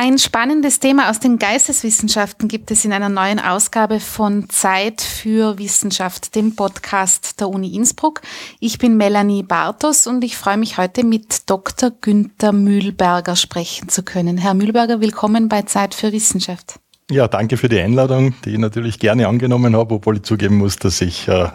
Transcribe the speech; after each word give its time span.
Ein 0.00 0.16
spannendes 0.18 0.78
Thema 0.78 1.10
aus 1.10 1.18
den 1.18 1.40
Geisteswissenschaften 1.40 2.46
gibt 2.46 2.70
es 2.70 2.84
in 2.84 2.92
einer 2.92 3.08
neuen 3.08 3.40
Ausgabe 3.40 3.98
von 3.98 4.48
Zeit 4.48 5.00
für 5.00 5.58
Wissenschaft, 5.58 6.36
dem 6.36 6.54
Podcast 6.54 7.40
der 7.40 7.48
Uni 7.48 7.74
Innsbruck. 7.74 8.20
Ich 8.60 8.78
bin 8.78 8.96
Melanie 8.96 9.42
Bartos 9.42 10.06
und 10.06 10.22
ich 10.22 10.36
freue 10.36 10.56
mich 10.56 10.78
heute 10.78 11.02
mit 11.02 11.50
Dr. 11.50 11.90
Günther 11.90 12.52
Mühlberger 12.52 13.34
sprechen 13.34 13.88
zu 13.88 14.04
können. 14.04 14.38
Herr 14.38 14.54
Mühlberger, 14.54 15.00
willkommen 15.00 15.48
bei 15.48 15.62
Zeit 15.62 15.96
für 15.96 16.12
Wissenschaft. 16.12 16.78
Ja, 17.10 17.26
danke 17.26 17.56
für 17.56 17.68
die 17.68 17.80
Einladung, 17.80 18.36
die 18.44 18.50
ich 18.50 18.58
natürlich 18.58 19.00
gerne 19.00 19.26
angenommen 19.26 19.74
habe, 19.74 19.96
obwohl 19.96 20.18
ich 20.18 20.22
zugeben 20.22 20.58
muss, 20.58 20.76
dass 20.76 21.00
ich 21.00 21.26
äh, 21.26 21.48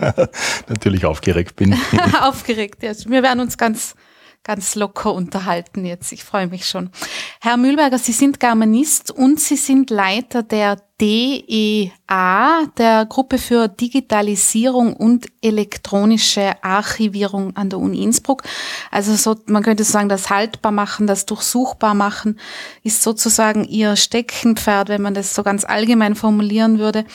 natürlich 0.67 1.05
aufgeregt 1.05 1.55
bin. 1.55 1.79
aufgeregt, 2.21 2.83
ja. 2.83 2.91
Wir 3.05 3.23
werden 3.23 3.39
uns 3.39 3.57
ganz 3.57 3.95
ganz 4.43 4.75
locker 4.75 5.13
unterhalten 5.13 5.85
jetzt. 5.85 6.11
Ich 6.11 6.23
freue 6.23 6.47
mich 6.47 6.67
schon. 6.67 6.89
Herr 7.39 7.57
Mühlberger, 7.57 7.97
Sie 7.97 8.11
sind 8.11 8.39
Germanist 8.39 9.09
und 9.09 9.39
Sie 9.39 9.55
sind 9.55 9.89
Leiter 9.89 10.43
der 10.43 10.77
DEA, 10.99 12.65
der 12.77 13.05
Gruppe 13.05 13.37
für 13.37 13.67
Digitalisierung 13.67 14.93
und 14.93 15.27
elektronische 15.41 16.63
Archivierung 16.63 17.55
an 17.55 17.69
der 17.69 17.79
Uni 17.79 18.03
Innsbruck. 18.03 18.43
Also 18.91 19.15
so, 19.15 19.35
man 19.45 19.63
könnte 19.63 19.83
sagen, 19.85 20.09
das 20.09 20.29
haltbar 20.29 20.71
machen, 20.71 21.07
das 21.07 21.25
durchsuchbar 21.25 21.93
machen, 21.93 22.39
ist 22.83 23.01
sozusagen 23.01 23.63
Ihr 23.63 23.95
Steckenpferd, 23.95 24.89
wenn 24.89 25.01
man 25.01 25.13
das 25.13 25.33
so 25.33 25.43
ganz 25.43 25.65
allgemein 25.65 26.15
formulieren 26.15 26.79
würde. 26.79 27.05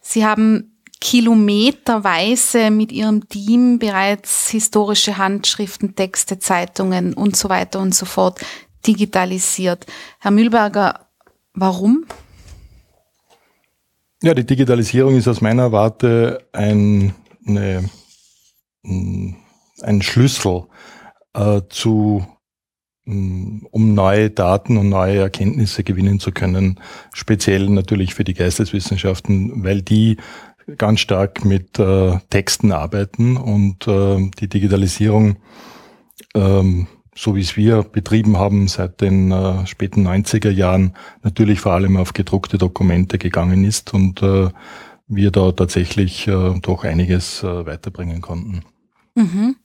Sie 0.00 0.26
haben 0.26 0.71
kilometerweise 1.02 2.70
mit 2.70 2.92
ihrem 2.92 3.28
Team 3.28 3.80
bereits 3.80 4.48
historische 4.50 5.18
Handschriften, 5.18 5.96
Texte, 5.96 6.38
Zeitungen 6.38 7.12
und 7.14 7.36
so 7.36 7.48
weiter 7.48 7.80
und 7.80 7.92
so 7.92 8.06
fort 8.06 8.38
digitalisiert. 8.86 9.84
Herr 10.20 10.30
Mühlberger, 10.30 11.08
warum? 11.54 12.06
Ja, 14.22 14.32
die 14.32 14.46
Digitalisierung 14.46 15.16
ist 15.16 15.26
aus 15.26 15.40
meiner 15.40 15.72
Warte 15.72 16.46
ein, 16.52 17.12
eine, 17.48 17.90
ein 18.84 20.02
Schlüssel 20.02 20.66
äh, 21.34 21.62
zu 21.68 22.24
um 23.04 23.94
neue 23.94 24.30
Daten 24.30 24.76
und 24.76 24.88
neue 24.88 25.18
Erkenntnisse 25.18 25.82
gewinnen 25.82 26.20
zu 26.20 26.30
können, 26.30 26.78
speziell 27.12 27.68
natürlich 27.68 28.14
für 28.14 28.22
die 28.22 28.34
Geisteswissenschaften, 28.34 29.64
weil 29.64 29.82
die 29.82 30.18
ganz 30.78 31.00
stark 31.00 31.44
mit 31.44 31.78
äh, 31.78 32.18
Texten 32.30 32.72
arbeiten 32.72 33.36
und 33.36 33.86
äh, 33.86 34.30
die 34.38 34.48
Digitalisierung, 34.48 35.36
ähm, 36.34 36.86
so 37.14 37.36
wie 37.36 37.40
es 37.40 37.56
wir 37.56 37.82
betrieben 37.82 38.38
haben 38.38 38.68
seit 38.68 39.00
den 39.00 39.30
äh, 39.30 39.66
späten 39.66 40.06
90er 40.06 40.50
Jahren, 40.50 40.94
natürlich 41.22 41.60
vor 41.60 41.72
allem 41.72 41.96
auf 41.96 42.12
gedruckte 42.12 42.58
Dokumente 42.58 43.18
gegangen 43.18 43.64
ist 43.64 43.92
und 43.92 44.22
äh, 44.22 44.50
wir 45.08 45.30
da 45.30 45.52
tatsächlich 45.52 46.26
äh, 46.26 46.54
doch 46.60 46.84
einiges 46.84 47.42
äh, 47.42 47.66
weiterbringen 47.66 48.20
konnten. 48.20 48.62
Mhm. 49.14 49.56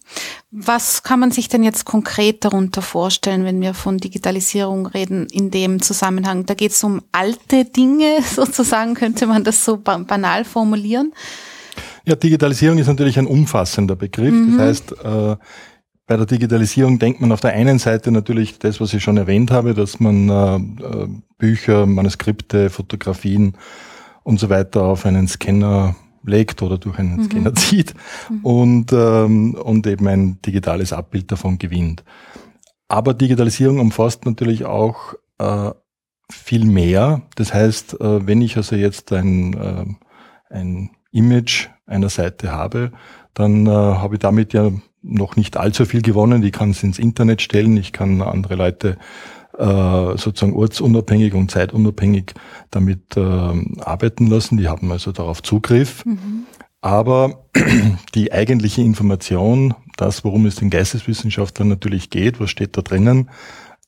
Was 0.51 1.03
kann 1.03 1.19
man 1.19 1.31
sich 1.31 1.47
denn 1.47 1.63
jetzt 1.63 1.85
konkret 1.85 2.43
darunter 2.43 2.81
vorstellen, 2.81 3.45
wenn 3.45 3.61
wir 3.61 3.73
von 3.73 3.97
Digitalisierung 3.97 4.87
reden 4.87 5.27
in 5.31 5.51
dem 5.51 5.81
Zusammenhang? 5.81 6.45
Da 6.45 6.53
geht 6.53 6.71
es 6.71 6.83
um 6.83 7.01
alte 7.11 7.65
Dinge, 7.65 8.19
sozusagen, 8.35 8.93
könnte 8.93 9.27
man 9.27 9.43
das 9.43 9.63
so 9.63 9.77
banal 9.77 10.43
formulieren? 10.45 11.13
Ja, 12.05 12.15
Digitalisierung 12.15 12.77
ist 12.77 12.87
natürlich 12.87 13.19
ein 13.19 13.27
umfassender 13.27 13.95
Begriff. 13.95 14.33
Mhm. 14.33 14.57
Das 14.57 14.67
heißt, 14.67 14.91
äh, 15.03 15.35
bei 16.07 16.15
der 16.15 16.25
Digitalisierung 16.25 16.99
denkt 16.99 17.19
man 17.19 17.33
auf 17.33 17.41
der 17.41 17.51
einen 17.51 17.79
Seite 17.79 18.11
natürlich 18.11 18.59
das, 18.59 18.79
was 18.79 18.93
ich 18.93 19.03
schon 19.03 19.17
erwähnt 19.17 19.51
habe, 19.51 19.73
dass 19.73 19.99
man 19.99 20.29
äh, 20.29 20.55
äh 20.85 21.07
Bücher, 21.37 21.85
Manuskripte, 21.85 22.69
Fotografien 22.69 23.55
und 24.23 24.39
so 24.39 24.49
weiter 24.49 24.83
auf 24.83 25.05
einen 25.05 25.27
Scanner 25.27 25.95
legt 26.27 26.61
oder 26.61 26.77
durch 26.77 26.99
einen 26.99 27.17
mhm. 27.17 27.23
Scanner 27.23 27.55
zieht 27.55 27.93
mhm. 28.29 28.39
und, 28.43 28.93
ähm, 28.93 29.55
und 29.55 29.87
eben 29.87 30.07
ein 30.07 30.41
digitales 30.41 30.93
Abbild 30.93 31.31
davon 31.31 31.57
gewinnt. 31.57 32.03
Aber 32.87 33.13
Digitalisierung 33.13 33.79
umfasst 33.79 34.25
natürlich 34.25 34.65
auch 34.65 35.13
äh, 35.39 35.71
viel 36.29 36.65
mehr. 36.65 37.21
Das 37.35 37.53
heißt, 37.53 37.99
äh, 37.99 38.27
wenn 38.27 38.41
ich 38.41 38.57
also 38.57 38.75
jetzt 38.75 39.11
ein, 39.11 39.53
äh, 39.53 39.85
ein 40.49 40.91
Image 41.11 41.67
einer 41.85 42.09
Seite 42.09 42.51
habe, 42.51 42.91
dann 43.33 43.65
äh, 43.65 43.69
habe 43.69 44.15
ich 44.15 44.19
damit 44.19 44.53
ja 44.53 44.71
noch 45.01 45.35
nicht 45.35 45.57
allzu 45.57 45.85
viel 45.85 46.01
gewonnen. 46.01 46.43
Ich 46.43 46.51
kann 46.51 46.71
es 46.71 46.83
ins 46.83 46.99
Internet 46.99 47.41
stellen, 47.41 47.77
ich 47.77 47.93
kann 47.93 48.21
andere 48.21 48.55
Leute 48.55 48.97
äh, 49.57 50.17
sozusagen 50.17 50.53
ortsunabhängig 50.53 51.33
und 51.33 51.51
zeitunabhängig 51.51 52.33
damit 52.71 53.17
äh, 53.17 53.21
arbeiten 53.21 54.27
lassen. 54.27 54.57
Die 54.57 54.67
haben 54.67 54.91
also 54.91 55.11
darauf 55.11 55.41
Zugriff. 55.43 56.05
Mhm. 56.05 56.45
Aber 56.81 57.45
die 58.15 58.31
eigentliche 58.31 58.81
Information, 58.81 59.73
das, 59.97 60.23
worum 60.23 60.45
es 60.45 60.55
den 60.55 60.69
Geisteswissenschaftlern 60.69 61.67
natürlich 61.67 62.09
geht, 62.09 62.39
was 62.39 62.51
steht 62.51 62.77
da 62.77 62.81
drinnen, 62.81 63.29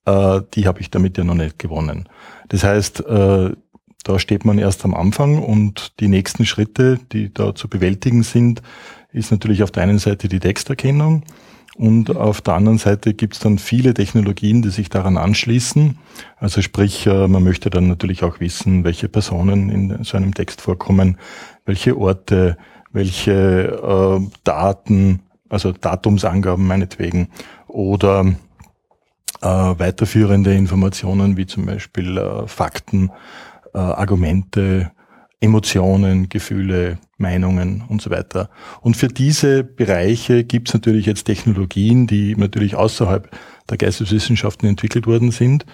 äh, 0.05 0.41
die 0.53 0.67
habe 0.67 0.81
ich 0.81 0.89
damit 0.89 1.17
ja 1.17 1.23
noch 1.23 1.35
nicht 1.35 1.59
gewonnen. 1.59 2.09
Das 2.49 2.63
heißt, 2.63 3.05
äh, 3.05 3.51
da 4.03 4.19
steht 4.19 4.45
man 4.45 4.57
erst 4.57 4.85
am 4.85 4.95
Anfang 4.95 5.43
und 5.43 5.99
die 5.99 6.07
nächsten 6.07 6.45
Schritte, 6.45 6.99
die 7.11 7.33
da 7.33 7.53
zu 7.53 7.67
bewältigen 7.67 8.23
sind, 8.23 8.61
ist 9.11 9.31
natürlich 9.31 9.61
auf 9.63 9.71
der 9.71 9.83
einen 9.83 9.99
Seite 9.99 10.27
die 10.27 10.39
Texterkennung. 10.39 11.23
Und 11.79 12.17
auf 12.17 12.41
der 12.41 12.55
anderen 12.55 12.77
Seite 12.77 13.13
gibt 13.13 13.35
es 13.35 13.39
dann 13.39 13.57
viele 13.57 13.93
Technologien, 13.93 14.61
die 14.61 14.69
sich 14.69 14.89
daran 14.89 15.15
anschließen. 15.15 15.97
Also 16.35 16.61
sprich, 16.61 17.07
äh, 17.07 17.29
man 17.29 17.41
möchte 17.41 17.69
dann 17.69 17.87
natürlich 17.87 18.21
auch 18.21 18.41
wissen, 18.41 18.83
welche 18.83 19.07
Personen 19.07 19.69
in 19.69 20.03
so 20.03 20.17
einem 20.17 20.33
Text 20.33 20.59
vorkommen, 20.59 21.17
welche 21.63 21.97
Orte, 21.97 22.57
welche 22.91 23.31
äh, 23.31 24.29
Daten, 24.43 25.21
also 25.47 25.71
Datumsangaben 25.71 26.67
meinetwegen, 26.67 27.29
oder 27.69 28.25
äh, 29.41 29.47
weiterführende 29.47 30.53
Informationen 30.53 31.37
wie 31.37 31.45
zum 31.45 31.65
Beispiel 31.65 32.43
Fakten, 32.47 33.09
Argumente, 33.71 34.91
Emotionen, 35.41 36.27
Gefühle, 36.27 36.97
Meinungen 37.17 37.83
und 37.87 38.01
so 38.01 38.09
weiter. 38.09 38.49
Und 38.81 38.97
für 38.97 39.07
diese 39.07 39.63
Bereiche 39.63 40.43
gibt 40.43 40.67
es 40.67 40.73
natürlich 40.73 41.05
jetzt 41.05 41.23
Technologien, 41.23 42.07
die 42.07 42.35
natürlich 42.35 42.75
außerhalb 42.75 43.29
der 43.69 43.77
Geisteswissenschaften 43.77 44.67
entwickelt 44.67 45.07
worden 45.07 45.31
sind. 45.31 45.65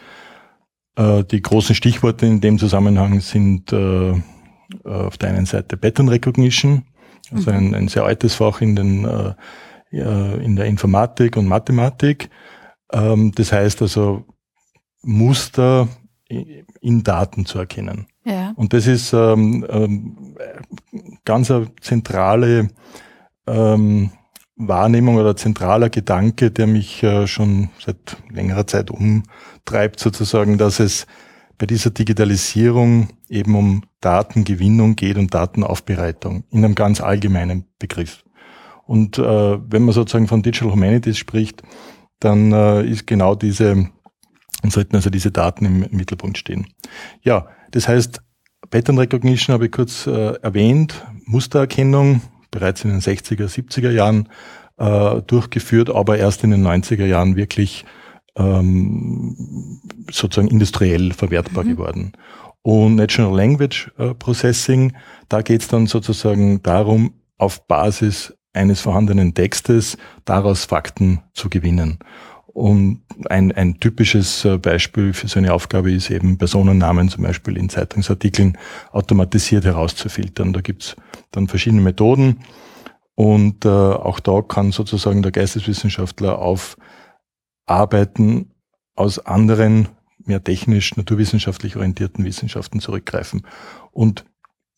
Äh, 0.96 1.24
die 1.24 1.42
großen 1.42 1.74
Stichworte 1.74 2.26
in 2.28 2.42
dem 2.42 2.60
Zusammenhang 2.60 3.22
sind 3.22 3.74
äh, 3.74 4.14
auf 4.84 5.18
der 5.18 5.30
einen 5.30 5.46
Seite 5.46 5.78
Pattern 5.78 6.10
Recognition, 6.10 6.86
also 7.32 7.52
ein, 7.52 7.74
ein 7.74 7.88
sehr 7.88 8.04
altes 8.04 8.36
Fach 8.36 8.62
in, 8.62 8.76
den, 8.76 9.06
äh, 9.06 10.44
in 10.44 10.56
der 10.56 10.66
Informatik 10.66 11.38
und 11.38 11.48
Mathematik. 11.48 12.30
Ähm, 12.92 13.32
das 13.34 13.52
heißt 13.52 13.82
also 13.82 14.26
Muster 15.02 15.88
in 16.28 17.04
Daten 17.04 17.46
zu 17.46 17.60
erkennen. 17.60 18.08
Ja. 18.26 18.54
Und 18.56 18.74
das 18.74 18.88
ist 18.88 19.14
ähm, 19.14 19.66
ähm, 19.70 20.36
ganz 21.26 21.52
eine 21.52 21.68
zentrale 21.80 22.70
ähm, 23.48 24.12
Wahrnehmung 24.56 25.18
oder 25.18 25.36
zentraler 25.36 25.90
Gedanke, 25.90 26.50
der 26.50 26.68
mich 26.68 27.04
äh, 27.04 27.28
schon 27.28 27.70
seit 27.84 28.18
längerer 28.32 28.66
Zeit 28.68 28.90
umtreibt, 28.90 30.00
sozusagen, 30.00 30.58
dass 30.58 30.80
es 30.80 31.06
bei 31.58 31.66
dieser 31.66 31.92
Digitalisierung 31.92 33.10
eben 33.30 33.56
um 33.56 33.84
Datengewinnung 34.02 34.96
geht 34.96 35.18
und 35.18 35.34
Datenaufbereitung 35.34 36.44
in 36.50 36.66
einem 36.66 36.76
ganz 36.76 37.02
allgemeinen 37.02 37.66
Begriff. 37.80 38.24
Und 38.86 39.18
äh, 39.18 39.24
wenn 39.24 39.84
man 39.84 39.94
sozusagen 39.94 40.28
von 40.28 40.42
Digital 40.42 40.72
Humanities 40.72 41.18
spricht, 41.18 41.64
dann 42.20 42.52
äh, 42.52 42.86
ist 42.86 43.08
genau 43.08 43.36
diese, 43.36 43.90
sollten 44.64 44.96
also 44.96 45.10
diese 45.10 45.32
Daten 45.32 45.66
im 45.66 45.80
Mittelpunkt 45.92 46.38
stehen. 46.38 46.68
Ja, 47.22 47.48
das 47.72 47.88
heißt, 47.88 48.22
Pattern 48.70 48.98
Recognition 48.98 49.54
habe 49.54 49.66
ich 49.66 49.72
kurz 49.72 50.08
äh, 50.08 50.34
erwähnt, 50.42 51.06
Mustererkennung 51.26 52.22
bereits 52.52 52.84
in 52.84 52.92
den 52.92 53.02
60er, 53.02 53.48
70er 53.48 53.92
Jahren 53.92 54.30
äh, 54.78 55.22
durchgeführt, 55.22 55.90
aber 55.90 56.18
erst 56.18 56.44
in 56.44 56.52
den 56.52 56.66
90er 56.66 57.06
Jahren 57.06 57.36
wirklich 57.36 57.86
ähm, 58.38 59.80
sozusagen 60.12 60.48
industriell 60.48 61.14
verwertbar 61.14 61.64
mhm. 61.64 61.70
geworden. 61.70 62.12
Und 62.62 62.96
Natural 62.96 63.36
Language 63.36 63.92
äh, 63.98 64.14
Processing, 64.14 64.94
da 65.30 65.42
geht 65.42 65.62
es 65.62 65.68
dann 65.68 65.88
sozusagen 65.88 66.64
darum, 66.64 67.14
auf 67.38 67.68
Basis 67.68 68.34
eines 68.54 68.82
vorhandenen 68.82 69.34
Textes 69.34 69.98
daraus 70.24 70.66
Fakten 70.66 71.22
zu 71.34 71.50
gewinnen. 71.50 72.00
Und 72.56 73.02
ein, 73.30 73.52
ein 73.52 73.82
typisches 73.82 74.46
äh, 74.46 74.58
Beispiel 74.58 75.12
für 75.12 75.28
so 75.28 75.40
eine 75.40 75.54
Aufgabe 75.54 75.92
ist 75.92 76.10
eben 76.10 76.38
Personennamen 76.38 77.10
zum 77.10 77.24
Beispiel 77.24 77.58
in 77.58 77.68
Zeitungsartikeln 77.68 78.58
automatisiert 78.94 79.66
herauszufiltern. 79.66 80.54
Da 80.54 80.62
gibt's 80.62 80.96
dann 81.32 81.50
verschiedene 81.50 81.82
Methoden 81.82 82.40
und 83.14 83.66
äh, 83.66 83.68
auch 83.68 84.22
da 84.22 84.42
kann 84.42 84.72
sozusagen 84.72 85.22
der 85.22 85.34
Geisteswissenschaftler 85.34 86.40
auf 86.40 86.78
Arbeiten 87.66 88.52
aus 88.96 89.20
anderen 89.20 89.90
mehr 90.24 90.42
technisch, 90.42 90.96
naturwissenschaftlich 90.96 91.76
orientierten 91.76 92.24
Wissenschaften 92.24 92.80
zurückgreifen. 92.80 93.46
Und 93.92 94.24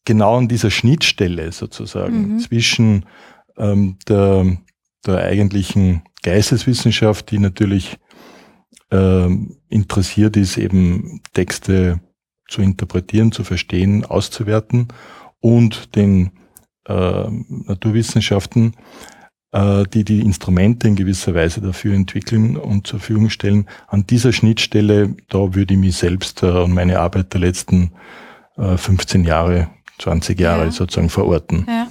genau 0.03 0.39
an 0.39 0.47
dieser 0.47 0.71
Schnittstelle 0.71 1.51
sozusagen 1.51 2.33
mhm. 2.33 2.39
zwischen 2.39 3.05
ähm, 3.55 3.97
der, 4.07 4.57
der 5.05 5.19
eigentlichen 5.19 6.03
Geisteswissenschaft, 6.23 7.31
die 7.31 7.39
natürlich 7.39 7.97
ähm, 8.91 9.57
interessiert 9.69 10.37
ist, 10.37 10.57
eben 10.57 11.21
Texte 11.33 11.99
zu 12.47 12.61
interpretieren, 12.61 13.31
zu 13.31 13.43
verstehen, 13.43 14.05
auszuwerten 14.05 14.87
und 15.39 15.95
den 15.95 16.31
äh, 16.85 17.29
Naturwissenschaften, 17.29 18.73
äh, 19.51 19.83
die 19.93 20.05
die 20.05 20.21
Instrumente 20.21 20.87
in 20.87 20.95
gewisser 20.95 21.35
Weise 21.35 21.61
dafür 21.61 21.93
entwickeln 21.93 22.57
und 22.57 22.87
zur 22.87 22.99
Verfügung 22.99 23.29
stellen. 23.29 23.67
An 23.87 24.07
dieser 24.07 24.31
Schnittstelle, 24.31 25.15
da 25.29 25.53
würde 25.53 25.73
ich 25.73 25.79
mich 25.79 25.97
selbst 25.97 26.43
äh, 26.43 26.47
und 26.47 26.73
meine 26.73 26.99
Arbeit 26.99 27.33
der 27.33 27.41
letzten 27.41 27.91
äh, 28.57 28.77
15 28.77 29.25
Jahre 29.25 29.69
20 29.99 30.39
Jahre 30.39 30.65
ja. 30.65 30.71
sozusagen 30.71 31.09
verorten. 31.09 31.65
Ja. 31.67 31.87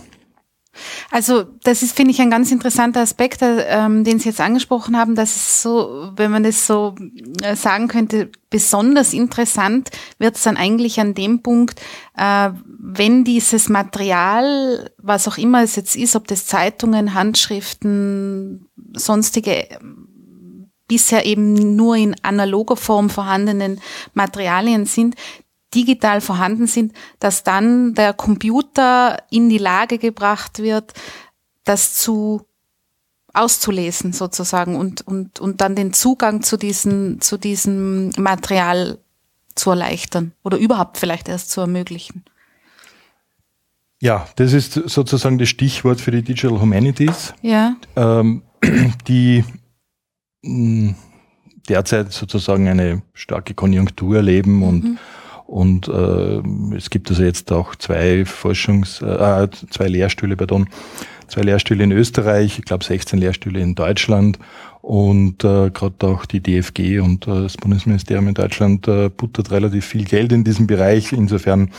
Also 1.10 1.44
das 1.62 1.82
ist, 1.82 1.96
finde 1.96 2.12
ich, 2.12 2.20
ein 2.20 2.30
ganz 2.30 2.50
interessanter 2.50 3.00
Aspekt, 3.00 3.42
äh, 3.42 3.64
ähm, 3.68 4.04
den 4.04 4.18
Sie 4.18 4.28
jetzt 4.28 4.40
angesprochen 4.40 4.96
haben, 4.96 5.14
dass 5.14 5.36
es 5.36 5.62
so, 5.62 6.12
wenn 6.16 6.30
man 6.30 6.44
es 6.44 6.66
so 6.66 6.94
äh, 7.42 7.56
sagen 7.56 7.88
könnte, 7.88 8.30
besonders 8.50 9.12
interessant 9.12 9.90
wird 10.18 10.36
es 10.36 10.42
dann 10.42 10.56
eigentlich 10.56 11.00
an 11.00 11.14
dem 11.14 11.42
Punkt, 11.42 11.80
äh, 12.16 12.50
wenn 12.78 13.24
dieses 13.24 13.68
Material, 13.68 14.90
was 14.98 15.28
auch 15.28 15.38
immer 15.38 15.62
es 15.62 15.76
jetzt 15.76 15.96
ist, 15.96 16.16
ob 16.16 16.26
das 16.28 16.46
Zeitungen, 16.46 17.14
Handschriften, 17.14 18.68
sonstige 18.94 19.66
bisher 20.88 21.26
eben 21.26 21.74
nur 21.76 21.96
in 21.96 22.14
analoger 22.22 22.76
Form 22.76 23.10
vorhandenen 23.10 23.80
Materialien 24.14 24.86
sind, 24.86 25.16
digital 25.76 26.20
vorhanden 26.20 26.66
sind, 26.66 26.92
dass 27.20 27.44
dann 27.44 27.94
der 27.94 28.14
Computer 28.14 29.18
in 29.30 29.48
die 29.50 29.58
Lage 29.58 29.98
gebracht 29.98 30.58
wird, 30.58 30.94
das 31.64 31.94
zu 31.94 32.46
auszulesen 33.34 34.14
sozusagen 34.14 34.76
und, 34.76 35.06
und, 35.06 35.38
und 35.38 35.60
dann 35.60 35.76
den 35.76 35.92
Zugang 35.92 36.42
zu, 36.42 36.56
diesen, 36.56 37.20
zu 37.20 37.36
diesem 37.36 38.10
Material 38.16 38.98
zu 39.54 39.70
erleichtern 39.70 40.32
oder 40.42 40.56
überhaupt 40.56 40.96
vielleicht 40.96 41.28
erst 41.28 41.50
zu 41.50 41.60
ermöglichen. 41.60 42.24
Ja, 44.00 44.26
das 44.36 44.52
ist 44.52 44.72
sozusagen 44.72 45.38
das 45.38 45.48
Stichwort 45.48 46.00
für 46.00 46.10
die 46.10 46.22
Digital 46.22 46.60
Humanities, 46.60 47.34
ja. 47.42 47.76
ähm, 47.94 48.42
die 49.08 49.44
mh, 50.42 50.94
derzeit 51.68 52.12
sozusagen 52.12 52.68
eine 52.68 53.02
starke 53.12 53.54
Konjunktur 53.54 54.16
erleben 54.16 54.62
und 54.62 54.84
mhm 54.84 54.98
und 55.46 55.88
äh, 55.88 56.42
es 56.76 56.90
gibt 56.90 57.08
also 57.10 57.22
jetzt 57.22 57.52
auch 57.52 57.74
zwei 57.76 58.24
Forschungs-, 58.24 59.02
äh, 59.02 59.48
zwei 59.70 59.86
Lehrstühle, 59.86 60.36
pardon, 60.36 60.68
zwei 61.28 61.42
Lehrstühle 61.42 61.84
in 61.84 61.92
Österreich, 61.92 62.58
ich 62.58 62.64
glaube 62.64 62.84
16 62.84 63.18
Lehrstühle 63.18 63.60
in 63.60 63.74
Deutschland 63.74 64.38
und 64.82 65.44
äh, 65.44 65.70
gerade 65.70 66.06
auch 66.06 66.26
die 66.26 66.40
DFG 66.40 67.00
und 67.00 67.26
äh, 67.26 67.42
das 67.42 67.56
Bundesministerium 67.56 68.28
in 68.28 68.34
Deutschland 68.34 68.86
äh, 68.88 69.08
buttert 69.08 69.50
relativ 69.50 69.86
viel 69.86 70.04
Geld 70.04 70.32
in 70.32 70.44
diesem 70.44 70.66
Bereich. 70.66 71.12
Insofern 71.12 71.70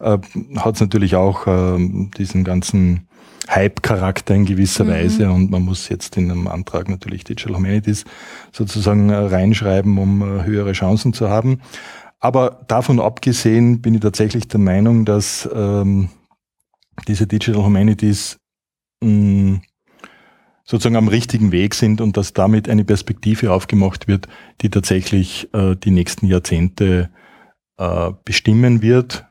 äh, 0.00 0.18
hat 0.56 0.74
es 0.74 0.80
natürlich 0.80 1.16
auch 1.16 1.46
äh, 1.46 1.78
diesen 2.16 2.44
ganzen 2.44 3.06
Hype-Charakter 3.48 4.34
in 4.34 4.44
gewisser 4.44 4.84
mhm. 4.84 4.90
Weise 4.90 5.30
und 5.30 5.50
man 5.50 5.62
muss 5.62 5.88
jetzt 5.88 6.16
in 6.16 6.30
einem 6.30 6.46
Antrag 6.46 6.88
natürlich 6.88 7.24
Digital 7.24 7.56
Humanities 7.56 8.04
sozusagen 8.52 9.10
äh, 9.10 9.16
reinschreiben, 9.16 9.98
um 9.98 10.22
äh, 10.22 10.44
höhere 10.44 10.72
Chancen 10.72 11.12
zu 11.12 11.28
haben. 11.28 11.60
Aber 12.20 12.64
davon 12.68 13.00
abgesehen 13.00 13.80
bin 13.80 13.94
ich 13.94 14.00
tatsächlich 14.00 14.46
der 14.46 14.60
Meinung, 14.60 15.04
dass 15.06 15.48
ähm, 15.52 16.10
diese 17.08 17.26
Digital 17.26 17.64
Humanities 17.64 18.36
mh, 19.02 19.60
sozusagen 20.64 20.96
am 20.96 21.08
richtigen 21.08 21.50
Weg 21.50 21.74
sind 21.74 22.00
und 22.00 22.16
dass 22.16 22.34
damit 22.34 22.68
eine 22.68 22.84
Perspektive 22.84 23.52
aufgemacht 23.52 24.06
wird, 24.06 24.28
die 24.60 24.70
tatsächlich 24.70 25.52
äh, 25.54 25.74
die 25.76 25.90
nächsten 25.90 26.26
Jahrzehnte 26.26 27.10
äh, 27.78 28.12
bestimmen 28.24 28.82
wird, 28.82 29.24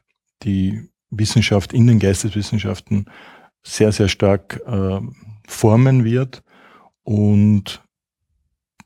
die 0.43 0.89
Wissenschaft 1.11 1.73
in 1.73 1.87
den 1.87 1.99
Geisteswissenschaften 1.99 3.05
sehr, 3.63 3.91
sehr 3.91 4.07
stark 4.07 4.61
äh, 4.65 4.99
formen 5.47 6.03
wird 6.03 6.43
und 7.03 7.83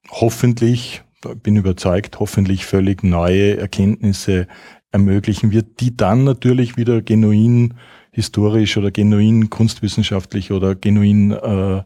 hoffentlich 0.10 1.03
bin 1.42 1.56
überzeugt, 1.56 2.20
hoffentlich 2.20 2.66
völlig 2.66 3.04
neue 3.04 3.58
Erkenntnisse 3.58 4.48
ermöglichen 4.92 5.52
wird, 5.52 5.80
die 5.80 5.98
dann 5.98 6.24
natürlich 6.24 6.78
wieder 6.78 7.02
genuin 7.02 7.74
historisch 8.12 8.78
oder 8.78 8.92
genuin 8.92 9.50
kunstwissenschaftlich 9.50 10.52
oder 10.52 10.76
genuin 10.76 11.32
äh, 11.32 11.84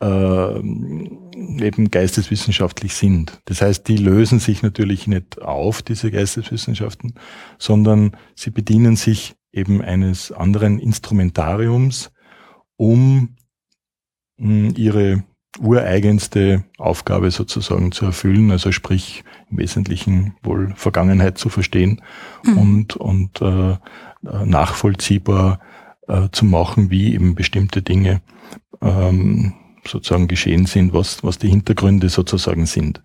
äh, 0.00 0.58
eben 0.58 1.90
geisteswissenschaftlich 1.90 2.94
sind. 2.94 3.40
Das 3.44 3.60
heißt, 3.60 3.86
die 3.88 3.96
lösen 3.96 4.38
sich 4.38 4.62
natürlich 4.62 5.06
nicht 5.06 5.42
auf, 5.42 5.82
diese 5.82 6.10
Geisteswissenschaften, 6.10 7.14
sondern 7.58 8.16
sie 8.34 8.50
bedienen 8.50 8.96
sich 8.96 9.34
eben 9.52 9.82
eines 9.82 10.32
anderen 10.32 10.78
Instrumentariums, 10.78 12.12
um 12.76 13.34
ihre 14.38 15.24
ureigenste 15.58 16.64
Aufgabe 16.76 17.30
sozusagen 17.30 17.92
zu 17.92 18.06
erfüllen, 18.06 18.50
also 18.50 18.70
sprich 18.72 19.24
im 19.50 19.58
Wesentlichen 19.58 20.34
wohl 20.42 20.72
Vergangenheit 20.76 21.38
zu 21.38 21.48
verstehen 21.48 22.02
mhm. 22.44 22.58
und, 22.58 22.96
und 22.96 23.42
äh, 23.42 23.76
nachvollziehbar 24.22 25.60
äh, 26.06 26.28
zu 26.32 26.44
machen, 26.44 26.90
wie 26.90 27.14
eben 27.14 27.34
bestimmte 27.34 27.82
Dinge 27.82 28.20
ähm, 28.80 29.54
sozusagen 29.86 30.28
geschehen 30.28 30.66
sind, 30.66 30.92
was, 30.92 31.24
was 31.24 31.38
die 31.38 31.48
Hintergründe 31.48 32.08
sozusagen 32.08 32.66
sind. 32.66 33.02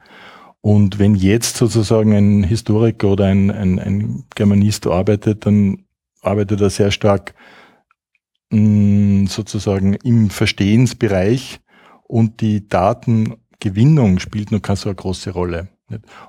Und 0.61 0.99
wenn 0.99 1.15
jetzt 1.15 1.57
sozusagen 1.57 2.13
ein 2.13 2.43
Historiker 2.43 3.09
oder 3.09 3.25
ein, 3.25 3.51
ein, 3.51 3.79
ein 3.79 4.23
Germanist 4.35 4.87
arbeitet, 4.87 5.45
dann 5.45 5.85
arbeitet 6.21 6.61
er 6.61 6.69
sehr 6.69 6.91
stark 6.91 7.35
mh, 8.49 9.27
sozusagen 9.27 9.95
im 9.95 10.29
Verstehensbereich 10.29 11.59
und 12.13 12.41
die 12.41 12.69
Datengewinnung 12.69 14.19
spielt 14.19 14.51
noch 14.51 14.61
keine 14.61 14.77
so 14.77 14.87
eine 14.87 14.95
große 14.95 15.31
Rolle. 15.31 15.69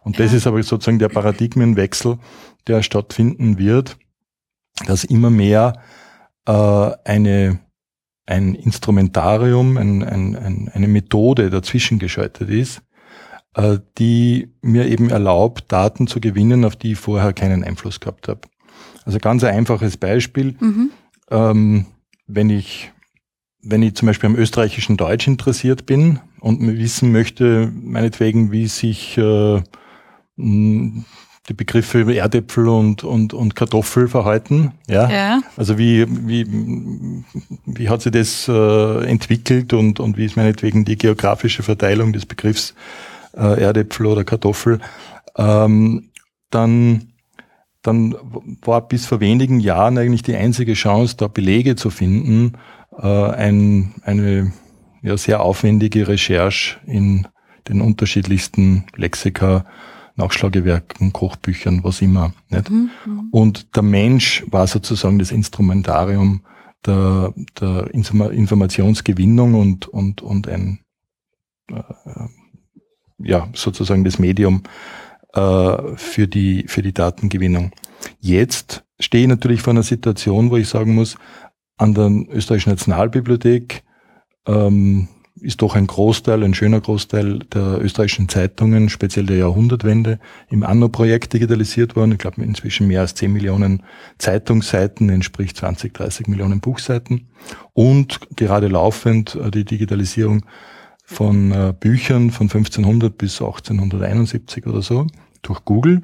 Und 0.03 0.19
das 0.19 0.33
ist 0.33 0.47
aber 0.47 0.63
sozusagen 0.63 0.99
der 0.99 1.11
Paradigmenwechsel, 1.11 2.17
der 2.67 2.83
stattfinden 2.83 3.59
wird, 3.59 3.99
dass 4.87 5.05
immer 5.05 5.29
mehr 5.29 5.75
äh, 6.47 6.91
eine, 7.05 7.61
ein 8.25 8.55
Instrumentarium, 8.55 9.77
ein, 9.77 10.03
ein, 10.03 10.37
ein, 10.37 10.71
eine 10.73 10.89
Methode 10.89 11.51
dazwischen 11.51 11.99
geschaltet 11.99 12.49
ist, 12.49 12.81
äh, 13.55 13.79
die 13.99 14.55
mir 14.63 14.87
eben 14.87 15.11
erlaubt, 15.11 15.71
Daten 15.71 16.07
zu 16.07 16.19
gewinnen, 16.19 16.65
auf 16.65 16.77
die 16.77 16.93
ich 16.93 16.99
vorher 16.99 17.35
keinen 17.35 17.63
Einfluss 17.63 18.01
gehabt 18.01 18.29
habe. 18.29 18.41
Also 19.05 19.19
ganz 19.19 19.45
ein 19.45 19.55
einfaches 19.55 19.99
Beispiel. 19.99 20.57
Mhm. 20.61 20.91
Ähm, 21.31 21.87
wenn 22.27 22.49
ich 22.49 22.91
wenn 23.65 23.83
ich 23.83 23.95
zum 23.95 24.07
Beispiel 24.07 24.29
am 24.29 24.37
österreichischen 24.37 24.97
Deutsch 24.97 25.27
interessiert 25.27 25.87
bin 25.87 26.21
und 26.41 26.61
wissen 26.79 27.13
möchte, 27.13 27.73
meinetwegen, 27.75 28.53
wie 28.53 28.67
sich 28.67 29.17
äh, 29.19 29.63
die 30.37 31.55
Begriffe 31.55 32.15
Erdäpfel 32.15 32.69
und, 32.69 33.05
und, 33.05 33.35
und 33.35 33.55
Kartoffel 33.55 34.09
verhalten. 34.09 34.73
Ja? 34.89 35.11
ja. 35.11 35.43
Also 35.57 35.79
wie, 35.79 36.07
wie, 36.09 36.47
wie 37.67 37.89
hat 37.89 38.03
sich 38.03 38.13
das 38.13 38.49
äh, 38.49 39.05
entwickelt 39.07 39.73
und, 39.73 40.01
und 40.01 40.17
wie 40.17 40.25
ist 40.25 40.37
meinetwegen 40.37 40.85
die 40.85 40.97
geografische 40.97 41.63
Verteilung 41.63 42.13
des 42.13 42.27
Begriffs 42.27 42.75
äh, 43.37 43.61
Erdäpfel 43.61 44.07
oder 44.07 44.25
Kartoffel. 44.25 44.81
Ähm, 45.37 46.11
dann, 46.51 47.13
dann 47.83 48.15
war 48.63 48.89
bis 48.89 49.07
vor 49.07 49.21
wenigen 49.21 49.61
Jahren 49.61 49.99
eigentlich 49.99 50.23
die 50.23 50.37
einzige 50.37 50.75
Chance, 50.75 51.17
da 51.19 51.29
Belege 51.29 51.77
zu 51.77 51.91
finden, 51.91 52.55
äh, 52.99 53.07
ein, 53.07 53.95
eine 54.03 54.53
ja, 55.03 55.17
sehr 55.17 55.43
aufwendige 55.43 56.09
Recherche 56.09 56.79
in 56.87 57.27
den 57.69 57.81
unterschiedlichsten 57.81 58.85
Lexika, 58.97 59.65
Nachschlagewerken, 60.17 61.13
Kochbüchern, 61.13 61.83
was 61.83 62.01
immer. 62.01 62.33
Nicht? 62.49 62.71
Mhm. 62.71 62.91
Und 63.31 63.75
der 63.75 63.83
Mensch 63.83 64.45
war 64.49 64.67
sozusagen 64.67 65.19
das 65.19 65.33
Instrumentarium 65.33 66.43
der, 66.87 67.35
der 67.61 67.93
Informationsgewinnung 67.93 69.55
und, 69.55 69.89
und, 69.89 70.23
und 70.23 70.49
ein, 70.49 70.81
äh, 71.71 71.83
ja, 73.19 73.49
sozusagen 73.55 74.05
das 74.05 74.19
Medium 74.19 74.63
äh, 75.33 75.97
für, 75.97 76.29
die, 76.29 76.65
für 76.69 76.83
die 76.83 76.93
Datengewinnung. 76.93 77.73
Jetzt 78.21 78.85
stehe 79.01 79.25
ich 79.25 79.29
natürlich 79.29 79.63
vor 79.63 79.73
einer 79.73 79.83
Situation, 79.83 80.51
wo 80.51 80.57
ich 80.57 80.69
sagen 80.69 80.95
muss, 80.95 81.17
an 81.77 81.95
der 81.95 82.11
Österreichischen 82.31 82.71
Nationalbibliothek 82.71 83.83
ähm, 84.47 85.09
ist 85.41 85.63
doch 85.63 85.75
ein 85.75 85.87
Großteil, 85.87 86.43
ein 86.43 86.55
schöner 86.55 86.81
Großteil 86.81 87.41
der 87.41 87.83
österreichischen 87.83 88.29
Zeitungen, 88.29 88.89
speziell 88.89 89.27
der 89.27 89.37
Jahrhundertwende, 89.37 90.19
im 90.49 90.63
Anno-Projekt 90.63 91.33
digitalisiert 91.33 91.97
worden. 91.97 92.13
Ich 92.13 92.19
glaube, 92.19 92.43
inzwischen 92.43 92.87
mehr 92.87 93.01
als 93.01 93.15
10 93.15 93.33
Millionen 93.33 93.83
Zeitungsseiten, 94.19 95.11
entspricht 95.11 95.57
20, 95.57 95.93
30 95.93 96.29
Millionen 96.29 96.61
Buchseiten. 96.61 97.29
Und 97.73 98.21
gerade 98.37 98.69
laufend 98.69 99.35
äh, 99.35 99.51
die 99.51 99.65
Digitalisierung 99.65 100.47
von 101.05 101.53
äh, 101.53 101.75
Büchern 101.79 102.31
von 102.31 102.45
1500 102.45 103.17
bis 103.17 103.41
1871 103.43 104.67
oder 104.67 104.81
so 104.81 105.07
durch 105.43 105.65
Google. 105.65 106.03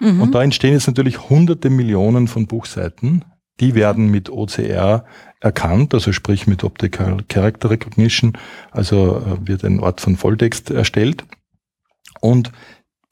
Mhm. 0.00 0.20
Und 0.20 0.34
da 0.34 0.42
entstehen 0.42 0.74
jetzt 0.74 0.86
natürlich 0.86 1.28
hunderte 1.28 1.70
Millionen 1.70 2.28
von 2.28 2.46
Buchseiten. 2.46 3.24
Die 3.60 3.74
werden 3.74 4.10
mit 4.10 4.30
OCR 4.30 5.04
erkannt, 5.40 5.94
also 5.94 6.12
sprich 6.12 6.46
mit 6.46 6.64
Optical 6.64 7.18
Character 7.28 7.70
Recognition, 7.70 8.36
also 8.70 9.18
äh, 9.18 9.48
wird 9.48 9.64
ein 9.64 9.80
Ort 9.80 10.00
von 10.00 10.16
Volltext 10.16 10.70
erstellt. 10.70 11.24
Und 12.20 12.52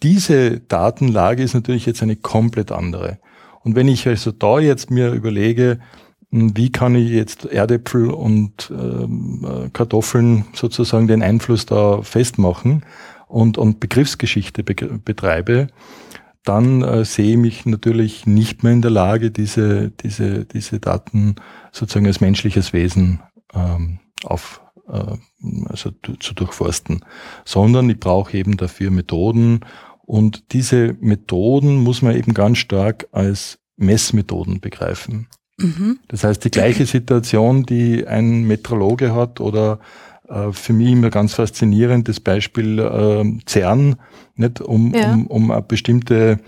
diese 0.02 0.60
Datenlage 0.60 1.42
ist 1.42 1.54
natürlich 1.54 1.86
jetzt 1.86 2.02
eine 2.02 2.16
komplett 2.16 2.72
andere. 2.72 3.18
Und 3.62 3.74
wenn 3.74 3.88
ich 3.88 4.06
also 4.06 4.30
da 4.32 4.58
jetzt 4.58 4.90
mir 4.90 5.12
überlege, 5.12 5.80
hm, 6.30 6.56
wie 6.56 6.70
kann 6.70 6.94
ich 6.94 7.10
jetzt 7.10 7.46
Erdäpfel 7.46 8.10
und 8.10 8.70
ähm, 8.70 9.46
äh, 9.48 9.70
Kartoffeln 9.70 10.44
sozusagen 10.52 11.06
den 11.06 11.22
Einfluss 11.22 11.64
da 11.64 12.02
festmachen 12.02 12.84
und, 13.28 13.56
und 13.56 13.80
Begriffsgeschichte 13.80 14.62
be 14.62 14.74
betreibe, 14.74 15.68
dann 16.44 16.82
äh, 16.82 17.04
sehe 17.04 17.32
ich 17.32 17.38
mich 17.38 17.66
natürlich 17.66 18.26
nicht 18.26 18.62
mehr 18.62 18.72
in 18.72 18.82
der 18.82 18.90
Lage, 18.90 19.30
diese, 19.30 19.90
diese, 19.90 20.44
diese 20.44 20.78
Daten 20.78 21.36
sozusagen 21.72 22.06
als 22.06 22.20
menschliches 22.20 22.72
Wesen 22.72 23.20
ähm, 23.54 23.98
auf, 24.22 24.60
äh, 24.88 25.16
also 25.66 25.90
zu 26.20 26.34
durchforsten, 26.34 27.04
sondern 27.44 27.88
ich 27.88 27.98
brauche 27.98 28.36
eben 28.36 28.56
dafür 28.56 28.90
Methoden 28.90 29.60
und 30.02 30.52
diese 30.52 30.96
Methoden 31.00 31.82
muss 31.82 32.02
man 32.02 32.14
eben 32.14 32.34
ganz 32.34 32.58
stark 32.58 33.08
als 33.10 33.58
Messmethoden 33.76 34.60
begreifen. 34.60 35.28
Mhm. 35.56 36.00
Das 36.08 36.24
heißt, 36.24 36.44
die 36.44 36.50
gleiche 36.50 36.84
Situation, 36.84 37.64
die 37.64 38.06
ein 38.06 38.42
Metrologe 38.42 39.14
hat 39.14 39.40
oder 39.40 39.78
für 40.52 40.72
mich 40.72 40.90
immer 40.90 41.10
ganz 41.10 41.34
faszinierend 41.34 42.08
das 42.08 42.20
Beispiel 42.20 42.78
äh, 42.78 43.24
CERN, 43.46 43.96
nicht, 44.36 44.60
um, 44.60 44.94
ja. 44.94 45.12
um, 45.12 45.26
um 45.26 45.50
eine 45.50 45.62
bestimmte 45.62 46.40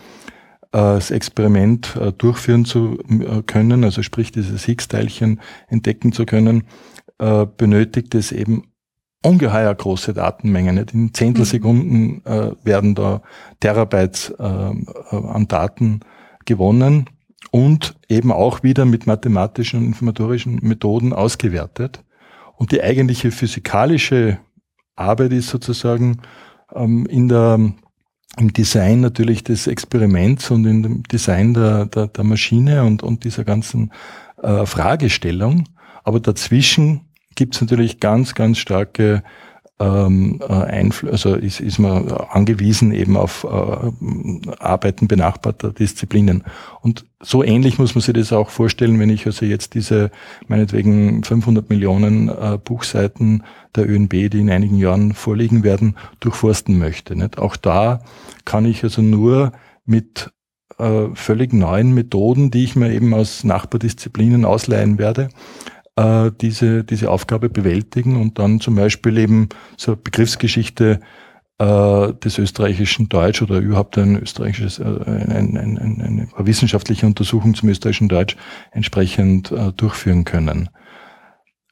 äh, 0.73 0.79
das 0.79 1.11
Experiment 1.11 1.97
äh, 1.97 2.13
durchführen 2.13 2.65
zu 2.65 2.99
äh, 3.09 3.43
können, 3.43 3.85
also 3.85 4.03
sprich 4.03 4.33
dieses 4.33 4.65
Higgs-Teilchen 4.65 5.41
entdecken 5.69 6.13
zu 6.13 6.27
können, 6.27 6.65
äh, 7.19 7.47
benötigt 7.57 8.15
es 8.15 8.33
eben 8.33 8.65
ungeheuer 9.23 9.75
große 9.75 10.15
Datenmengen. 10.15 10.77
Nicht? 10.77 10.95
In 10.95 11.15
Zehntelsekunden 11.15 12.01
mhm. 12.01 12.23
äh, 12.25 12.53
werden 12.63 12.95
da 12.95 13.23
Terabytes 13.61 14.31
äh, 14.39 14.43
an 14.43 15.49
Daten 15.49 16.01
gewonnen 16.45 17.07
und 17.51 17.97
eben 18.09 18.33
auch 18.33 18.63
wieder 18.63 18.85
mit 18.85 19.07
mathematischen 19.07 19.81
und 19.81 19.87
informatorischen 19.87 20.61
Methoden 20.63 21.13
ausgewertet. 21.13 22.03
Und 22.57 22.73
die 22.73 22.83
eigentliche 22.83 23.31
physikalische 23.31 24.39
Arbeit 24.97 25.33
ist 25.33 25.49
sozusagen 25.49 26.23
ähm, 26.75 27.07
in 27.07 27.29
der, 27.29 27.61
im 28.39 28.53
Design 28.53 29.01
natürlich 29.01 29.45
des 29.45 29.67
Experiments 29.67 30.51
und 30.51 30.65
in 30.67 30.83
dem 30.83 31.03
Design 31.05 31.55
der, 31.55 31.87
der, 31.87 32.09
der 32.09 32.25
Maschine 32.25 32.85
und, 32.85 33.03
und 33.03 33.25
dieser 33.25 33.45
ganzen 33.45 33.93
äh, 34.43 34.67
Fragestellung. 34.67 35.65
Aber 36.03 36.21
dazwischen 36.21 37.03
gibt 37.35 37.55
es 37.55 37.61
natürlich 37.61 38.01
ganz, 38.01 38.35
ganz 38.35 38.59
starke 38.59 39.23
ähm, 39.79 40.41
äh, 40.49 40.91
also 41.11 41.35
ist, 41.35 41.61
ist 41.61 41.79
man 41.79 42.11
angewiesen 42.11 42.93
eben 42.93 43.17
auf 43.17 43.45
äh, 43.45 44.53
Arbeiten 44.59 45.07
benachbarter 45.07 45.73
Disziplinen. 45.73 46.45
Und 46.81 47.05
so 47.21 47.43
ähnlich 47.43 47.79
muss 47.79 47.95
man 47.95 48.03
sich 48.03 48.15
das 48.15 48.33
auch 48.33 48.49
vorstellen, 48.49 48.99
wenn 48.99 49.11
ich 49.11 49.27
also 49.27 49.45
jetzt 49.45 49.75
diese 49.75 50.11
meinetwegen 50.49 51.23
500 51.25 51.69
Millionen 51.69 52.29
äh, 52.29 52.59
Buchseiten 52.63 53.43
der 53.75 53.89
ÖNB, 53.89 54.31
die 54.31 54.41
in 54.41 54.51
einigen 54.51 54.79
Jahren 54.79 55.13
vorliegen 55.13 55.63
werden, 55.63 55.97
durchforsten 56.21 56.79
möchte. 56.79 57.17
Nicht? 57.17 57.39
Auch 57.39 57.57
da 57.57 58.01
kann 58.45 58.65
ich 58.65 58.83
also 58.83 59.03
nur 59.03 59.53
mit 59.85 60.31
äh, 60.79 61.09
völlig 61.15 61.53
neuen 61.53 61.93
Methoden, 61.95 62.51
die 62.51 62.65
ich 62.65 62.77
mir 62.77 62.93
eben 62.93 63.15
aus 63.15 63.45
Nachbardisziplinen 63.45 64.45
ausleihen 64.45 64.99
werde, 64.99 65.29
äh, 65.97 66.31
diese, 66.41 66.85
diese 66.85 67.11
Aufgabe 67.11 67.49
bewältigen 67.49 68.21
und 68.21 68.39
dann 68.39 68.61
zum 68.61 68.77
Beispiel 68.77 69.19
eben 69.19 69.49
so 69.77 69.97
Begriffsgeschichte 69.97 71.01
äh, 71.59 72.13
des 72.13 72.39
österreichischen 72.39 73.09
Deutsch 73.09 73.43
oder 73.43 73.59
überhaupt 73.59 73.97
ein 73.99 74.21
österreichisches, 74.21 74.79
äh, 74.79 74.85
ein, 74.85 75.57
ein, 75.57 75.79
ein, 75.79 76.03
eine 76.03 76.29
wissenschaftliche 76.37 77.07
Untersuchung 77.07 77.55
zum 77.55 77.71
österreichischen 77.71 78.09
Deutsch 78.09 78.37
entsprechend 78.73 79.51
äh, 79.51 79.73
durchführen 79.73 80.25
können. 80.25 80.69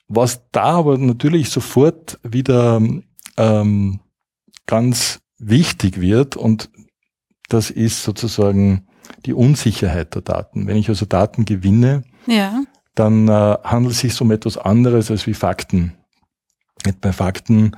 Was 0.09 0.51
da 0.53 0.65
aber 0.65 0.99
natürlich 0.99 1.51
sofort 1.51 2.19
wieder 2.23 2.81
ähm, 3.37 4.01
ganz 4.67 5.21
wichtig 5.39 6.01
wird 6.01 6.37
und 6.37 6.71
das 7.49 7.71
ist 7.71 8.05
sozusagen 8.05 8.87
die 9.27 9.35
Unsicherheit 9.35 10.15
der 10.15 10.23
Daten. 10.23 10.67
Wenn 10.67 10.77
ich 10.77 10.89
also 10.89 11.05
Daten 11.05 11.45
gewinne, 11.45 12.05
ja 12.27 12.63
dann 12.95 13.29
äh, 13.29 13.57
handelt 13.65 13.95
es 13.95 14.01
sich 14.01 14.21
um 14.21 14.31
etwas 14.31 14.57
anderes 14.57 15.11
als 15.11 15.27
wie 15.27 15.35
Fakten. 15.35 15.95
Nicht 16.85 17.01
bei 17.01 17.13
Fakten 17.13 17.73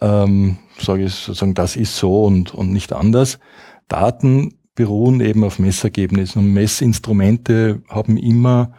ähm, 0.00 0.58
sage 0.78 1.04
ich 1.04 1.14
sozusagen, 1.14 1.54
das 1.54 1.76
ist 1.76 1.96
so 1.96 2.24
und, 2.24 2.54
und 2.54 2.72
nicht 2.72 2.92
anders. 2.92 3.38
Daten 3.88 4.54
beruhen 4.74 5.20
eben 5.20 5.42
auf 5.44 5.58
Messergebnissen 5.58 6.42
und 6.42 6.52
Messinstrumente 6.52 7.82
haben 7.88 8.16
immer 8.16 8.72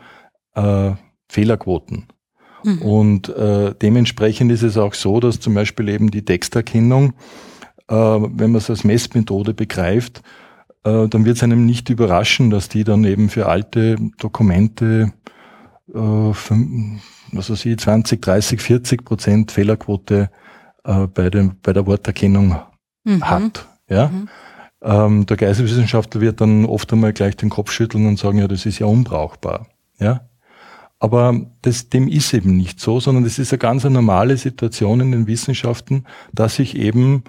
äh, 0.53 0.91
Fehlerquoten. 1.27 2.07
Mhm. 2.63 2.81
Und 2.81 3.29
äh, 3.29 3.73
dementsprechend 3.81 4.51
ist 4.51 4.63
es 4.63 4.77
auch 4.77 4.93
so, 4.93 5.19
dass 5.19 5.39
zum 5.39 5.53
Beispiel 5.53 5.89
eben 5.89 6.11
die 6.11 6.23
Texterkennung, 6.23 7.13
äh, 7.87 7.95
wenn 7.95 8.51
man 8.51 8.55
es 8.55 8.69
als 8.69 8.83
Messmethode 8.83 9.53
begreift, 9.53 10.21
äh, 10.83 11.07
dann 11.07 11.25
wird 11.25 11.37
es 11.37 11.43
einem 11.43 11.65
nicht 11.65 11.89
überraschen, 11.89 12.49
dass 12.49 12.69
die 12.69 12.83
dann 12.83 13.03
eben 13.03 13.29
für 13.29 13.47
alte 13.47 13.97
Dokumente 14.19 15.13
äh, 15.93 15.97
was 17.31 17.49
weiß 17.49 17.65
ich, 17.65 17.77
20, 17.77 18.21
30, 18.21 18.61
40 18.61 19.05
Prozent 19.05 19.51
Fehlerquote 19.51 20.29
äh, 20.83 21.07
bei, 21.07 21.29
dem, 21.29 21.57
bei 21.61 21.73
der 21.73 21.85
Worterkennung 21.85 22.55
mhm. 23.03 23.23
hat. 23.23 23.67
Ja? 23.89 24.07
Mhm. 24.07 24.29
Ähm, 24.81 25.25
der 25.25 25.37
Geisteswissenschaftler 25.37 26.21
wird 26.21 26.41
dann 26.41 26.65
oft 26.65 26.91
einmal 26.93 27.13
gleich 27.13 27.35
den 27.35 27.49
Kopf 27.49 27.71
schütteln 27.71 28.07
und 28.07 28.19
sagen, 28.19 28.37
ja, 28.37 28.47
das 28.47 28.65
ist 28.65 28.79
ja 28.79 28.85
unbrauchbar. 28.85 29.67
Ja? 29.99 30.29
Aber 30.99 31.39
das, 31.61 31.89
dem 31.89 32.07
ist 32.07 32.33
eben 32.33 32.57
nicht 32.57 32.79
so, 32.79 32.99
sondern 32.99 33.23
das 33.23 33.39
ist 33.39 33.53
eine 33.53 33.59
ganz 33.59 33.83
normale 33.83 34.37
Situation 34.37 34.99
in 34.99 35.11
den 35.11 35.27
Wissenschaften, 35.27 36.05
dass 36.33 36.59
ich 36.59 36.75
eben 36.75 37.23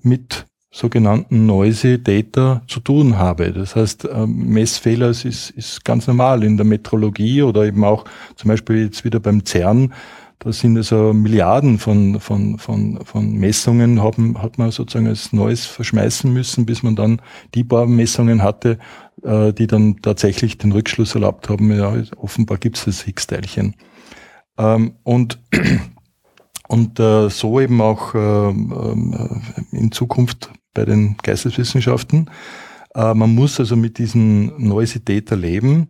mit 0.00 0.46
sogenannten 0.72 1.44
Noisy 1.44 2.02
Data 2.02 2.62
zu 2.66 2.80
tun 2.80 3.18
habe. 3.18 3.52
Das 3.52 3.76
heißt, 3.76 4.08
ähm, 4.10 4.48
Messfehler 4.48 5.10
ist, 5.10 5.24
ist 5.24 5.84
ganz 5.84 6.06
normal 6.06 6.42
in 6.42 6.56
der 6.56 6.64
Metrologie 6.64 7.42
oder 7.42 7.64
eben 7.66 7.84
auch 7.84 8.06
zum 8.36 8.48
Beispiel 8.48 8.86
jetzt 8.86 9.04
wieder 9.04 9.20
beim 9.20 9.44
CERN. 9.44 9.92
Da 10.38 10.50
sind 10.50 10.76
also 10.76 11.12
Milliarden 11.12 11.78
von, 11.78 12.18
von, 12.18 12.58
von, 12.58 12.98
von 13.04 13.32
Messungen, 13.34 14.02
haben, 14.02 14.42
hat 14.42 14.58
man 14.58 14.72
sozusagen 14.72 15.06
als 15.06 15.32
Neues 15.32 15.66
verschmeißen 15.66 16.32
müssen, 16.32 16.66
bis 16.66 16.82
man 16.82 16.96
dann 16.96 17.20
die 17.54 17.62
paar 17.62 17.86
Messungen 17.86 18.42
hatte, 18.42 18.78
äh, 19.22 19.52
die 19.52 19.66
dann 19.66 19.98
tatsächlich 20.00 20.58
den 20.58 20.72
Rückschluss 20.72 21.14
erlaubt 21.14 21.48
haben, 21.48 21.70
ja, 21.70 21.94
offenbar 22.16 22.56
gibt 22.56 22.78
es 22.78 22.86
das 22.86 23.02
Higgs-Teilchen. 23.02 23.74
Ähm, 24.58 24.94
und 25.04 25.38
und 26.68 26.98
äh, 26.98 27.28
so 27.28 27.60
eben 27.60 27.80
auch 27.82 28.14
äh, 28.14 28.48
in 28.48 29.92
Zukunft 29.92 30.50
bei 30.74 30.84
den 30.84 31.16
Geisteswissenschaften. 31.22 32.30
Äh, 32.94 33.14
man 33.14 33.34
muss 33.34 33.58
also 33.60 33.76
mit 33.76 33.98
diesen 33.98 34.68
Noisy 34.68 35.00
leben, 35.30 35.88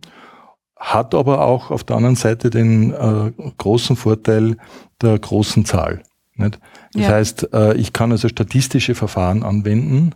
hat 0.77 1.15
aber 1.15 1.45
auch 1.45 1.71
auf 1.71 1.83
der 1.83 1.95
anderen 1.95 2.15
Seite 2.15 2.49
den 2.49 2.91
äh, 2.91 3.31
großen 3.57 3.95
Vorteil 3.95 4.57
der 5.01 5.17
großen 5.17 5.65
Zahl. 5.65 6.03
Nicht? 6.35 6.59
Das 6.93 7.01
ja. 7.01 7.09
heißt, 7.09 7.53
äh, 7.53 7.75
ich 7.75 7.93
kann 7.93 8.11
also 8.11 8.27
statistische 8.27 8.95
Verfahren 8.95 9.43
anwenden 9.43 10.15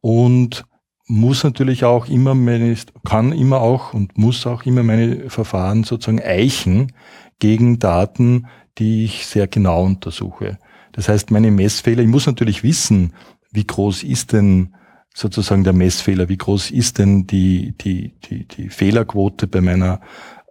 und 0.00 0.64
muss 1.06 1.42
natürlich 1.42 1.84
auch 1.84 2.06
immer 2.06 2.34
meine, 2.34 2.76
kann 3.04 3.32
immer 3.32 3.60
auch 3.60 3.94
und 3.94 4.16
muss 4.16 4.46
auch 4.46 4.64
immer 4.64 4.84
meine 4.84 5.28
Verfahren 5.28 5.82
sozusagen 5.82 6.22
eichen 6.22 6.92
gegen 7.40 7.80
Daten, 7.80 8.46
die 8.78 9.04
ich 9.04 9.26
sehr 9.26 9.48
genau 9.48 9.84
untersuche. 9.84 10.58
Das 10.92 11.08
heißt, 11.08 11.30
meine 11.30 11.50
Messfehler, 11.50 12.02
ich 12.02 12.08
muss 12.08 12.26
natürlich 12.26 12.62
wissen, 12.62 13.12
wie 13.50 13.66
groß 13.66 14.02
ist 14.02 14.32
denn 14.32 14.74
sozusagen 15.14 15.64
der 15.64 15.72
Messfehler, 15.72 16.28
wie 16.28 16.36
groß 16.36 16.70
ist 16.70 16.98
denn 16.98 17.26
die, 17.26 17.74
die, 17.80 18.14
die, 18.24 18.46
die 18.46 18.68
Fehlerquote 18.68 19.46
bei 19.46 19.60
meiner 19.60 20.00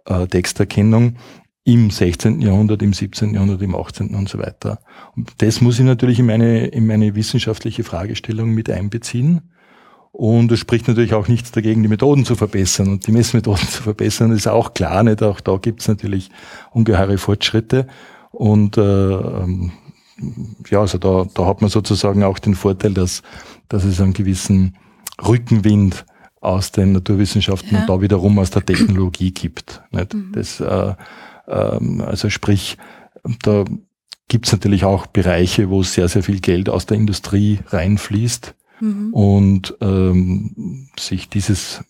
äh, 0.06 0.26
Texterkennung. 0.26 1.16
im 1.64 1.90
16. 1.90 2.40
Jahrhundert, 2.40 2.82
im 2.82 2.92
17. 2.92 3.34
Jahrhundert, 3.34 3.62
im 3.62 3.74
18. 3.74 4.14
und 4.14 4.28
so 4.28 4.38
weiter. 4.38 4.80
Und 5.14 5.30
das 5.38 5.60
muss 5.60 5.78
ich 5.78 5.84
natürlich 5.84 6.18
in 6.18 6.26
meine, 6.26 6.66
in 6.66 6.86
meine 6.86 7.14
wissenschaftliche 7.14 7.84
Fragestellung 7.84 8.50
mit 8.50 8.70
einbeziehen. 8.70 9.42
Und 10.12 10.50
es 10.50 10.58
spricht 10.58 10.88
natürlich 10.88 11.14
auch 11.14 11.28
nichts 11.28 11.52
dagegen, 11.52 11.82
die 11.82 11.88
Methoden 11.88 12.24
zu 12.24 12.34
verbessern 12.34 12.88
und 12.88 13.06
die 13.06 13.12
Messmethoden 13.12 13.68
zu 13.68 13.82
verbessern, 13.82 14.32
ist 14.32 14.48
auch 14.48 14.74
klar. 14.74 15.02
Nicht? 15.02 15.22
Auch 15.22 15.40
da 15.40 15.56
gibt 15.56 15.82
es 15.82 15.88
natürlich 15.88 16.30
ungeheure 16.72 17.18
Fortschritte. 17.18 17.86
Und 18.32 18.76
äh, 18.76 18.80
ähm, 18.80 19.72
ja, 20.68 20.80
also 20.80 20.98
da, 20.98 21.26
da 21.34 21.46
hat 21.46 21.60
man 21.60 21.70
sozusagen 21.70 22.22
auch 22.24 22.38
den 22.38 22.54
Vorteil, 22.54 22.94
dass, 22.94 23.22
dass 23.68 23.84
es 23.84 24.00
einen 24.00 24.12
gewissen 24.12 24.76
Rückenwind 25.26 26.04
aus 26.40 26.72
den 26.72 26.92
Naturwissenschaften 26.92 27.74
ja. 27.74 27.80
und 27.80 27.88
da 27.88 28.00
wiederum 28.00 28.38
aus 28.38 28.50
der 28.50 28.64
Technologie 28.64 29.32
gibt. 29.32 29.82
Nicht? 29.90 30.14
Mhm. 30.14 30.32
Das, 30.32 30.60
äh, 30.60 30.94
ähm, 31.48 32.00
also 32.00 32.30
sprich, 32.30 32.78
da 33.42 33.64
gibt 34.28 34.46
es 34.46 34.52
natürlich 34.52 34.84
auch 34.84 35.06
Bereiche, 35.06 35.68
wo 35.68 35.82
sehr, 35.82 36.08
sehr 36.08 36.22
viel 36.22 36.40
Geld 36.40 36.68
aus 36.68 36.86
der 36.86 36.96
Industrie 36.96 37.60
reinfließt 37.66 38.54
mhm. 38.80 39.12
und 39.12 39.76
ähm, 39.80 40.88
sich 40.98 41.28
dieses 41.28 41.82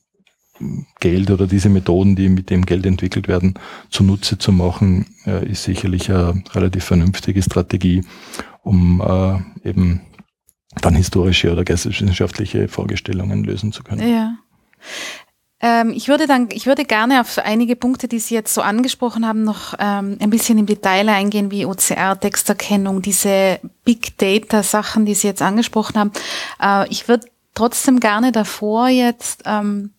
Geld 1.01 1.31
oder 1.31 1.47
diese 1.47 1.69
Methoden, 1.69 2.17
die 2.17 2.29
mit 2.29 2.51
dem 2.51 2.67
Geld 2.67 2.87
entwickelt 2.87 3.29
werden, 3.29 3.55
zunutze 3.91 4.39
zu 4.39 4.53
machen, 4.53 5.07
äh, 5.27 5.49
ist 5.49 5.65
sicherlich 5.65 6.11
eine 6.11 6.43
relativ 6.53 6.85
vernünftige 6.85 7.43
Strategie, 7.43 8.05
um 8.63 9.01
äh, 9.01 9.69
eben 9.69 10.01
dann 10.81 10.95
historische 10.95 11.53
oder 11.53 11.65
geisteswissenschaftliche 11.65 12.69
Vorgestellungen 12.69 13.45
lösen 13.45 13.73
zu 13.73 13.83
können. 13.83 14.09
Ja. 14.09 14.37
Ähm, 15.63 15.91
ich 15.91 16.09
würde 16.09 16.27
dann, 16.27 16.49
ich 16.53 16.67
würde 16.67 16.85
gerne 16.85 17.21
auf 17.21 17.39
einige 17.39 17.77
Punkte, 17.77 18.09
die 18.09 18.19
Sie 18.19 18.35
jetzt 18.35 18.55
so 18.55 18.63
angesprochen 18.63 19.27
haben, 19.27 19.45
noch 19.45 19.75
ähm, 19.79 20.17
ein 20.21 20.31
bisschen 20.31 20.59
im 20.59 20.67
Detail 20.67 21.09
eingehen, 21.09 21.51
wie 21.51 21.67
OCR, 21.67 22.19
Texterkennung, 22.19 23.03
diese 23.03 23.61
Big 23.85 24.17
Data 24.17 24.63
Sachen, 24.63 25.05
die 25.05 25.15
Sie 25.15 25.27
jetzt 25.27 25.43
angesprochen 25.43 25.99
haben. 25.99 26.13
Äh, 26.63 26.89
ich 26.91 27.09
würde 27.09 27.27
trotzdem 27.55 28.01
gerne 28.01 28.33
davor 28.33 28.89
jetzt 28.89 29.43
ähm, 29.45 29.93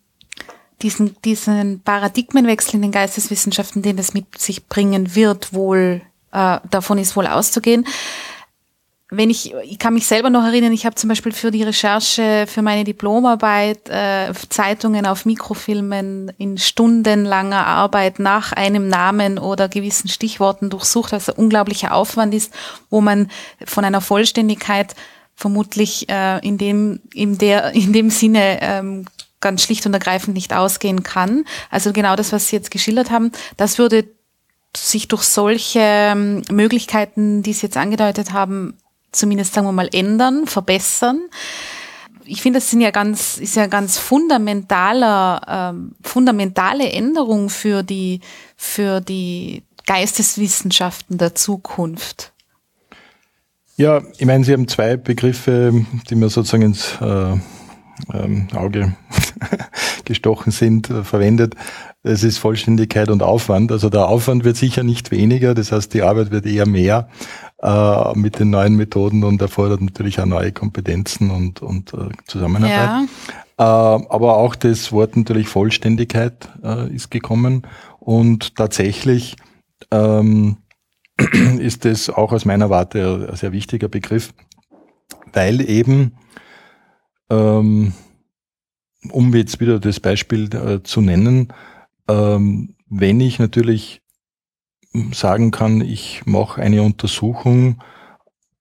diesen, 0.82 1.16
diesen 1.22 1.80
Paradigmenwechsel 1.80 2.74
in 2.74 2.82
den 2.82 2.92
Geisteswissenschaften, 2.92 3.82
den 3.82 3.96
das 3.96 4.14
mit 4.14 4.38
sich 4.38 4.66
bringen 4.66 5.14
wird, 5.14 5.52
wohl 5.52 6.02
äh, 6.32 6.58
davon 6.70 6.98
ist 6.98 7.16
wohl 7.16 7.26
auszugehen. 7.26 7.86
Wenn 9.14 9.28
ich, 9.28 9.52
ich 9.64 9.78
kann 9.78 9.92
mich 9.92 10.06
selber 10.06 10.30
noch 10.30 10.42
erinnern, 10.42 10.72
ich 10.72 10.86
habe 10.86 10.94
zum 10.94 11.08
Beispiel 11.08 11.32
für 11.32 11.50
die 11.50 11.62
Recherche 11.62 12.46
für 12.48 12.62
meine 12.62 12.84
Diplomarbeit 12.84 13.90
äh, 13.90 14.32
Zeitungen 14.48 15.04
auf 15.04 15.26
Mikrofilmen 15.26 16.32
in 16.38 16.56
stundenlanger 16.56 17.66
Arbeit 17.66 18.18
nach 18.18 18.52
einem 18.52 18.88
Namen 18.88 19.38
oder 19.38 19.68
gewissen 19.68 20.08
Stichworten 20.08 20.70
durchsucht, 20.70 21.12
was 21.12 21.28
ein 21.28 21.36
unglaublicher 21.36 21.92
Aufwand 21.92 22.32
ist, 22.32 22.54
wo 22.88 23.02
man 23.02 23.30
von 23.66 23.84
einer 23.84 24.00
Vollständigkeit 24.00 24.94
vermutlich 25.34 26.08
äh, 26.08 26.38
in 26.38 26.56
dem 26.56 27.00
in 27.12 27.36
der 27.36 27.72
in 27.72 27.92
dem 27.92 28.08
Sinne 28.08 28.60
ähm, 28.62 29.04
ganz 29.42 29.62
schlicht 29.62 29.84
und 29.84 29.92
ergreifend 29.92 30.34
nicht 30.34 30.54
ausgehen 30.54 31.02
kann. 31.02 31.44
Also 31.70 31.92
genau 31.92 32.16
das, 32.16 32.32
was 32.32 32.48
Sie 32.48 32.56
jetzt 32.56 32.70
geschildert 32.70 33.10
haben, 33.10 33.32
das 33.58 33.78
würde 33.78 34.04
sich 34.74 35.08
durch 35.08 35.24
solche 35.24 35.80
ähm, 35.80 36.42
Möglichkeiten, 36.50 37.42
die 37.42 37.52
Sie 37.52 37.66
jetzt 37.66 37.76
angedeutet 37.76 38.32
haben, 38.32 38.78
zumindest 39.12 39.52
sagen 39.52 39.66
wir 39.66 39.72
mal 39.72 39.90
ändern, 39.92 40.46
verbessern. 40.46 41.20
Ich 42.24 42.40
finde, 42.40 42.60
das 42.60 42.70
sind 42.70 42.80
ja 42.80 42.90
ganz, 42.90 43.36
ist 43.38 43.56
ja 43.56 43.66
ganz 43.66 43.98
fundamentaler, 43.98 45.72
ähm, 45.74 45.94
fundamentale 46.02 46.90
Änderung 46.90 47.50
für 47.50 47.82
die, 47.82 48.20
für 48.56 49.00
die 49.00 49.64
Geisteswissenschaften 49.86 51.18
der 51.18 51.34
Zukunft. 51.34 52.32
Ja, 53.76 54.02
ich 54.18 54.26
meine, 54.26 54.44
Sie 54.44 54.52
haben 54.52 54.68
zwei 54.68 54.96
Begriffe, 54.96 55.84
die 56.08 56.14
mir 56.14 56.28
sozusagen 56.28 56.62
ins 56.62 56.94
äh, 57.00 57.36
ähm, 58.12 58.48
Auge 58.54 58.94
gestochen 60.04 60.52
sind, 60.52 60.90
äh, 60.90 61.04
verwendet. 61.04 61.54
Es 62.02 62.24
ist 62.24 62.38
Vollständigkeit 62.38 63.10
und 63.10 63.22
Aufwand. 63.22 63.70
Also 63.70 63.88
der 63.88 64.08
Aufwand 64.08 64.44
wird 64.44 64.56
sicher 64.56 64.82
nicht 64.82 65.10
weniger, 65.10 65.54
das 65.54 65.72
heißt, 65.72 65.94
die 65.94 66.02
Arbeit 66.02 66.30
wird 66.30 66.46
eher 66.46 66.66
mehr 66.66 67.08
äh, 67.62 68.18
mit 68.18 68.38
den 68.38 68.50
neuen 68.50 68.76
Methoden 68.76 69.24
und 69.24 69.40
erfordert 69.40 69.80
natürlich 69.80 70.20
auch 70.20 70.26
neue 70.26 70.52
Kompetenzen 70.52 71.30
und, 71.30 71.62
und 71.62 71.94
äh, 71.94 72.08
Zusammenarbeit. 72.26 72.72
Ja. 72.72 73.04
Äh, 73.58 73.62
aber 73.62 74.36
auch 74.38 74.56
das 74.56 74.90
Wort 74.92 75.16
natürlich 75.16 75.48
Vollständigkeit 75.48 76.48
äh, 76.64 76.92
ist 76.92 77.10
gekommen 77.10 77.62
und 78.00 78.56
tatsächlich 78.56 79.36
ähm, 79.92 80.56
ist 81.58 81.84
das 81.84 82.10
auch 82.10 82.32
aus 82.32 82.44
meiner 82.44 82.70
Warte 82.70 83.28
ein 83.30 83.36
sehr 83.36 83.52
wichtiger 83.52 83.88
Begriff, 83.88 84.34
weil 85.32 85.60
eben 85.60 86.16
ähm, 87.30 87.92
um 89.10 89.34
jetzt 89.34 89.60
wieder 89.60 89.80
das 89.80 90.00
Beispiel 90.00 90.54
äh, 90.54 90.82
zu 90.82 91.00
nennen, 91.00 91.52
ähm, 92.08 92.74
wenn 92.88 93.20
ich 93.20 93.38
natürlich 93.38 94.02
sagen 95.12 95.50
kann, 95.50 95.80
ich 95.80 96.22
mache 96.26 96.60
eine 96.60 96.82
Untersuchung 96.82 97.82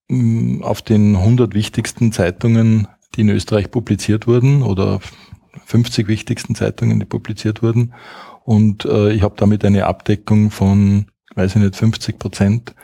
mm, 0.08 0.64
auf 0.64 0.82
den 0.82 1.16
100 1.16 1.54
wichtigsten 1.54 2.12
Zeitungen, 2.12 2.88
die 3.16 3.22
in 3.22 3.30
Österreich 3.30 3.70
publiziert 3.70 4.28
wurden 4.28 4.64
oder 4.64 5.00
50 5.66 6.08
wichtigsten 6.08 6.56
Zeitungen, 6.56 7.00
die 7.00 7.06
publiziert 7.06 7.62
wurden. 7.62 7.94
Und 8.44 8.86
äh, 8.86 9.12
ich 9.12 9.22
habe 9.22 9.36
damit 9.38 9.66
eine 9.66 9.86
Abdeckung 9.86 10.50
von, 10.50 11.08
weiß 11.36 11.56
ich 11.56 11.62
nicht, 11.62 11.76
50 11.76 12.18
Prozent 12.18 12.76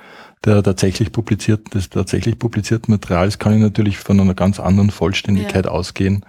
der 0.45 0.61
tatsächlich 0.61 1.11
publizierten, 1.11 1.71
des 1.71 1.89
tatsächlich 1.89 2.37
publizierten 2.37 2.93
Materials 2.93 3.39
kann 3.39 3.55
ich 3.55 3.61
natürlich 3.61 3.97
von 3.97 4.19
einer 4.19 4.35
ganz 4.35 4.59
anderen 4.59 4.91
Vollständigkeit 4.91 5.65
ja. 5.65 5.71
ausgehen, 5.71 6.25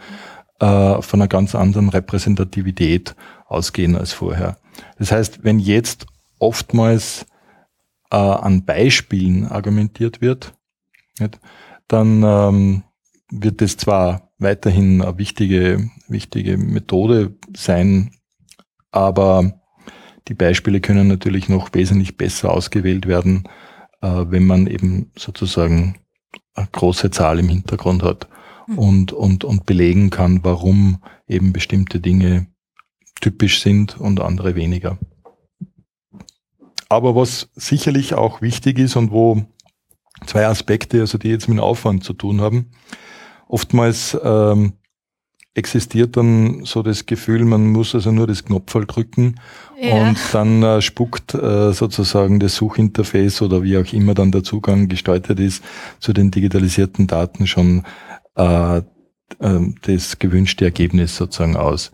äh, 0.60 1.02
von 1.02 1.20
einer 1.20 1.28
ganz 1.28 1.54
anderen 1.54 1.88
Repräsentativität 1.88 3.14
ausgehen 3.46 3.96
als 3.96 4.12
vorher. 4.12 4.58
Das 4.98 5.12
heißt, 5.12 5.44
wenn 5.44 5.58
jetzt 5.58 6.06
oftmals 6.38 7.26
äh, 8.10 8.16
an 8.16 8.64
Beispielen 8.64 9.46
argumentiert 9.46 10.20
wird, 10.20 10.54
nicht, 11.18 11.40
dann 11.88 12.22
ähm, 12.22 12.82
wird 13.30 13.62
es 13.62 13.76
zwar 13.76 14.30
weiterhin 14.38 15.02
eine 15.02 15.18
wichtige, 15.18 15.90
wichtige 16.08 16.56
Methode 16.56 17.36
sein, 17.56 18.12
aber 18.90 19.60
die 20.28 20.34
Beispiele 20.34 20.80
können 20.80 21.08
natürlich 21.08 21.48
noch 21.48 21.70
wesentlich 21.72 22.16
besser 22.16 22.52
ausgewählt 22.52 23.06
werden, 23.06 23.44
äh, 24.00 24.24
wenn 24.28 24.46
man 24.46 24.66
eben 24.66 25.10
sozusagen 25.16 25.96
eine 26.54 26.68
große 26.70 27.10
Zahl 27.10 27.38
im 27.38 27.48
Hintergrund 27.48 28.02
hat. 28.02 28.28
Und, 28.76 29.12
und, 29.12 29.44
und 29.44 29.66
belegen 29.66 30.10
kann, 30.10 30.40
warum 30.42 30.98
eben 31.26 31.52
bestimmte 31.52 32.00
Dinge 32.00 32.46
typisch 33.20 33.62
sind 33.62 33.98
und 33.98 34.20
andere 34.20 34.54
weniger. 34.54 34.98
Aber 36.88 37.14
was 37.14 37.50
sicherlich 37.54 38.14
auch 38.14 38.40
wichtig 38.40 38.78
ist 38.78 38.96
und 38.96 39.10
wo 39.10 39.42
zwei 40.26 40.46
Aspekte, 40.46 41.00
also 41.00 41.18
die 41.18 41.28
jetzt 41.28 41.48
mit 41.48 41.60
Aufwand 41.60 42.04
zu 42.04 42.14
tun 42.14 42.40
haben, 42.40 42.70
oftmals 43.46 44.16
ähm, 44.22 44.72
existiert 45.54 46.16
dann 46.16 46.64
so 46.64 46.82
das 46.82 47.06
Gefühl, 47.06 47.44
man 47.44 47.66
muss 47.66 47.94
also 47.94 48.12
nur 48.12 48.26
das 48.26 48.44
Knopfball 48.44 48.86
drücken 48.86 49.34
ja. 49.80 49.94
und 49.94 50.16
dann 50.32 50.62
äh, 50.62 50.80
spuckt 50.80 51.34
äh, 51.34 51.72
sozusagen 51.72 52.38
das 52.38 52.54
Suchinterface 52.54 53.42
oder 53.42 53.62
wie 53.62 53.76
auch 53.76 53.92
immer 53.92 54.14
dann 54.14 54.30
der 54.30 54.44
Zugang 54.44 54.88
gestaltet 54.88 55.40
ist 55.40 55.64
zu 55.98 56.12
den 56.12 56.30
digitalisierten 56.30 57.08
Daten 57.08 57.46
schon 57.46 57.82
äh, 58.38 58.78
äh, 58.78 59.60
das 59.82 60.18
gewünschte 60.18 60.64
Ergebnis 60.64 61.16
sozusagen 61.16 61.56
aus. 61.56 61.92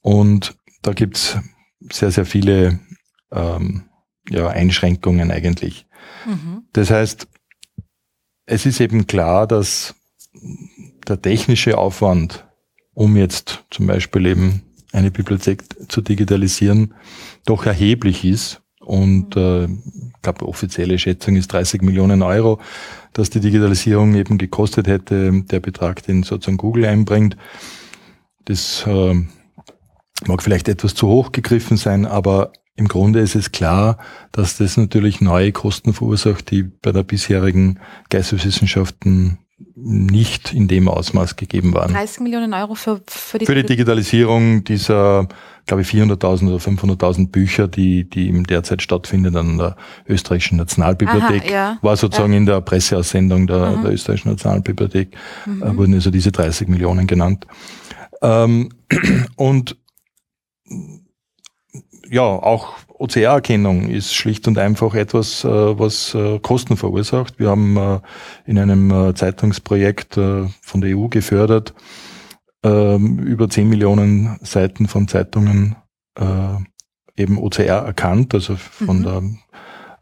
Und 0.00 0.56
da 0.82 0.92
gibt's 0.92 1.38
sehr, 1.90 2.10
sehr 2.10 2.24
viele 2.24 2.80
ähm, 3.30 3.84
ja, 4.28 4.48
Einschränkungen 4.48 5.30
eigentlich. 5.30 5.86
Mhm. 6.26 6.64
Das 6.72 6.90
heißt, 6.90 7.28
es 8.46 8.66
ist 8.66 8.80
eben 8.80 9.06
klar, 9.06 9.46
dass 9.46 9.94
der 11.06 11.20
technische 11.20 11.78
Aufwand, 11.78 12.46
um 12.94 13.16
jetzt 13.16 13.64
zum 13.70 13.86
Beispiel 13.86 14.26
eben 14.26 14.62
eine 14.92 15.10
Bibliothek 15.10 15.64
zu 15.90 16.00
digitalisieren, 16.00 16.94
doch 17.44 17.66
erheblich 17.66 18.24
ist. 18.24 18.61
Und 18.92 19.36
äh, 19.38 19.64
ich 19.64 20.20
glaube, 20.20 20.46
offizielle 20.46 20.98
Schätzung 20.98 21.34
ist 21.36 21.50
30 21.50 21.80
Millionen 21.80 22.20
Euro, 22.20 22.60
dass 23.14 23.30
die 23.30 23.40
Digitalisierung 23.40 24.14
eben 24.14 24.36
gekostet 24.36 24.86
hätte, 24.86 25.32
der 25.44 25.60
Betrag, 25.60 26.02
den 26.02 26.24
sozusagen 26.24 26.58
Google 26.58 26.84
einbringt. 26.84 27.38
Das 28.44 28.84
äh, 28.86 29.14
mag 30.26 30.42
vielleicht 30.42 30.68
etwas 30.68 30.94
zu 30.94 31.08
hoch 31.08 31.32
gegriffen 31.32 31.78
sein, 31.78 32.04
aber 32.04 32.52
im 32.76 32.86
Grunde 32.86 33.20
ist 33.20 33.34
es 33.34 33.50
klar, 33.50 33.96
dass 34.30 34.58
das 34.58 34.76
natürlich 34.76 35.22
neue 35.22 35.52
Kosten 35.52 35.94
verursacht, 35.94 36.50
die 36.50 36.62
bei 36.62 36.92
der 36.92 37.02
bisherigen 37.02 37.80
Geisteswissenschaften 38.10 39.38
nicht 39.74 40.52
in 40.52 40.68
dem 40.68 40.88
Ausmaß 40.88 41.36
gegeben 41.36 41.72
waren. 41.72 41.92
30 41.92 42.20
Millionen 42.20 42.52
Euro 42.52 42.74
für, 42.74 43.00
für 43.06 43.38
die, 43.38 43.46
für 43.46 43.54
die 43.54 43.64
Digitalisierung 43.64 44.64
dieser 44.64 45.28
glaube 45.66 45.82
ich, 45.82 45.88
400.000 45.88 46.48
oder 46.48 46.56
500.000 46.56 47.28
Bücher, 47.28 47.68
die, 47.68 48.08
die 48.08 48.28
im 48.28 48.44
derzeit 48.44 48.82
stattfinden 48.82 49.36
an 49.36 49.58
der 49.58 49.76
österreichischen 50.08 50.58
Nationalbibliothek. 50.58 51.44
Aha, 51.44 51.52
ja. 51.52 51.78
War 51.82 51.96
sozusagen 51.96 52.32
ja. 52.32 52.38
in 52.38 52.46
der 52.46 52.60
Presseaussendung 52.60 53.46
der, 53.46 53.76
mhm. 53.76 53.82
der 53.82 53.92
österreichischen 53.92 54.30
Nationalbibliothek, 54.30 55.16
mhm. 55.46 55.62
äh, 55.62 55.76
wurden 55.76 55.94
also 55.94 56.10
diese 56.10 56.32
30 56.32 56.68
Millionen 56.68 57.06
genannt. 57.06 57.46
Ähm, 58.22 58.70
und 59.36 59.76
ja, 62.12 62.22
auch 62.22 62.74
OCR-Erkennung 63.02 63.88
ist 63.88 64.14
schlicht 64.14 64.46
und 64.46 64.58
einfach 64.58 64.94
etwas, 64.94 65.44
äh, 65.44 65.48
was 65.48 66.14
äh, 66.14 66.38
Kosten 66.40 66.76
verursacht. 66.76 67.38
Wir 67.38 67.48
haben 67.48 67.76
äh, 67.76 68.00
in 68.44 68.58
einem 68.58 69.14
Zeitungsprojekt 69.16 70.14
von 70.14 70.80
der 70.80 70.96
EU 70.96 71.08
gefördert, 71.08 71.74
ähm, 72.62 73.18
über 73.18 73.48
10 73.48 73.68
Millionen 73.68 74.38
Seiten 74.42 74.88
von 74.88 75.08
Zeitungen 75.08 75.76
eben 77.16 77.38
OCR 77.38 77.86
erkannt, 77.86 78.34
also 78.34 78.56
von 78.56 78.98
mhm. 78.98 79.38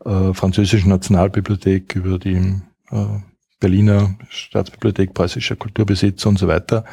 der 0.04 0.34
französischen 0.34 0.88
Nationalbibliothek 0.88 1.94
über 1.94 2.18
die 2.18 2.60
Berliner 3.60 4.16
Staatsbibliothek, 4.28 5.14
preußischer 5.14 5.54
Kulturbesitz 5.54 6.26
und 6.26 6.38
so 6.38 6.48
weiter. 6.48 6.84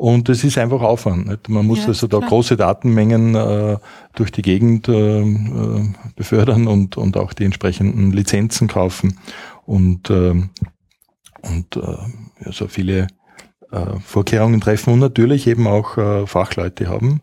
Und 0.00 0.30
es 0.30 0.44
ist 0.44 0.56
einfach 0.56 0.80
Aufwand. 0.80 1.26
Nicht? 1.26 1.50
Man 1.50 1.66
muss 1.66 1.80
ja, 1.80 1.88
also 1.88 2.06
da 2.06 2.18
klar. 2.18 2.30
große 2.30 2.56
Datenmengen 2.56 3.34
äh, 3.34 3.76
durch 4.14 4.32
die 4.32 4.40
Gegend 4.40 4.88
äh, 4.88 5.20
äh, 5.20 5.92
befördern 6.16 6.66
und, 6.68 6.96
und 6.96 7.18
auch 7.18 7.34
die 7.34 7.44
entsprechenden 7.44 8.10
Lizenzen 8.10 8.66
kaufen 8.66 9.18
und, 9.66 10.08
äh, 10.08 10.30
und 11.42 11.76
äh, 11.76 11.80
ja, 11.80 12.50
so 12.50 12.66
viele 12.66 13.02
äh, 13.02 13.06
Vorkehrungen 14.04 14.60
treffen 14.60 14.92
und 14.92 14.98
natürlich 14.98 15.46
eben 15.46 15.66
auch 15.66 15.96
äh, 15.96 16.26
Fachleute 16.26 16.88
haben, 16.88 17.20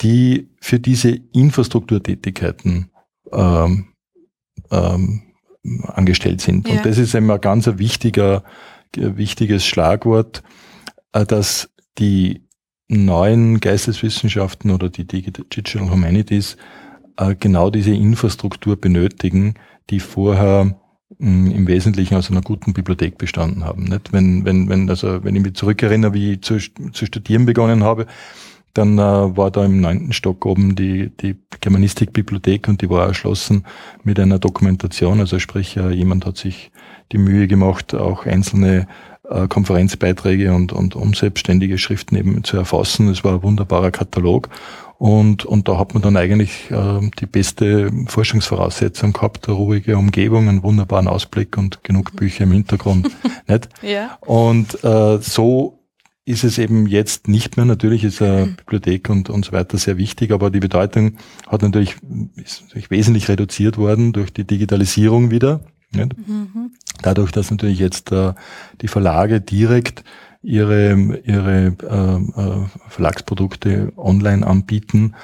die 0.00 0.48
für 0.60 0.80
diese 0.80 1.10
Infrastrukturtätigkeiten 1.32 2.90
ähm, 3.32 3.88
ähm, 4.70 5.22
angestellt 5.84 6.40
sind. 6.40 6.68
Ja. 6.68 6.76
Und 6.76 6.86
das 6.86 6.98
ist 6.98 7.14
immer 7.14 7.34
ein 7.34 7.40
ganz 7.40 7.68
ein 7.68 7.78
wichtiger, 7.78 8.42
wichtiges 8.94 9.66
Schlagwort, 9.66 10.42
äh, 11.12 11.26
dass 11.26 11.70
die 11.98 12.46
neuen 12.88 13.60
Geisteswissenschaften 13.60 14.70
oder 14.70 14.88
die 14.88 15.06
Digital 15.06 15.90
Humanities 15.90 16.56
äh, 17.16 17.36
genau 17.38 17.70
diese 17.70 17.92
Infrastruktur 17.92 18.76
benötigen, 18.76 19.54
die 19.90 20.00
vorher 20.00 20.80
im 21.18 21.66
Wesentlichen 21.66 22.14
aus 22.14 22.30
einer 22.30 22.40
guten 22.40 22.72
Bibliothek 22.72 23.18
bestanden 23.18 23.64
haben. 23.64 23.84
Nicht? 23.84 24.12
Wenn, 24.12 24.44
wenn, 24.44 24.68
wenn, 24.68 24.88
also, 24.88 25.24
wenn 25.24 25.34
ich 25.36 25.42
mich 25.42 25.54
zurückerinnere, 25.54 26.14
wie 26.14 26.32
ich 26.34 26.42
zu, 26.42 26.58
zu 26.58 27.06
studieren 27.06 27.46
begonnen 27.46 27.82
habe, 27.82 28.06
dann 28.74 28.98
äh, 28.98 29.36
war 29.36 29.50
da 29.50 29.64
im 29.64 29.80
neunten 29.80 30.12
Stock 30.12 30.46
oben 30.46 30.76
die, 30.76 31.10
die 31.20 31.36
Germanistikbibliothek 31.60 32.68
und 32.68 32.82
die 32.82 32.88
war 32.90 33.06
erschlossen 33.06 33.64
mit 34.04 34.20
einer 34.20 34.38
Dokumentation. 34.38 35.18
Also 35.18 35.38
sprich, 35.38 35.76
äh, 35.76 35.90
jemand 35.90 36.24
hat 36.24 36.36
sich 36.36 36.70
die 37.10 37.18
Mühe 37.18 37.48
gemacht, 37.48 37.94
auch 37.94 38.26
einzelne 38.26 38.86
äh, 39.28 39.48
Konferenzbeiträge 39.48 40.54
und, 40.54 40.72
und 40.72 40.94
unselbstständige 40.94 41.78
Schriften 41.78 42.16
eben 42.16 42.44
zu 42.44 42.56
erfassen. 42.56 43.08
Es 43.08 43.24
war 43.24 43.34
ein 43.34 43.42
wunderbarer 43.42 43.90
Katalog. 43.90 44.48
Und, 45.00 45.46
und 45.46 45.66
da 45.66 45.78
hat 45.78 45.94
man 45.94 46.02
dann 46.02 46.18
eigentlich 46.18 46.70
äh, 46.70 47.00
die 47.18 47.24
beste 47.24 47.90
Forschungsvoraussetzung 48.06 49.14
gehabt, 49.14 49.48
eine 49.48 49.56
ruhige 49.56 49.96
Umgebung, 49.96 50.46
einen 50.46 50.62
wunderbaren 50.62 51.08
Ausblick 51.08 51.56
und 51.56 51.82
genug 51.82 52.14
Bücher 52.16 52.44
im 52.44 52.52
Hintergrund. 52.52 53.10
nicht? 53.48 53.70
Ja. 53.80 54.18
Und 54.20 54.84
äh, 54.84 55.16
so 55.22 55.78
ist 56.26 56.44
es 56.44 56.58
eben 56.58 56.86
jetzt 56.86 57.28
nicht 57.28 57.56
mehr. 57.56 57.64
Natürlich 57.64 58.04
ist 58.04 58.20
eine 58.20 58.48
Bibliothek 58.48 59.08
und, 59.08 59.30
und 59.30 59.46
so 59.46 59.52
weiter 59.52 59.78
sehr 59.78 59.96
wichtig, 59.96 60.32
aber 60.32 60.50
die 60.50 60.60
Bedeutung 60.60 61.16
hat 61.46 61.62
natürlich, 61.62 61.96
ist 62.36 62.64
natürlich 62.64 62.90
wesentlich 62.90 63.26
reduziert 63.30 63.78
worden 63.78 64.12
durch 64.12 64.34
die 64.34 64.44
Digitalisierung 64.44 65.30
wieder. 65.30 65.62
Mhm. 65.92 66.72
Dadurch, 67.00 67.32
dass 67.32 67.50
natürlich 67.50 67.78
jetzt 67.78 68.12
äh, 68.12 68.34
die 68.82 68.88
Verlage 68.88 69.40
direkt 69.40 70.04
ihre, 70.42 71.20
ihre 71.24 71.76
äh, 71.82 72.40
äh, 72.40 72.66
Verlagsprodukte 72.88 73.92
online 73.96 74.46
anbieten, 74.46 75.14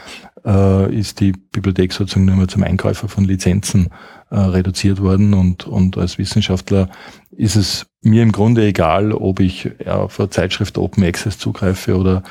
äh, 0.44 0.94
ist 0.94 1.20
die 1.20 1.32
Bibliothek 1.32 1.92
sozusagen 1.92 2.26
nur 2.26 2.36
mehr 2.36 2.48
zum 2.48 2.62
Einkäufer 2.62 3.08
von 3.08 3.24
Lizenzen 3.24 3.88
äh, 4.30 4.36
reduziert 4.36 5.00
worden 5.00 5.34
und, 5.34 5.66
und 5.66 5.96
als 5.96 6.18
Wissenschaftler 6.18 6.90
ist 7.30 7.56
es 7.56 7.86
mir 8.02 8.22
im 8.22 8.32
Grunde 8.32 8.66
egal, 8.66 9.12
ob 9.12 9.40
ich 9.40 9.70
ja, 9.84 9.96
auf 9.96 10.20
eine 10.20 10.30
Zeitschrift 10.30 10.78
Open 10.78 11.04
Access 11.04 11.38
zugreife 11.38 11.96
oder 11.96 12.22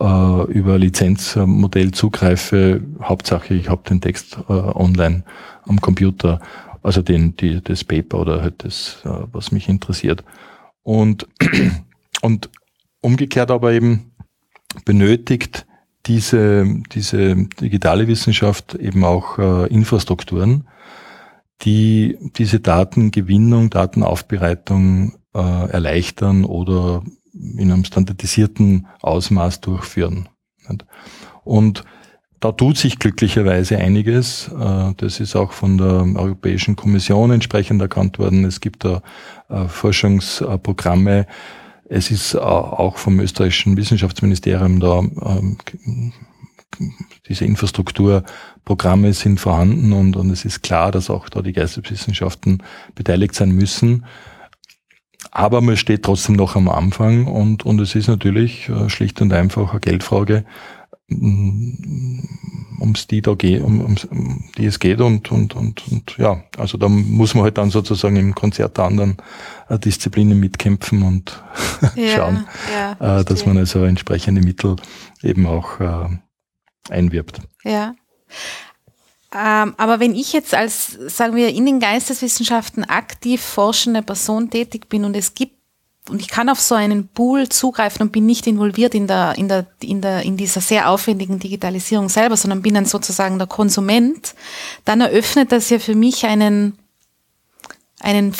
äh, 0.00 0.52
über 0.52 0.78
Lizenzmodell 0.78 1.92
zugreife. 1.92 2.82
Hauptsache, 3.02 3.54
ich 3.54 3.68
habe 3.68 3.88
den 3.88 4.00
Text 4.00 4.38
äh, 4.48 4.52
online 4.52 5.24
am 5.66 5.80
Computer 5.80 6.40
also 6.82 7.02
den, 7.02 7.36
die, 7.36 7.62
das 7.62 7.84
Paper 7.84 8.20
oder 8.20 8.42
halt 8.42 8.64
das, 8.64 8.98
äh, 9.04 9.08
was 9.32 9.52
mich 9.52 9.68
interessiert. 9.68 10.24
Und, 10.82 11.26
und 12.22 12.48
umgekehrt 13.02 13.50
aber 13.50 13.72
eben 13.72 14.12
benötigt 14.86 15.66
diese, 16.06 16.66
diese 16.92 17.36
digitale 17.60 18.08
Wissenschaft 18.08 18.74
eben 18.74 19.04
auch 19.04 19.38
äh, 19.38 19.66
Infrastrukturen, 19.66 20.66
die 21.62 22.18
diese 22.36 22.60
Datengewinnung, 22.60 23.70
Datenaufbereitung 23.70 25.14
äh, 25.34 25.38
erleichtern 25.38 26.44
oder 26.44 27.02
in 27.34 27.70
einem 27.70 27.84
standardisierten 27.84 28.86
Ausmaß 29.00 29.60
durchführen. 29.60 30.28
Und 31.44 31.84
da 32.40 32.50
tut 32.50 32.76
sich 32.76 32.98
glücklicherweise 32.98 33.78
einiges. 33.78 34.48
Äh, 34.48 34.94
das 34.96 35.20
ist 35.20 35.36
auch 35.36 35.52
von 35.52 35.78
der 35.78 36.04
Europäischen 36.20 36.74
Kommission 36.74 37.30
entsprechend 37.30 37.80
erkannt 37.80 38.18
worden. 38.18 38.44
Es 38.44 38.60
gibt 38.60 38.84
da 38.84 39.02
äh, 39.48 39.68
Forschungsprogramme. 39.68 41.26
Es 41.94 42.10
ist 42.10 42.36
auch 42.36 42.96
vom 42.96 43.20
österreichischen 43.20 43.76
Wissenschaftsministerium 43.76 44.80
da, 44.80 45.00
ähm, 45.00 45.58
diese 47.28 47.44
Infrastrukturprogramme 47.44 49.12
sind 49.12 49.38
vorhanden 49.38 49.92
und, 49.92 50.16
und 50.16 50.30
es 50.30 50.46
ist 50.46 50.62
klar, 50.62 50.90
dass 50.90 51.10
auch 51.10 51.28
da 51.28 51.42
die 51.42 51.52
Geisteswissenschaften 51.52 52.62
beteiligt 52.94 53.34
sein 53.34 53.50
müssen. 53.50 54.06
Aber 55.32 55.60
man 55.60 55.76
steht 55.76 56.04
trotzdem 56.04 56.34
noch 56.34 56.56
am 56.56 56.70
Anfang 56.70 57.26
und, 57.26 57.66
und 57.66 57.78
es 57.78 57.94
ist 57.94 58.08
natürlich 58.08 58.70
äh, 58.70 58.88
schlicht 58.88 59.20
und 59.20 59.30
einfach 59.34 59.72
eine 59.72 59.80
Geldfrage 59.80 60.46
ums 62.80 63.06
die 63.06 63.22
da 63.22 63.34
geht, 63.34 63.62
um, 63.62 63.80
um, 63.80 63.96
um 64.10 64.44
die 64.58 64.66
es 64.66 64.78
geht 64.78 65.00
und, 65.00 65.30
und, 65.30 65.54
und, 65.54 65.82
und 65.90 66.16
ja, 66.18 66.42
also 66.58 66.76
da 66.78 66.88
muss 66.88 67.34
man 67.34 67.44
halt 67.44 67.58
dann 67.58 67.70
sozusagen 67.70 68.16
im 68.16 68.34
Konzert 68.34 68.76
der 68.76 68.84
anderen 68.84 69.16
äh, 69.68 69.78
Disziplinen 69.78 70.38
mitkämpfen 70.38 71.02
und 71.02 71.42
ja, 71.94 72.16
schauen, 72.16 72.46
ja, 72.72 73.20
äh, 73.20 73.24
dass 73.24 73.46
man 73.46 73.56
also 73.56 73.84
entsprechende 73.84 74.42
Mittel 74.42 74.76
eben 75.22 75.46
auch 75.46 75.80
äh, 75.80 76.08
einwirbt. 76.90 77.40
Ja. 77.64 77.94
Ähm, 79.34 79.74
aber 79.78 79.98
wenn 79.98 80.14
ich 80.14 80.32
jetzt 80.32 80.54
als, 80.54 80.98
sagen 81.06 81.34
wir, 81.36 81.48
in 81.48 81.64
den 81.64 81.80
Geisteswissenschaften 81.80 82.84
aktiv 82.84 83.40
forschende 83.40 84.02
Person 84.02 84.50
tätig 84.50 84.88
bin 84.88 85.04
und 85.04 85.16
es 85.16 85.34
gibt 85.34 85.61
und 86.08 86.20
ich 86.20 86.28
kann 86.28 86.48
auf 86.48 86.60
so 86.60 86.74
einen 86.74 87.08
Pool 87.08 87.48
zugreifen 87.48 88.02
und 88.02 88.12
bin 88.12 88.26
nicht 88.26 88.46
involviert 88.46 88.94
in 88.94 89.06
der, 89.06 89.34
in 89.38 89.48
der, 89.48 89.66
in 89.80 90.00
der, 90.00 90.22
in 90.22 90.36
dieser 90.36 90.60
sehr 90.60 90.88
aufwendigen 90.88 91.38
Digitalisierung 91.38 92.08
selber, 92.08 92.36
sondern 92.36 92.62
bin 92.62 92.74
dann 92.74 92.86
sozusagen 92.86 93.38
der 93.38 93.46
Konsument, 93.46 94.34
dann 94.84 95.00
eröffnet 95.00 95.52
das 95.52 95.70
ja 95.70 95.78
für 95.78 95.94
mich 95.94 96.26
einen, 96.26 96.76
einen, 98.00 98.34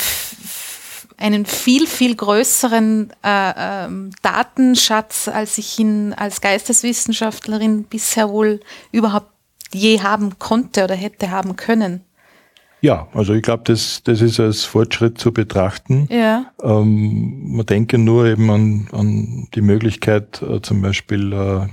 einen 1.17 1.45
viel, 1.45 1.87
viel 1.87 2.15
größeren 2.15 3.13
äh, 3.23 3.85
äh, 3.85 3.89
Datenschatz, 4.21 5.29
als 5.29 5.57
ich 5.57 5.79
ihn 5.79 6.13
als 6.13 6.41
Geisteswissenschaftlerin 6.41 7.85
bisher 7.85 8.29
wohl 8.29 8.59
überhaupt 8.91 9.31
je 9.73 10.01
haben 10.01 10.37
konnte 10.37 10.83
oder 10.83 10.95
hätte 10.95 11.31
haben 11.31 11.55
können. 11.55 12.03
Ja, 12.83 13.07
also 13.13 13.33
ich 13.33 13.41
glaube, 13.41 13.63
das, 13.65 14.03
das 14.03 14.19
ist 14.19 14.41
als 14.41 14.65
Fortschritt 14.65 15.17
zu 15.17 15.31
betrachten. 15.31 16.05
Ja. 16.11 16.47
Ähm, 16.61 17.55
man 17.55 17.65
denke 17.65 17.97
nur 17.97 18.25
eben 18.25 18.51
an, 18.51 18.89
an 18.91 19.47
die 19.55 19.61
Möglichkeit, 19.61 20.41
äh, 20.41 20.61
zum 20.61 20.81
Beispiel 20.81 21.31
äh, 21.31 21.67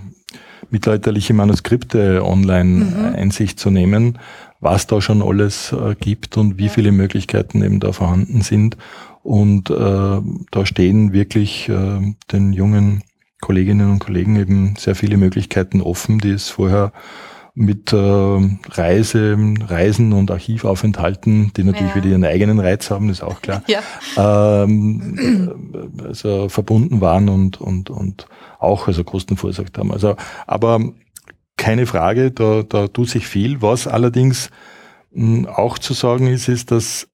mittelalterliche 0.70 1.34
Manuskripte 1.34 2.24
online 2.24 2.84
mhm. 2.84 3.14
Einsicht 3.16 3.58
zu 3.58 3.70
nehmen, 3.70 4.20
was 4.60 4.86
da 4.86 5.00
schon 5.00 5.20
alles 5.20 5.72
äh, 5.72 5.96
gibt 5.98 6.36
und 6.36 6.58
wie 6.58 6.68
viele 6.68 6.92
Möglichkeiten 6.92 7.60
eben 7.64 7.80
da 7.80 7.90
vorhanden 7.90 8.42
sind. 8.42 8.76
Und 9.24 9.68
äh, 9.68 9.74
da 9.74 10.64
stehen 10.64 11.12
wirklich 11.12 11.68
äh, 11.68 12.14
den 12.30 12.52
jungen 12.52 13.02
Kolleginnen 13.40 13.90
und 13.90 13.98
Kollegen 13.98 14.36
eben 14.36 14.76
sehr 14.78 14.94
viele 14.94 15.16
Möglichkeiten 15.16 15.80
offen, 15.80 16.20
die 16.20 16.30
es 16.30 16.50
vorher 16.50 16.92
mit 17.54 17.92
äh, 17.92 17.96
Reise, 17.96 19.36
Reisen 19.66 20.12
und 20.12 20.30
Archivaufenthalten, 20.30 21.52
die 21.56 21.64
natürlich 21.64 21.90
ja. 21.90 21.96
wieder 21.96 22.06
ihren 22.06 22.24
eigenen 22.24 22.60
Reiz 22.60 22.90
haben, 22.90 23.08
ist 23.08 23.22
auch 23.22 23.42
klar, 23.42 23.62
ja. 23.66 23.80
ähm, 24.16 25.94
also 26.04 26.48
verbunden 26.48 27.00
waren 27.00 27.28
und, 27.28 27.60
und, 27.60 27.90
und 27.90 28.26
auch 28.58 28.86
also 28.86 29.04
Kosten 29.04 29.36
verursacht 29.36 29.76
haben. 29.78 29.92
Also, 29.92 30.16
aber 30.46 30.80
keine 31.56 31.86
Frage, 31.86 32.30
da, 32.30 32.62
da 32.62 32.88
tut 32.88 33.10
sich 33.10 33.26
viel. 33.26 33.60
Was 33.60 33.86
allerdings 33.86 34.50
mh, 35.12 35.50
auch 35.50 35.78
zu 35.78 35.92
sagen 35.92 36.26
ist, 36.26 36.48
ist, 36.48 36.70
dass 36.70 37.08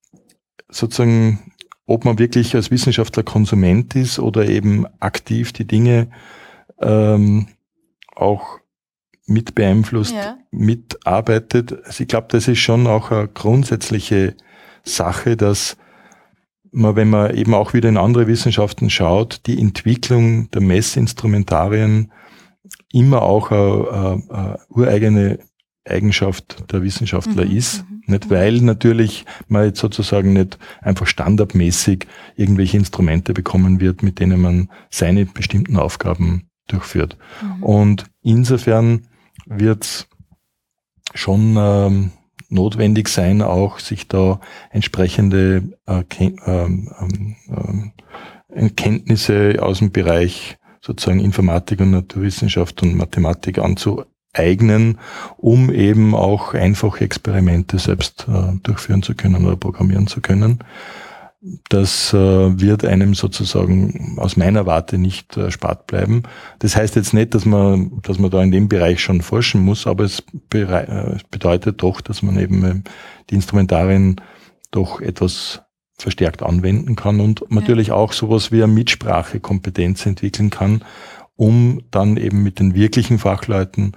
sozusagen, 0.69 1.53
ob 1.87 2.05
man 2.05 2.19
wirklich 2.19 2.55
als 2.55 2.71
Wissenschaftler 2.71 3.23
Konsument 3.23 3.95
ist 3.97 4.19
oder 4.19 4.49
eben 4.49 4.87
aktiv 5.01 5.53
die 5.53 5.67
Dinge 5.67 6.09
ähm, 6.81 7.49
auch 8.15 8.59
mit 9.27 9.55
beeinflusst, 9.55 10.15
ja. 10.15 10.39
mitarbeitet. 10.51 11.85
Also 11.85 12.03
ich 12.03 12.09
glaube, 12.09 12.29
das 12.31 12.49
ist 12.49 12.59
schon 12.59 12.87
auch 12.87 13.11
eine 13.11 13.29
grundsätzliche 13.29 14.35
Sache, 14.85 15.37
dass 15.37 15.77
man, 16.71 16.97
wenn 16.97 17.11
man 17.11 17.35
eben 17.35 17.55
auch 17.55 17.75
wieder 17.75 17.89
in 17.89 17.97
andere 17.97 18.27
Wissenschaften 18.27 18.91
schaut, 18.91 19.41
die 19.47 19.59
Entwicklung 19.59 20.51
der 20.51 20.61
Messinstrumentarien 20.61 22.13
immer 22.93 23.23
auch 23.23 23.51
eine, 23.51 23.91
eine, 23.91 24.31
eine 24.31 24.59
ureigene 24.69 25.39
Eigenschaft 25.89 26.73
der 26.73 26.83
Wissenschaftler 26.83 27.45
mhm, 27.45 27.57
ist. 27.57 27.85
Mhm, 27.89 28.03
nicht 28.07 28.31
weil 28.31 28.61
natürlich 28.61 29.25
man 29.49 29.65
jetzt 29.65 29.81
sozusagen 29.81 30.33
nicht 30.33 30.59
einfach 30.83 31.07
standardmäßig 31.07 32.07
irgendwelche 32.37 32.77
Instrumente 32.77 33.33
bekommen 33.33 33.81
wird, 33.81 34.03
mit 34.03 34.21
denen 34.21 34.41
man 34.41 34.71
seine 34.91 35.27
bestimmten 35.27 35.77
Aufgaben 35.77 36.49
durchführt. 36.69 37.17
Mhm. 37.43 37.63
Und 37.63 38.05
insofern 38.23 39.07
wird 39.47 40.09
schon 41.15 41.57
ähm, 41.59 42.11
notwendig 42.49 43.09
sein, 43.09 43.43
auch 43.43 43.79
sich 43.79 44.09
da 44.09 44.41
entsprechende 44.71 45.63
äh, 45.87 46.03
ähm, 46.21 47.37
ähm, 47.49 47.93
äh, 48.49 48.71
Kenntnisse 48.71 49.57
aus 49.61 49.79
dem 49.79 49.91
Bereich 49.91 50.59
sozusagen 50.81 51.21
Informatik 51.21 51.81
und 51.81 51.91
Naturwissenschaft 51.91 52.83
und 52.83 52.97
Mathematik 52.97 53.59
anzueignen, 53.59 54.99
um 55.37 55.73
eben 55.73 56.15
auch 56.15 56.55
einfache 56.55 57.05
Experimente 57.05 57.79
selbst 57.79 58.27
äh, 58.29 58.57
durchführen 58.63 59.03
zu 59.03 59.15
können 59.15 59.45
oder 59.47 59.57
programmieren 59.57 60.07
zu 60.07 60.21
können. 60.21 60.61
Das 61.69 62.13
äh, 62.13 62.17
wird 62.61 62.85
einem 62.85 63.15
sozusagen 63.15 64.17
aus 64.19 64.37
meiner 64.37 64.67
Warte 64.67 64.99
nicht 64.99 65.37
erspart 65.37 65.83
äh, 65.83 65.85
bleiben. 65.87 66.23
Das 66.59 66.75
heißt 66.75 66.97
jetzt 66.97 67.15
nicht, 67.15 67.35
dass 67.35 67.45
man, 67.45 68.01
dass 68.03 68.19
man 68.19 68.31
da 68.31 68.43
in 68.43 68.51
dem 68.51 68.69
Bereich 68.69 69.01
schon 69.01 69.21
forschen 69.21 69.63
muss, 69.63 69.87
aber 69.87 70.05
es, 70.05 70.25
äh, 70.53 71.17
bedeutet 71.31 71.83
doch, 71.83 72.01
dass 72.01 72.23
man 72.23 72.39
eben 72.39 72.65
äh, 72.65 72.75
die 73.31 73.37
Instrumentarien 73.37 74.17
doch 74.71 75.01
etwas 75.01 75.63
verstärkt 75.99 76.43
anwenden 76.43 76.97
kann 76.97 77.21
und 77.21 77.41
ja. 77.41 77.47
natürlich 77.51 77.93
auch 77.93 78.13
sowas 78.13 78.51
wie 78.51 78.63
eine 78.63 78.73
Mitsprachekompetenz 78.73 80.05
entwickeln 80.05 80.51
kann, 80.51 80.85
um 81.37 81.83
dann 81.91 82.17
eben 82.17 82.43
mit 82.43 82.59
den 82.59 82.75
wirklichen 82.75 83.19
Fachleuten 83.19 83.93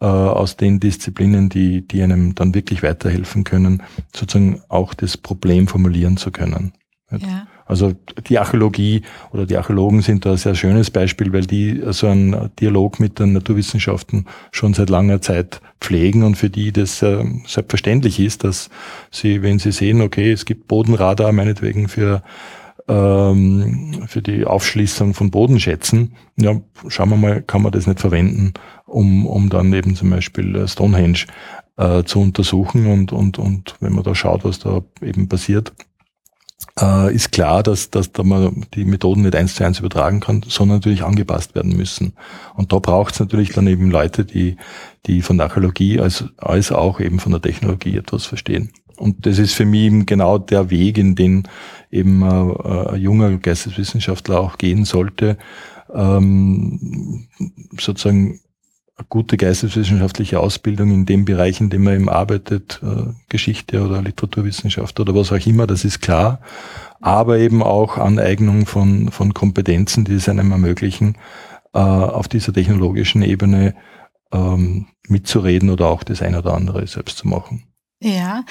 äh, 0.00 0.04
aus 0.04 0.56
den 0.56 0.78
Disziplinen, 0.78 1.48
die, 1.48 1.86
die 1.86 2.02
einem 2.02 2.34
dann 2.34 2.54
wirklich 2.54 2.82
weiterhelfen 2.82 3.44
können, 3.44 3.82
sozusagen 4.14 4.60
auch 4.68 4.94
das 4.94 5.16
Problem 5.16 5.68
formulieren 5.68 6.16
zu 6.16 6.30
können. 6.30 6.72
Ja. 7.18 7.46
Also 7.66 7.92
die 8.26 8.38
Archäologie 8.38 9.02
oder 9.32 9.46
die 9.46 9.56
Archäologen 9.56 10.02
sind 10.02 10.26
da 10.26 10.32
ein 10.32 10.36
sehr 10.36 10.54
schönes 10.54 10.90
Beispiel, 10.90 11.32
weil 11.32 11.46
die 11.46 11.82
so 11.90 12.06
einen 12.06 12.50
Dialog 12.60 13.00
mit 13.00 13.18
den 13.18 13.32
Naturwissenschaften 13.32 14.26
schon 14.50 14.74
seit 14.74 14.90
langer 14.90 15.20
Zeit 15.20 15.60
pflegen 15.80 16.22
und 16.22 16.36
für 16.36 16.50
die 16.50 16.72
das 16.72 17.02
äh, 17.02 17.24
selbstverständlich 17.46 18.20
ist, 18.20 18.44
dass 18.44 18.68
sie, 19.10 19.42
wenn 19.42 19.58
sie 19.58 19.72
sehen, 19.72 20.00
okay, 20.00 20.32
es 20.32 20.44
gibt 20.44 20.68
Bodenradar 20.68 21.32
meinetwegen 21.32 21.88
für 21.88 22.22
ähm, 22.88 24.02
für 24.06 24.22
die 24.22 24.44
Aufschließung 24.44 25.14
von 25.14 25.30
Bodenschätzen, 25.30 26.14
ja, 26.36 26.60
schauen 26.88 27.10
wir 27.10 27.16
mal, 27.16 27.42
kann 27.42 27.62
man 27.62 27.72
das 27.72 27.86
nicht 27.86 28.00
verwenden, 28.00 28.54
um, 28.86 29.26
um 29.26 29.50
dann 29.50 29.72
eben 29.72 29.94
zum 29.94 30.10
Beispiel 30.10 30.66
Stonehenge 30.66 31.26
äh, 31.76 32.02
zu 32.04 32.20
untersuchen 32.20 32.86
und, 32.86 33.12
und, 33.12 33.38
und 33.38 33.76
wenn 33.80 33.92
man 33.92 34.04
da 34.04 34.14
schaut, 34.14 34.44
was 34.44 34.58
da 34.58 34.82
eben 35.00 35.28
passiert, 35.28 35.72
äh, 36.80 37.14
ist 37.14 37.32
klar, 37.32 37.62
dass, 37.62 37.90
dass 37.90 38.12
da 38.12 38.22
man 38.22 38.66
die 38.74 38.84
Methoden 38.84 39.22
nicht 39.22 39.36
eins 39.36 39.54
zu 39.54 39.64
eins 39.64 39.78
übertragen 39.78 40.20
kann, 40.20 40.42
sondern 40.46 40.78
natürlich 40.78 41.02
angepasst 41.02 41.54
werden 41.54 41.76
müssen. 41.76 42.14
Und 42.54 42.72
da 42.72 42.78
braucht 42.78 43.14
es 43.14 43.20
natürlich 43.20 43.50
dann 43.50 43.66
eben 43.66 43.90
Leute, 43.90 44.24
die, 44.24 44.56
die 45.06 45.22
von 45.22 45.38
der 45.38 45.46
Archäologie 45.46 46.00
als, 46.00 46.24
als 46.38 46.72
auch 46.72 47.00
eben 47.00 47.20
von 47.20 47.32
der 47.32 47.42
Technologie 47.42 47.96
etwas 47.96 48.26
verstehen. 48.26 48.70
Und 48.96 49.26
das 49.26 49.38
ist 49.38 49.54
für 49.54 49.64
mich 49.64 49.82
eben 49.82 50.06
genau 50.06 50.38
der 50.38 50.70
Weg, 50.70 50.98
in 50.98 51.14
den 51.14 51.48
eben 51.90 52.22
äh, 52.22 52.90
ein 52.90 53.00
junger 53.00 53.36
Geisteswissenschaftler 53.38 54.40
auch 54.40 54.58
gehen 54.58 54.84
sollte, 54.84 55.38
ähm, 55.92 57.26
sozusagen 57.78 58.40
gute 59.08 59.36
geisteswissenschaftliche 59.36 60.40
Ausbildung 60.40 60.90
in 60.90 61.06
dem 61.06 61.24
Bereich, 61.24 61.60
in 61.60 61.70
dem 61.70 61.84
man 61.84 61.94
eben 61.94 62.08
arbeitet, 62.08 62.80
äh, 62.82 63.12
Geschichte 63.28 63.82
oder 63.82 64.02
Literaturwissenschaft 64.02 64.98
oder 65.00 65.14
was 65.14 65.32
auch 65.32 65.46
immer, 65.46 65.66
das 65.66 65.84
ist 65.84 66.00
klar. 66.00 66.40
Aber 67.00 67.38
eben 67.38 67.62
auch 67.62 67.98
Aneignung 67.98 68.66
von, 68.66 69.10
von 69.10 69.34
Kompetenzen, 69.34 70.04
die 70.04 70.14
es 70.14 70.28
einem 70.28 70.52
ermöglichen, 70.52 71.16
äh, 71.74 71.78
auf 71.78 72.28
dieser 72.28 72.52
technologischen 72.52 73.22
Ebene 73.22 73.74
ähm, 74.32 74.86
mitzureden 75.08 75.70
oder 75.70 75.88
auch 75.88 76.04
das 76.04 76.22
eine 76.22 76.38
oder 76.38 76.54
andere 76.54 76.86
selbst 76.86 77.18
zu 77.18 77.28
machen. 77.28 77.64
Ja, 78.00 78.44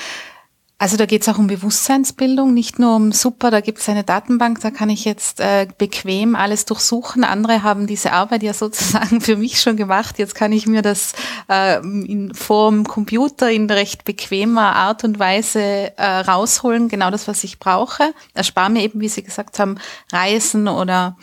also 0.81 0.97
da 0.97 1.05
geht 1.05 1.21
es 1.21 1.29
auch 1.29 1.37
um 1.37 1.45
Bewusstseinsbildung, 1.45 2.55
nicht 2.55 2.79
nur 2.79 2.95
um 2.95 3.11
super, 3.11 3.51
da 3.51 3.61
gibt 3.61 3.77
es 3.77 3.87
eine 3.87 4.03
Datenbank, 4.03 4.61
da 4.61 4.71
kann 4.71 4.89
ich 4.89 5.05
jetzt 5.05 5.39
äh, 5.39 5.67
bequem 5.77 6.35
alles 6.35 6.65
durchsuchen. 6.65 7.23
Andere 7.23 7.61
haben 7.61 7.85
diese 7.85 8.13
Arbeit 8.13 8.41
ja 8.41 8.51
sozusagen 8.55 9.21
für 9.21 9.35
mich 9.35 9.61
schon 9.61 9.77
gemacht. 9.77 10.17
Jetzt 10.17 10.33
kann 10.33 10.51
ich 10.51 10.65
mir 10.65 10.81
das 10.81 11.13
äh, 11.47 11.77
in, 11.81 12.33
vorm 12.33 12.85
Computer 12.85 13.51
in 13.51 13.69
recht 13.69 14.05
bequemer 14.05 14.75
Art 14.75 15.03
und 15.03 15.19
Weise 15.19 15.95
äh, 15.97 16.03
rausholen, 16.03 16.89
genau 16.89 17.11
das, 17.11 17.27
was 17.27 17.43
ich 17.43 17.59
brauche. 17.59 18.15
Erspare 18.33 18.71
mir 18.71 18.81
eben, 18.81 19.01
wie 19.01 19.09
Sie 19.09 19.21
gesagt 19.21 19.59
haben, 19.59 19.75
Reisen 20.11 20.67
oder 20.67 21.15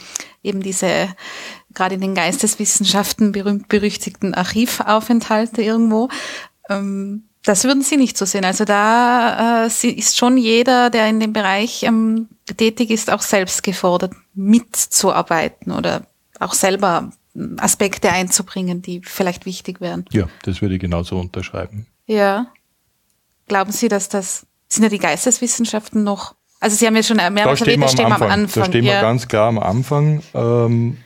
eben 0.44 0.62
diese 0.62 1.08
gerade 1.74 1.96
in 1.96 2.00
den 2.00 2.14
Geisteswissenschaften 2.14 3.32
berühmt-berüchtigten 3.32 4.34
Archivaufenthalte 4.34 5.62
irgendwo. 5.62 6.10
Ähm, 6.70 7.27
das 7.48 7.64
würden 7.64 7.82
Sie 7.82 7.96
nicht 7.96 8.18
so 8.18 8.26
sehen. 8.26 8.44
Also 8.44 8.66
da 8.66 9.64
äh, 9.64 9.88
ist 9.88 10.18
schon 10.18 10.36
jeder, 10.36 10.90
der 10.90 11.08
in 11.08 11.18
dem 11.18 11.32
Bereich 11.32 11.82
ähm, 11.82 12.28
tätig 12.58 12.90
ist, 12.90 13.10
auch 13.10 13.22
selbst 13.22 13.62
gefordert, 13.62 14.12
mitzuarbeiten 14.34 15.72
oder 15.72 16.02
auch 16.40 16.52
selber 16.52 17.10
Aspekte 17.56 18.12
einzubringen, 18.12 18.82
die 18.82 19.00
vielleicht 19.02 19.46
wichtig 19.46 19.80
wären. 19.80 20.04
Ja, 20.12 20.28
das 20.42 20.60
würde 20.60 20.74
ich 20.74 20.80
genauso 20.80 21.18
unterschreiben. 21.18 21.86
Ja. 22.06 22.48
Glauben 23.46 23.72
Sie, 23.72 23.88
dass 23.88 24.10
das, 24.10 24.46
sind 24.68 24.82
ja 24.82 24.90
die 24.90 24.98
Geisteswissenschaften 24.98 26.04
noch, 26.04 26.34
also 26.60 26.76
Sie 26.76 26.86
haben 26.86 26.96
ja 26.96 27.02
schon 27.02 27.16
mehrmals 27.16 27.62
erwähnt, 27.62 27.82
da 27.82 27.88
stehen 27.88 28.08
wir 28.08 28.16
am 28.16 28.22
Anfang. 28.22 28.62
Da 28.62 28.68
stehen 28.68 28.84
wir 28.84 28.92
ja. 28.92 29.00
ganz 29.00 29.26
klar 29.26 29.48
am 29.48 29.58
Anfang. 29.58 30.22
Ähm, 30.34 30.98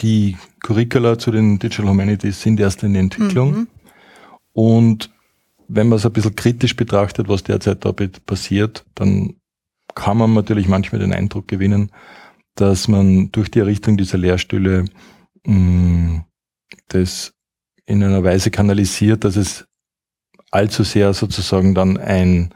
die 0.00 0.38
Curricula 0.60 1.18
zu 1.18 1.32
den 1.32 1.58
Digital 1.58 1.90
Humanities 1.90 2.40
sind 2.40 2.58
erst 2.58 2.82
in 2.82 2.94
Entwicklung. 2.94 3.52
Mhm. 3.52 3.68
Und 4.56 5.10
wenn 5.68 5.88
man 5.88 5.98
es 5.98 6.06
ein 6.06 6.12
bisschen 6.14 6.34
kritisch 6.34 6.76
betrachtet, 6.76 7.28
was 7.28 7.44
derzeit 7.44 7.84
da 7.84 7.92
passiert, 7.92 8.86
dann 8.94 9.34
kann 9.94 10.16
man 10.16 10.32
natürlich 10.32 10.66
manchmal 10.66 11.02
den 11.02 11.12
Eindruck 11.12 11.46
gewinnen, 11.46 11.92
dass 12.54 12.88
man 12.88 13.30
durch 13.32 13.50
die 13.50 13.58
Errichtung 13.58 13.98
dieser 13.98 14.16
Lehrstühle 14.16 14.86
mh, 15.44 15.52
mm, 15.54 16.24
das 16.88 17.34
in 17.84 18.02
einer 18.02 18.24
Weise 18.24 18.50
kanalisiert, 18.50 19.24
dass 19.24 19.36
es 19.36 19.66
allzu 20.50 20.84
sehr 20.84 21.12
sozusagen 21.12 21.74
dann 21.74 21.98
ein, 21.98 22.54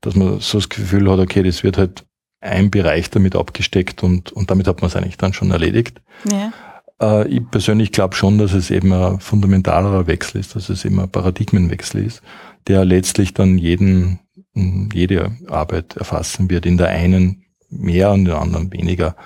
dass 0.00 0.16
man 0.16 0.40
so 0.40 0.58
das 0.58 0.68
Gefühl 0.68 1.08
hat, 1.08 1.20
okay, 1.20 1.44
das 1.44 1.62
wird 1.62 1.78
halt 1.78 2.04
ein 2.40 2.72
Bereich 2.72 3.08
damit 3.10 3.36
abgesteckt 3.36 4.02
und, 4.02 4.32
und 4.32 4.50
damit 4.50 4.66
hat 4.66 4.80
man 4.80 4.88
es 4.88 4.96
eigentlich 4.96 5.16
dann 5.16 5.32
schon 5.32 5.52
erledigt. 5.52 6.02
Ja. 6.28 6.52
Äh, 7.00 7.28
ich 7.28 7.50
persönlich 7.50 7.92
glaube 7.92 8.14
schon, 8.14 8.38
dass 8.38 8.52
es 8.52 8.70
eben 8.70 8.92
ein 8.92 9.20
fundamentalerer 9.20 10.06
Wechsel 10.06 10.40
ist, 10.40 10.56
dass 10.56 10.68
es 10.68 10.84
eben 10.84 11.00
ein 11.00 11.10
Paradigmenwechsel 11.10 12.04
ist, 12.04 12.22
der 12.66 12.84
letztlich 12.84 13.34
dann 13.34 13.58
jeden, 13.58 14.20
jede 14.54 15.36
Arbeit 15.48 15.96
erfassen 15.96 16.50
wird. 16.50 16.66
In 16.66 16.76
der 16.76 16.88
einen 16.88 17.44
mehr 17.70 18.12
und 18.12 18.20
in 18.20 18.24
der 18.26 18.40
anderen 18.40 18.72
weniger. 18.72 19.16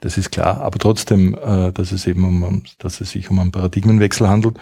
Das 0.00 0.18
ist 0.18 0.32
klar. 0.32 0.60
Aber 0.60 0.78
trotzdem, 0.78 1.34
äh, 1.34 1.70
dass 1.72 1.92
es 1.92 2.06
eben 2.08 2.24
um, 2.24 2.62
dass 2.78 3.00
es 3.00 3.10
sich 3.10 3.30
um 3.30 3.38
einen 3.38 3.52
Paradigmenwechsel 3.52 4.28
handelt. 4.28 4.58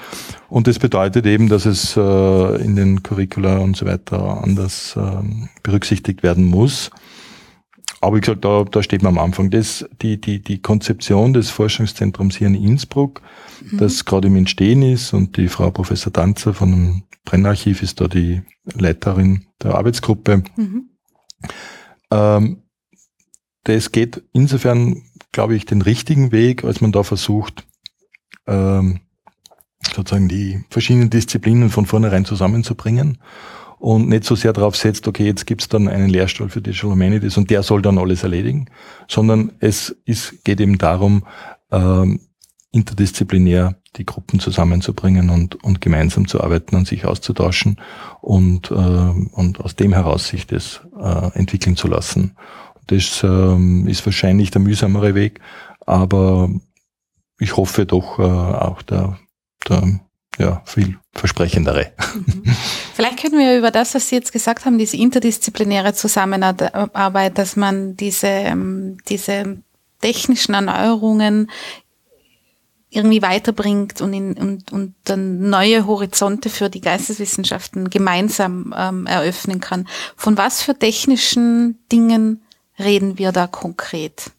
Und 0.50 0.66
das 0.66 0.78
bedeutet 0.78 1.24
eben, 1.26 1.48
dass 1.48 1.64
es 1.64 1.96
äh, 1.96 2.62
in 2.62 2.76
den 2.76 3.02
Curricula 3.02 3.58
und 3.58 3.76
so 3.76 3.86
weiter 3.86 4.42
anders 4.42 4.94
ähm, 4.96 5.48
berücksichtigt 5.62 6.22
werden 6.22 6.44
muss. 6.44 6.90
Aber 8.00 8.16
wie 8.16 8.20
gesagt, 8.20 8.44
da, 8.44 8.64
da 8.64 8.82
steht 8.82 9.02
man 9.02 9.18
am 9.18 9.24
Anfang. 9.24 9.50
Das, 9.50 9.86
die, 10.00 10.20
die, 10.20 10.42
die 10.42 10.62
Konzeption 10.62 11.34
des 11.34 11.50
Forschungszentrums 11.50 12.36
hier 12.36 12.48
in 12.48 12.54
Innsbruck, 12.54 13.20
mhm. 13.70 13.78
das 13.78 14.04
gerade 14.04 14.28
im 14.28 14.36
Entstehen 14.36 14.82
ist 14.82 15.12
und 15.12 15.36
die 15.36 15.48
Frau 15.48 15.70
Professor 15.70 16.12
Danzer 16.12 16.54
von 16.54 16.70
dem 16.70 17.02
Brennarchiv 17.24 17.82
ist 17.82 18.00
da 18.00 18.08
die 18.08 18.42
Leiterin 18.64 19.44
der 19.62 19.74
Arbeitsgruppe. 19.74 20.42
Mhm. 20.56 20.90
Ähm, 22.10 22.62
das 23.64 23.92
geht 23.92 24.22
insofern, 24.32 25.02
glaube 25.32 25.54
ich, 25.54 25.66
den 25.66 25.82
richtigen 25.82 26.32
Weg, 26.32 26.64
als 26.64 26.80
man 26.80 26.92
da 26.92 27.02
versucht, 27.02 27.66
ähm, 28.46 29.00
sozusagen 29.94 30.28
die 30.28 30.64
verschiedenen 30.70 31.10
Disziplinen 31.10 31.68
von 31.68 31.84
vornherein 31.84 32.24
zusammenzubringen 32.24 33.18
und 33.80 34.10
nicht 34.10 34.24
so 34.24 34.34
sehr 34.34 34.52
darauf 34.52 34.76
setzt, 34.76 35.08
okay, 35.08 35.24
jetzt 35.24 35.46
gibt's 35.46 35.68
dann 35.68 35.88
einen 35.88 36.10
Lehrstuhl 36.10 36.50
für 36.50 36.60
Digital 36.60 36.90
Humanities 36.90 37.38
und 37.38 37.48
der 37.50 37.62
soll 37.62 37.80
dann 37.80 37.98
alles 37.98 38.22
erledigen, 38.22 38.66
sondern 39.08 39.52
es 39.58 39.96
ist, 40.04 40.44
geht 40.44 40.60
eben 40.60 40.76
darum, 40.76 41.24
ähm, 41.72 42.20
interdisziplinär 42.72 43.76
die 43.96 44.04
Gruppen 44.04 44.38
zusammenzubringen 44.38 45.30
und, 45.30 45.64
und 45.64 45.80
gemeinsam 45.80 46.28
zu 46.28 46.42
arbeiten 46.42 46.76
und 46.76 46.86
sich 46.86 47.06
auszutauschen 47.06 47.80
und, 48.20 48.70
äh, 48.70 48.74
und 48.74 49.60
aus 49.60 49.74
dem 49.76 49.94
heraus 49.94 50.28
sich 50.28 50.46
das 50.46 50.82
äh, 51.00 51.38
entwickeln 51.38 51.74
zu 51.74 51.88
lassen. 51.88 52.36
Das 52.86 53.22
ähm, 53.24 53.88
ist 53.88 54.04
wahrscheinlich 54.04 54.50
der 54.50 54.60
mühsamere 54.60 55.14
Weg, 55.14 55.40
aber 55.86 56.50
ich 57.38 57.56
hoffe 57.56 57.86
doch 57.86 58.18
äh, 58.18 58.22
auch 58.22 58.82
der, 58.82 59.18
der 59.68 60.00
ja, 60.40 60.62
viel 60.64 60.98
versprechendere. 61.12 61.92
Mhm. 62.14 62.44
Vielleicht 62.94 63.20
können 63.20 63.38
wir 63.38 63.58
über 63.58 63.70
das, 63.70 63.94
was 63.94 64.08
Sie 64.08 64.16
jetzt 64.16 64.32
gesagt 64.32 64.64
haben, 64.64 64.78
diese 64.78 64.96
interdisziplinäre 64.96 65.92
Zusammenarbeit, 65.92 67.38
dass 67.38 67.56
man 67.56 67.96
diese, 67.96 68.26
ähm, 68.26 68.96
diese 69.08 69.58
technischen 70.00 70.54
Erneuerungen 70.54 71.50
irgendwie 72.88 73.22
weiterbringt 73.22 74.00
und, 74.00 74.12
in, 74.12 74.32
und, 74.34 74.72
und 74.72 74.94
dann 75.04 75.48
neue 75.48 75.86
Horizonte 75.86 76.48
für 76.48 76.68
die 76.70 76.80
Geisteswissenschaften 76.80 77.88
gemeinsam 77.88 78.74
ähm, 78.76 79.06
eröffnen 79.06 79.60
kann. 79.60 79.86
Von 80.16 80.36
was 80.36 80.62
für 80.62 80.76
technischen 80.76 81.78
Dingen 81.92 82.42
reden 82.78 83.18
wir 83.18 83.30
da 83.30 83.46
konkret? 83.46 84.32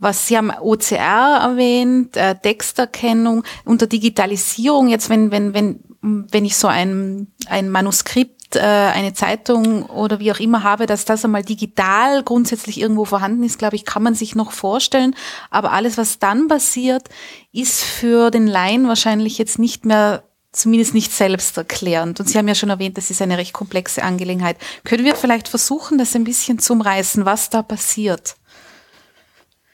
Was 0.00 0.26
Sie 0.26 0.36
haben 0.36 0.50
OCR 0.50 1.40
erwähnt, 1.42 2.16
äh, 2.16 2.34
Texterkennung, 2.34 3.44
unter 3.64 3.86
Digitalisierung, 3.86 4.88
jetzt 4.88 5.10
wenn, 5.10 5.30
wenn, 5.30 5.54
wenn, 5.54 5.80
wenn 6.00 6.44
ich 6.44 6.56
so 6.56 6.66
ein, 6.66 7.28
ein 7.46 7.70
Manuskript, 7.70 8.56
äh, 8.56 8.60
eine 8.60 9.12
Zeitung 9.12 9.84
oder 9.84 10.18
wie 10.18 10.32
auch 10.32 10.40
immer 10.40 10.62
habe, 10.62 10.86
dass 10.86 11.04
das 11.04 11.24
einmal 11.24 11.44
digital 11.44 12.22
grundsätzlich 12.22 12.80
irgendwo 12.80 13.04
vorhanden 13.04 13.44
ist, 13.44 13.58
glaube 13.58 13.76
ich, 13.76 13.84
kann 13.84 14.02
man 14.02 14.14
sich 14.14 14.34
noch 14.34 14.52
vorstellen. 14.52 15.14
Aber 15.50 15.72
alles, 15.72 15.98
was 15.98 16.18
dann 16.18 16.48
passiert, 16.48 17.08
ist 17.52 17.82
für 17.82 18.30
den 18.30 18.46
Laien 18.46 18.88
wahrscheinlich 18.88 19.38
jetzt 19.38 19.58
nicht 19.58 19.84
mehr 19.84 20.24
zumindest 20.52 20.94
nicht 20.94 21.12
selbsterklärend. 21.12 22.18
Und 22.18 22.28
Sie 22.28 22.38
haben 22.38 22.48
ja 22.48 22.54
schon 22.54 22.70
erwähnt, 22.70 22.96
das 22.96 23.10
ist 23.10 23.22
eine 23.22 23.38
recht 23.38 23.52
komplexe 23.52 24.02
Angelegenheit. 24.02 24.56
Können 24.84 25.04
wir 25.04 25.14
vielleicht 25.14 25.48
versuchen, 25.48 25.98
das 25.98 26.16
ein 26.16 26.24
bisschen 26.24 26.58
zu 26.58 26.72
umreißen, 26.72 27.24
was 27.24 27.50
da 27.50 27.62
passiert? 27.62 28.36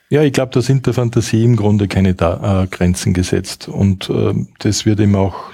Ja, 0.09 0.23
ich 0.23 0.31
glaube, 0.31 0.51
da 0.53 0.61
sind 0.61 0.85
der 0.85 0.93
Fantasie 0.93 1.43
im 1.43 1.57
Grunde 1.57 1.87
keine 1.87 2.13
da 2.13 2.63
äh, 2.63 2.67
Grenzen 2.67 3.13
gesetzt. 3.13 3.67
Und 3.67 4.09
äh, 4.09 4.33
das 4.59 4.85
wird 4.85 4.99
eben 5.01 5.15
auch 5.15 5.51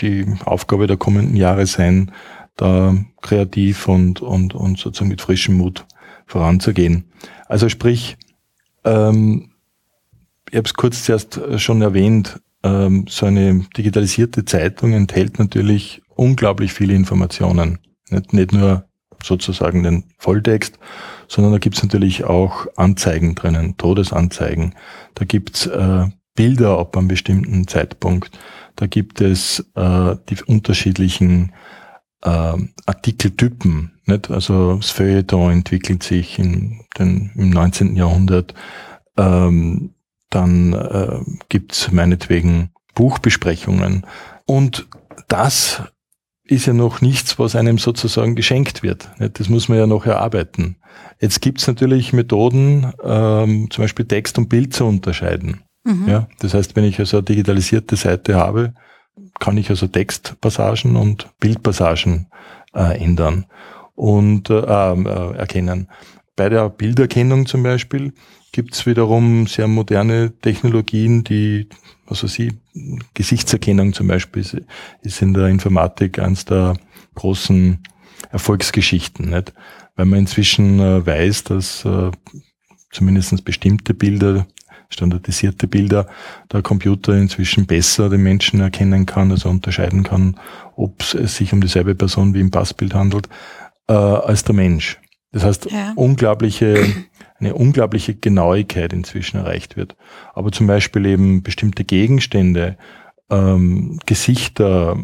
die 0.00 0.26
Aufgabe 0.44 0.88
der 0.88 0.96
kommenden 0.96 1.36
Jahre 1.36 1.66
sein, 1.66 2.10
da 2.56 2.96
kreativ 3.20 3.86
und, 3.86 4.20
und, 4.20 4.54
und 4.54 4.78
sozusagen 4.78 5.10
mit 5.10 5.20
frischem 5.20 5.56
Mut 5.56 5.86
voranzugehen. 6.26 7.04
Also 7.46 7.68
sprich, 7.68 8.16
ähm, 8.84 9.52
ich 10.50 10.56
habe 10.56 10.66
es 10.66 10.74
kurz 10.74 11.04
zuerst 11.04 11.40
schon 11.58 11.80
erwähnt, 11.80 12.40
ähm, 12.64 13.06
so 13.08 13.26
eine 13.26 13.64
digitalisierte 13.76 14.44
Zeitung 14.44 14.92
enthält 14.92 15.38
natürlich 15.38 16.02
unglaublich 16.08 16.72
viele 16.72 16.94
Informationen. 16.94 17.78
Nicht, 18.10 18.32
nicht 18.32 18.52
nur 18.52 18.84
sozusagen 19.22 19.82
den 19.82 20.04
Volltext, 20.18 20.78
sondern 21.32 21.52
da 21.52 21.58
gibt's 21.58 21.82
natürlich 21.82 22.24
auch 22.24 22.66
Anzeigen 22.76 23.34
drinnen, 23.34 23.78
Todesanzeigen. 23.78 24.74
Da 25.14 25.24
gibt's 25.24 25.64
äh, 25.64 26.04
Bilder 26.34 26.78
ab 26.78 26.94
einem 26.94 27.08
bestimmten 27.08 27.66
Zeitpunkt. 27.66 28.38
Da 28.76 28.86
gibt 28.86 29.22
es 29.22 29.64
äh, 29.74 30.16
die 30.28 30.42
unterschiedlichen 30.46 31.52
äh, 32.22 32.56
Artikeltypen. 32.84 33.92
Nicht? 34.04 34.30
Also 34.30 34.76
das 34.76 34.90
Feuilleton 34.90 35.52
entwickelt 35.52 36.02
sich 36.02 36.38
in 36.38 36.84
den, 36.98 37.30
im 37.34 37.48
19. 37.48 37.96
Jahrhundert. 37.96 38.52
Ähm, 39.16 39.94
dann 40.28 40.74
äh, 40.74 41.20
gibt's 41.48 41.90
meinetwegen 41.92 42.72
Buchbesprechungen. 42.94 44.04
Und 44.44 44.86
das 45.28 45.82
ist 46.44 46.66
ja 46.66 46.72
noch 46.72 47.00
nichts, 47.00 47.38
was 47.38 47.56
einem 47.56 47.78
sozusagen 47.78 48.34
geschenkt 48.34 48.82
wird. 48.82 49.10
Das 49.34 49.48
muss 49.48 49.68
man 49.68 49.78
ja 49.78 49.86
noch 49.86 50.06
erarbeiten. 50.06 50.76
Jetzt 51.20 51.40
gibt's 51.40 51.66
natürlich 51.66 52.12
Methoden, 52.12 52.92
ähm, 53.02 53.70
zum 53.70 53.84
Beispiel 53.84 54.06
Text 54.06 54.38
und 54.38 54.48
Bild 54.48 54.74
zu 54.74 54.84
unterscheiden. 54.84 55.62
Mhm. 55.84 56.08
Ja, 56.08 56.28
das 56.40 56.54
heißt, 56.54 56.76
wenn 56.76 56.84
ich 56.84 56.98
also 56.98 57.18
eine 57.18 57.24
digitalisierte 57.24 57.96
Seite 57.96 58.34
habe, 58.34 58.74
kann 59.38 59.56
ich 59.56 59.70
also 59.70 59.86
Textpassagen 59.86 60.96
und 60.96 61.28
Bildpassagen 61.38 62.26
äh, 62.74 63.02
ändern 63.02 63.46
und 63.94 64.50
äh, 64.50 64.54
äh, 64.54 65.36
erkennen. 65.36 65.88
Bei 66.36 66.48
der 66.48 66.68
Bilderkennung 66.70 67.46
zum 67.46 67.62
Beispiel 67.62 68.12
gibt's 68.52 68.86
wiederum 68.86 69.46
sehr 69.46 69.66
moderne 69.66 70.32
Technologien, 70.40 71.24
die 71.24 71.68
also 72.06 72.26
sie, 72.26 72.52
Gesichtserkennung 73.14 73.92
zum 73.92 74.06
Beispiel 74.06 74.44
ist, 75.02 75.22
in 75.22 75.34
der 75.34 75.46
Informatik 75.48 76.18
eines 76.18 76.44
der 76.44 76.76
großen 77.14 77.82
Erfolgsgeschichten, 78.30 79.30
nicht? 79.30 79.52
Weil 79.96 80.06
man 80.06 80.20
inzwischen 80.20 80.78
äh, 80.80 81.04
weiß, 81.04 81.44
dass 81.44 81.84
äh, 81.84 82.10
zumindest 82.90 83.44
bestimmte 83.44 83.94
Bilder, 83.94 84.46
standardisierte 84.88 85.66
Bilder, 85.66 86.06
der 86.52 86.62
Computer 86.62 87.14
inzwischen 87.14 87.66
besser 87.66 88.10
den 88.10 88.22
Menschen 88.22 88.60
erkennen 88.60 89.06
kann, 89.06 89.30
also 89.30 89.48
unterscheiden 89.48 90.02
kann, 90.02 90.38
ob 90.76 91.02
es 91.02 91.36
sich 91.36 91.52
um 91.52 91.60
dieselbe 91.60 91.94
Person 91.94 92.34
wie 92.34 92.40
im 92.40 92.50
Passbild 92.50 92.94
handelt, 92.94 93.28
äh, 93.88 93.92
als 93.94 94.44
der 94.44 94.54
Mensch. 94.54 94.98
Das 95.32 95.44
heißt, 95.44 95.70
ja. 95.70 95.92
unglaubliche 95.96 96.84
eine 97.42 97.54
unglaubliche 97.54 98.14
Genauigkeit 98.14 98.92
inzwischen 98.92 99.38
erreicht 99.38 99.76
wird. 99.76 99.96
Aber 100.34 100.52
zum 100.52 100.66
Beispiel 100.66 101.04
eben 101.06 101.42
bestimmte 101.42 101.84
Gegenstände, 101.84 102.76
ähm, 103.30 103.98
Gesichter 104.06 104.96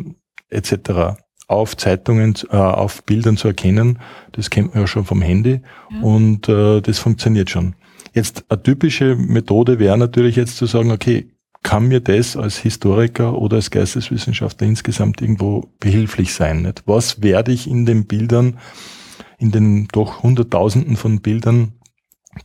etc. 0.48 1.18
auf 1.48 1.76
Zeitungen, 1.76 2.34
äh, 2.50 2.56
auf 2.56 3.02
Bildern 3.04 3.36
zu 3.36 3.48
erkennen, 3.48 3.98
das 4.32 4.50
kennt 4.50 4.74
man 4.74 4.84
ja 4.84 4.86
schon 4.86 5.04
vom 5.04 5.20
Handy 5.20 5.60
ja. 5.90 6.00
und 6.00 6.48
äh, 6.48 6.80
das 6.80 6.98
funktioniert 6.98 7.50
schon. 7.50 7.74
Jetzt 8.14 8.44
eine 8.48 8.62
typische 8.62 9.16
Methode 9.16 9.78
wäre 9.78 9.98
natürlich 9.98 10.36
jetzt 10.36 10.56
zu 10.56 10.66
sagen, 10.66 10.92
okay, 10.92 11.30
kann 11.64 11.88
mir 11.88 12.00
das 12.00 12.36
als 12.36 12.56
Historiker 12.56 13.36
oder 13.36 13.56
als 13.56 13.70
Geisteswissenschaftler 13.70 14.66
insgesamt 14.66 15.20
irgendwo 15.20 15.68
behilflich 15.80 16.32
sein? 16.32 16.62
Nicht? 16.62 16.84
Was 16.86 17.20
werde 17.20 17.50
ich 17.52 17.68
in 17.68 17.84
den 17.84 18.06
Bildern, 18.06 18.58
in 19.38 19.52
den 19.52 19.88
doch 19.88 20.22
Hunderttausenden 20.22 20.96
von 20.96 21.20
Bildern 21.20 21.72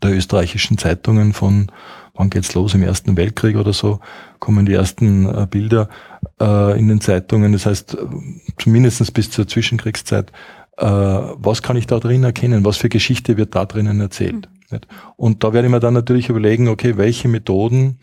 der 0.02 0.16
österreichischen 0.16 0.78
Zeitungen 0.78 1.34
von, 1.34 1.72
wann 2.14 2.30
geht's 2.30 2.54
los, 2.54 2.74
im 2.74 2.84
Ersten 2.84 3.18
Weltkrieg 3.18 3.58
oder 3.58 3.74
so, 3.74 4.00
kommen 4.40 4.66
die 4.66 4.74
ersten 4.74 5.26
äh, 5.26 5.48
Bilder 5.50 5.90
äh, 6.40 6.80
in 6.80 6.88
den 6.88 7.02
Zeitungen. 7.02 7.52
Das 7.52 7.66
heißt, 7.66 7.98
zumindestens 8.58 9.12
bis 9.12 9.30
zur 9.30 9.48
Zwischenkriegszeit, 9.48 10.32
äh, 10.78 10.86
was 10.86 11.62
kann 11.62 11.78
ich 11.78 11.88
da 11.88 12.00
drin 12.00 12.24
erkennen? 12.24 12.66
Was 12.66 12.78
für 12.78 12.90
Geschichte 12.90 13.38
wird 13.38 13.56
da 13.56 13.66
drinnen 13.66 14.00
erzählt? 14.00 14.50
Mhm. 14.72 14.80
Und 15.16 15.44
da 15.44 15.54
werde 15.54 15.68
ich 15.68 15.72
mir 15.72 15.80
dann 15.80 15.94
natürlich 15.94 16.30
überlegen, 16.30 16.68
okay, 16.68 16.98
welche 16.98 17.28
Methoden 17.28 18.00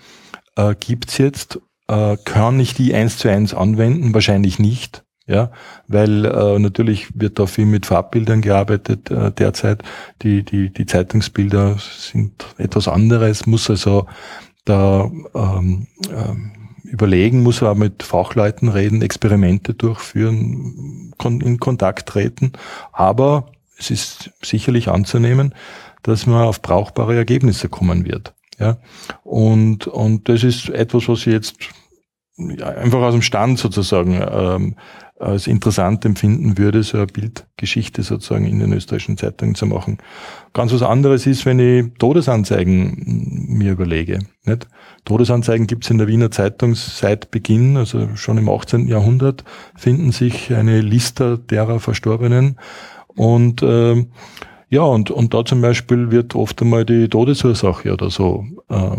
äh, 0.56 0.74
gibt's 0.78 1.18
jetzt? 1.18 1.60
Äh, 1.88 2.16
kann 2.24 2.60
ich 2.60 2.74
die 2.74 2.94
eins 2.94 3.18
zu 3.18 3.28
eins 3.28 3.54
anwenden? 3.54 4.14
Wahrscheinlich 4.14 4.58
nicht 4.60 5.02
ja, 5.30 5.52
weil 5.86 6.24
äh, 6.24 6.58
natürlich 6.58 7.08
wird 7.14 7.38
da 7.38 7.46
viel 7.46 7.64
mit 7.64 7.86
Farbbildern 7.86 8.40
gearbeitet 8.40 9.12
äh, 9.12 9.30
derzeit. 9.30 9.84
Die, 10.22 10.42
die, 10.42 10.72
die 10.72 10.86
Zeitungsbilder 10.86 11.76
sind 11.78 12.46
etwas 12.58 12.88
anderes, 12.88 13.46
muss 13.46 13.70
also 13.70 14.06
da 14.64 15.08
ähm, 15.34 15.86
ähm, 16.12 16.52
überlegen, 16.82 17.44
muss 17.44 17.62
auch 17.62 17.76
mit 17.76 18.02
Fachleuten 18.02 18.68
reden, 18.68 19.02
Experimente 19.02 19.72
durchführen, 19.72 21.14
kon 21.16 21.40
in 21.40 21.60
Kontakt 21.60 22.08
treten. 22.08 22.52
Aber 22.92 23.52
es 23.78 23.92
ist 23.92 24.32
sicherlich 24.42 24.88
anzunehmen, 24.88 25.54
dass 26.02 26.26
man 26.26 26.42
auf 26.42 26.60
brauchbare 26.60 27.14
Ergebnisse 27.14 27.68
kommen 27.68 28.04
wird. 28.04 28.34
Ja, 28.58 28.78
und, 29.22 29.86
und 29.86 30.28
das 30.28 30.42
ist 30.42 30.70
etwas, 30.70 31.08
was 31.08 31.20
ich 31.20 31.32
jetzt 31.32 31.54
einfach 32.62 33.00
aus 33.00 33.12
dem 33.12 33.22
Stand 33.22 33.58
sozusagen 33.58 34.20
ähm, 34.30 34.76
als 35.20 35.46
interessant 35.46 36.04
empfinden 36.04 36.56
würde, 36.56 36.82
so 36.82 36.96
eine 36.96 37.06
Bildgeschichte 37.06 38.02
sozusagen 38.02 38.46
in 38.46 38.58
den 38.58 38.72
österreichischen 38.72 39.18
Zeitungen 39.18 39.54
zu 39.54 39.66
machen. 39.66 39.98
Ganz 40.54 40.72
was 40.72 40.82
anderes 40.82 41.26
ist, 41.26 41.44
wenn 41.44 41.58
ich 41.58 41.92
Todesanzeigen 41.98 43.46
mir 43.48 43.72
überlege. 43.72 44.20
Nicht? 44.44 44.66
Todesanzeigen 45.04 45.66
gibt 45.66 45.84
es 45.84 45.90
in 45.90 45.98
der 45.98 46.08
Wiener 46.08 46.30
Zeitung 46.30 46.74
seit 46.74 47.30
Beginn, 47.30 47.76
also 47.76 48.16
schon 48.16 48.38
im 48.38 48.48
18. 48.48 48.88
Jahrhundert, 48.88 49.44
finden 49.76 50.10
sich 50.10 50.54
eine 50.54 50.80
Liste 50.80 51.38
derer 51.38 51.80
Verstorbenen. 51.80 52.58
Und 53.08 53.62
äh, 53.62 54.06
ja, 54.70 54.82
und, 54.82 55.10
und 55.10 55.34
da 55.34 55.44
zum 55.44 55.60
Beispiel 55.60 56.10
wird 56.10 56.34
oft 56.34 56.62
einmal 56.62 56.86
die 56.86 57.08
Todesursache 57.08 57.92
oder 57.92 58.08
so 58.08 58.46
äh, 58.68 58.96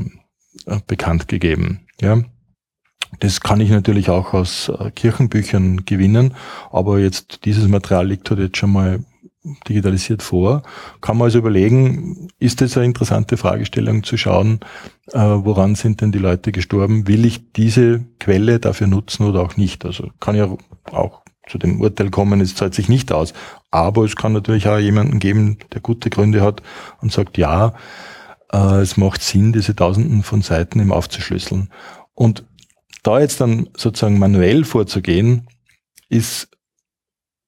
bekannt 0.86 1.28
gegeben. 1.28 1.80
Ja. 1.99 2.22
Das 3.20 3.41
kann 3.41 3.59
ich 3.59 3.70
natürlich 3.70 4.09
auch 4.09 4.34
aus 4.34 4.70
äh, 4.70 4.91
Kirchenbüchern 4.91 5.86
gewinnen, 5.86 6.34
aber 6.72 6.99
jetzt 6.99 7.45
dieses 7.45 7.68
Material 7.68 8.07
liegt 8.07 8.30
halt 8.30 8.39
jetzt 8.39 8.57
schon 8.57 8.72
mal 8.72 9.03
digitalisiert 9.68 10.22
vor. 10.22 10.64
Kann 11.01 11.18
man 11.18 11.26
also 11.26 11.39
überlegen, 11.39 12.28
ist 12.39 12.62
das 12.62 12.78
eine 12.78 12.86
interessante 12.86 13.38
Fragestellung 13.38 14.03
zu 14.03 14.18
schauen, 14.18 14.59
äh, 15.12 15.20
woran 15.20 15.76
sind 15.76 16.01
denn 16.01 16.12
die 16.12 16.20
Leute 16.20 16.51
gestorben? 16.51 17.07
Will 17.07 17.26
ich 17.26 17.51
diese 17.53 18.05
Quelle 18.20 18.59
dafür 18.59 18.88
nutzen 18.88 19.26
oder 19.26 19.41
auch 19.41 19.57
nicht? 19.57 19.84
Also 19.84 20.09
kann 20.20 20.36
ja 20.36 20.55
auch 20.91 21.22
zu 21.47 21.57
dem 21.57 21.82
Urteil 21.82 22.12
kommen, 22.12 22.39
es 22.39 22.55
zahlt 22.55 22.76
sich 22.76 22.88
nicht 22.88 23.12
aus. 23.12 23.34
Aber 23.72 24.03
es 24.05 24.16
kann 24.16 24.34
natürlich 24.34 24.68
auch 24.68 24.78
jemanden 24.78 25.20
geben, 25.20 25.57
der 25.74 25.82
gute 25.82 26.09
Gründe 26.09 26.41
hat 26.41 26.62
und 27.01 27.12
sagt, 27.12 27.38
ja, 27.38 27.74
äh, 28.53 28.82
es 28.82 28.95
macht 28.95 29.22
Sinn, 29.22 29.53
diese 29.53 29.76
Tausenden 29.76 30.24
von 30.24 30.41
Seiten 30.43 30.80
eben 30.80 30.93
aufzuschlüsseln. 30.93 31.70
Und 32.14 32.45
da 33.04 33.20
jetzt 33.20 33.41
dann 33.41 33.70
sozusagen 33.76 34.20
manuell 34.20 34.64
vorzugehen, 34.64 35.47
ist 36.10 36.49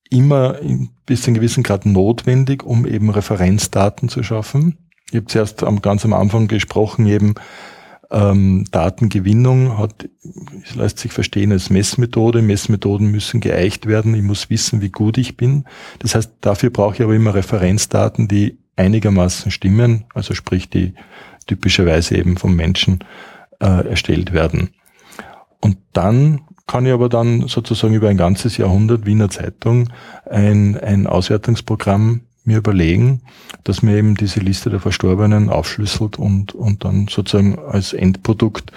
immer 0.09 0.57
bis 1.05 1.21
zu 1.21 1.27
einem 1.27 1.35
gewissen 1.35 1.63
Grad 1.63 1.85
notwendig, 1.85 2.63
um 2.63 2.85
eben 2.85 3.09
Referenzdaten 3.09 4.09
zu 4.09 4.23
schaffen. 4.23 4.77
Ich 5.09 5.15
habe 5.15 5.25
zuerst 5.25 5.63
am, 5.63 5.81
ganz 5.81 6.05
am 6.05 6.13
Anfang 6.13 6.47
gesprochen, 6.47 7.07
eben 7.07 7.35
ähm, 8.11 8.65
Datengewinnung 8.71 9.77
hat, 9.77 10.07
es 10.63 10.75
lässt 10.75 10.99
sich 10.99 11.11
verstehen 11.11 11.51
als 11.51 11.69
Messmethode. 11.69 12.41
Messmethoden 12.41 13.07
müssen 13.07 13.41
geeicht 13.41 13.87
werden. 13.87 14.13
Ich 14.13 14.21
muss 14.21 14.49
wissen, 14.49 14.81
wie 14.81 14.91
gut 14.91 15.17
ich 15.17 15.35
bin. 15.35 15.65
Das 15.99 16.15
heißt, 16.15 16.31
dafür 16.41 16.69
brauche 16.69 16.95
ich 16.95 17.01
aber 17.01 17.15
immer 17.15 17.33
Referenzdaten, 17.33 18.27
die 18.27 18.59
einigermaßen 18.75 19.51
stimmen, 19.51 20.05
also 20.13 20.33
sprich, 20.33 20.69
die 20.69 20.93
typischerweise 21.47 22.17
eben 22.17 22.37
vom 22.37 22.55
Menschen 22.55 22.99
äh, 23.59 23.87
erstellt 23.87 24.33
werden. 24.33 24.69
Und 25.63 25.77
dann 25.93 26.41
kann 26.67 26.85
ich 26.85 26.91
aber 26.91 27.07
dann 27.07 27.47
sozusagen 27.47 27.93
über 27.93 28.09
ein 28.09 28.17
ganzes 28.17 28.57
Jahrhundert 28.57 29.05
Wiener 29.05 29.29
Zeitung 29.29 29.89
ein, 30.29 30.77
ein 30.77 31.07
Auswertungsprogramm 31.07 32.23
mir 32.43 32.57
überlegen, 32.57 33.21
dass 33.63 33.81
mir 33.81 33.95
eben 33.95 34.15
diese 34.15 34.41
Liste 34.41 34.69
der 34.69 34.81
Verstorbenen 34.81 35.49
aufschlüsselt 35.49 36.19
und, 36.19 36.53
und 36.53 36.83
dann 36.83 37.07
sozusagen 37.07 37.57
als 37.57 37.93
Endprodukt 37.93 38.73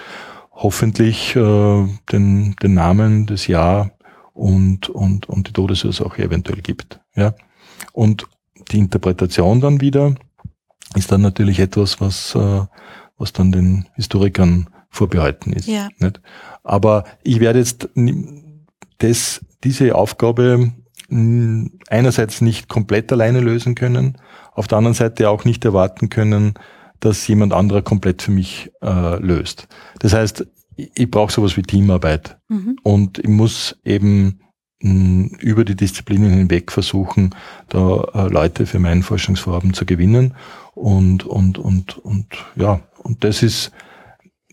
hoffentlich 0.53 1.35
äh, 1.35 1.85
den, 2.09 2.55
den 2.63 2.73
Namen, 2.73 3.25
das 3.25 3.47
Jahr 3.47 3.91
und, 4.33 4.87
und, 4.87 5.27
und 5.27 5.49
die 5.49 5.53
Todesursache 5.53 6.23
eventuell 6.23 6.61
gibt. 6.61 7.01
Ja? 7.17 7.33
Und 7.91 8.27
die 8.71 8.79
Interpretation 8.79 9.59
dann 9.59 9.81
wieder 9.81 10.15
ist 10.95 11.11
dann 11.11 11.21
natürlich 11.21 11.59
etwas, 11.59 11.99
was, 11.99 12.33
äh, 12.33 12.61
was 13.17 13.33
dann 13.33 13.51
den 13.51 13.89
Historikern 13.95 14.69
vorbehalten 14.97 15.53
ist. 15.53 15.67
Ja. 15.67 15.89
Nicht? 15.99 16.21
Aber 16.63 17.05
ich 17.23 17.39
werde 17.39 17.59
jetzt 17.59 17.89
das, 18.97 19.45
diese 19.63 19.95
Aufgabe 19.95 20.73
einerseits 21.09 22.41
nicht 22.41 22.67
komplett 22.67 23.11
alleine 23.13 23.39
lösen 23.39 23.75
können, 23.75 24.17
auf 24.53 24.67
der 24.67 24.77
anderen 24.77 24.93
Seite 24.93 25.29
auch 25.29 25.45
nicht 25.45 25.63
erwarten 25.63 26.09
können, 26.09 26.55
dass 26.99 27.27
jemand 27.27 27.53
anderer 27.53 27.81
komplett 27.81 28.21
für 28.21 28.31
mich 28.31 28.71
äh, 28.81 29.19
löst. 29.19 29.67
Das 29.99 30.13
heißt, 30.13 30.45
ich 30.75 31.09
brauche 31.09 31.31
sowas 31.31 31.55
wie 31.55 31.61
Teamarbeit 31.61 32.37
mhm. 32.49 32.77
und 32.83 33.19
ich 33.19 33.29
muss 33.29 33.77
eben 33.85 34.41
mh, 34.81 35.37
über 35.39 35.63
die 35.63 35.75
Disziplinen 35.75 36.31
hinweg 36.31 36.71
versuchen, 36.71 37.33
da 37.69 38.03
äh, 38.13 38.27
Leute 38.27 38.65
für 38.65 38.79
mein 38.79 39.03
Forschungsvorhaben 39.03 39.73
zu 39.73 39.85
gewinnen 39.85 40.35
und 40.73 41.25
und 41.25 41.57
und 41.57 41.97
und 41.99 42.27
ja 42.55 42.81
und 42.97 43.23
das 43.23 43.43
ist 43.43 43.71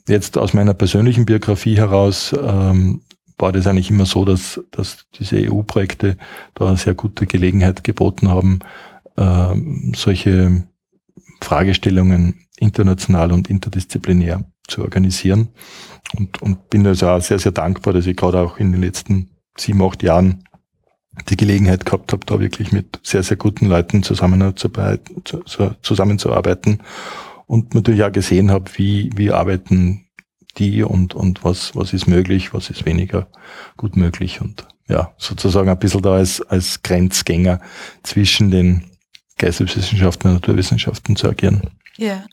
jetzt 0.08 0.36
aus 0.38 0.54
meiner 0.54 0.74
persönlichen 0.74 1.26
Biografie 1.26 1.76
heraus 1.76 2.34
ähm, 2.38 3.02
war 3.38 3.52
das 3.52 3.66
eigentlich 3.66 3.90
immer 3.90 4.06
so, 4.06 4.24
dass, 4.24 4.60
dass 4.70 5.06
diese 5.18 5.50
EU-Projekte 5.50 6.16
da 6.54 6.66
eine 6.68 6.76
sehr 6.76 6.94
gute 6.94 7.26
Gelegenheit 7.26 7.82
geboten 7.82 8.28
haben, 8.28 8.60
ähm, 9.16 9.92
solche 9.96 10.64
Fragestellungen 11.40 12.46
international 12.58 13.32
und 13.32 13.50
interdisziplinär 13.50 14.44
zu 14.68 14.82
organisieren. 14.82 15.48
Und, 16.16 16.40
und 16.42 16.70
bin 16.70 16.86
also 16.86 17.08
auch 17.08 17.20
sehr, 17.20 17.38
sehr 17.38 17.52
dankbar, 17.52 17.92
dass 17.92 18.06
ich 18.06 18.16
gerade 18.16 18.38
auch 18.40 18.58
in 18.58 18.72
den 18.72 18.80
letzten 18.80 19.30
sieben, 19.56 19.82
acht 19.82 20.02
Jahren 20.02 20.44
die 21.28 21.36
Gelegenheit 21.36 21.84
gehabt 21.84 22.12
habe, 22.12 22.26
da 22.26 22.40
wirklich 22.40 22.72
mit 22.72 23.00
sehr, 23.02 23.22
sehr 23.22 23.36
guten 23.36 23.66
Leuten 23.66 24.02
zusammenzuarbeiten, 24.02 25.22
zusammenzuarbeiten 25.82 26.80
und 27.46 27.74
natürlich 27.74 28.04
auch 28.04 28.12
gesehen 28.12 28.50
habe, 28.50 28.70
wie, 28.76 29.10
wie 29.16 29.30
arbeiten 29.30 30.06
die 30.58 30.82
und, 30.82 31.14
und 31.14 31.44
was, 31.44 31.74
was 31.74 31.92
ist 31.92 32.06
möglich, 32.06 32.54
was 32.54 32.70
ist 32.70 32.86
weniger 32.86 33.26
gut 33.76 33.96
möglich 33.96 34.40
und 34.40 34.66
ja, 34.86 35.14
sozusagen 35.16 35.68
ein 35.68 35.78
bisschen 35.78 36.02
da 36.02 36.14
als, 36.14 36.40
als 36.42 36.82
Grenzgänger 36.82 37.60
zwischen 38.02 38.50
den 38.50 38.84
Geisteswissenschaften 39.38 40.30
und 40.30 40.34
Naturwissenschaften 40.36 41.16
zu 41.16 41.28
agieren. 41.28 41.62
Ja. 41.96 42.24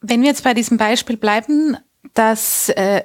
Wenn 0.00 0.22
wir 0.22 0.28
jetzt 0.28 0.44
bei 0.44 0.54
diesem 0.54 0.78
Beispiel 0.78 1.16
bleiben, 1.16 1.76
dass 2.14 2.68
äh, 2.70 3.04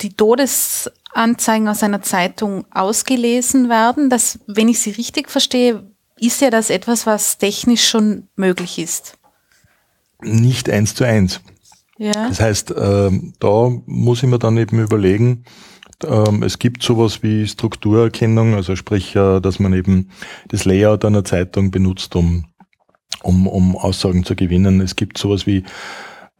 die 0.00 0.14
Todesanzeigen 0.14 1.68
aus 1.68 1.82
einer 1.82 2.02
Zeitung 2.02 2.64
ausgelesen 2.70 3.68
werden, 3.68 4.10
dass, 4.10 4.38
wenn 4.46 4.68
ich 4.68 4.80
sie 4.80 4.90
richtig 4.90 5.28
verstehe, 5.28 5.89
ist 6.20 6.40
ja 6.40 6.50
das 6.50 6.70
etwas, 6.70 7.06
was 7.06 7.38
technisch 7.38 7.88
schon 7.88 8.28
möglich 8.36 8.78
ist. 8.78 9.18
Nicht 10.22 10.68
eins 10.68 10.94
zu 10.94 11.04
eins. 11.04 11.40
Ja. 11.98 12.12
Das 12.12 12.40
heißt, 12.40 12.74
ähm, 12.76 13.34
da 13.40 13.70
muss 13.86 14.22
ich 14.22 14.28
mir 14.28 14.38
dann 14.38 14.56
eben 14.56 14.78
überlegen, 14.78 15.44
ähm, 16.04 16.42
es 16.42 16.58
gibt 16.58 16.82
sowas 16.82 17.22
wie 17.22 17.46
Strukturerkennung, 17.46 18.54
also 18.54 18.76
sprich, 18.76 19.14
äh, 19.16 19.40
dass 19.40 19.58
man 19.58 19.72
eben 19.74 20.10
das 20.48 20.64
Layout 20.64 21.04
einer 21.04 21.24
Zeitung 21.24 21.70
benutzt, 21.70 22.16
um, 22.16 22.46
um, 23.22 23.46
um 23.46 23.76
Aussagen 23.76 24.24
zu 24.24 24.34
gewinnen. 24.34 24.80
Es 24.80 24.96
gibt 24.96 25.18
sowas 25.18 25.46
wie 25.46 25.64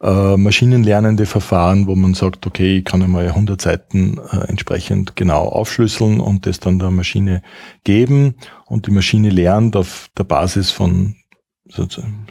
äh, 0.01 0.37
maschinenlernende 0.37 1.25
Verfahren, 1.25 1.87
wo 1.87 1.95
man 1.95 2.13
sagt, 2.13 2.47
okay, 2.47 2.79
ich 2.79 2.85
kann 2.85 3.03
einmal 3.03 3.27
100 3.27 3.61
Seiten 3.61 4.19
äh, 4.31 4.47
entsprechend 4.47 5.15
genau 5.15 5.47
aufschlüsseln 5.47 6.19
und 6.19 6.45
das 6.45 6.59
dann 6.59 6.79
der 6.79 6.91
Maschine 6.91 7.43
geben 7.83 8.35
und 8.65 8.87
die 8.87 8.91
Maschine 8.91 9.29
lernt 9.29 9.75
auf 9.75 10.09
der 10.17 10.23
Basis 10.23 10.71
von 10.71 11.15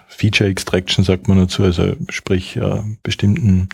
Feature 0.09 0.51
Extraction 0.51 1.05
sagt 1.05 1.29
man 1.29 1.39
dazu, 1.39 1.63
also 1.63 1.95
sprich 2.11 2.57
äh, 2.57 2.83
bestimmten 3.03 3.69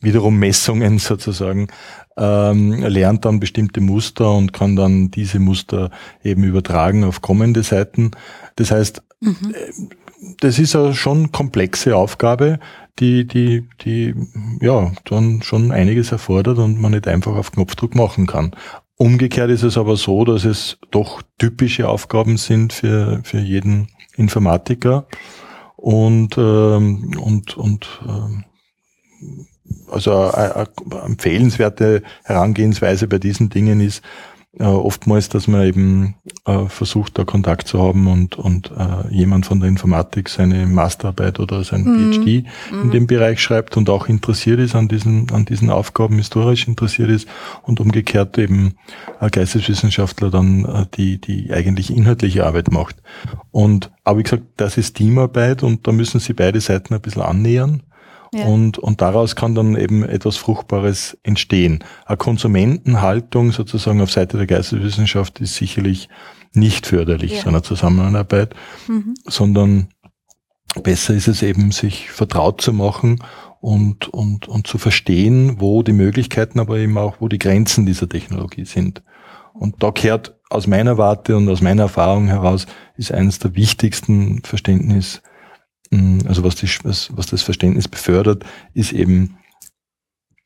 wiederum 0.00 0.38
Messungen 0.38 0.98
sozusagen, 1.00 1.68
ähm, 2.16 2.72
lernt 2.74 3.24
dann 3.24 3.40
bestimmte 3.40 3.80
Muster 3.80 4.32
und 4.32 4.52
kann 4.52 4.76
dann 4.76 5.10
diese 5.10 5.40
Muster 5.40 5.90
eben 6.22 6.44
übertragen 6.44 7.02
auf 7.04 7.22
kommende 7.22 7.62
Seiten. 7.62 8.12
Das 8.56 8.70
heißt, 8.70 9.02
mhm. 9.20 9.54
Äh, 9.54 9.94
das 10.40 10.58
ist 10.58 10.76
eine 10.76 10.94
schon 10.94 11.32
komplexe 11.32 11.96
Aufgabe, 11.96 12.58
die, 12.98 13.26
die, 13.26 13.68
die 13.82 14.14
ja 14.60 14.92
dann 15.04 15.42
schon 15.42 15.72
einiges 15.72 16.12
erfordert 16.12 16.58
und 16.58 16.80
man 16.80 16.92
nicht 16.92 17.08
einfach 17.08 17.34
auf 17.34 17.52
Knopfdruck 17.52 17.94
machen 17.94 18.26
kann. 18.26 18.54
Umgekehrt 18.96 19.50
ist 19.50 19.64
es 19.64 19.76
aber 19.76 19.96
so, 19.96 20.24
dass 20.24 20.44
es 20.44 20.78
doch 20.90 21.22
typische 21.38 21.88
Aufgaben 21.88 22.36
sind 22.36 22.72
für, 22.72 23.20
für 23.24 23.40
jeden 23.40 23.88
Informatiker 24.16 25.06
und, 25.76 26.38
ähm, 26.38 27.12
und, 27.20 27.56
und 27.56 28.00
ähm, 28.06 28.44
also 29.90 30.12
eine, 30.12 30.54
eine 30.54 30.68
empfehlenswerte 31.04 32.02
Herangehensweise 32.22 33.08
bei 33.08 33.18
diesen 33.18 33.50
Dingen 33.50 33.80
ist, 33.80 34.02
äh, 34.58 34.64
oftmals, 34.64 35.28
dass 35.28 35.48
man 35.48 35.66
eben 35.66 36.14
äh, 36.46 36.66
versucht, 36.66 37.18
da 37.18 37.24
Kontakt 37.24 37.66
zu 37.66 37.82
haben 37.82 38.06
und, 38.06 38.36
und 38.36 38.70
äh, 38.70 39.12
jemand 39.12 39.46
von 39.46 39.60
der 39.60 39.68
Informatik 39.68 40.28
seine 40.28 40.66
Masterarbeit 40.66 41.40
oder 41.40 41.64
sein 41.64 41.82
mhm. 41.82 42.12
PhD 42.12 42.26
in 42.70 42.86
mhm. 42.86 42.90
dem 42.90 43.06
Bereich 43.06 43.40
schreibt 43.40 43.76
und 43.76 43.90
auch 43.90 44.08
interessiert 44.08 44.60
ist 44.60 44.74
an 44.74 44.88
diesen, 44.88 45.30
an 45.32 45.44
diesen 45.44 45.70
Aufgaben, 45.70 46.16
historisch 46.16 46.68
interessiert 46.68 47.10
ist 47.10 47.28
und 47.62 47.80
umgekehrt 47.80 48.38
eben 48.38 48.74
ein 49.18 49.30
Geisteswissenschaftler 49.30 50.30
dann 50.30 50.64
äh, 50.64 50.86
die, 50.94 51.20
die 51.20 51.52
eigentlich 51.52 51.94
inhaltliche 51.94 52.46
Arbeit 52.46 52.70
macht. 52.70 52.96
Und, 53.50 53.90
aber 54.04 54.20
wie 54.20 54.24
gesagt, 54.24 54.44
das 54.56 54.76
ist 54.76 54.96
Teamarbeit 54.96 55.62
und 55.62 55.86
da 55.86 55.92
müssen 55.92 56.20
sie 56.20 56.32
beide 56.32 56.60
Seiten 56.60 56.94
ein 56.94 57.00
bisschen 57.00 57.22
annähern. 57.22 57.82
Und, 58.42 58.78
und 58.78 59.00
daraus 59.00 59.36
kann 59.36 59.54
dann 59.54 59.76
eben 59.76 60.02
etwas 60.02 60.36
Fruchtbares 60.36 61.16
entstehen. 61.22 61.84
Eine 62.06 62.16
Konsumentenhaltung 62.16 63.52
sozusagen 63.52 64.00
auf 64.00 64.10
Seite 64.10 64.36
der 64.36 64.46
Geisteswissenschaft 64.46 65.40
ist 65.40 65.54
sicherlich 65.54 66.08
nicht 66.52 66.86
förderlich 66.86 67.32
ja. 67.32 67.42
so 67.42 67.48
einer 67.48 67.62
Zusammenarbeit, 67.62 68.54
mhm. 68.88 69.14
sondern 69.26 69.88
besser 70.82 71.14
ist 71.14 71.28
es 71.28 71.42
eben, 71.42 71.70
sich 71.70 72.10
vertraut 72.10 72.60
zu 72.60 72.72
machen 72.72 73.22
und, 73.60 74.08
und, 74.08 74.48
und 74.48 74.66
zu 74.66 74.78
verstehen, 74.78 75.60
wo 75.60 75.82
die 75.82 75.92
Möglichkeiten, 75.92 76.60
aber 76.60 76.78
eben 76.78 76.98
auch, 76.98 77.16
wo 77.20 77.28
die 77.28 77.38
Grenzen 77.38 77.86
dieser 77.86 78.08
Technologie 78.08 78.64
sind. 78.64 79.02
Und 79.52 79.82
da 79.82 79.92
kehrt 79.92 80.34
aus 80.50 80.66
meiner 80.66 80.98
Warte 80.98 81.36
und 81.36 81.48
aus 81.48 81.62
meiner 81.62 81.84
Erfahrung 81.84 82.26
heraus, 82.26 82.66
ist 82.96 83.12
eines 83.12 83.38
der 83.38 83.54
wichtigsten 83.54 84.42
Verständnis 84.42 85.22
also 86.26 86.44
was, 86.44 86.56
die, 86.56 86.68
was, 86.84 87.10
was 87.16 87.26
das 87.26 87.42
Verständnis 87.42 87.88
befördert, 87.88 88.44
ist 88.74 88.92
eben 88.92 89.36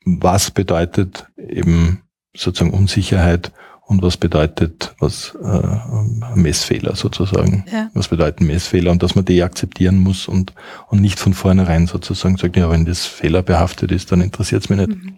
was 0.05 0.51
bedeutet 0.51 1.27
eben 1.37 2.01
sozusagen 2.35 2.73
Unsicherheit 2.73 3.51
und 3.85 4.03
was 4.03 4.17
bedeutet 4.17 4.95
was 4.99 5.35
äh, 5.43 6.35
Messfehler 6.35 6.95
sozusagen. 6.95 7.65
Ja. 7.71 7.89
Was 7.93 8.07
bedeuten 8.07 8.45
Messfehler 8.45 8.91
und 8.91 9.01
dass 9.01 9.15
man 9.15 9.25
die 9.25 9.41
akzeptieren 9.41 9.97
muss 9.97 10.27
und, 10.27 10.53
und 10.89 11.01
nicht 11.01 11.19
von 11.19 11.33
vornherein 11.33 11.87
sozusagen 11.87 12.37
sagt, 12.37 12.55
ja, 12.55 12.69
wenn 12.69 12.85
das 12.85 13.05
fehlerbehaftet 13.05 13.91
ist, 13.91 14.11
dann 14.11 14.21
interessiert 14.21 14.63
es 14.63 14.69
mich 14.69 14.79
nicht. 14.79 14.89
Mhm. 14.89 15.17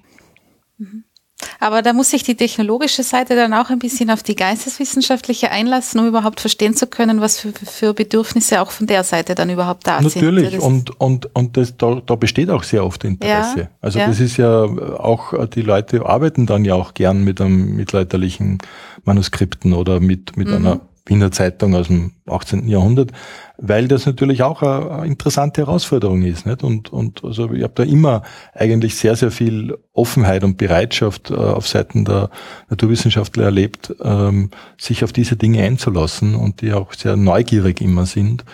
Aber 1.59 1.81
da 1.81 1.93
muss 1.93 2.09
sich 2.09 2.23
die 2.23 2.35
technologische 2.35 3.03
Seite 3.03 3.35
dann 3.35 3.53
auch 3.53 3.69
ein 3.69 3.79
bisschen 3.79 4.09
auf 4.09 4.23
die 4.23 4.35
geisteswissenschaftliche 4.35 5.51
einlassen, 5.51 5.99
um 5.99 6.07
überhaupt 6.07 6.39
verstehen 6.39 6.75
zu 6.75 6.87
können, 6.87 7.21
was 7.21 7.39
für, 7.39 7.51
für 7.51 7.93
Bedürfnisse 7.93 8.61
auch 8.61 8.71
von 8.71 8.87
der 8.87 9.03
Seite 9.03 9.35
dann 9.35 9.49
überhaupt 9.49 9.87
da 9.87 10.01
Natürlich. 10.01 10.51
sind. 10.51 10.59
Natürlich, 10.59 10.61
und, 10.61 11.01
und, 11.01 11.35
und 11.35 11.57
das, 11.57 11.77
da, 11.77 12.01
da 12.05 12.15
besteht 12.15 12.49
auch 12.49 12.63
sehr 12.63 12.85
oft 12.85 13.03
Interesse. 13.03 13.59
Ja, 13.59 13.67
also 13.81 13.99
ja. 13.99 14.07
das 14.07 14.19
ist 14.19 14.37
ja 14.37 14.63
auch, 14.63 15.33
die 15.47 15.61
Leute 15.61 16.05
arbeiten 16.05 16.45
dann 16.45 16.65
ja 16.65 16.75
auch 16.75 16.93
gern 16.93 17.23
mit 17.23 17.41
einem 17.41 17.75
mittelalterlichen 17.75 18.59
Manuskripten 19.03 19.73
oder 19.73 19.99
mit, 19.99 20.37
mit 20.37 20.47
mhm. 20.47 20.55
einer 20.55 20.81
Wiener 21.11 21.31
Zeitung 21.31 21.75
aus 21.75 21.87
dem 21.87 22.13
18. 22.25 22.67
Jahrhundert, 22.67 23.11
weil 23.57 23.87
das 23.87 24.05
natürlich 24.05 24.43
auch 24.43 24.61
eine, 24.63 25.05
interessante 25.05 25.61
Herausforderung 25.61 26.23
ist. 26.23 26.45
Nicht? 26.45 26.63
Und, 26.63 26.91
und 26.91 27.23
also 27.23 27.51
ich 27.51 27.63
habe 27.63 27.73
da 27.75 27.83
immer 27.83 28.23
eigentlich 28.53 28.95
sehr, 28.95 29.15
sehr 29.15 29.29
viel 29.29 29.77
Offenheit 29.93 30.43
und 30.43 30.57
Bereitschaft 30.57 31.29
äh, 31.29 31.35
auf 31.35 31.67
Seiten 31.67 32.05
der 32.05 32.29
Naturwissenschaftler 32.69 33.43
erlebt, 33.43 33.93
ähm, 34.01 34.49
sich 34.77 35.03
auf 35.03 35.11
diese 35.11 35.35
Dinge 35.35 35.61
einzulassen 35.63 36.33
und 36.35 36.61
die 36.61 36.73
auch 36.73 36.93
sehr 36.93 37.17
neugierig 37.17 37.81
immer 37.81 38.05
sind, 38.05 38.45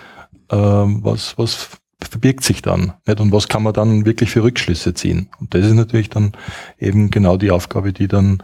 ähm, 0.52 1.00
was, 1.04 1.38
was 1.38 1.70
verbirgt 2.02 2.44
sich 2.44 2.62
dann 2.62 2.94
nicht? 3.06 3.20
und 3.20 3.32
was 3.32 3.48
kann 3.48 3.64
man 3.64 3.74
dann 3.74 4.06
wirklich 4.06 4.32
für 4.32 4.44
Rückschlüsse 4.44 4.94
ziehen. 4.94 5.30
Und 5.40 5.54
das 5.54 5.66
ist 5.66 5.74
natürlich 5.74 6.10
dann 6.10 6.34
eben 6.80 7.12
genau 7.12 7.38
die 7.38 7.52
Aufgabe, 7.52 7.94
die 7.94 8.08
dann 8.08 8.42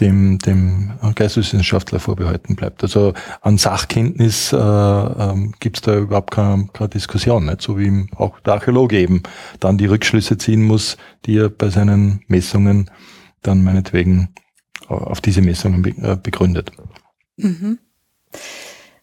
dem, 0.00 0.38
dem 0.38 0.92
Geisteswissenschaftler 1.14 2.00
vorbehalten 2.00 2.56
bleibt. 2.56 2.82
Also 2.82 3.14
an 3.40 3.58
Sachkenntnis 3.58 4.52
äh, 4.52 4.56
ähm, 4.56 5.54
gibt 5.60 5.76
es 5.76 5.82
da 5.82 5.96
überhaupt 5.96 6.32
keine, 6.32 6.68
keine 6.72 6.88
Diskussion, 6.88 7.46
nicht? 7.46 7.62
so 7.62 7.78
wie 7.78 8.06
auch 8.16 8.40
der 8.40 8.54
Archäologe 8.54 8.98
eben 8.98 9.22
dann 9.60 9.78
die 9.78 9.86
Rückschlüsse 9.86 10.36
ziehen 10.36 10.62
muss, 10.62 10.96
die 11.26 11.38
er 11.38 11.48
bei 11.48 11.68
seinen 11.68 12.24
Messungen 12.26 12.90
dann 13.42 13.62
meinetwegen 13.62 14.30
auf 14.88 15.20
diese 15.20 15.42
Messungen 15.42 15.84
äh, 16.02 16.16
begründet. 16.20 16.72
Mhm. 17.36 17.78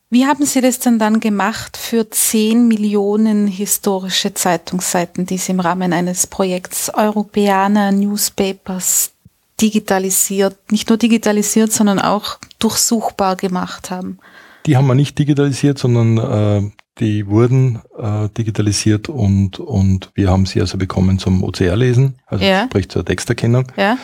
Wie 0.09 0.25
haben 0.25 0.45
Sie 0.45 0.59
das 0.59 0.79
denn 0.79 0.99
dann 0.99 1.21
gemacht 1.21 1.77
für 1.77 2.09
10 2.09 2.67
Millionen 2.67 3.47
historische 3.47 4.33
Zeitungsseiten, 4.33 5.25
die 5.25 5.37
Sie 5.37 5.53
im 5.53 5.61
Rahmen 5.61 5.93
eines 5.93 6.27
Projekts 6.27 6.93
Europäer 6.93 7.69
Newspapers 7.69 9.13
digitalisiert, 9.62 10.72
nicht 10.72 10.89
nur 10.89 10.97
digitalisiert, 10.97 11.72
sondern 11.72 11.99
auch 11.99 12.38
durchsuchbar 12.59 13.36
gemacht 13.36 13.91
haben. 13.91 14.18
Die 14.66 14.78
haben 14.78 14.88
wir 14.88 14.95
nicht 14.95 15.18
digitalisiert, 15.18 15.78
sondern 15.78 16.18
äh, 16.18 16.72
die 16.99 17.28
wurden 17.28 17.82
äh, 17.97 18.30
digitalisiert 18.30 19.09
und, 19.09 19.59
und 19.59 20.12
wir 20.14 20.30
haben 20.30 20.45
sie 20.45 20.62
also 20.62 20.78
bekommen 20.78 21.20
zum 21.20 21.43
OCR-Lesen, 21.43 22.16
also 22.28 22.43
ja. 22.43 22.66
sprich 22.66 22.89
zur 22.89 23.05
Texterkennung. 23.05 23.72
Ja. 23.76 23.97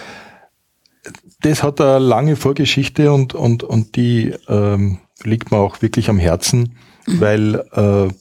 Das 1.42 1.62
hat 1.62 1.80
eine 1.80 2.00
lange 2.00 2.36
Vorgeschichte 2.36 3.14
und, 3.14 3.36
und, 3.36 3.64
und 3.64 3.96
die 3.96 4.34
ähm, 4.48 5.00
liegt 5.24 5.52
mir 5.52 5.58
auch 5.58 5.82
wirklich 5.82 6.10
am 6.10 6.18
Herzen, 6.18 6.76
mhm. 7.06 7.22
weil 7.22 7.56
äh, 7.74 8.14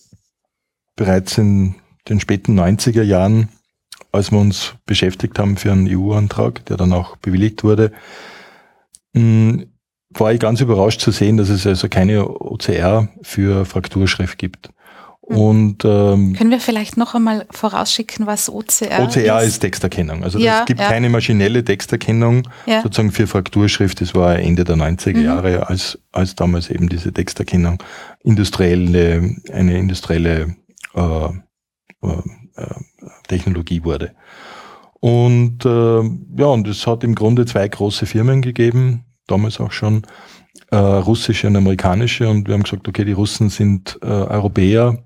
bereits 0.94 1.38
in 1.38 1.76
den 2.08 2.20
späten 2.20 2.58
90er 2.58 3.02
Jahren 3.02 3.48
als 4.16 4.32
wir 4.32 4.38
uns 4.38 4.74
beschäftigt 4.86 5.38
haben 5.38 5.56
für 5.56 5.72
einen 5.72 5.88
EU-Antrag, 5.88 6.64
der 6.66 6.76
dann 6.76 6.92
auch 6.92 7.16
bewilligt 7.16 7.64
wurde, 7.64 7.92
mm, 9.12 9.62
war 10.10 10.32
ich 10.32 10.40
ganz 10.40 10.60
überrascht 10.60 11.00
zu 11.00 11.10
sehen, 11.10 11.36
dass 11.36 11.48
es 11.48 11.66
also 11.66 11.88
keine 11.88 12.28
OCR 12.28 13.08
für 13.22 13.64
Frakturschrift 13.64 14.38
gibt. 14.38 14.70
Hm. 15.28 15.36
Und 15.36 15.84
ähm, 15.84 16.34
können 16.34 16.50
wir 16.50 16.60
vielleicht 16.60 16.96
noch 16.96 17.14
einmal 17.14 17.46
vorausschicken, 17.50 18.26
was 18.26 18.48
OCR, 18.48 19.02
OCR 19.02 19.40
ist? 19.40 19.48
ist 19.48 19.58
Texterkennung. 19.60 20.22
Also 20.22 20.38
ja, 20.38 20.60
es 20.60 20.66
gibt 20.66 20.80
ja. 20.80 20.88
keine 20.88 21.08
maschinelle 21.08 21.64
Texterkennung 21.64 22.48
ja. 22.66 22.82
sozusagen 22.82 23.10
für 23.10 23.26
Frakturschrift. 23.26 24.00
Das 24.00 24.14
war 24.14 24.38
Ende 24.38 24.64
der 24.64 24.76
90er 24.76 25.16
mhm. 25.16 25.24
Jahre, 25.24 25.68
als 25.68 25.98
als 26.12 26.36
damals 26.36 26.70
eben 26.70 26.88
diese 26.88 27.12
Texterkennung 27.12 27.82
industrielle 28.22 29.36
eine 29.52 29.76
industrielle 29.76 30.56
äh, 30.94 31.00
äh, 32.02 32.22
Technologie 33.28 33.84
wurde. 33.84 34.12
Und 35.00 35.64
äh, 35.64 36.02
ja, 36.40 36.46
und 36.46 36.66
es 36.66 36.86
hat 36.86 37.04
im 37.04 37.14
Grunde 37.14 37.46
zwei 37.46 37.68
große 37.68 38.06
Firmen 38.06 38.42
gegeben, 38.42 39.04
damals 39.26 39.60
auch 39.60 39.72
schon 39.72 40.02
äh, 40.70 40.76
russische 40.76 41.46
und 41.46 41.56
amerikanische. 41.56 42.28
Und 42.28 42.48
wir 42.48 42.54
haben 42.54 42.62
gesagt, 42.62 42.88
okay, 42.88 43.04
die 43.04 43.12
Russen 43.12 43.50
sind 43.50 43.98
äh, 44.02 44.06
Europäer, 44.06 44.98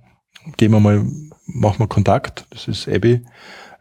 gehen 0.57 0.73
wir 0.73 0.81
mal, 0.81 1.05
machen 1.47 1.81
wir 1.81 1.89
Kontakt. 1.89 2.47
Das 2.51 2.69
ist 2.69 2.89
Abby 2.89 3.23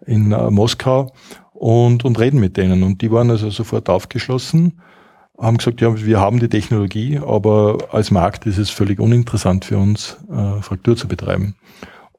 in 0.06 0.32
äh, 0.32 0.50
Moskau 0.50 1.14
und 1.54 2.06
und 2.06 2.20
reden 2.20 2.40
mit 2.40 2.58
denen. 2.58 2.84
Und 2.84 3.02
die 3.02 3.12
waren 3.12 3.30
also 3.30 3.50
sofort 3.50 3.90
aufgeschlossen, 3.90 4.82
haben 5.38 5.58
gesagt, 5.58 5.82
ja, 5.82 5.96
wir 6.06 6.20
haben 6.20 6.40
die 6.40 6.50
Technologie, 6.50 7.20
aber 7.20 7.78
als 7.92 8.12
Markt 8.12 8.46
ist 8.46 8.58
es 8.58 8.70
völlig 8.70 9.00
uninteressant 9.00 9.66
für 9.66 9.78
uns, 9.78 10.18
äh, 10.32 10.62
Fraktur 10.62 10.98
zu 10.98 11.08
betreiben. 11.08 11.56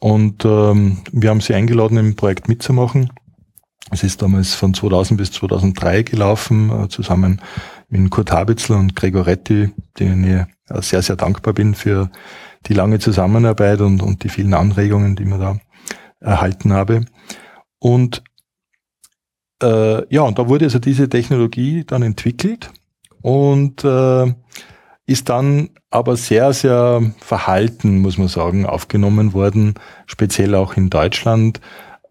Und 0.01 0.45
ähm, 0.45 0.99
wir 1.13 1.31
haben 1.31 1.41
sie 1.41 1.55
eingeladen, 1.55 1.99
im 1.99 2.17
Projekt 2.17 2.49
mitzumachen. 2.49 3.13
Es 3.91 4.03
ist 4.03 4.23
damals 4.23 4.55
von 4.55 4.73
2000 4.73 5.19
bis 5.19 5.33
2003 5.33 6.03
gelaufen, 6.03 6.71
äh, 6.71 6.89
zusammen 6.89 7.41
mit 7.89 8.11
Kurt 8.11 8.33
Habitzler 8.33 8.79
und 8.79 8.97
Gregor 8.97 9.27
Retti, 9.27 9.71
denen 9.99 10.25
ich 10.25 10.75
äh, 10.75 10.83
sehr, 10.83 11.03
sehr 11.03 11.17
dankbar 11.17 11.55
bin 11.55 11.75
für 11.75 12.11
die 12.67 12.75
lange 12.75 12.99
Zusammenarbeit 12.99 13.81
und, 13.81 14.03
und 14.03 14.25
die 14.25 14.29
vielen 14.29 14.55
Anregungen, 14.55 15.17
die 15.17 15.25
man 15.25 15.41
da 15.41 15.59
erhalten 16.21 16.73
habe. 16.73 17.05
Und 17.79 18.23
äh, 19.63 20.15
ja, 20.15 20.23
und 20.23 20.39
da 20.39 20.49
wurde 20.49 20.67
also 20.67 20.79
diese 20.79 21.09
Technologie 21.09 21.85
dann 21.85 22.03
entwickelt 22.03 22.71
und 23.23 23.85
äh, 23.85 24.35
ist 25.11 25.29
dann 25.29 25.71
aber 25.91 26.17
sehr, 26.17 26.53
sehr 26.53 27.03
verhalten, 27.19 27.99
muss 27.99 28.17
man 28.17 28.29
sagen, 28.29 28.65
aufgenommen 28.65 29.33
worden, 29.33 29.75
speziell 30.07 30.55
auch 30.55 30.77
in 30.77 30.89
Deutschland. 30.89 31.61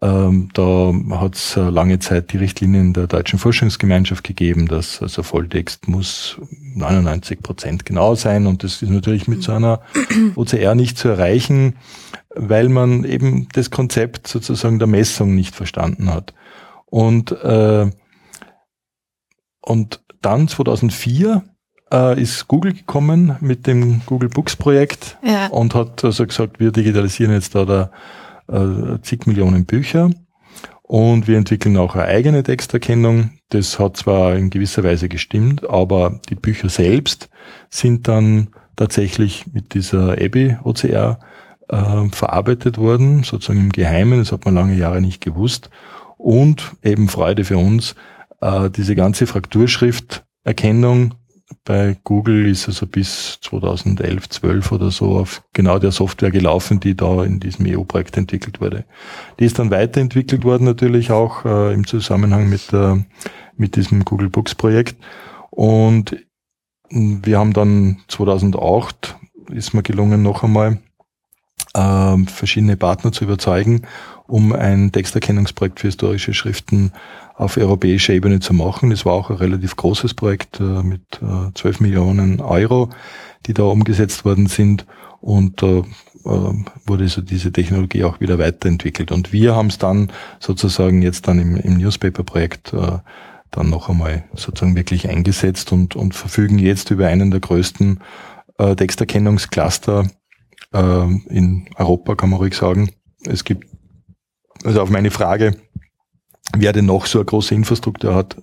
Ähm, 0.02 0.50
da 0.52 0.92
hat 1.18 1.34
es 1.34 1.56
lange 1.56 1.98
Zeit 1.98 2.30
die 2.32 2.36
Richtlinien 2.36 2.92
der 2.92 3.06
Deutschen 3.06 3.38
Forschungsgemeinschaft 3.38 4.22
gegeben, 4.22 4.68
dass 4.68 5.00
also 5.00 5.22
Volltext 5.22 5.88
muss 5.88 6.38
99 6.74 7.42
Prozent 7.42 7.86
genau 7.86 8.14
sein 8.16 8.46
und 8.46 8.64
das 8.64 8.82
ist 8.82 8.90
natürlich 8.90 9.28
mit 9.28 9.42
so 9.42 9.52
einer 9.52 9.80
OCR 10.36 10.74
nicht 10.74 10.98
zu 10.98 11.08
erreichen, 11.08 11.76
weil 12.34 12.68
man 12.68 13.04
eben 13.04 13.48
das 13.54 13.70
Konzept 13.70 14.26
sozusagen 14.26 14.78
der 14.78 14.88
Messung 14.88 15.34
nicht 15.34 15.54
verstanden 15.54 16.12
hat. 16.12 16.34
Und, 16.84 17.32
äh, 17.32 17.90
und 19.62 20.02
dann 20.20 20.48
2004 20.48 21.44
äh, 21.92 22.20
ist 22.20 22.48
Google 22.48 22.72
gekommen 22.72 23.36
mit 23.40 23.66
dem 23.66 24.02
Google 24.06 24.28
Books 24.28 24.56
Projekt 24.56 25.18
ja. 25.22 25.48
und 25.48 25.74
hat 25.74 26.04
also 26.04 26.26
gesagt, 26.26 26.60
wir 26.60 26.72
digitalisieren 26.72 27.32
jetzt 27.32 27.54
da, 27.54 27.64
da 27.64 27.90
äh, 28.48 29.00
zig 29.02 29.26
Millionen 29.26 29.64
Bücher 29.64 30.10
und 30.82 31.28
wir 31.28 31.38
entwickeln 31.38 31.76
auch 31.76 31.94
eine 31.94 32.06
eigene 32.06 32.42
Texterkennung. 32.42 33.30
Das 33.50 33.78
hat 33.78 33.96
zwar 33.96 34.34
in 34.34 34.50
gewisser 34.50 34.82
Weise 34.82 35.08
gestimmt, 35.08 35.68
aber 35.68 36.20
die 36.28 36.34
Bücher 36.34 36.68
selbst 36.68 37.28
sind 37.68 38.08
dann 38.08 38.48
tatsächlich 38.76 39.46
mit 39.52 39.74
dieser 39.74 40.20
EBI 40.20 40.56
OCR 40.64 41.20
äh, 41.68 42.08
verarbeitet 42.10 42.78
worden, 42.78 43.22
sozusagen 43.22 43.60
im 43.60 43.72
Geheimen. 43.72 44.18
Das 44.18 44.32
hat 44.32 44.44
man 44.44 44.54
lange 44.54 44.74
Jahre 44.74 45.00
nicht 45.00 45.20
gewusst. 45.20 45.70
Und 46.16 46.72
eben 46.82 47.08
Freude 47.08 47.44
für 47.44 47.56
uns, 47.56 47.94
äh, 48.40 48.68
diese 48.68 48.94
ganze 48.94 49.26
Frakturschrifterkennung 49.26 51.14
bei 51.64 51.96
Google 52.04 52.46
ist 52.46 52.68
also 52.68 52.86
bis 52.86 53.38
2011, 53.42 54.28
12 54.28 54.72
oder 54.72 54.90
so 54.90 55.18
auf 55.18 55.42
genau 55.52 55.78
der 55.78 55.92
Software 55.92 56.30
gelaufen, 56.30 56.80
die 56.80 56.96
da 56.96 57.22
in 57.22 57.38
diesem 57.38 57.66
EU-Projekt 57.66 58.16
entwickelt 58.16 58.60
wurde. 58.60 58.84
Die 59.38 59.44
ist 59.44 59.58
dann 59.58 59.70
weiterentwickelt 59.70 60.44
worden 60.44 60.64
natürlich 60.64 61.10
auch 61.10 61.44
äh, 61.44 61.74
im 61.74 61.86
Zusammenhang 61.86 62.48
mit, 62.48 62.72
äh, 62.72 62.96
mit 63.56 63.76
diesem 63.76 64.04
Google 64.04 64.30
Books 64.30 64.54
Projekt. 64.54 64.96
Und 65.50 66.16
wir 66.88 67.38
haben 67.38 67.52
dann 67.52 67.98
2008 68.08 69.16
ist 69.50 69.74
mir 69.74 69.82
gelungen, 69.82 70.22
noch 70.22 70.42
einmal 70.42 70.78
äh, 71.74 72.16
verschiedene 72.26 72.76
Partner 72.76 73.12
zu 73.12 73.24
überzeugen, 73.24 73.82
um 74.26 74.52
ein 74.52 74.92
Texterkennungsprojekt 74.92 75.80
für 75.80 75.88
historische 75.88 76.34
Schriften 76.34 76.92
auf 77.40 77.56
europäischer 77.56 78.12
Ebene 78.12 78.40
zu 78.40 78.52
machen. 78.52 78.92
Es 78.92 79.06
war 79.06 79.14
auch 79.14 79.30
ein 79.30 79.36
relativ 79.36 79.74
großes 79.74 80.12
Projekt 80.12 80.60
äh, 80.60 80.82
mit 80.82 81.02
äh, 81.22 81.52
12 81.54 81.80
Millionen 81.80 82.40
Euro, 82.40 82.90
die 83.46 83.54
da 83.54 83.62
umgesetzt 83.62 84.26
worden 84.26 84.46
sind. 84.46 84.86
Und 85.22 85.62
äh, 85.62 85.78
äh, 85.78 85.84
wurde 86.86 87.08
so 87.08 87.22
diese 87.22 87.50
Technologie 87.50 88.04
auch 88.04 88.20
wieder 88.20 88.38
weiterentwickelt. 88.38 89.10
Und 89.10 89.32
wir 89.32 89.54
haben 89.54 89.68
es 89.68 89.78
dann 89.78 90.12
sozusagen 90.38 91.00
jetzt 91.00 91.28
dann 91.28 91.38
im, 91.38 91.56
im 91.56 91.78
Newspaper-Projekt 91.78 92.74
äh, 92.74 92.98
dann 93.50 93.70
noch 93.70 93.88
einmal 93.88 94.24
sozusagen 94.34 94.76
wirklich 94.76 95.08
eingesetzt 95.08 95.72
und, 95.72 95.96
und 95.96 96.14
verfügen 96.14 96.58
jetzt 96.58 96.90
über 96.90 97.06
einen 97.06 97.30
der 97.30 97.40
größten 97.40 98.00
äh, 98.58 98.76
Texterkennungscluster 98.76 100.10
äh, 100.74 101.06
in 101.28 101.68
Europa, 101.76 102.16
kann 102.16 102.30
man 102.30 102.38
ruhig 102.38 102.54
sagen. 102.54 102.90
Es 103.24 103.44
gibt, 103.44 103.66
also 104.62 104.82
auf 104.82 104.90
meine 104.90 105.10
Frage, 105.10 105.56
wer 106.56 106.72
denn 106.72 106.86
noch 106.86 107.06
so 107.06 107.18
eine 107.18 107.26
große 107.26 107.54
Infrastruktur 107.54 108.14
hat, 108.14 108.36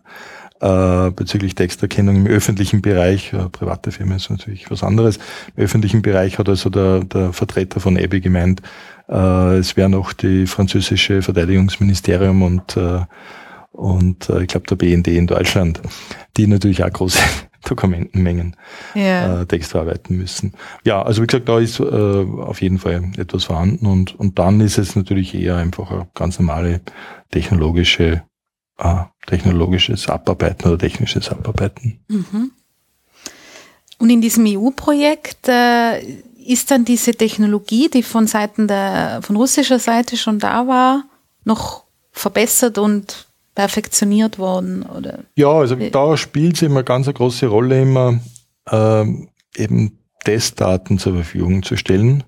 äh, 0.59 1.11
bezüglich 1.11 1.55
Texterkennung 1.55 2.15
im 2.15 2.27
öffentlichen 2.27 2.81
Bereich, 2.81 3.31
äh, 3.33 3.49
private 3.49 3.91
Firma 3.91 4.15
ist 4.15 4.29
natürlich 4.29 4.69
was 4.71 4.83
anderes, 4.83 5.19
im 5.55 5.63
öffentlichen 5.63 6.01
Bereich 6.01 6.39
hat 6.39 6.49
also 6.49 6.69
der, 6.69 7.03
der 7.03 7.33
Vertreter 7.33 7.79
von 7.79 7.97
EBI 7.97 8.21
gemeint, 8.21 8.61
äh, 9.07 9.57
es 9.57 9.77
wäre 9.77 9.89
noch 9.89 10.13
die 10.13 10.47
französische 10.47 11.21
Verteidigungsministerium 11.21 12.41
und, 12.41 12.75
äh, 12.75 13.01
und 13.71 14.29
äh, 14.29 14.41
ich 14.41 14.47
glaube 14.47 14.67
der 14.67 14.75
BND 14.75 15.09
in 15.09 15.27
Deutschland, 15.27 15.81
die 16.37 16.47
natürlich 16.47 16.83
auch 16.83 16.91
große 16.91 17.19
Dokumentenmengen 17.65 18.55
ja. 18.93 19.41
äh, 19.41 19.45
Text 19.45 19.71
verarbeiten 19.71 20.17
müssen. 20.17 20.53
Ja, 20.83 21.01
also 21.01 21.21
wie 21.21 21.27
gesagt, 21.27 21.49
da 21.49 21.59
ist 21.59 21.79
äh, 21.79 21.83
auf 21.83 22.61
jeden 22.61 22.79
Fall 22.79 23.11
etwas 23.17 23.45
vorhanden 23.45 23.85
und, 23.85 24.19
und 24.19 24.39
dann 24.39 24.61
ist 24.61 24.77
es 24.77 24.95
natürlich 24.95 25.33
eher 25.33 25.57
einfach 25.57 25.91
eine 25.91 26.07
ganz 26.13 26.39
normale 26.39 26.81
technologische 27.31 28.23
äh, 28.77 29.03
technologisches 29.25 30.07
Abarbeiten 30.07 30.67
oder 30.67 30.77
technisches 30.77 31.29
Abarbeiten. 31.29 31.99
Mhm. 32.07 32.51
Und 33.99 34.09
in 34.09 34.21
diesem 34.21 34.45
EU-Projekt 34.45 35.47
äh, 35.47 35.99
ist 36.45 36.71
dann 36.71 36.85
diese 36.85 37.13
Technologie, 37.13 37.89
die 37.89 38.03
von 38.03 38.27
Seiten 38.27 38.67
der, 38.67 39.19
von 39.21 39.35
russischer 39.35 39.79
Seite 39.79 40.15
schon 40.17 40.39
da 40.39 40.67
war, 40.67 41.05
noch 41.43 41.83
verbessert 42.11 42.77
und 42.77 43.26
perfektioniert 43.57 44.37
worden? 44.37 44.83
Oder? 44.83 45.23
Ja, 45.35 45.49
also 45.49 45.75
da 45.75 46.15
spielt 46.15 46.57
es 46.57 46.61
immer 46.61 46.83
ganz 46.83 47.07
eine 47.07 47.15
große 47.15 47.47
Rolle, 47.47 47.81
immer 47.81 48.19
ähm, 48.69 49.29
eben 49.55 49.97
Testdaten 50.23 50.99
zur 50.99 51.15
Verfügung 51.15 51.63
zu 51.63 51.75
stellen 51.75 52.23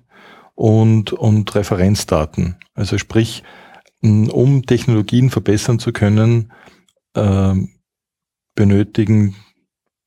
und, 0.56 1.12
und 1.12 1.54
Referenzdaten. 1.54 2.56
Also 2.74 2.98
sprich, 2.98 3.44
um 4.02 4.66
Technologien 4.66 5.30
verbessern 5.30 5.78
zu 5.78 5.92
können, 5.92 6.50
äh, 7.14 7.54
benötigen 8.56 9.36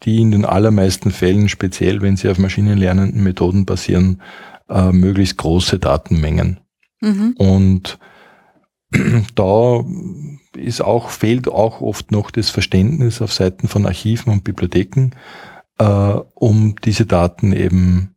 die 0.03 0.19
in 0.19 0.31
den 0.31 0.43
allermeisten 0.43 1.11
Fällen, 1.11 1.47
speziell 1.47 2.01
wenn 2.01 2.17
sie 2.17 2.27
auf 2.27 2.37
maschinenlernenden 2.37 3.23
Methoden 3.23 3.65
basieren, 3.65 4.21
äh, 4.67 4.91
möglichst 4.91 5.37
große 5.37 5.79
Datenmengen. 5.79 6.59
Mhm. 6.99 7.35
Und 7.37 7.97
da 9.35 9.85
ist 10.55 10.81
auch, 10.81 11.09
fehlt 11.09 11.47
auch 11.47 11.81
oft 11.81 12.11
noch 12.11 12.31
das 12.31 12.49
Verständnis 12.49 13.21
auf 13.21 13.33
Seiten 13.33 13.67
von 13.67 13.85
Archiven 13.85 14.31
und 14.31 14.43
Bibliotheken, 14.43 15.11
äh, 15.79 15.85
um 15.85 16.75
diese 16.83 17.05
Daten 17.05 17.53
eben 17.53 18.15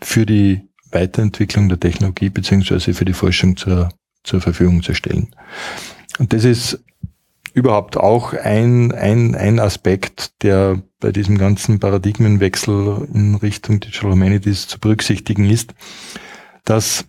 für 0.00 0.26
die 0.26 0.68
Weiterentwicklung 0.90 1.68
der 1.68 1.80
Technologie 1.80 2.30
beziehungsweise 2.30 2.94
für 2.94 3.04
die 3.04 3.12
Forschung 3.12 3.56
zur 3.56 3.88
zur 4.24 4.40
Verfügung 4.40 4.82
zu 4.82 4.94
stellen. 4.94 5.28
Und 6.18 6.32
das 6.32 6.44
ist 6.44 6.82
überhaupt 7.52 7.96
auch 7.96 8.32
ein, 8.32 8.90
ein, 8.90 9.36
ein 9.36 9.60
Aspekt, 9.60 10.42
der 10.42 10.82
bei 10.98 11.12
diesem 11.12 11.38
ganzen 11.38 11.78
Paradigmenwechsel 11.78 13.06
in 13.14 13.36
Richtung 13.36 13.78
Digital 13.78 14.12
Humanities 14.12 14.66
zu 14.66 14.80
berücksichtigen 14.80 15.48
ist, 15.48 15.74
dass 16.64 17.04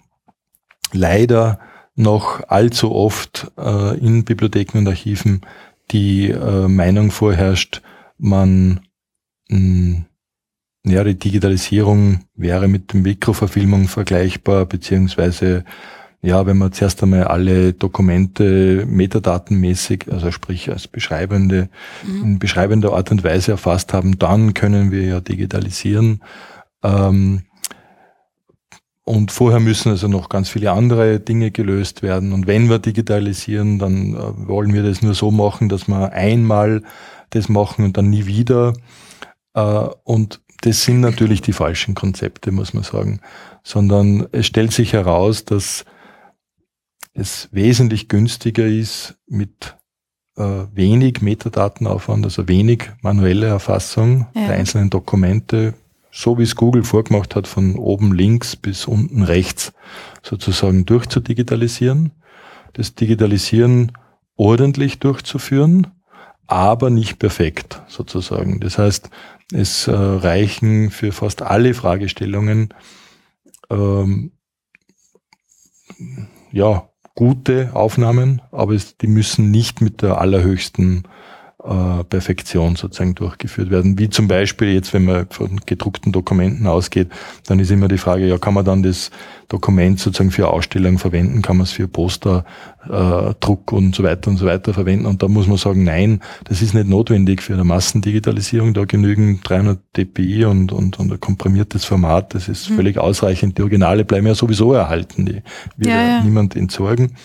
leider 0.91 1.59
noch 1.95 2.47
allzu 2.49 2.91
oft 2.91 3.51
äh, 3.57 3.97
in 3.97 4.25
Bibliotheken 4.25 4.79
und 4.79 4.87
Archiven 4.87 5.41
die 5.91 6.29
äh, 6.29 6.67
Meinung 6.67 7.11
vorherrscht, 7.11 7.81
man 8.17 8.81
mh, 9.49 9.57
hm, 9.57 10.05
ja, 10.87 11.03
die 11.03 11.17
Digitalisierung 11.17 12.25
wäre 12.35 12.67
mit 12.67 12.93
der 12.93 13.01
Mikroverfilmung 13.01 13.87
vergleichbar, 13.87 14.65
beziehungsweise 14.65 15.63
ja, 16.21 16.45
wenn 16.47 16.57
wir 16.57 16.71
zuerst 16.71 17.03
einmal 17.03 17.25
alle 17.25 17.73
Dokumente 17.73 18.85
metadatenmäßig, 18.87 20.05
also 20.11 20.31
sprich 20.31 20.71
als 20.71 20.87
beschreibende, 20.87 21.69
mhm. 22.03 22.23
in 22.23 22.39
beschreibender 22.39 22.93
Art 22.93 23.11
und 23.11 23.23
Weise 23.23 23.51
erfasst 23.51 23.93
haben, 23.93 24.17
dann 24.17 24.55
können 24.55 24.91
wir 24.91 25.03
ja 25.03 25.21
digitalisieren. 25.21 26.23
Ähm, 26.83 27.43
und 29.05 29.31
vorher 29.31 29.59
müssen 29.59 29.91
also 29.91 30.07
noch 30.07 30.29
ganz 30.29 30.49
viele 30.49 30.71
andere 30.71 31.19
Dinge 31.19 31.51
gelöst 31.51 32.01
werden. 32.01 32.33
Und 32.33 32.47
wenn 32.47 32.69
wir 32.69 32.79
digitalisieren, 32.79 33.77
dann 33.77 34.15
äh, 34.15 34.47
wollen 34.47 34.73
wir 34.73 34.81
das 34.81 35.03
nur 35.03 35.13
so 35.13 35.29
machen, 35.29 35.69
dass 35.69 35.87
wir 35.87 36.11
einmal 36.11 36.81
das 37.29 37.47
machen 37.47 37.85
und 37.85 37.97
dann 37.97 38.09
nie 38.09 38.25
wieder. 38.25 38.73
Äh, 39.53 39.61
und 40.03 40.41
das 40.61 40.83
sind 40.83 41.01
natürlich 41.01 41.43
die 41.43 41.53
falschen 41.53 41.93
Konzepte, 41.93 42.51
muss 42.51 42.73
man 42.73 42.81
sagen. 42.81 43.21
Sondern 43.63 44.27
es 44.31 44.47
stellt 44.47 44.71
sich 44.71 44.93
heraus, 44.93 45.45
dass 45.45 45.85
es 47.13 47.47
wesentlich 47.51 48.09
günstiger 48.09 48.65
ist 48.65 49.19
mit 49.27 49.77
äh, 50.35 50.65
wenig 50.73 51.21
Metadatenaufwand, 51.21 52.25
also 52.25 52.47
wenig 52.47 52.89
manuelle 53.03 53.45
Erfassung 53.45 54.25
ja. 54.33 54.47
der 54.47 54.55
einzelnen 54.55 54.89
Dokumente, 54.89 55.75
so 56.15 56.37
wie 56.37 56.43
es 56.43 56.55
Google 56.55 56.83
vorgemacht 56.83 57.35
hat, 57.35 57.45
von 57.45 57.75
oben 57.75 58.13
links 58.13 58.55
bis 58.55 58.85
unten 58.85 59.21
rechts 59.21 59.73
sozusagen 60.23 60.85
durchzudigitalisieren, 60.85 62.13
das 62.71 62.95
Digitalisieren 62.95 63.91
ordentlich 64.37 64.99
durchzuführen, 64.99 65.87
aber 66.47 66.89
nicht 66.89 67.19
perfekt 67.19 67.81
sozusagen. 67.89 68.61
Das 68.61 68.77
heißt, 68.77 69.09
es 69.51 69.89
äh, 69.89 69.91
reichen 69.91 70.89
für 70.89 71.11
fast 71.11 71.41
alle 71.41 71.73
Fragestellungen 71.73 72.73
ähm, 73.69 74.31
ja 76.53 76.87
gute 77.13 77.71
Aufnahmen, 77.75 78.41
aber 78.51 78.73
es, 78.73 78.95
die 78.97 79.07
müssen 79.07 79.51
nicht 79.51 79.81
mit 79.81 80.01
der 80.01 80.21
allerhöchsten 80.21 81.03
äh, 81.67 82.03
Perfektion 82.03 82.75
sozusagen 82.75 83.15
durchgeführt 83.15 83.71
werden. 83.71 83.97
Wie 83.97 84.09
zum 84.09 84.27
Beispiel 84.27 84.73
jetzt, 84.73 84.93
wenn 84.93 85.05
man 85.05 85.27
von 85.29 85.59
gedruckten 85.65 86.11
Dokumenten 86.11 86.67
ausgeht, 86.67 87.09
dann 87.47 87.59
ist 87.59 87.71
immer 87.71 87.87
die 87.87 87.97
Frage, 87.97 88.27
ja, 88.27 88.37
kann 88.37 88.53
man 88.53 88.65
dann 88.65 88.83
das 88.83 89.09
Dokument 89.47 89.99
sozusagen 89.99 90.31
für 90.31 90.49
Ausstellungen 90.49 90.99
verwenden, 90.99 91.41
kann 91.41 91.57
man 91.57 91.63
es 91.63 91.71
für 91.71 91.87
Poster, 91.87 92.45
äh, 92.85 93.33
Druck 93.39 93.71
und 93.71 93.95
so 93.95 94.03
weiter 94.03 94.29
und 94.29 94.37
so 94.37 94.45
weiter 94.45 94.73
verwenden. 94.73 95.05
Und 95.05 95.23
da 95.23 95.27
muss 95.27 95.47
man 95.47 95.57
sagen, 95.57 95.83
nein, 95.83 96.21
das 96.43 96.61
ist 96.61 96.73
nicht 96.73 96.87
notwendig 96.87 97.41
für 97.41 97.53
eine 97.53 97.63
Massendigitalisierung. 97.63 98.73
Da 98.73 98.85
genügen 98.85 99.41
300 99.43 99.79
dpi 99.97 100.45
und, 100.45 100.71
und, 100.71 100.99
und 100.99 101.11
ein 101.11 101.19
komprimiertes 101.19 101.85
Format. 101.85 102.35
Das 102.35 102.47
ist 102.47 102.69
mhm. 102.69 102.75
völlig 102.75 102.97
ausreichend. 102.97 103.57
Die 103.57 103.61
Originale 103.61 104.05
bleiben 104.05 104.27
ja 104.27 104.35
sowieso 104.35 104.73
erhalten. 104.73 105.25
Die 105.25 105.41
wird 105.77 105.89
ja, 105.89 106.01
ja. 106.01 106.21
niemand 106.21 106.55
entsorgen. 106.55 107.15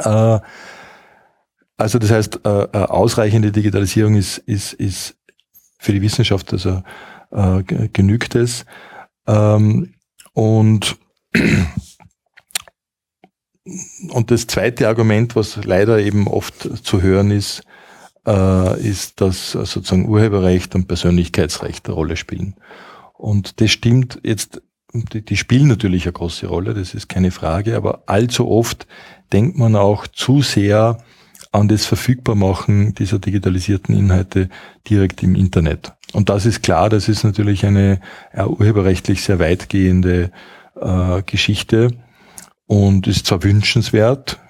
Äh, 0.00 0.38
also 1.76 1.98
das 1.98 2.10
heißt, 2.10 2.40
äh, 2.44 2.48
äh, 2.48 2.68
ausreichende 2.72 3.52
Digitalisierung 3.52 4.14
ist, 4.14 4.38
ist, 4.38 4.72
ist 4.74 5.16
für 5.78 5.92
die 5.92 6.02
Wissenschaft, 6.02 6.52
also 6.52 6.82
äh, 7.30 7.62
genügt 7.92 8.34
es. 8.34 8.64
Ähm, 9.26 9.94
und, 10.32 10.96
und 14.08 14.30
das 14.30 14.46
zweite 14.46 14.88
Argument, 14.88 15.36
was 15.36 15.64
leider 15.64 15.98
eben 15.98 16.28
oft 16.28 16.84
zu 16.84 17.02
hören 17.02 17.30
ist, 17.30 17.62
äh, 18.26 18.80
ist, 18.80 19.20
dass 19.20 19.52
sozusagen 19.52 20.08
Urheberrecht 20.08 20.74
und 20.74 20.86
Persönlichkeitsrecht 20.86 21.86
eine 21.86 21.94
Rolle 21.94 22.16
spielen. 22.16 22.54
Und 23.14 23.60
das 23.60 23.70
stimmt 23.70 24.20
jetzt, 24.22 24.62
die, 24.92 25.24
die 25.24 25.36
spielen 25.36 25.68
natürlich 25.68 26.04
eine 26.04 26.12
große 26.12 26.46
Rolle, 26.46 26.74
das 26.74 26.94
ist 26.94 27.08
keine 27.08 27.30
Frage, 27.30 27.76
aber 27.76 28.04
allzu 28.06 28.48
oft 28.48 28.86
denkt 29.32 29.58
man 29.58 29.76
auch 29.76 30.06
zu 30.06 30.42
sehr 30.42 30.98
an 31.54 31.68
das 31.68 31.86
Verfügbarmachen 31.86 32.94
dieser 32.94 33.20
digitalisierten 33.20 33.94
Inhalte 33.94 34.48
direkt 34.88 35.22
im 35.22 35.36
Internet. 35.36 35.92
Und 36.12 36.28
das 36.28 36.46
ist 36.46 36.64
klar, 36.64 36.90
das 36.90 37.08
ist 37.08 37.22
natürlich 37.22 37.64
eine 37.64 38.00
urheberrechtlich 38.34 39.22
sehr 39.22 39.38
weitgehende 39.38 40.32
äh, 40.80 41.22
Geschichte 41.22 41.92
und 42.66 43.06
ist 43.06 43.26
zwar 43.26 43.44
wünschenswert, 43.44 44.40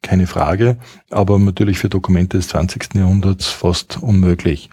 keine 0.00 0.26
Frage, 0.26 0.78
aber 1.10 1.38
natürlich 1.38 1.78
für 1.78 1.90
Dokumente 1.90 2.38
des 2.38 2.48
20. 2.48 2.94
Jahrhunderts 2.94 3.48
fast 3.48 4.02
unmöglich. 4.02 4.70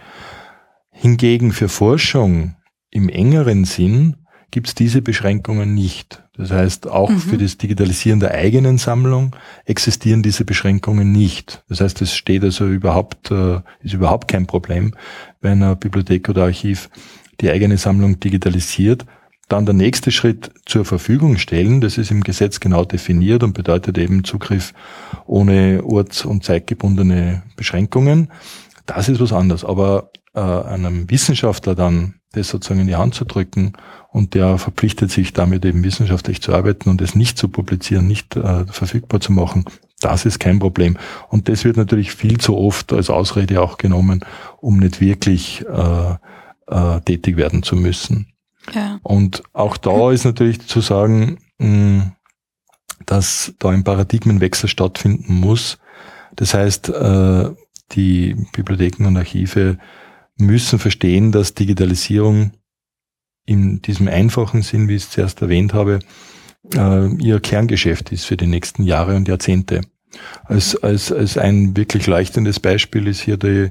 Hingegen 0.90 1.52
für 1.52 1.68
Forschung 1.68 2.56
im 2.90 3.10
engeren 3.10 3.66
Sinn 3.66 4.16
gibt 4.50 4.68
es 4.68 4.74
diese 4.74 5.02
Beschränkungen 5.02 5.74
nicht. 5.74 6.22
Das 6.38 6.50
heißt, 6.50 6.88
auch 6.88 7.10
mhm. 7.10 7.18
für 7.18 7.38
das 7.38 7.56
Digitalisieren 7.56 8.20
der 8.20 8.32
eigenen 8.32 8.78
Sammlung 8.78 9.34
existieren 9.64 10.22
diese 10.22 10.44
Beschränkungen 10.44 11.10
nicht. 11.10 11.64
Das 11.68 11.80
heißt, 11.80 12.02
es 12.02 12.14
steht 12.14 12.44
also 12.44 12.66
überhaupt, 12.66 13.30
äh, 13.30 13.60
ist 13.82 13.94
überhaupt 13.94 14.28
kein 14.28 14.46
Problem, 14.46 14.94
wenn 15.40 15.62
eine 15.62 15.76
Bibliothek 15.76 16.28
oder 16.28 16.44
Archiv 16.44 16.90
die 17.40 17.50
eigene 17.50 17.78
Sammlung 17.78 18.20
digitalisiert. 18.20 19.04
dann 19.48 19.64
der 19.64 19.74
nächste 19.74 20.10
Schritt 20.10 20.50
zur 20.64 20.84
Verfügung 20.84 21.38
stellen. 21.38 21.80
Das 21.80 21.98
ist 21.98 22.10
im 22.10 22.24
Gesetz 22.24 22.58
genau 22.58 22.84
definiert 22.84 23.44
und 23.44 23.52
bedeutet 23.52 23.96
eben 23.96 24.24
Zugriff 24.24 24.74
ohne 25.24 25.84
orts- 25.84 26.24
und 26.24 26.42
zeitgebundene 26.42 27.44
Beschränkungen. 27.54 28.32
Das 28.86 29.08
ist 29.08 29.20
was 29.20 29.32
anderes. 29.32 29.64
Aber 29.64 30.10
äh, 30.34 30.40
einem 30.40 31.08
Wissenschaftler 31.10 31.76
dann 31.76 32.14
das 32.36 32.48
sozusagen 32.48 32.80
in 32.80 32.86
die 32.86 32.96
Hand 32.96 33.14
zu 33.14 33.24
drücken 33.24 33.72
und 34.10 34.34
der 34.34 34.58
verpflichtet 34.58 35.10
sich 35.10 35.32
damit 35.32 35.64
eben 35.64 35.84
wissenschaftlich 35.84 36.40
zu 36.40 36.54
arbeiten 36.54 36.88
und 36.88 37.00
es 37.00 37.14
nicht 37.14 37.38
zu 37.38 37.48
publizieren, 37.48 38.06
nicht 38.06 38.36
äh, 38.36 38.64
verfügbar 38.66 39.20
zu 39.20 39.32
machen, 39.32 39.64
das 40.00 40.26
ist 40.26 40.38
kein 40.38 40.58
Problem. 40.58 40.98
Und 41.28 41.48
das 41.48 41.64
wird 41.64 41.76
natürlich 41.76 42.12
viel 42.12 42.38
zu 42.38 42.56
oft 42.56 42.92
als 42.92 43.10
Ausrede 43.10 43.62
auch 43.62 43.78
genommen, 43.78 44.24
um 44.60 44.78
nicht 44.78 45.00
wirklich 45.00 45.64
äh, 45.66 46.16
äh, 46.66 47.00
tätig 47.00 47.36
werden 47.36 47.62
zu 47.62 47.76
müssen. 47.76 48.32
Ja. 48.72 48.98
Und 49.02 49.42
auch 49.52 49.76
da 49.76 50.10
ist 50.10 50.24
natürlich 50.24 50.66
zu 50.66 50.80
sagen, 50.80 51.38
mh, 51.58 52.12
dass 53.06 53.54
da 53.58 53.70
ein 53.70 53.84
Paradigmenwechsel 53.84 54.68
stattfinden 54.68 55.34
muss. 55.34 55.78
Das 56.34 56.54
heißt, 56.54 56.88
äh, 56.90 57.50
die 57.92 58.34
Bibliotheken 58.52 59.06
und 59.06 59.16
Archive 59.16 59.78
müssen 60.36 60.78
verstehen, 60.78 61.32
dass 61.32 61.54
Digitalisierung 61.54 62.52
in 63.46 63.80
diesem 63.82 64.08
einfachen 64.08 64.62
Sinn, 64.62 64.88
wie 64.88 64.96
ich 64.96 65.04
es 65.04 65.10
zuerst 65.10 65.40
erwähnt 65.40 65.72
habe, 65.72 66.00
äh, 66.74 67.14
ihr 67.16 67.40
Kerngeschäft 67.40 68.12
ist 68.12 68.24
für 68.24 68.36
die 68.36 68.46
nächsten 68.46 68.82
Jahre 68.82 69.16
und 69.16 69.28
Jahrzehnte. 69.28 69.82
Als, 70.44 70.76
als, 70.82 71.12
als 71.12 71.38
ein 71.38 71.76
wirklich 71.76 72.06
leuchtendes 72.06 72.60
Beispiel 72.60 73.06
ist 73.06 73.20
hier 73.20 73.36
die, 73.36 73.70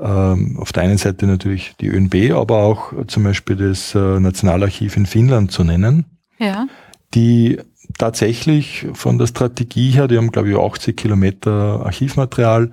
ähm, 0.00 0.58
auf 0.58 0.72
der 0.72 0.84
einen 0.84 0.98
Seite 0.98 1.26
natürlich 1.26 1.74
die 1.80 1.88
ÖNB, 1.88 2.32
aber 2.32 2.58
auch 2.58 2.92
zum 3.06 3.24
Beispiel 3.24 3.56
das 3.56 3.94
äh, 3.94 4.20
Nationalarchiv 4.20 4.96
in 4.96 5.06
Finnland 5.06 5.52
zu 5.52 5.64
nennen, 5.64 6.06
ja. 6.38 6.66
die 7.14 7.58
tatsächlich 7.98 8.86
von 8.94 9.18
der 9.18 9.26
Strategie 9.26 9.90
her, 9.90 10.08
die 10.08 10.16
haben 10.16 10.30
glaube 10.30 10.50
ich 10.50 10.56
80 10.56 10.96
Kilometer 10.96 11.84
Archivmaterial 11.84 12.70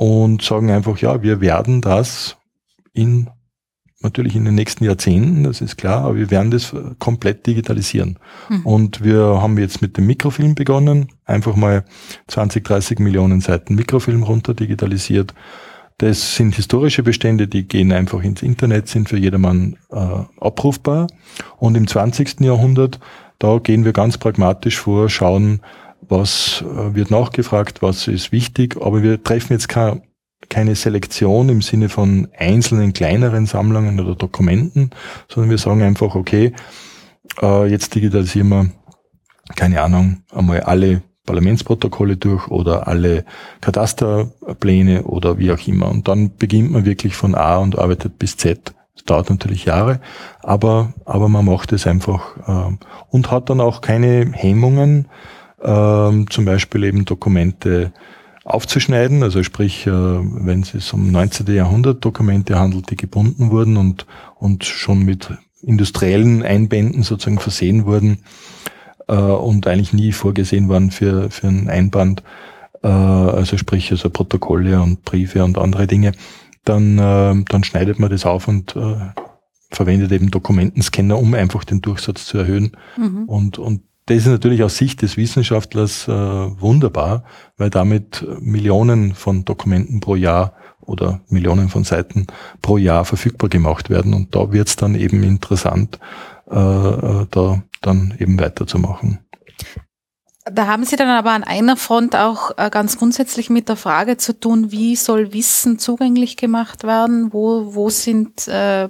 und 0.00 0.40
sagen 0.40 0.70
einfach, 0.70 0.96
ja, 0.96 1.22
wir 1.22 1.42
werden 1.42 1.82
das 1.82 2.38
in 2.94 3.28
natürlich 4.00 4.34
in 4.34 4.46
den 4.46 4.54
nächsten 4.54 4.84
Jahrzehnten, 4.84 5.44
das 5.44 5.60
ist 5.60 5.76
klar, 5.76 6.04
aber 6.04 6.16
wir 6.16 6.30
werden 6.30 6.50
das 6.50 6.74
komplett 6.98 7.46
digitalisieren. 7.46 8.18
Mhm. 8.48 8.64
Und 8.64 9.04
wir 9.04 9.20
haben 9.42 9.58
jetzt 9.58 9.82
mit 9.82 9.98
dem 9.98 10.06
Mikrofilm 10.06 10.54
begonnen, 10.54 11.10
einfach 11.26 11.54
mal 11.54 11.84
20, 12.28 12.64
30 12.64 12.98
Millionen 12.98 13.42
Seiten 13.42 13.74
Mikrofilm 13.74 14.22
runter 14.22 14.54
digitalisiert. 14.54 15.34
Das 15.98 16.34
sind 16.34 16.54
historische 16.54 17.02
Bestände, 17.02 17.46
die 17.46 17.68
gehen 17.68 17.92
einfach 17.92 18.22
ins 18.22 18.40
Internet, 18.40 18.88
sind 18.88 19.10
für 19.10 19.18
jedermann 19.18 19.76
äh, 19.92 19.96
abrufbar. 20.40 21.08
Und 21.58 21.76
im 21.76 21.86
20. 21.86 22.40
Jahrhundert, 22.40 23.00
da 23.38 23.58
gehen 23.58 23.84
wir 23.84 23.92
ganz 23.92 24.16
pragmatisch 24.16 24.78
vor, 24.78 25.10
schauen, 25.10 25.60
was 26.10 26.62
äh, 26.62 26.94
wird 26.94 27.10
nachgefragt, 27.10 27.82
was 27.82 28.08
ist 28.08 28.32
wichtig, 28.32 28.76
aber 28.80 29.02
wir 29.02 29.22
treffen 29.22 29.52
jetzt 29.52 29.68
keine, 29.68 30.02
Selektion 30.74 31.48
im 31.48 31.62
Sinne 31.62 31.88
von 31.88 32.28
einzelnen 32.36 32.92
kleineren 32.92 33.46
Sammlungen 33.46 34.00
oder 34.00 34.16
Dokumenten, 34.16 34.90
sondern 35.28 35.50
wir 35.50 35.58
sagen 35.58 35.82
einfach, 35.82 36.16
okay, 36.16 36.52
äh, 37.40 37.66
jetzt 37.66 37.94
digitalisieren 37.94 38.48
wir, 38.48 38.70
keine 39.54 39.80
Ahnung, 39.80 40.22
einmal 40.32 40.60
alle 40.60 41.02
Parlamentsprotokolle 41.24 42.16
durch 42.16 42.48
oder 42.48 42.88
alle 42.88 43.24
Katasterpläne 43.60 45.04
oder 45.04 45.38
wie 45.38 45.52
auch 45.52 45.66
immer. 45.68 45.88
Und 45.88 46.08
dann 46.08 46.36
beginnt 46.36 46.72
man 46.72 46.84
wirklich 46.84 47.14
von 47.14 47.36
A 47.36 47.58
und 47.58 47.78
arbeitet 47.78 48.18
bis 48.18 48.36
Z. 48.36 48.74
Das 48.94 49.04
dauert 49.04 49.30
natürlich 49.30 49.64
Jahre, 49.64 50.00
aber, 50.42 50.92
aber 51.04 51.28
man 51.28 51.44
macht 51.44 51.72
es 51.72 51.86
einfach 51.86 52.36
äh, 52.48 52.76
und 53.10 53.30
hat 53.30 53.48
dann 53.48 53.60
auch 53.60 53.80
keine 53.80 54.32
Hemmungen, 54.32 55.06
ähm, 55.62 56.28
zum 56.30 56.44
Beispiel 56.44 56.84
eben 56.84 57.04
Dokumente 57.04 57.92
aufzuschneiden, 58.44 59.22
also 59.22 59.42
sprich, 59.42 59.86
äh, 59.86 59.90
wenn 59.90 60.62
es 60.62 60.70
sich 60.70 60.92
um 60.92 61.10
19. 61.10 61.46
Jahrhundert 61.54 62.04
Dokumente 62.04 62.58
handelt, 62.58 62.90
die 62.90 62.96
gebunden 62.96 63.50
wurden 63.50 63.76
und, 63.76 64.06
und 64.36 64.64
schon 64.64 65.04
mit 65.04 65.30
industriellen 65.62 66.42
Einbänden 66.42 67.02
sozusagen 67.02 67.38
versehen 67.38 67.84
wurden 67.84 68.24
äh, 69.08 69.14
und 69.14 69.66
eigentlich 69.66 69.92
nie 69.92 70.12
vorgesehen 70.12 70.68
waren 70.68 70.90
für, 70.90 71.30
für 71.30 71.48
einen 71.48 71.68
Einband, 71.68 72.22
äh, 72.82 72.88
also 72.88 73.58
sprich 73.58 73.90
also 73.90 74.08
Protokolle 74.08 74.80
und 74.80 75.04
Briefe 75.04 75.44
und 75.44 75.58
andere 75.58 75.86
Dinge, 75.86 76.12
dann, 76.64 76.98
äh, 76.98 77.44
dann 77.46 77.64
schneidet 77.64 77.98
man 77.98 78.10
das 78.10 78.24
auf 78.24 78.48
und 78.48 78.74
äh, 78.74 78.96
verwendet 79.70 80.12
eben 80.12 80.30
Dokumentenscanner, 80.30 81.18
um 81.18 81.34
einfach 81.34 81.64
den 81.64 81.80
Durchsatz 81.82 82.24
zu 82.24 82.38
erhöhen 82.38 82.72
mhm. 82.96 83.24
und, 83.26 83.58
und 83.58 83.82
das 84.10 84.26
ist 84.26 84.32
natürlich 84.32 84.64
aus 84.64 84.76
Sicht 84.76 85.02
des 85.02 85.16
Wissenschaftlers 85.16 86.08
äh, 86.08 86.10
wunderbar, 86.12 87.22
weil 87.56 87.70
damit 87.70 88.26
Millionen 88.40 89.14
von 89.14 89.44
Dokumenten 89.44 90.00
pro 90.00 90.16
Jahr 90.16 90.54
oder 90.80 91.20
Millionen 91.28 91.68
von 91.68 91.84
Seiten 91.84 92.26
pro 92.60 92.76
Jahr 92.76 93.04
verfügbar 93.04 93.48
gemacht 93.48 93.88
werden. 93.88 94.12
Und 94.12 94.34
da 94.34 94.50
wird 94.52 94.66
es 94.66 94.74
dann 94.74 94.96
eben 94.96 95.22
interessant, 95.22 96.00
äh, 96.50 96.56
äh, 96.56 97.26
da 97.30 97.62
dann 97.82 98.12
eben 98.18 98.40
weiterzumachen. 98.40 99.20
Da 100.44 100.66
haben 100.66 100.84
Sie 100.84 100.96
dann 100.96 101.08
aber 101.08 101.30
an 101.30 101.44
einer 101.44 101.76
Front 101.76 102.16
auch 102.16 102.50
äh, 102.56 102.68
ganz 102.68 102.98
grundsätzlich 102.98 103.48
mit 103.48 103.68
der 103.68 103.76
Frage 103.76 104.16
zu 104.16 104.32
tun, 104.32 104.72
wie 104.72 104.96
soll 104.96 105.32
Wissen 105.32 105.78
zugänglich 105.78 106.36
gemacht 106.36 106.82
werden? 106.82 107.32
Wo, 107.32 107.76
wo 107.76 107.90
sind 107.90 108.48
äh, 108.48 108.88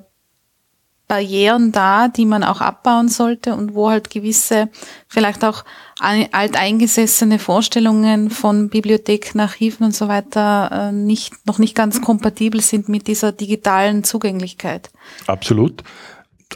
Barrieren 1.10 1.72
da, 1.72 2.06
die 2.06 2.24
man 2.24 2.44
auch 2.44 2.60
abbauen 2.60 3.08
sollte 3.08 3.56
und 3.56 3.74
wo 3.74 3.90
halt 3.90 4.10
gewisse, 4.10 4.68
vielleicht 5.08 5.44
auch 5.44 5.64
alteingesessene 6.00 7.40
Vorstellungen 7.40 8.30
von 8.30 8.68
Bibliotheken, 8.68 9.40
Archiven 9.40 9.86
und 9.86 9.94
so 9.94 10.06
weiter 10.06 10.70
äh, 10.70 10.92
nicht, 10.92 11.44
noch 11.48 11.58
nicht 11.58 11.74
ganz 11.74 12.00
kompatibel 12.00 12.60
sind 12.60 12.88
mit 12.88 13.08
dieser 13.08 13.32
digitalen 13.32 14.04
Zugänglichkeit. 14.04 14.92
Absolut. 15.26 15.82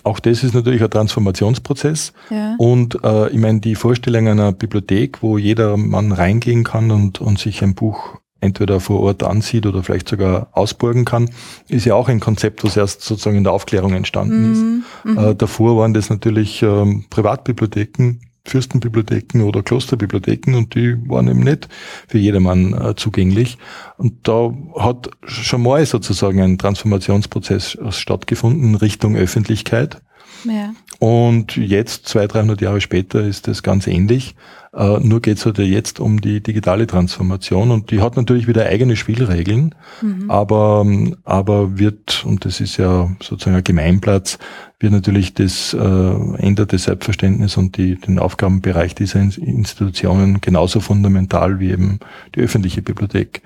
Auch 0.04 0.20
das 0.20 0.44
ist 0.44 0.54
natürlich 0.54 0.84
ein 0.84 0.90
Transformationsprozess. 0.90 2.12
Ja. 2.30 2.54
Und 2.58 3.02
äh, 3.02 3.30
ich 3.30 3.38
meine, 3.38 3.58
die 3.58 3.74
Vorstellung 3.74 4.28
einer 4.28 4.52
Bibliothek, 4.52 5.20
wo 5.20 5.36
jeder 5.36 5.76
Mann 5.76 6.12
reingehen 6.12 6.62
kann 6.62 6.92
und, 6.92 7.20
und 7.20 7.40
sich 7.40 7.60
ein 7.64 7.74
Buch 7.74 8.20
entweder 8.40 8.80
vor 8.80 9.00
Ort 9.00 9.22
ansieht 9.22 9.66
oder 9.66 9.82
vielleicht 9.82 10.08
sogar 10.08 10.48
ausburgen 10.52 11.04
kann, 11.04 11.30
ist 11.68 11.86
ja 11.86 11.94
auch 11.94 12.08
ein 12.08 12.20
Konzept, 12.20 12.62
was 12.64 12.76
erst 12.76 13.02
sozusagen 13.02 13.36
in 13.36 13.44
der 13.44 13.52
Aufklärung 13.52 13.94
entstanden 13.94 14.46
mhm. 14.46 14.52
ist. 14.52 15.04
Mhm. 15.04 15.18
Äh, 15.18 15.34
davor 15.34 15.78
waren 15.78 15.94
das 15.94 16.10
natürlich 16.10 16.62
ähm, 16.62 17.06
Privatbibliotheken, 17.10 18.20
Fürstenbibliotheken 18.46 19.40
oder 19.42 19.62
Klosterbibliotheken 19.62 20.54
und 20.54 20.74
die 20.74 20.96
waren 21.08 21.28
eben 21.28 21.40
nicht 21.40 21.68
für 22.06 22.18
jedermann 22.18 22.74
äh, 22.74 22.94
zugänglich. 22.94 23.56
Und 23.96 24.28
da 24.28 24.52
hat 24.76 25.10
schon 25.24 25.62
mal 25.62 25.84
sozusagen 25.86 26.40
ein 26.42 26.58
Transformationsprozess 26.58 27.78
stattgefunden 27.88 28.70
in 28.70 28.74
Richtung 28.74 29.16
Öffentlichkeit. 29.16 30.02
Ja. 30.44 30.74
Und 30.98 31.56
jetzt, 31.56 32.06
zwei, 32.06 32.26
300 32.26 32.60
Jahre 32.60 32.82
später, 32.82 33.22
ist 33.24 33.48
das 33.48 33.62
ganz 33.62 33.86
ähnlich. 33.86 34.34
Uh, 34.76 34.98
nur 35.00 35.22
geht 35.22 35.38
es 35.38 35.46
halt 35.46 35.58
jetzt 35.58 36.00
um 36.00 36.20
die 36.20 36.42
digitale 36.42 36.88
Transformation 36.88 37.70
und 37.70 37.92
die 37.92 38.00
hat 38.00 38.16
natürlich 38.16 38.48
wieder 38.48 38.66
eigene 38.66 38.96
Spielregeln, 38.96 39.72
mhm. 40.02 40.28
aber, 40.28 40.84
aber 41.22 41.78
wird, 41.78 42.24
und 42.24 42.44
das 42.44 42.60
ist 42.60 42.76
ja 42.76 43.08
sozusagen 43.22 43.56
ein 43.56 43.62
Gemeinplatz, 43.62 44.40
wird 44.80 44.92
natürlich 44.92 45.32
das 45.32 45.74
äh, 45.74 45.78
änderte 45.78 46.78
Selbstverständnis 46.78 47.56
und 47.56 47.76
die, 47.76 47.94
den 48.00 48.18
Aufgabenbereich 48.18 48.96
dieser 48.96 49.20
Institutionen 49.20 50.40
genauso 50.40 50.80
fundamental 50.80 51.60
wie 51.60 51.70
eben 51.70 52.00
die 52.34 52.40
öffentliche 52.40 52.82
Bibliothek 52.82 53.42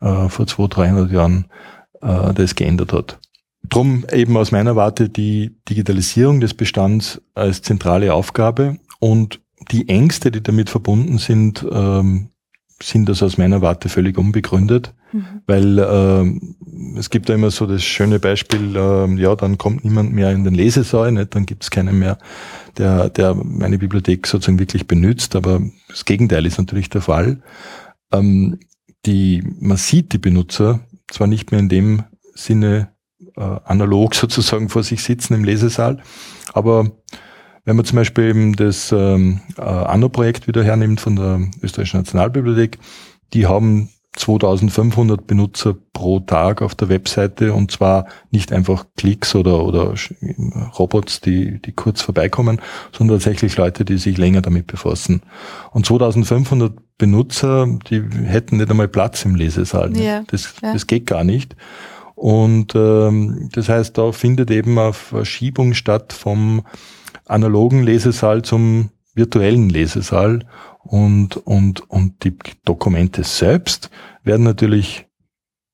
äh, 0.00 0.30
vor 0.30 0.46
200, 0.46 0.76
300 0.76 1.12
Jahren 1.12 1.44
äh, 2.00 2.32
das 2.32 2.54
geändert 2.54 2.94
hat. 2.94 3.18
Drum 3.68 4.06
eben 4.10 4.36
aus 4.38 4.50
meiner 4.50 4.76
Warte 4.76 5.10
die 5.10 5.56
Digitalisierung 5.68 6.40
des 6.40 6.54
Bestands 6.54 7.20
als 7.34 7.60
zentrale 7.60 8.14
Aufgabe 8.14 8.78
und 8.98 9.40
die 9.70 9.88
Ängste, 9.88 10.30
die 10.30 10.42
damit 10.42 10.70
verbunden 10.70 11.18
sind, 11.18 11.66
ähm, 11.70 12.30
sind 12.82 13.08
das 13.08 13.22
aus 13.22 13.38
meiner 13.38 13.60
Warte 13.60 13.88
völlig 13.88 14.16
unbegründet, 14.16 14.94
mhm. 15.12 15.42
weil 15.46 15.78
ähm, 15.78 16.56
es 16.96 17.10
gibt 17.10 17.28
da 17.28 17.34
immer 17.34 17.50
so 17.50 17.66
das 17.66 17.82
schöne 17.82 18.18
Beispiel, 18.18 18.74
ähm, 18.74 19.18
ja, 19.18 19.36
dann 19.36 19.58
kommt 19.58 19.84
niemand 19.84 20.12
mehr 20.12 20.30
in 20.32 20.44
den 20.44 20.54
Lesesaal, 20.54 21.12
nicht? 21.12 21.34
dann 21.34 21.46
gibt 21.46 21.62
es 21.62 21.70
keinen 21.70 21.98
mehr, 21.98 22.18
der, 22.78 23.10
der 23.10 23.34
meine 23.34 23.78
Bibliothek 23.78 24.26
sozusagen 24.26 24.58
wirklich 24.58 24.86
benutzt, 24.86 25.36
aber 25.36 25.60
das 25.88 26.04
Gegenteil 26.04 26.46
ist 26.46 26.58
natürlich 26.58 26.88
der 26.88 27.02
Fall. 27.02 27.42
Ähm, 28.12 28.58
die, 29.06 29.42
man 29.60 29.76
sieht 29.76 30.12
die 30.12 30.18
Benutzer 30.18 30.80
zwar 31.10 31.26
nicht 31.26 31.50
mehr 31.50 31.60
in 31.60 31.68
dem 31.68 32.04
Sinne 32.34 32.88
äh, 33.36 33.40
analog 33.40 34.14
sozusagen 34.16 34.68
vor 34.68 34.82
sich 34.82 35.02
sitzen 35.02 35.34
im 35.34 35.44
Lesesaal. 35.44 36.02
Aber 36.52 36.90
wenn 37.70 37.76
man 37.76 37.84
zum 37.84 37.94
Beispiel 37.94 38.30
eben 38.30 38.56
das 38.56 38.90
ähm, 38.90 39.42
äh, 39.56 39.60
Anno-Projekt 39.60 40.48
wieder 40.48 40.64
hernimmt 40.64 41.00
von 41.00 41.14
der 41.14 41.40
Österreichischen 41.62 41.98
Nationalbibliothek, 41.98 42.80
die 43.32 43.46
haben 43.46 43.90
2500 44.16 45.24
Benutzer 45.24 45.76
pro 45.92 46.18
Tag 46.18 46.62
auf 46.62 46.74
der 46.74 46.88
Webseite 46.88 47.54
und 47.54 47.70
zwar 47.70 48.06
nicht 48.32 48.52
einfach 48.52 48.86
Klicks 48.96 49.36
oder, 49.36 49.64
oder 49.64 49.94
Robots, 50.80 51.20
die, 51.20 51.62
die 51.62 51.70
kurz 51.70 52.02
vorbeikommen, 52.02 52.60
sondern 52.90 53.18
tatsächlich 53.18 53.56
Leute, 53.56 53.84
die 53.84 53.98
sich 53.98 54.18
länger 54.18 54.42
damit 54.42 54.66
befassen. 54.66 55.22
Und 55.70 55.86
2500 55.86 56.72
Benutzer, 56.98 57.68
die 57.88 58.02
hätten 58.24 58.56
nicht 58.56 58.68
einmal 58.68 58.88
Platz 58.88 59.24
im 59.24 59.36
Lesesaal. 59.36 59.96
Ja, 59.96 60.24
das, 60.26 60.54
ja. 60.60 60.72
das 60.72 60.88
geht 60.88 61.06
gar 61.06 61.22
nicht. 61.22 61.54
Und 62.16 62.74
ähm, 62.74 63.48
das 63.52 63.68
heißt, 63.68 63.96
da 63.96 64.10
findet 64.10 64.50
eben 64.50 64.76
eine 64.76 64.92
Verschiebung 64.92 65.74
statt 65.74 66.12
vom 66.12 66.64
analogen 67.30 67.82
Lesesaal 67.82 68.42
zum 68.42 68.90
virtuellen 69.14 69.68
Lesesaal 69.68 70.46
und, 70.82 71.36
und, 71.36 71.88
und 71.90 72.24
die 72.24 72.36
Dokumente 72.64 73.24
selbst 73.24 73.90
werden 74.22 74.44
natürlich 74.44 75.06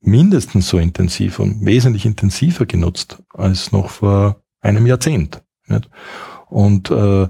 mindestens 0.01 0.69
so 0.69 0.79
intensiv 0.79 1.39
und 1.39 1.65
wesentlich 1.65 2.07
intensiver 2.07 2.67
genutzt 2.67 3.23
als 3.35 3.73
noch 3.73 3.91
vor 3.91 4.43
einem 4.61 4.87
Jahrzehnt. 4.87 5.43
Nicht? 5.67 5.89
Und 6.49 6.91
äh, 6.91 7.29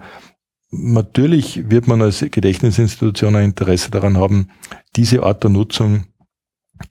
natürlich 0.71 1.71
wird 1.71 1.87
man 1.87 2.03
als 2.03 2.21
Gedächtnisinstitution 2.21 3.37
ein 3.37 3.47
Interesse 3.47 3.91
daran 3.91 4.17
haben, 4.17 4.51
diese 4.95 5.23
Art 5.23 5.43
der 5.43 5.51
Nutzung 5.51 6.05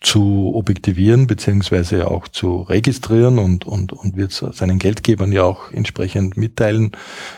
zu 0.02 0.54
objektivieren 0.56 1.28
beziehungsweise 1.28 2.10
auch 2.10 2.28
zu 2.28 2.62
registrieren 2.62 3.38
und, 3.38 3.66
und, 3.66 3.94
und 3.94 4.18
wird 4.18 4.32
seinen 4.32 4.80
Geldgebern 4.80 5.32
ja 5.32 5.44
auch 5.44 5.72
entsprechend 5.72 6.38
mitteilen 6.38 6.92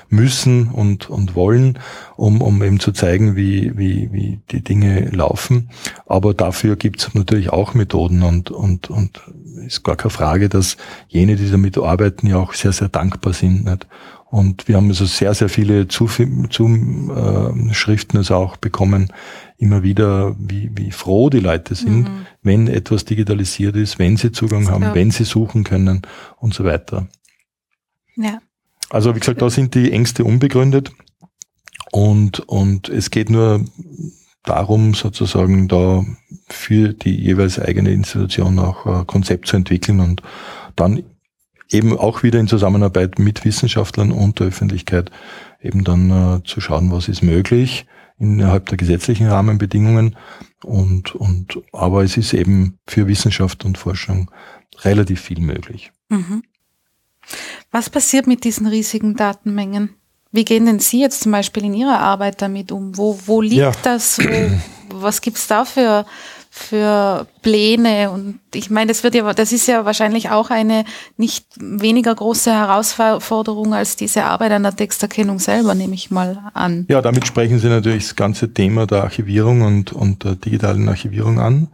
müssen 0.10 0.70
und, 0.70 1.10
und 1.10 1.36
wollen, 1.36 1.80
um, 2.16 2.42
um 2.42 2.64
eben 2.64 2.80
zu 2.80 2.92
zeigen, 2.92 3.36
wie, 3.36 3.78
wie, 3.78 4.12
wie 4.14 4.40
die 4.52 4.62
Dinge 4.62 5.10
laufen. 5.10 5.70
Aber 6.06 6.34
dafür 6.34 6.78
gibt 6.78 7.02
es 7.02 7.14
natürlich 7.14 7.50
auch 7.50 7.74
Methoden 7.74 8.24
und, 8.24 8.50
und, 8.52 8.90
und 8.90 9.22
ist 9.66 9.84
gar 9.84 9.96
keine 9.96 10.12
Frage, 10.12 10.50
dass 10.50 10.78
jene, 11.10 11.36
die 11.36 11.52
damit 11.52 11.78
arbeiten, 11.78 12.28
ja 12.28 12.38
auch 12.38 12.54
sehr, 12.54 12.72
sehr 12.72 12.90
dankbar 12.90 13.34
sind. 13.34 13.66
Nicht? 13.66 13.88
Und 14.30 14.68
wir 14.68 14.76
haben 14.76 14.90
also 14.90 15.06
sehr, 15.06 15.34
sehr 15.34 15.48
viele 15.48 15.88
Zuschriften 15.88 16.50
Zu, 16.52 16.68
äh, 17.16 18.18
also 18.18 18.36
auch 18.36 18.58
bekommen, 18.58 19.14
immer 19.58 19.84
wieder, 19.84 20.36
wie, 20.38 20.70
wie 20.76 20.92
froh 20.92 21.30
die 21.30 21.40
Leute 21.40 21.76
sind, 21.76 22.10
mhm. 22.10 22.28
wenn 22.42 22.68
etwas 22.68 23.06
digitalisiert 23.06 23.76
ist, 23.76 24.00
wenn 24.00 24.18
sie 24.18 24.32
Zugang 24.32 24.70
haben, 24.70 24.94
wenn 24.94 25.12
sie 25.12 25.24
suchen 25.24 25.64
können 25.64 26.02
und 26.38 26.54
so 26.54 26.66
weiter. 26.66 27.08
Ja. 28.18 28.40
Also 28.90 29.16
wie 29.16 29.20
gesagt, 29.20 29.42
da 29.42 29.50
sind 29.50 29.76
die 29.76 29.92
Ängste 29.92 30.24
unbegründet 30.24 30.92
und, 31.92 32.40
und 32.42 32.90
es 32.90 33.12
geht 33.12 33.30
nur 33.30 33.64
darum, 34.44 34.94
sozusagen 34.94 35.68
da 35.68 36.06
für 36.50 36.94
die 36.94 37.16
jeweils 37.16 37.60
eigene 37.60 37.92
Institution 37.92 38.60
auch 38.60 38.86
ein 38.86 39.08
Konzept 39.08 39.48
zu 39.48 39.56
entwickeln 39.58 40.00
und 40.00 40.22
dann 40.76 41.04
eben 41.70 41.98
auch 41.98 42.24
wieder 42.24 42.40
in 42.40 42.48
Zusammenarbeit 42.48 43.20
mit 43.20 43.46
Wissenschaftlern 43.46 44.12
und 44.12 44.40
der 44.40 44.48
Öffentlichkeit 44.48 45.12
eben 45.62 45.84
dann 45.84 46.10
äh, 46.10 46.44
zu 46.44 46.62
schauen, 46.62 46.92
was 46.92 47.08
ist 47.08 47.22
möglich 47.22 47.86
innerhalb 48.20 48.68
der 48.68 48.78
gesetzlichen 48.78 49.28
Rahmenbedingungen. 49.28 50.16
Und, 50.64 51.14
und, 51.16 51.60
aber 51.72 52.04
es 52.04 52.18
ist 52.18 52.34
eben 52.34 52.80
für 52.88 53.08
Wissenschaft 53.08 53.64
und 53.66 53.78
Forschung 53.78 54.32
relativ 54.84 55.22
viel 55.22 55.40
möglich. 55.40 55.92
Mhm. 56.10 56.44
Was 57.72 57.90
passiert 57.90 58.28
mit 58.28 58.44
diesen 58.44 58.68
riesigen 58.68 59.16
Datenmengen? 59.16 59.96
Wie 60.32 60.46
gehen 60.46 60.66
denn 60.66 60.80
Sie 60.80 61.00
jetzt 61.00 61.22
zum 61.22 61.32
Beispiel 61.32 61.66
in 61.66 61.74
Ihrer 61.74 62.00
Arbeit 62.00 62.42
damit 62.42 62.72
um? 62.72 62.98
Wo, 62.98 63.20
wo 63.26 63.42
liegt 63.42 63.56
ja. 63.56 63.72
das? 63.84 64.20
Wo, 64.20 65.02
was 65.02 65.22
gibt's 65.22 65.48
da 65.48 65.66
für, 65.66 66.06
für 66.58 67.28
Pläne? 67.42 68.12
Und 68.12 68.40
ich 68.54 68.70
meine, 68.70 68.90
das 68.90 69.04
wird 69.04 69.16
ja, 69.16 69.34
das 69.34 69.52
ist 69.52 69.68
ja 69.68 69.86
wahrscheinlich 69.86 70.30
auch 70.30 70.50
eine 70.50 70.84
nicht 71.16 71.46
weniger 71.58 72.14
große 72.14 72.52
Herausforderung 72.52 73.74
als 73.74 73.96
diese 73.96 74.24
Arbeit 74.26 74.52
an 74.52 74.64
der 74.64 74.76
Texterkennung 74.76 75.40
selber, 75.40 75.76
nehme 75.76 75.94
ich 75.94 76.12
mal 76.12 76.52
an. 76.54 76.86
Ja, 76.90 77.02
damit 77.02 77.28
sprechen 77.28 77.60
Sie 77.60 77.70
natürlich 77.70 78.04
das 78.04 78.16
ganze 78.16 78.54
Thema 78.54 78.88
der 78.88 79.04
Archivierung 79.04 79.62
und, 79.62 79.94
und 79.94 80.24
der 80.24 80.36
digitalen 80.36 80.90
Archivierung 80.90 81.40
an. 81.40 81.70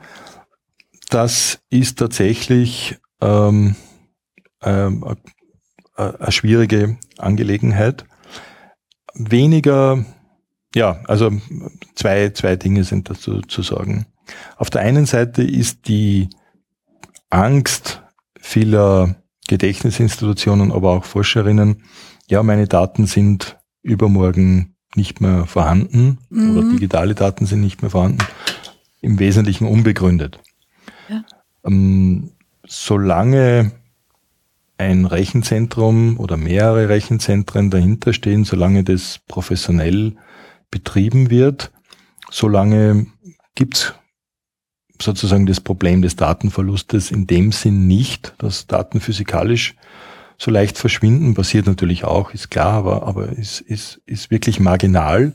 Das 1.09 1.59
ist 1.69 1.99
tatsächlich 1.99 2.97
ähm, 3.21 3.75
ähm, 4.63 5.15
eine 5.95 6.31
schwierige 6.31 6.97
Angelegenheit. 7.17 8.05
Weniger, 9.13 10.03
ja, 10.73 10.99
also 11.05 11.31
zwei, 11.95 12.31
zwei 12.31 12.55
Dinge 12.55 12.83
sind 12.83 13.09
dazu 13.09 13.41
zu 13.41 13.61
sagen. 13.61 14.07
Auf 14.57 14.69
der 14.69 14.81
einen 14.81 15.05
Seite 15.05 15.43
ist 15.43 15.87
die 15.87 16.29
Angst 17.29 18.01
vieler 18.39 19.15
Gedächtnisinstitutionen, 19.47 20.71
aber 20.71 20.91
auch 20.91 21.05
Forscherinnen, 21.05 21.83
ja, 22.29 22.43
meine 22.43 22.67
Daten 22.67 23.05
sind 23.05 23.57
übermorgen 23.81 24.75
nicht 24.95 25.21
mehr 25.21 25.45
vorhanden 25.45 26.19
mhm. 26.29 26.57
oder 26.57 26.69
digitale 26.69 27.15
Daten 27.15 27.45
sind 27.45 27.61
nicht 27.61 27.81
mehr 27.81 27.91
vorhanden, 27.91 28.19
im 29.01 29.19
Wesentlichen 29.19 29.67
unbegründet. 29.67 30.39
Ja. 31.09 31.23
Ähm, 31.65 32.31
solange 32.65 33.71
ein 34.77 35.05
Rechenzentrum 35.05 36.17
oder 36.19 36.37
mehrere 36.37 36.89
Rechenzentren 36.89 37.69
dahinter 37.69 38.13
stehen, 38.13 38.43
solange 38.43 38.83
das 38.83 39.19
professionell 39.27 40.15
betrieben 40.71 41.29
wird, 41.29 41.71
solange 42.31 43.07
gibt's 43.55 43.93
sozusagen 45.01 45.45
das 45.45 45.59
Problem 45.59 46.01
des 46.01 46.15
Datenverlustes 46.15 47.11
in 47.11 47.27
dem 47.27 47.51
Sinn 47.51 47.87
nicht, 47.87 48.33
dass 48.37 48.67
Daten 48.67 48.99
physikalisch 48.99 49.75
so 50.37 50.51
leicht 50.51 50.77
verschwinden, 50.77 51.35
passiert 51.35 51.67
natürlich 51.67 52.03
auch, 52.03 52.33
ist 52.33 52.51
klar, 52.51 52.73
aber, 52.73 53.07
aber 53.07 53.29
ist, 53.29 53.61
ist, 53.61 54.01
ist 54.05 54.31
wirklich 54.31 54.59
marginal. 54.59 55.33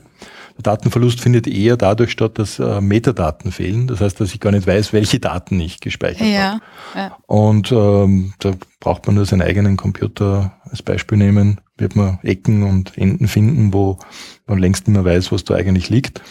Der 0.57 0.63
Datenverlust 0.63 1.21
findet 1.21 1.47
eher 1.47 1.77
dadurch 1.77 2.11
statt, 2.11 2.37
dass 2.37 2.59
äh, 2.59 2.81
Metadaten 2.81 3.51
fehlen. 3.51 3.87
Das 3.87 4.01
heißt, 4.01 4.19
dass 4.19 4.33
ich 4.33 4.41
gar 4.41 4.51
nicht 4.51 4.67
weiß, 4.67 4.91
welche 4.91 5.19
Daten 5.19 5.59
ich 5.59 5.79
gespeichert 5.79 6.27
ja, 6.27 6.41
habe. 6.41 6.61
Ja. 6.95 7.17
Und 7.27 7.71
ähm, 7.71 8.33
da 8.39 8.51
braucht 8.81 9.07
man 9.07 9.15
nur 9.15 9.25
seinen 9.25 9.41
eigenen 9.41 9.77
Computer 9.77 10.53
als 10.69 10.83
Beispiel 10.83 11.17
nehmen, 11.17 11.61
wird 11.77 11.95
man 11.95 12.19
Ecken 12.23 12.63
und 12.63 12.97
Enden 12.97 13.29
finden, 13.29 13.73
wo 13.73 13.99
man 14.47 14.59
längst 14.59 14.87
nicht 14.87 14.95
mehr 14.95 15.05
weiß, 15.05 15.31
was 15.31 15.45
da 15.45 15.55
eigentlich 15.55 15.89
liegt. 15.89 16.21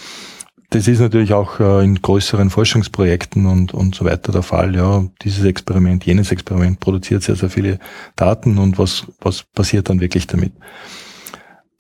Das 0.71 0.87
ist 0.87 1.01
natürlich 1.01 1.33
auch 1.33 1.61
äh, 1.61 1.83
in 1.83 2.03
größeren 2.03 2.51
Forschungsprojekten 2.51 3.47
und, 3.47 3.73
und 3.73 3.95
so 3.95 4.05
weiter 4.05 4.33
der 4.33 4.43
Fall. 4.43 4.75
Ja, 4.77 5.03
dieses 5.23 5.45
Experiment, 5.45 6.05
jenes 6.05 6.31
Experiment 6.31 6.79
produziert 6.79 7.23
sehr, 7.23 7.37
sehr 7.37 7.49
viele 7.49 7.79
Daten 8.17 8.59
und 8.59 8.79
was, 8.79 9.07
was 9.21 9.45
passiert 9.45 9.89
dann 9.89 10.01
wirklich 10.01 10.27
damit? 10.27 10.53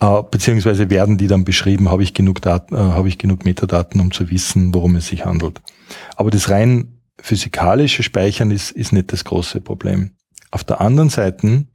Äh, 0.00 0.22
beziehungsweise 0.30 0.88
werden 0.88 1.18
die 1.18 1.26
dann 1.26 1.44
beschrieben, 1.44 1.90
habe 1.90 2.02
ich 2.02 2.14
genug 2.14 2.40
Daten, 2.40 2.74
äh, 2.74 2.78
habe 2.78 3.08
ich 3.08 3.18
genug 3.18 3.44
Metadaten, 3.44 4.00
um 4.00 4.10
zu 4.10 4.30
wissen, 4.30 4.72
worum 4.72 4.96
es 4.96 5.08
sich 5.08 5.26
handelt. 5.26 5.60
Aber 6.16 6.30
das 6.30 6.48
rein 6.48 6.94
physikalische 7.20 8.02
Speichern 8.02 8.50
ist, 8.50 8.70
ist 8.70 8.94
nicht 8.94 9.12
das 9.12 9.24
große 9.24 9.60
Problem. 9.60 10.12
Auf 10.50 10.64
der 10.64 10.80
anderen 10.80 11.10
Seite, 11.10 11.66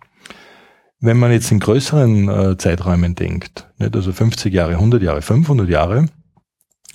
wenn 0.99 1.17
man 1.17 1.31
jetzt 1.31 1.51
in 1.51 1.59
größeren 1.59 2.57
Zeiträumen 2.57 3.13
denkt, 3.13 3.69
also 3.77 4.13
50 4.13 4.53
Jahre, 4.53 4.71
100 4.71 5.03
Jahre, 5.03 5.21
500 5.21 5.69
Jahre, 5.69 6.07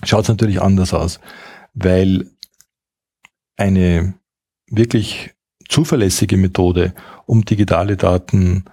schaut 0.05 0.22
es 0.22 0.28
natürlich 0.28 0.61
anders 0.61 0.94
aus, 0.94 1.20
weil 1.74 2.30
eine 3.57 4.14
wirklich 4.70 5.34
zuverlässige 5.68 6.36
Methode, 6.36 6.94
um 7.26 7.44
digitale 7.44 7.96
Daten 7.96 8.64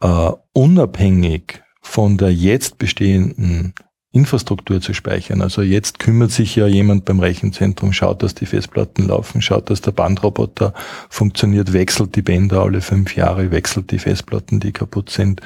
äh, 0.00 0.30
unabhängig 0.52 1.62
von 1.80 2.16
der 2.16 2.32
jetzt 2.32 2.78
bestehenden 2.78 3.74
Infrastruktur 4.12 4.80
zu 4.80 4.92
speichern. 4.92 5.40
Also 5.40 5.62
jetzt 5.62 5.98
kümmert 5.98 6.30
sich 6.30 6.54
ja 6.54 6.66
jemand 6.66 7.06
beim 7.06 7.20
Rechenzentrum, 7.20 7.92
schaut, 7.92 8.22
dass 8.22 8.34
die 8.34 8.46
Festplatten 8.46 9.08
laufen, 9.08 9.40
schaut, 9.40 9.70
dass 9.70 9.80
der 9.80 9.92
Bandroboter 9.92 10.74
funktioniert, 11.08 11.72
wechselt 11.72 12.14
die 12.14 12.22
Bänder 12.22 12.60
alle 12.60 12.82
fünf 12.82 13.16
Jahre, 13.16 13.50
wechselt 13.50 13.90
die 13.90 13.98
Festplatten, 13.98 14.60
die 14.60 14.72
kaputt 14.72 15.08
sind, 15.08 15.40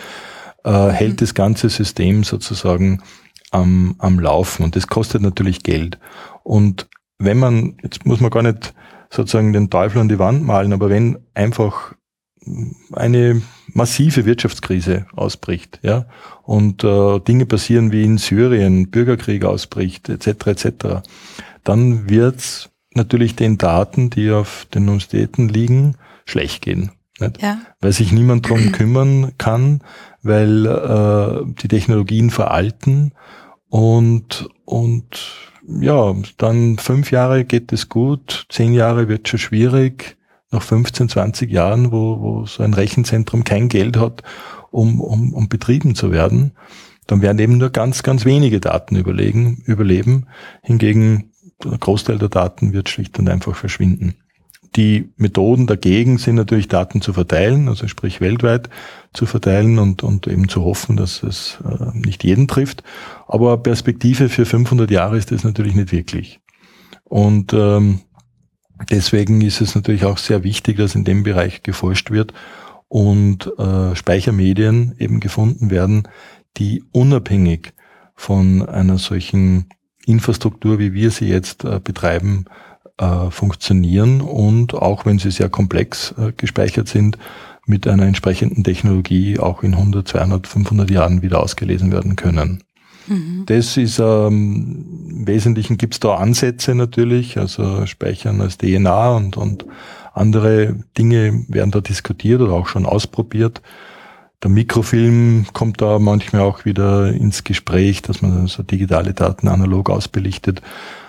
äh, 0.65 0.89
hält 0.89 1.13
mhm. 1.13 1.17
das 1.19 1.35
ganze 1.35 1.69
System 1.69 2.25
sozusagen 2.25 3.03
am, 3.57 3.95
am 3.99 4.19
Laufen 4.19 4.65
und 4.65 4.77
das 4.77 4.87
kostet 4.87 5.23
natürlich 5.23 5.63
Geld. 5.63 5.99
Und 6.43 6.89
wenn 7.19 7.39
man, 7.39 7.79
jetzt 7.83 8.05
muss 8.05 8.21
man 8.21 8.31
gar 8.31 8.43
nicht 8.43 8.75
sozusagen 9.11 9.53
den 9.53 9.71
Teufel 9.71 10.01
an 10.01 10.09
die 10.09 10.19
Wand 10.19 10.45
malen, 10.45 10.73
aber 10.73 10.91
wenn 10.91 11.19
einfach 11.35 11.95
eine 12.93 13.43
massive 13.73 14.25
Wirtschaftskrise 14.25 15.07
ausbricht, 15.15 15.81
ja, 15.83 16.07
und 16.45 16.85
äh, 16.85 17.19
Dinge 17.21 17.47
passieren 17.47 17.93
wie 17.93 18.05
in 18.05 18.19
Syrien, 18.19 18.91
Bürgerkrieg 18.91 19.45
ausbricht, 19.45 20.09
etc., 20.09 20.47
etc., 20.47 20.67
dann 21.65 22.09
wird's 22.09 22.71
natürlich 22.95 23.35
den 23.35 23.59
Daten, 23.59 24.11
die 24.11 24.31
auf 24.31 24.67
den 24.73 24.85
Universitäten 24.85 25.49
liegen, 25.49 25.97
schlecht 26.25 26.63
gehen. 26.63 26.93
Nicht? 27.19 27.43
Ja. 27.43 27.59
Weil 27.81 27.93
sich 27.93 28.13
niemand 28.13 28.49
drum 28.49 28.73
kümmern 28.73 29.33
kann, 29.39 29.81
weil 30.23 30.67
äh, 30.67 31.53
die 31.63 31.69
Technologien 31.69 32.31
veralten 32.31 33.13
Und, 33.69 34.49
und 34.65 35.51
ja, 35.67 36.15
dann 36.39 36.79
fünf 36.79 37.11
Jahre 37.11 37.45
geht 37.45 37.73
es 37.73 37.89
gut, 37.89 38.47
zehn 38.49 38.73
Jahre 38.73 39.09
wird 39.09 39.29
schon 39.29 39.39
schwierig, 39.39 40.17
nach 40.51 40.63
15, 40.63 41.09
20 41.09 41.51
Jahren, 41.51 41.91
wo, 41.93 42.21
wo 42.21 42.47
so 42.47 42.63
ein 42.63 42.75
Rechenzentrum 42.75 43.45
kein 43.45 43.69
Geld 43.69 43.97
hat, 43.97 44.23
um, 44.71 45.01
um, 45.01 45.35
um 45.35 45.49
betrieben 45.49 45.95
zu 45.95 46.13
werden, 46.13 46.53
dann 47.07 47.23
werden 47.23 47.39
eben 47.39 47.59
nur 47.59 47.71
ganz, 47.71 48.03
ganz 48.03 48.25
wenige 48.25 48.61
Daten 48.61 48.97
überlegen, 48.97 49.63
überleben. 49.65 50.27
Hingegen 50.63 51.33
der 51.63 51.79
Großteil 51.79 52.19
der 52.19 52.29
Daten 52.29 52.73
wird 52.73 52.89
schlicht 52.89 53.19
und 53.19 53.29
einfach 53.29 53.55
verschwinden. 53.55 54.17
Die 54.77 55.11
Methoden 55.17 55.67
dagegen 55.67 56.19
sind 56.19 56.35
natürlich 56.35 56.69
Daten 56.69 57.01
zu 57.01 57.15
verteilen, 57.15 57.69
also 57.69 57.89
sprich 57.89 58.21
weltweit 58.21 58.69
zu 59.15 59.25
verteilen 59.25 59.79
und, 59.79 60.03
und 60.03 60.27
eben 60.27 60.49
zu 60.49 60.65
hoffen, 60.65 60.99
dass 60.99 61.23
es 61.23 61.59
äh, 61.65 61.97
nicht 61.97 62.25
jeden 62.25 62.47
trifft. 62.47 62.83
Aber 63.27 63.57
Perspektive 63.57 64.29
für 64.29 64.45
500 64.45 64.91
Jahre 64.91 65.17
ist 65.17 65.33
das 65.33 65.45
natürlich 65.45 65.75
nicht 65.75 65.93
wirklich. 65.93 66.41
Und 67.05 67.55
ähm, 67.55 68.01
deswegen 68.91 69.41
ist 69.41 69.63
es 69.63 69.75
natürlich 69.75 70.05
auch 70.05 70.19
sehr 70.19 70.45
wichtig, 70.45 70.77
dass 70.77 70.95
in 70.95 71.05
dem 71.05 71.23
Bereich 71.23 71.63
geforscht 71.63 72.11
wird 72.11 72.35
und 72.89 73.51
äh, 73.59 73.97
Speichermedien 73.97 74.95
eben 74.99 75.21
gefunden 75.21 75.71
werden, 75.71 76.07
die 76.59 76.85
unabhängig 76.93 77.73
von 78.15 78.67
einer 78.67 78.99
solchen 78.99 79.71
Infrastruktur, 80.07 80.79
wie 80.79 80.93
wir 80.93 81.11
sie 81.11 81.29
jetzt 81.29 81.65
äh, 81.65 81.81
betreiben, 81.83 82.45
äh, 82.99 83.31
funktionieren 83.31 84.21
und 84.21 84.75
auch 84.75 85.07
wenn 85.07 85.19
sie 85.19 85.31
sehr 85.31 85.49
komplex 85.49 86.15
äh, 86.19 86.33
gespeichert 86.37 86.89
sind, 86.89 87.19
mit 87.67 87.87
einer 87.89 88.05
entsprechenden 88.05 88.63
Technologie 88.63 89.39
auch 89.39 89.63
in 89.63 89.75
100, 89.75 90.07
200, 90.07 90.47
500 90.47 90.91
Jahren 90.91 91.21
wieder 91.23 91.43
ausgelesen 91.43 91.91
werden 91.91 92.15
können. 92.17 92.63
Mhm. 93.09 93.43
Das 93.47 93.77
ist 93.77 93.99
ähm, 93.99 95.09
im 95.11 95.27
Wesentlichen 95.27 95.77
gibt 95.77 95.95
es 95.95 96.01
da 96.01 96.15
Ansätze 96.15 96.75
natürlich, 96.75 97.39
also 97.39 97.87
Speichern 97.87 98.41
als 98.41 98.59
DNA 98.59 99.17
und, 99.17 99.37
und 99.37 99.67
andere 100.15 100.77
Dinge 100.97 101.45
werden 101.49 101.71
da 101.71 101.81
diskutiert 101.81 102.41
oder 102.41 102.53
auch 102.53 102.69
schon 102.69 102.87
ausprobiert. 102.87 103.61
Der 104.43 104.51
Mikrofilm 104.51 105.47
kommt 105.55 105.81
da 105.81 105.99
manchmal 105.99 106.43
auch 106.43 106.67
wieder 106.67 107.11
ins 107.11 107.43
Gespräch, 107.43 108.03
dass 108.03 108.21
man 108.21 108.47
so 108.49 108.63
digitale 108.63 109.15
Daten 109.15 109.49
analog 109.49 109.89
ausbelichtet. 109.89 110.61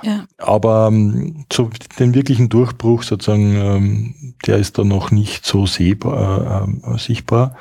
Ja. 0.02 0.26
Aber 0.38 0.88
ähm, 0.90 1.46
so 1.52 1.70
den 2.00 2.14
wirklichen 2.14 2.48
Durchbruch 2.48 3.04
sozusagen, 3.04 3.56
ähm, 3.56 4.34
der 4.46 4.58
ist 4.58 4.78
da 4.78 4.86
noch 4.86 5.12
nicht 5.12 5.46
so 5.46 5.66
sehbar, 5.66 6.68
äh, 6.86 6.94
äh, 6.94 6.98
sichtbar. 6.98 7.56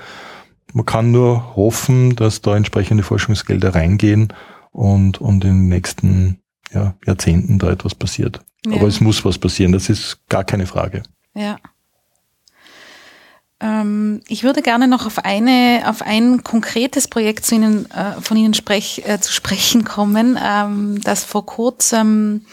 Man 0.72 0.86
kann 0.86 1.10
nur 1.10 1.56
hoffen, 1.56 2.14
dass 2.14 2.42
da 2.42 2.56
entsprechende 2.56 3.02
Forschungsgelder 3.02 3.74
reingehen 3.74 4.32
und, 4.70 5.20
und 5.20 5.44
in 5.44 5.50
den 5.50 5.68
nächsten 5.68 6.38
ja, 6.72 6.94
Jahrzehnten 7.04 7.58
da 7.58 7.70
etwas 7.70 7.94
passiert. 7.94 8.40
Ja. 8.64 8.76
Aber 8.76 8.86
es 8.86 9.00
muss 9.00 9.24
was 9.24 9.38
passieren, 9.38 9.72
das 9.72 9.88
ist 9.88 10.28
gar 10.28 10.44
keine 10.44 10.66
Frage. 10.66 11.02
Ja. 11.34 11.56
Ähm, 13.60 14.20
ich 14.28 14.42
würde 14.42 14.62
gerne 14.62 14.86
noch 14.86 15.06
auf 15.06 15.24
eine, 15.24 15.84
auf 15.86 16.02
ein 16.02 16.44
konkretes 16.44 17.08
Projekt 17.08 17.46
zu 17.46 17.54
Ihnen, 17.54 17.90
äh, 17.90 18.20
von 18.20 18.36
Ihnen 18.36 18.54
sprech, 18.54 19.02
äh, 19.06 19.20
zu 19.20 19.32
sprechen 19.32 19.84
kommen, 19.84 20.38
ähm, 20.42 21.00
das 21.02 21.24
vor 21.24 21.46
kurzem 21.46 22.44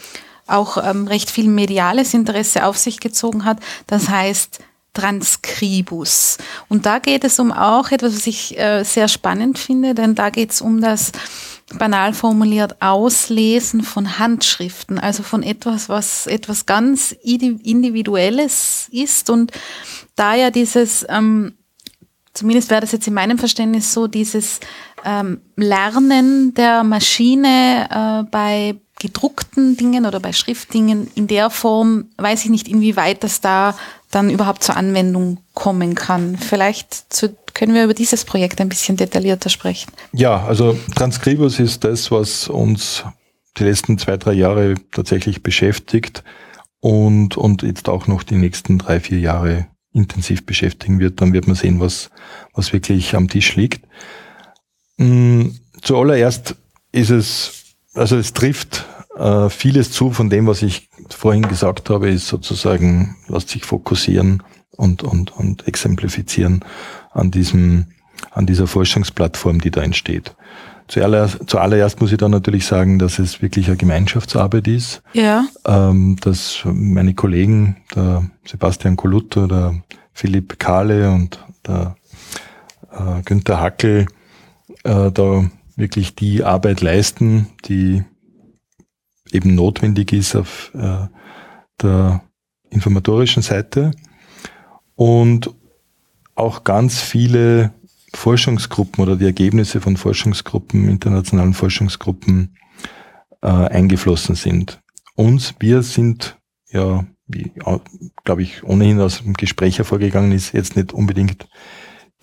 auch 0.46 0.76
ähm, 0.82 1.06
recht 1.06 1.30
viel 1.30 1.48
mediales 1.48 2.14
Interesse 2.14 2.64
auf 2.64 2.78
sich 2.78 3.00
gezogen 3.00 3.44
hat. 3.44 3.58
Das 3.86 4.08
heißt 4.08 4.60
Transkribus. 4.94 6.38
Und 6.68 6.86
da 6.86 6.98
geht 7.00 7.24
es 7.24 7.38
um 7.38 7.52
auch 7.52 7.90
etwas, 7.90 8.14
was 8.14 8.26
ich 8.26 8.58
äh, 8.58 8.84
sehr 8.84 9.08
spannend 9.08 9.58
finde, 9.58 9.94
denn 9.94 10.14
da 10.14 10.30
geht 10.30 10.52
es 10.52 10.60
um 10.60 10.80
das 10.80 11.12
banal 11.78 12.12
formuliert 12.12 12.80
Auslesen 12.80 13.82
von 13.82 14.18
Handschriften, 14.18 14.98
also 14.98 15.22
von 15.22 15.42
etwas, 15.42 15.88
was 15.88 16.26
etwas 16.26 16.66
ganz 16.66 17.12
Individuelles 17.12 18.88
ist 18.90 19.30
und 19.30 19.52
da 20.16 20.34
ja 20.34 20.50
dieses, 20.50 21.04
ähm, 21.08 21.54
zumindest 22.32 22.70
wäre 22.70 22.80
das 22.82 22.92
jetzt 22.92 23.08
in 23.08 23.14
meinem 23.14 23.38
Verständnis 23.38 23.92
so, 23.92 24.06
dieses 24.06 24.60
ähm, 25.04 25.40
Lernen 25.56 26.54
der 26.54 26.84
Maschine 26.84 27.88
äh, 27.90 28.30
bei 28.30 28.76
gedruckten 29.00 29.76
Dingen 29.76 30.06
oder 30.06 30.20
bei 30.20 30.32
Schriftdingen 30.32 31.10
in 31.14 31.26
der 31.26 31.50
Form, 31.50 32.06
weiß 32.16 32.44
ich 32.44 32.50
nicht, 32.50 32.68
inwieweit 32.68 33.24
das 33.24 33.40
da 33.40 33.76
dann 34.10 34.30
überhaupt 34.30 34.62
zur 34.62 34.76
Anwendung 34.76 35.38
kommen 35.52 35.94
kann. 35.94 36.36
Vielleicht 36.36 37.12
zu, 37.12 37.36
können 37.54 37.74
wir 37.74 37.84
über 37.84 37.94
dieses 37.94 38.24
Projekt 38.24 38.60
ein 38.60 38.68
bisschen 38.68 38.96
detaillierter 38.96 39.48
sprechen. 39.48 39.92
Ja, 40.12 40.44
also 40.44 40.78
Transkribus 40.94 41.60
ist 41.60 41.84
das, 41.84 42.10
was 42.10 42.48
uns 42.48 43.04
die 43.56 43.64
letzten 43.64 43.96
zwei, 43.98 44.16
drei 44.16 44.32
Jahre 44.32 44.74
tatsächlich 44.92 45.42
beschäftigt 45.42 46.24
und, 46.80 47.36
und 47.36 47.62
jetzt 47.62 47.88
auch 47.88 48.06
noch 48.08 48.24
die 48.24 48.34
nächsten 48.34 48.78
drei, 48.78 49.00
vier 49.00 49.20
Jahre 49.20 49.68
intensiv 49.92 50.44
beschäftigen 50.44 50.98
wird. 50.98 51.20
Dann 51.20 51.32
wird 51.32 51.46
man 51.46 51.56
sehen, 51.56 51.80
was, 51.80 52.10
was 52.52 52.72
wirklich 52.72 53.14
am 53.14 53.28
Tisch 53.28 53.54
liegt. 53.54 53.86
Mm, 54.96 55.50
zuallererst 55.80 56.56
ist 56.90 57.10
es, 57.10 57.76
also 57.94 58.16
es 58.16 58.32
trifft 58.32 58.84
äh, 59.16 59.48
vieles 59.48 59.92
zu 59.92 60.10
von 60.10 60.28
dem, 60.28 60.48
was 60.48 60.62
ich 60.62 60.88
vorhin 61.08 61.48
gesagt 61.48 61.90
habe, 61.90 62.10
ist 62.10 62.26
sozusagen, 62.26 63.16
lässt 63.28 63.50
sich 63.50 63.64
fokussieren 63.64 64.42
und, 64.70 65.04
und, 65.04 65.30
und 65.36 65.68
exemplifizieren 65.68 66.64
an 67.14 67.30
diesem, 67.30 67.86
an 68.30 68.46
dieser 68.46 68.66
Forschungsplattform, 68.66 69.60
die 69.60 69.70
da 69.70 69.82
entsteht. 69.82 70.34
Zuallererst, 70.86 71.38
zuallererst 71.46 72.00
muss 72.00 72.12
ich 72.12 72.18
dann 72.18 72.30
natürlich 72.30 72.66
sagen, 72.66 72.98
dass 72.98 73.18
es 73.18 73.40
wirklich 73.40 73.68
eine 73.68 73.78
Gemeinschaftsarbeit 73.78 74.68
ist. 74.68 75.02
Ja. 75.14 75.46
Ähm, 75.64 76.16
dass 76.20 76.60
meine 76.64 77.14
Kollegen, 77.14 77.76
der 77.94 78.28
Sebastian 78.44 78.96
Kolutter, 78.96 79.48
der 79.48 79.82
Philipp 80.12 80.58
Kahle 80.58 81.10
und 81.10 81.42
der 81.66 81.96
äh, 82.92 83.22
Günther 83.24 83.60
Hackel, 83.60 84.06
äh, 84.84 85.10
da 85.10 85.48
wirklich 85.76 86.14
die 86.14 86.44
Arbeit 86.44 86.82
leisten, 86.82 87.48
die 87.64 88.04
eben 89.32 89.54
notwendig 89.54 90.12
ist 90.12 90.36
auf 90.36 90.70
äh, 90.74 91.08
der 91.80 92.22
informatorischen 92.70 93.42
Seite 93.42 93.92
und 94.94 95.50
auch 96.34 96.64
ganz 96.64 97.00
viele 97.00 97.72
Forschungsgruppen 98.14 99.02
oder 99.02 99.16
die 99.16 99.24
Ergebnisse 99.24 99.80
von 99.80 99.96
Forschungsgruppen, 99.96 100.88
internationalen 100.88 101.54
Forschungsgruppen 101.54 102.56
äh, 103.42 103.48
eingeflossen 103.48 104.34
sind. 104.34 104.80
Uns, 105.16 105.54
wir 105.58 105.82
sind 105.82 106.38
ja, 106.70 107.04
wie 107.26 107.52
glaube 108.24 108.42
ich, 108.42 108.64
ohnehin 108.64 109.00
aus 109.00 109.22
dem 109.22 109.34
Gespräch 109.34 109.78
hervorgegangen 109.78 110.32
ist, 110.32 110.52
jetzt 110.52 110.76
nicht 110.76 110.92
unbedingt 110.92 111.48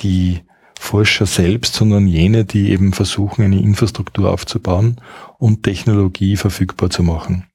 die 0.01 0.41
Forscher 0.79 1.25
selbst, 1.25 1.75
sondern 1.75 2.07
jene, 2.07 2.43
die 2.43 2.71
eben 2.71 2.91
versuchen, 2.91 3.43
eine 3.43 3.61
Infrastruktur 3.61 4.31
aufzubauen 4.31 4.99
und 5.37 5.63
Technologie 5.63 6.37
verfügbar 6.37 6.89
zu 6.89 7.03
machen. 7.03 7.45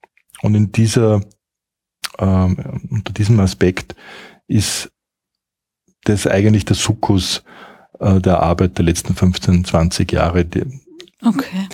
Und 0.42 0.54
in 0.54 0.72
dieser, 0.72 1.22
ähm, 2.18 2.56
unter 2.88 3.12
diesem 3.12 3.40
Aspekt 3.40 3.96
ist 4.46 4.92
das 6.08 6.26
eigentlich 6.26 6.64
der 6.64 6.76
Sukkus 6.76 7.42
äh, 8.00 8.20
der 8.20 8.42
Arbeit 8.42 8.78
der 8.78 8.84
letzten 8.84 9.14
15, 9.14 9.64
20 9.64 10.12
Jahre. 10.12 10.46
Okay. 11.24 11.68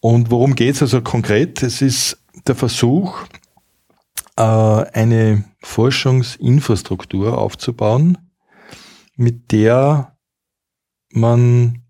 Und 0.00 0.30
worum 0.30 0.54
geht 0.54 0.76
es 0.76 0.82
also 0.82 1.00
konkret? 1.00 1.62
Es 1.62 1.82
ist 1.82 2.18
der 2.46 2.54
Versuch, 2.54 3.24
äh, 4.36 4.42
eine 4.42 5.44
Forschungsinfrastruktur 5.62 7.38
aufzubauen, 7.38 8.18
mit 9.16 9.52
der 9.52 10.16
man 11.10 11.82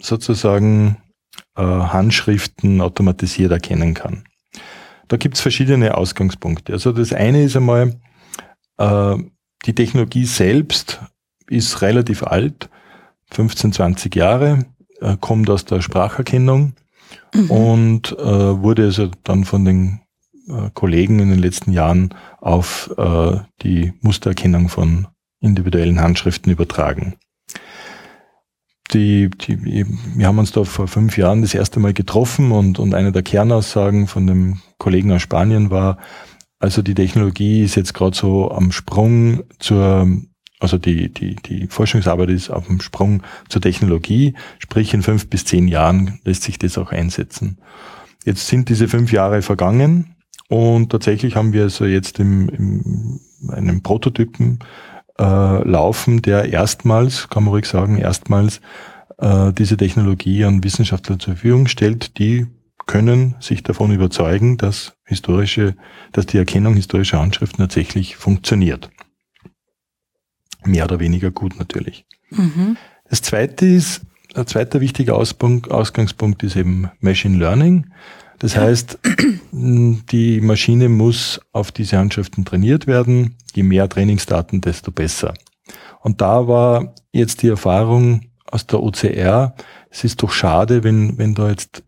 sozusagen 0.00 0.98
äh, 1.56 1.62
Handschriften 1.62 2.80
automatisiert 2.80 3.50
erkennen 3.50 3.94
kann. 3.94 4.24
Da 5.08 5.16
gibt 5.16 5.36
es 5.36 5.40
verschiedene 5.40 5.96
Ausgangspunkte. 5.96 6.72
Also 6.72 6.92
das 6.92 7.12
eine 7.12 7.44
ist 7.44 7.56
einmal, 7.56 7.98
äh, 8.78 9.16
die 9.66 9.74
Technologie 9.74 10.24
selbst 10.24 11.00
ist 11.48 11.82
relativ 11.82 12.22
alt, 12.22 12.70
15, 13.32 13.72
20 13.72 14.14
Jahre, 14.14 14.66
äh, 15.00 15.16
kommt 15.20 15.50
aus 15.50 15.64
der 15.64 15.80
Spracherkennung 15.80 16.74
mhm. 17.34 17.50
und 17.50 18.12
äh, 18.12 18.62
wurde 18.62 18.84
also 18.84 19.10
dann 19.24 19.44
von 19.44 19.64
den 19.64 20.00
äh, 20.48 20.70
Kollegen 20.74 21.18
in 21.18 21.30
den 21.30 21.38
letzten 21.38 21.72
Jahren 21.72 22.14
auf 22.40 22.94
äh, 22.96 23.38
die 23.62 23.92
Mustererkennung 24.00 24.68
von 24.68 25.08
individuellen 25.40 26.00
Handschriften 26.00 26.52
übertragen 26.52 27.16
die, 28.92 29.30
die, 29.30 29.86
wir 30.14 30.26
haben 30.26 30.38
uns 30.38 30.52
da 30.52 30.64
vor 30.64 30.88
fünf 30.88 31.16
Jahren 31.16 31.42
das 31.42 31.54
erste 31.54 31.80
Mal 31.80 31.92
getroffen 31.92 32.52
und, 32.52 32.78
und 32.78 32.94
eine 32.94 33.12
der 33.12 33.22
Kernaussagen 33.22 34.06
von 34.06 34.26
dem 34.26 34.60
Kollegen 34.78 35.12
aus 35.12 35.22
Spanien 35.22 35.70
war, 35.70 35.98
also 36.58 36.82
die 36.82 36.94
Technologie 36.94 37.62
ist 37.62 37.74
jetzt 37.74 37.94
gerade 37.94 38.16
so 38.16 38.50
am 38.50 38.72
Sprung 38.72 39.44
zur 39.58 40.08
also 40.58 40.78
die, 40.78 41.12
die, 41.12 41.36
die 41.36 41.66
Forschungsarbeit 41.66 42.30
ist 42.30 42.50
auf 42.50 42.66
dem 42.66 42.80
Sprung 42.80 43.22
zur 43.48 43.60
Technologie, 43.60 44.34
sprich 44.58 44.94
in 44.94 45.02
fünf 45.02 45.28
bis 45.28 45.44
zehn 45.44 45.68
Jahren 45.68 46.18
lässt 46.24 46.44
sich 46.44 46.58
das 46.58 46.78
auch 46.78 46.92
einsetzen. 46.92 47.58
Jetzt 48.24 48.46
sind 48.46 48.68
diese 48.70 48.88
fünf 48.88 49.12
Jahre 49.12 49.42
vergangen 49.42 50.16
und 50.48 50.90
tatsächlich 50.90 51.36
haben 51.36 51.52
wir 51.52 51.64
also 51.64 51.84
jetzt 51.84 52.18
im, 52.20 52.48
im 52.48 53.20
einen 53.50 53.82
Prototypen 53.82 54.60
äh, 55.18 55.68
laufen, 55.68 56.22
der 56.22 56.50
erstmals, 56.52 57.28
kann 57.28 57.44
man 57.44 57.52
ruhig 57.52 57.66
sagen, 57.66 57.98
erstmals 57.98 58.60
äh, 59.18 59.52
diese 59.52 59.76
Technologie 59.76 60.44
an 60.44 60.64
Wissenschaftler 60.64 61.18
zur 61.18 61.34
Verfügung 61.34 61.68
stellt, 61.68 62.18
die 62.18 62.46
können 62.86 63.34
sich 63.40 63.62
davon 63.62 63.92
überzeugen, 63.92 64.56
dass 64.56 64.96
historische, 65.04 65.74
dass 66.12 66.26
die 66.26 66.38
Erkennung 66.38 66.74
historischer 66.74 67.20
Handschriften 67.20 67.58
tatsächlich 67.58 68.16
funktioniert. 68.16 68.90
Mehr 70.64 70.84
oder 70.84 71.00
weniger 71.00 71.30
gut 71.30 71.58
natürlich. 71.58 72.06
Mhm. 72.30 72.76
Das 73.08 73.22
zweite 73.22 73.66
ist, 73.66 74.02
ein 74.34 74.46
zweiter 74.46 74.80
wichtiger 74.80 75.16
Ausgangspunkt 75.16 76.42
ist 76.42 76.56
eben 76.56 76.90
Machine 77.00 77.38
Learning. 77.38 77.86
Das 78.38 78.56
heißt, 78.56 78.98
die 79.52 80.40
Maschine 80.40 80.88
muss 80.88 81.40
auf 81.52 81.72
diese 81.72 81.98
Handschriften 81.98 82.44
trainiert 82.44 82.86
werden. 82.86 83.36
Je 83.54 83.62
mehr 83.62 83.88
Trainingsdaten, 83.88 84.60
desto 84.60 84.90
besser. 84.92 85.34
Und 86.02 86.20
da 86.20 86.46
war 86.46 86.94
jetzt 87.12 87.42
die 87.42 87.48
Erfahrung 87.48 88.26
aus 88.44 88.66
der 88.66 88.82
OCR, 88.82 89.54
es 89.90 90.04
ist 90.04 90.22
doch 90.22 90.30
schade, 90.30 90.84
wenn, 90.84 91.16
wenn 91.18 91.34
da 91.34 91.48
jetzt 91.48 91.82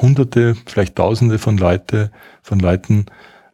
Hunderte, 0.00 0.56
vielleicht 0.66 0.96
Tausende 0.96 1.38
von 1.38 1.58
Leute, 1.58 2.10
von 2.42 2.58
Leuten 2.58 3.06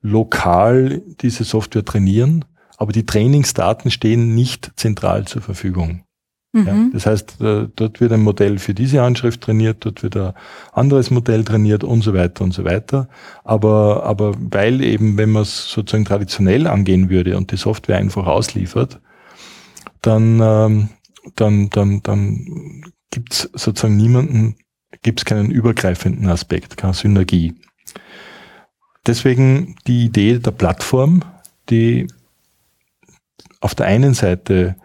lokal 0.02 1.02
diese 1.20 1.44
Software 1.44 1.84
trainieren, 1.84 2.44
aber 2.76 2.92
die 2.92 3.06
Trainingsdaten 3.06 3.90
stehen 3.90 4.34
nicht 4.34 4.72
zentral 4.76 5.26
zur 5.26 5.42
Verfügung. 5.42 6.04
Mhm. 6.52 6.66
Ja, 6.66 6.74
das 6.92 7.06
heißt, 7.06 7.40
äh, 7.42 7.68
dort 7.76 8.00
wird 8.00 8.12
ein 8.12 8.22
Modell 8.22 8.58
für 8.58 8.74
diese 8.74 9.02
Handschrift 9.02 9.40
trainiert, 9.40 9.84
dort 9.84 10.02
wird 10.02 10.16
ein 10.16 10.32
anderes 10.72 11.10
Modell 11.10 11.44
trainiert 11.44 11.84
und 11.84 12.02
so 12.02 12.12
weiter 12.12 12.42
und 12.42 12.52
so 12.52 12.64
weiter. 12.64 13.08
Aber, 13.44 14.04
aber 14.04 14.34
weil 14.36 14.82
eben, 14.82 15.16
wenn 15.16 15.30
man 15.30 15.42
es 15.42 15.70
sozusagen 15.70 16.04
traditionell 16.04 16.66
angehen 16.66 17.08
würde 17.08 17.36
und 17.36 17.52
die 17.52 17.56
Software 17.56 17.98
einfach 17.98 18.26
ausliefert, 18.26 19.00
dann, 20.02 20.40
ähm, 20.42 20.88
dann, 21.36 21.70
dann, 21.70 22.02
dann 22.02 22.82
gibt 23.10 23.32
es 23.32 23.50
sozusagen 23.54 23.96
niemanden, 23.96 24.56
gibt 25.02 25.20
es 25.20 25.24
keinen 25.24 25.50
übergreifenden 25.50 26.28
Aspekt, 26.28 26.76
keine 26.76 26.94
Synergie. 26.94 27.54
Deswegen 29.06 29.76
die 29.86 30.04
Idee 30.04 30.38
der 30.38 30.50
Plattform, 30.50 31.22
die 31.70 32.06
auf 33.60 33.74
der 33.74 33.86
einen 33.86 34.14
Seite 34.14 34.76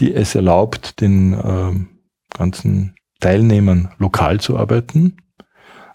die 0.00 0.14
es 0.14 0.34
erlaubt, 0.34 1.00
den 1.00 1.32
äh, 1.32 2.36
ganzen 2.36 2.94
Teilnehmern 3.20 3.90
lokal 3.98 4.40
zu 4.40 4.56
arbeiten, 4.56 5.16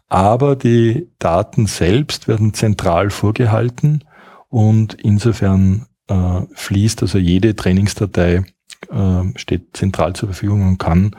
aber 0.09 0.55
die 0.55 1.09
Daten 1.19 1.67
selbst 1.67 2.27
werden 2.27 2.53
zentral 2.53 3.09
vorgehalten 3.09 4.03
und 4.49 4.93
insofern 4.93 5.87
äh, 6.07 6.41
fließt 6.53 7.01
also 7.01 7.17
jede 7.17 7.55
Trainingsdatei 7.55 8.43
äh, 8.91 9.23
steht 9.35 9.75
zentral 9.75 10.13
zur 10.13 10.29
Verfügung 10.29 10.67
und 10.67 10.77
kann 10.77 11.15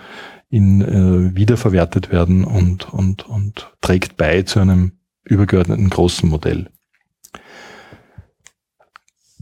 in, 0.48 0.80
äh, 0.82 1.36
wiederverwertet 1.36 2.10
werden 2.12 2.44
und, 2.44 2.92
und, 2.92 3.28
und 3.28 3.72
trägt 3.80 4.16
bei 4.16 4.42
zu 4.42 4.60
einem 4.60 4.92
übergeordneten 5.24 5.90
großen 5.90 6.28
Modell. 6.28 6.70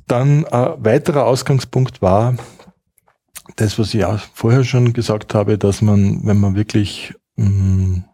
Dann 0.06 0.44
äh, 0.44 0.72
weiterer 0.78 1.24
Ausgangspunkt 1.24 2.02
war, 2.02 2.36
das, 3.56 3.78
was 3.78 3.92
ich 3.94 4.04
auch 4.04 4.20
vorher 4.34 4.64
schon 4.64 4.92
gesagt 4.92 5.34
habe, 5.34 5.58
dass 5.58 5.82
man, 5.82 6.24
wenn 6.24 6.38
man 6.38 6.54
wirklich 6.54 7.14
mh, 7.36 7.48
mm, 7.48 8.04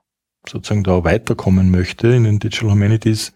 sozusagen 0.49 0.85
da 0.85 1.05
weiterkommen 1.05 1.71
möchte 1.71 2.09
in 2.09 2.25
den 2.25 2.39
Digital 2.39 2.71
Humanities, 2.71 3.33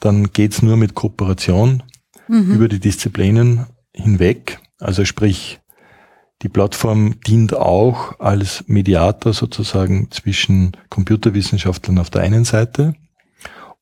dann 0.00 0.32
geht's 0.32 0.62
nur 0.62 0.76
mit 0.76 0.94
Kooperation 0.94 1.82
mhm. 2.28 2.54
über 2.54 2.68
die 2.68 2.80
Disziplinen 2.80 3.66
hinweg. 3.92 4.60
Also 4.78 5.04
sprich, 5.04 5.60
die 6.42 6.48
Plattform 6.48 7.20
dient 7.20 7.54
auch 7.54 8.18
als 8.20 8.64
Mediator 8.66 9.32
sozusagen 9.32 10.10
zwischen 10.10 10.72
Computerwissenschaftlern 10.90 11.98
auf 11.98 12.10
der 12.10 12.22
einen 12.22 12.44
Seite 12.44 12.94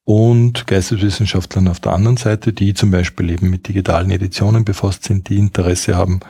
und 0.05 0.67
Geisteswissenschaftlern 0.67 1.69
auf 1.69 1.81
der 1.81 1.93
anderen 1.93 2.17
Seite, 2.17 2.53
die 2.53 2.75
zum 2.75 2.91
Beispiel 2.91 3.31
eben 3.31 3.51
mit 3.51 3.69
digitalen 3.69 4.11
Editionen 4.11 4.65
befasst 4.65 5.05
sind, 5.05 5.29
die 5.29 5.39
Interesse 5.39 5.97
haben 5.97 6.21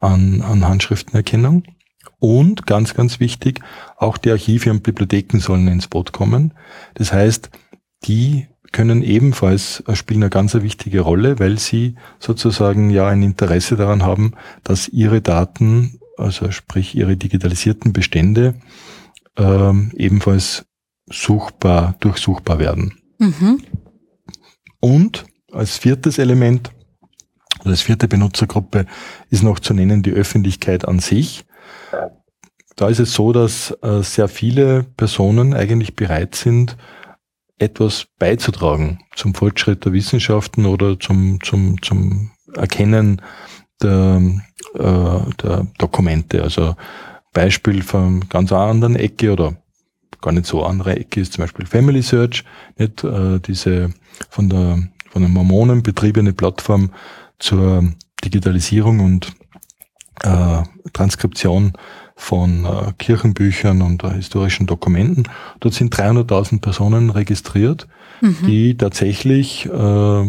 an, 0.00 0.42
an 0.42 0.66
Handschriftenerkennung. 0.66 1.64
Und 2.20 2.66
ganz, 2.66 2.94
ganz 2.94 3.20
wichtig, 3.20 3.60
auch 3.96 4.18
die 4.18 4.30
Archive 4.30 4.70
und 4.70 4.82
Bibliotheken 4.82 5.38
sollen 5.38 5.68
ins 5.68 5.86
Boot 5.86 6.12
kommen. 6.12 6.54
Das 6.94 7.12
heißt, 7.12 7.50
die 8.04 8.48
können 8.72 9.02
ebenfalls 9.02 9.82
äh, 9.86 9.94
spielen 9.94 10.22
eine 10.22 10.30
ganz 10.30 10.54
wichtige 10.54 11.00
Rolle, 11.00 11.38
weil 11.38 11.58
sie 11.58 11.94
sozusagen 12.18 12.90
ja 12.90 13.08
ein 13.08 13.22
Interesse 13.22 13.76
daran 13.76 14.02
haben, 14.02 14.32
dass 14.64 14.88
ihre 14.88 15.20
Daten, 15.20 15.98
also 16.16 16.50
sprich 16.50 16.94
ihre 16.94 17.16
digitalisierten 17.16 17.92
Bestände, 17.92 18.54
ähm, 19.36 19.92
ebenfalls 19.96 20.66
suchbar, 21.10 21.96
durchsuchbar 22.00 22.58
werden. 22.58 22.94
Mhm. 23.18 23.62
Und 24.80 25.24
als 25.52 25.78
viertes 25.78 26.18
Element 26.18 26.70
als 27.64 27.82
vierte 27.82 28.08
Benutzergruppe 28.08 28.86
ist 29.30 29.42
noch 29.42 29.58
zu 29.58 29.74
nennen 29.74 30.02
die 30.02 30.12
Öffentlichkeit 30.12 30.86
an 30.86 31.00
sich. 31.00 31.44
Da 32.76 32.88
ist 32.88 33.00
es 33.00 33.12
so, 33.12 33.32
dass 33.32 33.76
äh, 33.82 34.02
sehr 34.02 34.28
viele 34.28 34.84
Personen 34.96 35.54
eigentlich 35.54 35.96
bereit 35.96 36.36
sind, 36.36 36.76
etwas 37.58 38.06
beizutragen 38.18 39.00
zum 39.14 39.34
Fortschritt 39.34 39.84
der 39.84 39.92
Wissenschaften 39.92 40.66
oder 40.66 40.98
zum, 40.98 41.42
zum, 41.42 41.80
zum 41.82 42.30
Erkennen 42.54 43.20
der, 43.82 44.22
äh, 44.74 45.30
der 45.42 45.66
Dokumente. 45.78 46.42
Also 46.42 46.76
Beispiel 47.32 47.82
von 47.82 48.28
ganz 48.28 48.52
anderen 48.52 48.96
Ecke 48.96 49.32
oder 49.32 49.56
gar 50.20 50.32
nicht 50.32 50.46
so 50.46 50.64
andere 50.64 50.96
Ecke 50.96 51.20
ist 51.20 51.34
zum 51.34 51.44
Beispiel 51.44 51.66
Family 51.66 52.02
Search, 52.02 52.44
nicht 52.76 53.04
äh, 53.04 53.38
diese 53.40 53.90
von 54.30 54.48
der 54.48 54.88
von 55.10 55.22
den 55.22 55.32
Mormonen 55.32 55.82
betriebene 55.82 56.32
Plattform 56.32 56.90
zur 57.38 57.92
Digitalisierung 58.24 59.00
und 59.00 59.32
äh, 60.22 60.62
Transkription 60.92 61.72
von 62.18 62.64
äh, 62.64 62.92
Kirchenbüchern 62.98 63.80
und 63.80 64.02
äh, 64.02 64.10
historischen 64.10 64.66
Dokumenten. 64.66 65.28
Dort 65.60 65.74
sind 65.74 65.94
300.000 65.94 66.60
Personen 66.60 67.10
registriert, 67.10 67.86
mhm. 68.20 68.36
die 68.44 68.76
tatsächlich 68.76 69.66
äh, 69.66 70.20
äh, 70.22 70.24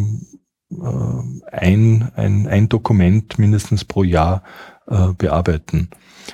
ein, 1.52 2.12
ein, 2.16 2.48
ein 2.48 2.70
Dokument 2.70 3.40
mindestens 3.40 3.86
pro 3.86 4.04
Jahr 4.04 4.44
äh, 4.88 5.08
bearbeiten. 5.18 5.90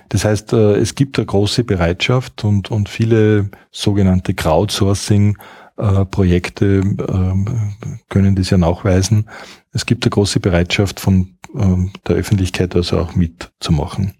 Das 0.09 0.25
heißt, 0.25 0.51
äh, 0.51 0.75
es 0.75 0.93
gibt 0.93 1.17
eine 1.17 1.25
große 1.25 1.63
Bereitschaft 1.63 2.43
und, 2.43 2.69
und 2.69 2.89
viele 2.89 3.49
sogenannte 3.71 4.33
Crowdsourcing 4.33 5.37
äh, 5.77 6.03
Projekte 6.03 6.81
äh, 6.81 7.95
können 8.09 8.35
das 8.35 8.49
ja 8.49 8.57
nachweisen. 8.57 9.29
Es 9.71 9.85
gibt 9.85 10.03
eine 10.03 10.09
große 10.09 10.41
Bereitschaft 10.41 10.99
von 10.99 11.37
äh, 11.55 11.77
der 12.07 12.17
Öffentlichkeit 12.17 12.75
also 12.75 12.99
auch 12.99 13.15
mitzumachen. 13.15 14.15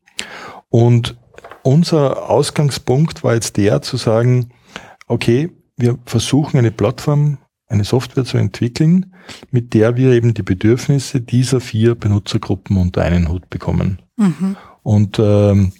Und 0.69 1.17
unser 1.65 2.29
Ausgangspunkt 2.29 3.23
war 3.23 3.33
jetzt 3.33 3.57
der 3.57 3.81
zu 3.81 3.97
sagen, 3.97 4.51
okay, 5.07 5.49
wir 5.77 5.97
versuchen 6.05 6.57
eine 6.57 6.71
Plattform, 6.71 7.39
eine 7.67 7.83
Software 7.83 8.23
zu 8.23 8.37
entwickeln, 8.37 9.13
mit 9.49 9.73
der 9.73 9.97
wir 9.97 10.11
eben 10.11 10.35
die 10.35 10.43
Bedürfnisse 10.43 11.21
dieser 11.21 11.59
vier 11.59 11.95
Benutzergruppen 11.95 12.77
unter 12.77 13.01
einen 13.01 13.29
Hut 13.29 13.49
bekommen. 13.49 13.99
Mhm. 14.15 14.55
Und 14.83 15.17
ähm, 15.17 15.73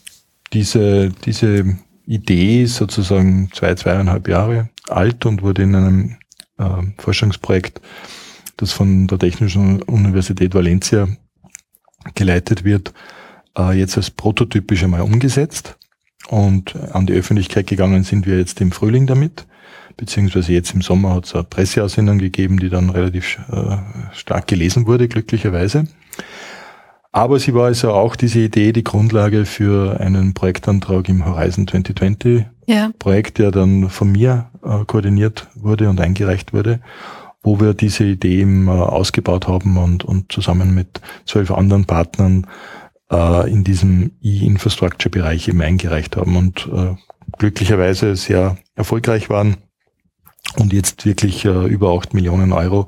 diese, 0.54 1.12
diese 1.24 1.78
Idee 2.08 2.64
ist 2.64 2.78
sozusagen 2.78 3.50
zwei, 3.54 3.76
zweieinhalb 3.76 4.28
Jahre 4.28 4.70
alt 4.90 5.26
und 5.28 5.44
wurde 5.44 5.64
in 5.64 5.76
einem 5.76 6.18
äh, 6.58 6.82
Forschungsprojekt, 6.98 7.80
das 8.58 8.72
von 8.72 9.06
der 9.06 9.20
Technischen 9.20 9.84
Universität 9.84 10.56
Valencia 10.56 11.08
geleitet 12.16 12.64
wird, 12.64 12.92
äh, 13.58 13.78
jetzt 13.78 13.98
als 13.98 14.12
prototypisch 14.12 14.84
einmal 14.84 15.02
umgesetzt. 15.02 15.78
Und 16.30 16.76
an 16.92 17.06
die 17.06 17.14
Öffentlichkeit 17.14 17.68
gegangen 17.68 18.04
sind 18.04 18.26
wir 18.26 18.38
jetzt 18.38 18.60
im 18.60 18.72
Frühling 18.72 19.06
damit, 19.06 19.46
beziehungsweise 19.96 20.54
jetzt 20.54 20.74
im 20.74 20.82
Sommer 20.82 21.14
hat 21.14 21.26
es 21.26 21.36
eine 21.36 21.44
Presseaussendung 21.44 22.18
gegeben, 22.18 22.58
die 22.58 22.70
dann 22.70 22.90
relativ 22.90 23.38
äh, 23.52 23.78
stark 24.14 24.48
gelesen 24.48 24.88
wurde, 24.88 25.08
glücklicherweise. 25.08 25.88
Aber 27.12 27.40
sie 27.40 27.54
war 27.54 27.66
also 27.66 27.92
auch 27.94 28.16
diese 28.16 28.40
Idee 28.40 28.74
die 28.74 28.84
Grundlage 28.84 29.46
für 29.46 30.00
einen 30.02 30.34
Projektantrag 30.34 31.08
im 31.08 31.26
Horizon 31.26 31.68
2020 31.68 32.46
ja. 32.66 32.90
Projekt, 33.00 33.38
der 33.38 33.52
dann 33.52 33.90
von 33.90 34.12
mir 34.12 34.50
äh, 34.64 34.84
koordiniert 34.86 35.48
wurde 35.56 35.90
und 35.90 36.02
eingereicht 36.02 36.54
wurde. 36.54 36.82
wo 37.46 37.60
wir 37.60 37.76
diese 37.76 38.04
Idee 38.04 38.42
eben, 38.42 38.68
äh, 38.68 38.72
ausgebaut 38.72 39.48
haben 39.48 39.78
und, 39.78 40.04
und 40.04 40.32
zusammen 40.32 40.74
mit 40.74 41.00
zwölf 41.26 41.52
anderen 41.52 41.86
Partnern 41.86 42.48
äh, 43.12 43.52
in 43.52 43.64
diesem 43.64 44.12
E-Infrastructure-Bereich 44.22 45.48
eben 45.48 45.62
eingereicht 45.62 46.16
haben 46.16 46.36
und 46.36 46.70
äh, 46.74 46.96
glücklicherweise 47.38 48.16
sehr 48.16 48.58
erfolgreich 48.76 49.30
waren 49.30 49.58
und 50.58 50.74
jetzt 50.74 51.06
wirklich 51.06 51.46
äh, 51.46 51.66
über 51.66 51.98
acht 51.98 52.14
Millionen 52.14 52.52
Euro 52.54 52.88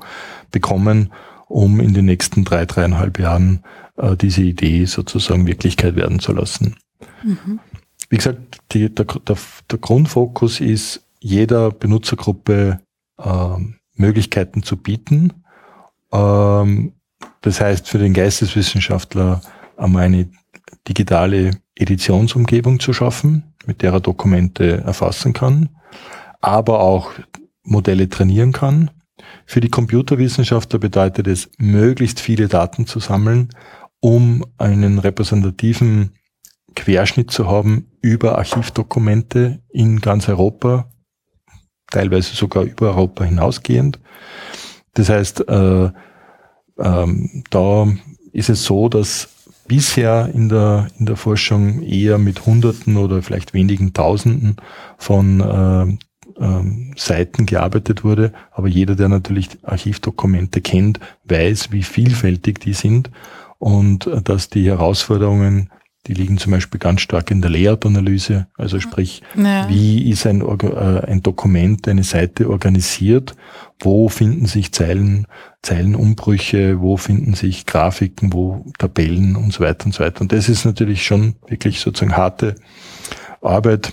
bekommen, 0.50 1.12
um 1.46 1.80
in 1.80 1.94
den 1.94 2.04
nächsten 2.04 2.44
drei, 2.44 2.66
dreieinhalb 2.66 3.18
Jahren 3.18 3.64
äh, 3.96 4.16
diese 4.16 4.42
Idee 4.42 4.84
sozusagen 4.84 5.46
Wirklichkeit 5.46 5.96
werden 5.96 6.20
zu 6.20 6.32
lassen. 6.32 6.76
Mhm. 7.22 7.60
Wie 8.08 8.16
gesagt, 8.16 8.60
die, 8.72 8.92
der, 8.94 9.04
der, 9.04 9.36
der, 9.70 9.78
Grundfokus 9.78 10.60
ist, 10.60 11.02
jeder 11.20 11.70
Benutzergruppe 11.70 12.80
äh, 13.18 13.56
Möglichkeiten 13.94 14.62
zu 14.62 14.76
bieten. 14.76 15.44
Ähm, 16.12 16.92
das 17.42 17.60
heißt, 17.60 17.88
für 17.88 17.98
den 17.98 18.14
Geisteswissenschaftler 18.14 19.42
einmal 19.78 20.04
eine 20.04 20.28
digitale 20.86 21.52
Editionsumgebung 21.74 22.80
zu 22.80 22.92
schaffen, 22.92 23.54
mit 23.66 23.82
der 23.82 23.92
er 23.92 24.00
Dokumente 24.00 24.78
erfassen 24.78 25.32
kann, 25.32 25.70
aber 26.40 26.80
auch 26.80 27.12
Modelle 27.62 28.08
trainieren 28.08 28.52
kann. 28.52 28.90
Für 29.46 29.60
die 29.60 29.70
Computerwissenschaftler 29.70 30.78
bedeutet 30.78 31.26
es, 31.26 31.50
möglichst 31.58 32.20
viele 32.20 32.48
Daten 32.48 32.86
zu 32.86 33.00
sammeln, 33.00 33.50
um 34.00 34.44
einen 34.58 34.98
repräsentativen 34.98 36.12
Querschnitt 36.74 37.30
zu 37.30 37.48
haben 37.48 37.90
über 38.00 38.38
Archivdokumente 38.38 39.60
in 39.70 40.00
ganz 40.00 40.28
Europa, 40.28 40.90
teilweise 41.90 42.34
sogar 42.34 42.64
über 42.64 42.90
Europa 42.90 43.24
hinausgehend. 43.24 43.98
Das 44.94 45.08
heißt, 45.08 45.48
äh, 45.48 45.90
ähm, 46.78 47.44
da 47.50 47.88
ist 48.32 48.48
es 48.50 48.64
so, 48.64 48.88
dass 48.88 49.28
bisher 49.68 50.30
in 50.34 50.48
der, 50.48 50.88
in 50.98 51.06
der 51.06 51.16
Forschung 51.16 51.82
eher 51.82 52.18
mit 52.18 52.46
Hunderten 52.46 52.96
oder 52.96 53.22
vielleicht 53.22 53.54
wenigen 53.54 53.92
Tausenden 53.92 54.56
von 54.96 55.40
äh, 55.40 56.42
äh, 56.42 56.94
Seiten 56.96 57.46
gearbeitet 57.46 58.02
wurde. 58.02 58.32
Aber 58.50 58.66
jeder, 58.68 58.96
der 58.96 59.08
natürlich 59.08 59.50
Archivdokumente 59.62 60.60
kennt, 60.60 60.98
weiß, 61.24 61.70
wie 61.70 61.82
vielfältig 61.82 62.60
die 62.60 62.72
sind 62.72 63.10
und 63.58 64.06
äh, 64.06 64.22
dass 64.22 64.48
die 64.48 64.66
Herausforderungen 64.66 65.70
die 66.08 66.14
liegen 66.14 66.38
zum 66.38 66.52
Beispiel 66.52 66.80
ganz 66.80 67.02
stark 67.02 67.30
in 67.30 67.42
der 67.42 67.50
Layout-Analyse, 67.50 68.46
also 68.56 68.80
sprich, 68.80 69.22
ja. 69.36 69.68
wie 69.68 70.10
ist 70.10 70.26
ein, 70.26 70.40
äh, 70.40 71.06
ein 71.06 71.22
Dokument, 71.22 71.86
eine 71.86 72.02
Seite 72.02 72.48
organisiert, 72.48 73.36
wo 73.78 74.08
finden 74.08 74.46
sich 74.46 74.72
Zeilen, 74.72 75.26
Zeilenumbrüche, 75.62 76.80
wo 76.80 76.96
finden 76.96 77.34
sich 77.34 77.66
Grafiken, 77.66 78.32
wo 78.32 78.64
Tabellen? 78.78 79.36
Und 79.36 79.52
so 79.52 79.60
weiter 79.60 79.86
und 79.86 79.92
so 79.92 80.02
weiter. 80.02 80.22
Und 80.22 80.32
das 80.32 80.48
ist 80.48 80.64
natürlich 80.64 81.04
schon 81.04 81.36
wirklich 81.46 81.80
sozusagen 81.80 82.16
harte 82.16 82.54
Arbeit 83.42 83.92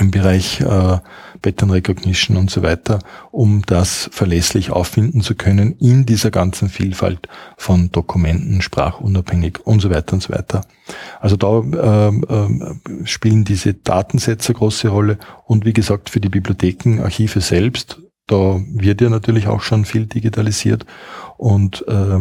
im 0.00 0.10
Bereich 0.10 0.60
äh, 0.60 0.98
Pattern 1.42 1.70
Recognition 1.70 2.36
und 2.36 2.50
so 2.50 2.62
weiter, 2.62 2.98
um 3.30 3.62
das 3.66 4.08
verlässlich 4.12 4.70
auffinden 4.70 5.20
zu 5.20 5.34
können 5.34 5.76
in 5.78 6.06
dieser 6.06 6.30
ganzen 6.30 6.68
Vielfalt 6.68 7.28
von 7.56 7.90
Dokumenten, 7.90 8.62
sprachunabhängig 8.62 9.60
und 9.64 9.80
so 9.80 9.90
weiter 9.90 10.14
und 10.14 10.22
so 10.22 10.32
weiter. 10.32 10.62
Also 11.20 11.36
da 11.36 11.60
äh, 11.60 12.08
äh, 12.08 13.06
spielen 13.06 13.44
diese 13.44 13.74
Datensätze 13.74 14.54
große 14.54 14.88
Rolle 14.88 15.18
und 15.46 15.64
wie 15.64 15.72
gesagt 15.72 16.10
für 16.10 16.20
die 16.20 16.28
Bibliotheken, 16.28 17.00
Archive 17.02 17.40
selbst, 17.40 18.00
da 18.26 18.60
wird 18.68 19.00
ja 19.00 19.08
natürlich 19.08 19.46
auch 19.46 19.62
schon 19.62 19.84
viel 19.84 20.06
digitalisiert 20.06 20.84
und 21.36 21.84
äh, 21.88 22.20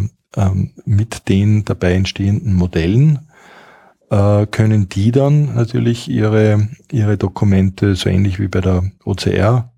mit 0.86 1.30
den 1.30 1.66
dabei 1.66 1.94
entstehenden 1.94 2.54
Modellen 2.54 3.27
äh, 4.10 4.46
können 4.48 4.90
die 4.90 5.12
dann 5.12 5.56
natürlich 5.56 6.08
ihre, 6.10 6.70
ihre 6.92 7.18
Dokumente 7.18 7.96
so 7.96 8.10
ähnlich 8.10 8.40
wie 8.40 8.48
bei 8.48 8.62
der 8.62 8.84
OCR 9.04 9.72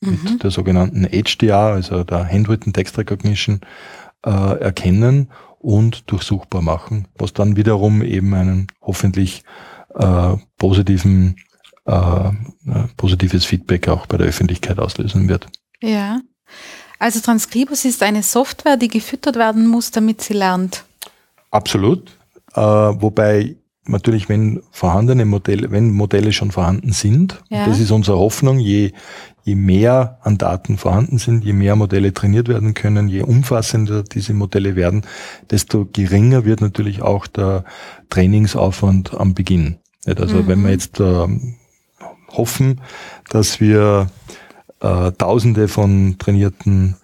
mhm. 0.00 0.18
mit 0.24 0.42
der 0.42 0.50
sogenannten 0.50 1.06
HDR, 1.06 1.74
also 1.74 2.04
der 2.04 2.28
Handwritten 2.28 2.72
Text 2.72 2.98
Recognition, 2.98 3.60
äh, 4.24 4.30
erkennen 4.60 5.30
und 5.58 6.10
durchsuchbar 6.10 6.62
machen, 6.62 7.08
was 7.16 7.32
dann 7.32 7.56
wiederum 7.56 8.02
eben 8.02 8.34
einen 8.34 8.66
hoffentlich 8.82 9.42
äh, 9.94 10.36
positiven 10.58 11.36
äh, 11.86 12.30
positives 12.96 13.44
Feedback 13.44 13.88
auch 13.88 14.06
bei 14.06 14.16
der 14.16 14.26
Öffentlichkeit 14.26 14.78
auslösen 14.78 15.28
wird. 15.28 15.46
Ja. 15.82 16.20
Also 16.98 17.20
Transkribus 17.20 17.84
ist 17.84 18.02
eine 18.02 18.22
Software, 18.22 18.76
die 18.76 18.88
gefüttert 18.88 19.36
werden 19.36 19.66
muss, 19.66 19.90
damit 19.90 20.22
sie 20.22 20.34
lernt. 20.34 20.84
Absolut. 21.50 22.16
Äh, 22.54 22.60
wobei 22.60 23.56
natürlich, 23.86 24.28
wenn 24.28 24.62
vorhandene 24.70 25.24
Modelle, 25.24 25.70
wenn 25.70 25.90
Modelle 25.90 26.32
schon 26.32 26.50
vorhanden 26.50 26.92
sind, 26.92 27.42
ja. 27.50 27.66
das 27.66 27.80
ist 27.80 27.90
unsere 27.90 28.18
Hoffnung, 28.18 28.58
je, 28.58 28.92
je 29.44 29.54
mehr 29.54 30.18
an 30.22 30.38
Daten 30.38 30.78
vorhanden 30.78 31.18
sind, 31.18 31.44
je 31.44 31.52
mehr 31.52 31.76
Modelle 31.76 32.14
trainiert 32.14 32.48
werden 32.48 32.74
können, 32.74 33.08
je 33.08 33.22
umfassender 33.22 34.02
diese 34.02 34.34
Modelle 34.34 34.76
werden, 34.76 35.02
desto 35.50 35.86
geringer 35.92 36.44
wird 36.44 36.60
natürlich 36.60 37.02
auch 37.02 37.26
der 37.26 37.64
Trainingsaufwand 38.10 39.14
am 39.14 39.34
Beginn. 39.34 39.76
Also 40.06 40.36
mhm. 40.36 40.48
wenn 40.48 40.62
wir 40.62 40.70
jetzt 40.70 41.00
äh, 41.00 41.26
hoffen, 42.30 42.80
dass 43.30 43.60
wir 43.60 44.08
äh, 44.80 45.12
Tausende 45.12 45.68
von 45.68 46.16
trainierten 46.18 46.96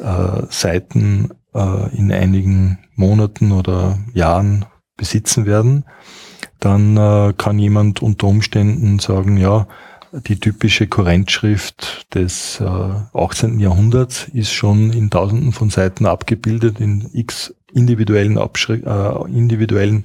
äh, 0.00 0.42
Seiten 0.50 1.30
äh, 1.54 1.96
in 1.96 2.12
einigen 2.12 2.78
Monaten 2.94 3.52
oder 3.52 3.98
Jahren 4.12 4.66
besitzen 4.96 5.46
werden, 5.46 5.84
dann 6.64 6.96
äh, 6.96 7.32
kann 7.36 7.58
jemand 7.58 8.02
unter 8.02 8.26
Umständen 8.26 8.98
sagen, 8.98 9.36
ja, 9.36 9.66
die 10.12 10.38
typische 10.38 10.86
Kurrentschrift 10.86 12.06
des 12.14 12.60
äh, 12.60 12.64
18. 12.64 13.58
Jahrhunderts 13.58 14.28
ist 14.32 14.52
schon 14.52 14.92
in 14.92 15.10
tausenden 15.10 15.52
von 15.52 15.70
Seiten 15.70 16.06
abgebildet, 16.06 16.80
in 16.80 17.10
x 17.12 17.52
individuellen, 17.72 18.38
Abschri 18.38 18.82
äh, 18.86 19.28
individuellen 19.28 20.04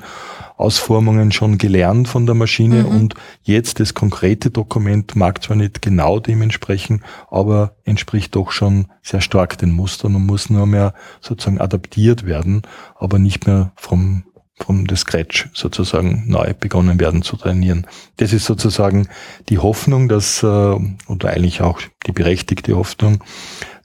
Ausformungen 0.57 1.31
schon 1.31 1.57
gelernt 1.57 2.07
von 2.07 2.25
der 2.25 2.35
Maschine 2.35 2.83
mhm. 2.83 2.87
und 2.87 3.13
jetzt 3.43 3.79
das 3.79 3.93
konkrete 3.93 4.49
Dokument 4.49 5.15
mag 5.15 5.43
zwar 5.43 5.55
nicht 5.55 5.81
genau 5.81 6.19
dementsprechend, 6.19 7.03
aber 7.29 7.75
entspricht 7.85 8.35
doch 8.35 8.51
schon 8.51 8.87
sehr 9.03 9.21
stark 9.21 9.57
den 9.59 9.71
Mustern 9.71 10.15
und 10.15 10.25
muss 10.25 10.49
nur 10.49 10.65
mehr 10.65 10.93
sozusagen 11.21 11.61
adaptiert 11.61 12.25
werden, 12.25 12.63
aber 12.95 13.19
nicht 13.19 13.45
mehr 13.45 13.71
vom 13.75 14.23
vom 14.59 14.85
the 14.87 14.95
Scratch 14.95 15.49
sozusagen 15.53 16.25
neu 16.27 16.53
begonnen 16.53 16.99
werden 16.99 17.21
zu 17.21 17.37
trainieren. 17.37 17.87
Das 18.17 18.33
ist 18.33 18.45
sozusagen 18.45 19.07
die 19.49 19.59
Hoffnung, 19.59 20.09
dass, 20.09 20.43
äh, 20.43 20.45
oder 20.45 21.29
eigentlich 21.29 21.61
auch 21.61 21.79
die 22.05 22.11
berechtigte 22.11 22.75
Hoffnung, 22.75 23.23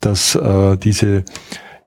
dass 0.01 0.35
äh, 0.35 0.77
diese, 0.77 1.25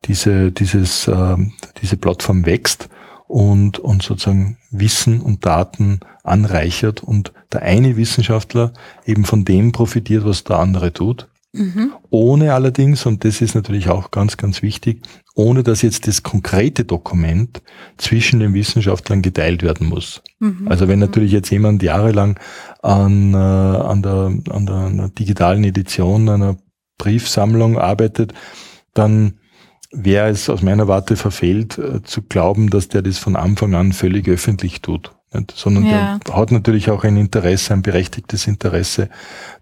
diese, 0.06 0.52
dieses, 0.52 1.08
äh, 1.08 1.38
diese 1.82 1.98
Plattform 1.98 2.46
wächst 2.46 2.90
und, 3.28 3.80
und 3.80 4.04
sozusagen 4.04 4.58
Wissen 4.72 5.22
und 5.22 5.46
Daten 5.46 6.00
anreichert 6.24 7.04
und 7.04 7.34
der 7.52 7.62
eine 7.64 7.98
Wissenschaftler 7.98 8.74
eben 9.06 9.26
von 9.26 9.46
dem 9.46 9.72
profitiert, 9.72 10.26
was 10.26 10.44
der 10.44 10.60
andere 10.60 10.94
tut 10.94 11.28
Mhm. 11.58 11.94
Ohne 12.10 12.54
allerdings, 12.54 13.06
und 13.06 13.24
das 13.24 13.42
ist 13.42 13.56
natürlich 13.56 13.90
auch 13.90 14.12
ganz, 14.12 14.38
ganz 14.38 14.62
wichtig, 14.62 15.02
ohne 15.38 15.62
dass 15.62 15.84
jetzt 15.84 16.08
das 16.08 16.24
konkrete 16.24 16.84
Dokument 16.84 17.62
zwischen 17.98 18.40
den 18.40 18.56
Wissenschaftlern 18.56 19.22
geteilt 19.22 19.62
werden 19.62 19.88
muss. 19.88 20.24
Mhm. 20.40 20.68
Also 20.68 20.88
wenn 20.88 20.98
natürlich 20.98 21.32
jetzt 21.32 21.52
jemand 21.52 21.84
jahrelang 21.84 22.40
an, 22.82 23.36
äh, 23.36 23.38
an, 23.38 24.02
der, 24.02 24.32
an 24.50 24.66
der, 24.66 24.76
an 24.76 24.98
der 24.98 25.10
digitalen 25.10 25.64
Edition 25.64 26.28
einer 26.28 26.58
Briefsammlung 26.98 27.78
arbeitet, 27.78 28.34
dann 28.96 29.34
wäre 29.92 30.30
es 30.30 30.50
aus 30.50 30.64
meiner 30.64 30.88
Warte 30.88 31.16
verfehlt, 31.16 31.78
äh, 31.78 32.02
zu 32.02 32.24
glauben, 32.24 32.72
dass 32.72 32.88
der 32.88 33.04
das 33.04 33.20
von 33.20 33.36
Anfang 33.36 33.76
an 33.76 33.94
völlig 33.94 34.28
öffentlich 34.28 34.82
tut 34.82 35.12
sondern 35.54 35.86
ja. 35.86 36.20
der 36.26 36.36
hat 36.36 36.52
natürlich 36.52 36.90
auch 36.90 37.04
ein 37.04 37.18
Interesse, 37.18 37.74
ein 37.74 37.82
berechtigtes 37.82 38.48
Interesse, 38.48 39.10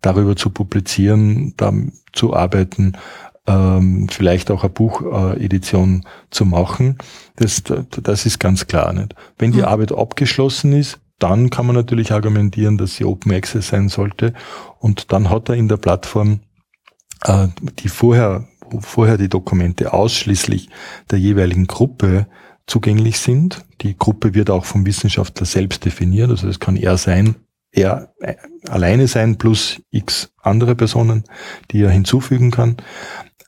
darüber 0.01 0.35
zu 0.35 0.49
publizieren, 0.49 1.53
da 1.57 1.73
zu 2.13 2.33
arbeiten, 2.33 2.93
ähm, 3.47 4.07
vielleicht 4.09 4.51
auch 4.51 4.63
eine 4.63 4.71
Buchedition 4.71 6.05
zu 6.29 6.45
machen. 6.45 6.97
Das, 7.35 7.63
das 7.63 8.25
ist 8.25 8.39
ganz 8.39 8.67
klar. 8.67 8.93
Nicht? 8.93 9.15
Wenn 9.37 9.51
die 9.51 9.59
mhm. 9.59 9.65
Arbeit 9.65 9.91
abgeschlossen 9.91 10.73
ist, 10.73 10.99
dann 11.19 11.49
kann 11.49 11.65
man 11.65 11.75
natürlich 11.75 12.11
argumentieren, 12.11 12.77
dass 12.77 12.95
sie 12.95 13.05
Open 13.05 13.31
Access 13.33 13.69
sein 13.69 13.89
sollte. 13.89 14.33
Und 14.79 15.11
dann 15.11 15.29
hat 15.29 15.49
er 15.49 15.55
in 15.55 15.67
der 15.67 15.77
Plattform, 15.77 16.41
äh, 17.23 17.47
die 17.79 17.89
vorher, 17.89 18.47
wo 18.69 18.81
vorher 18.81 19.17
die 19.17 19.29
Dokumente 19.29 19.93
ausschließlich 19.93 20.69
der 21.11 21.19
jeweiligen 21.19 21.67
Gruppe 21.67 22.27
zugänglich 22.67 23.19
sind. 23.19 23.63
Die 23.81 23.97
Gruppe 23.97 24.33
wird 24.33 24.49
auch 24.49 24.65
vom 24.65 24.85
Wissenschaftler 24.85 25.45
selbst 25.45 25.85
definiert. 25.85 26.31
Also 26.31 26.47
es 26.47 26.59
kann 26.59 26.75
er 26.75 26.97
sein, 26.97 27.35
er 27.71 28.13
äh, 28.19 28.35
alleine 28.67 29.07
sein 29.07 29.37
plus 29.37 29.81
x 29.91 30.31
andere 30.41 30.75
Personen, 30.75 31.23
die 31.71 31.81
er 31.81 31.91
hinzufügen 31.91 32.51
kann. 32.51 32.77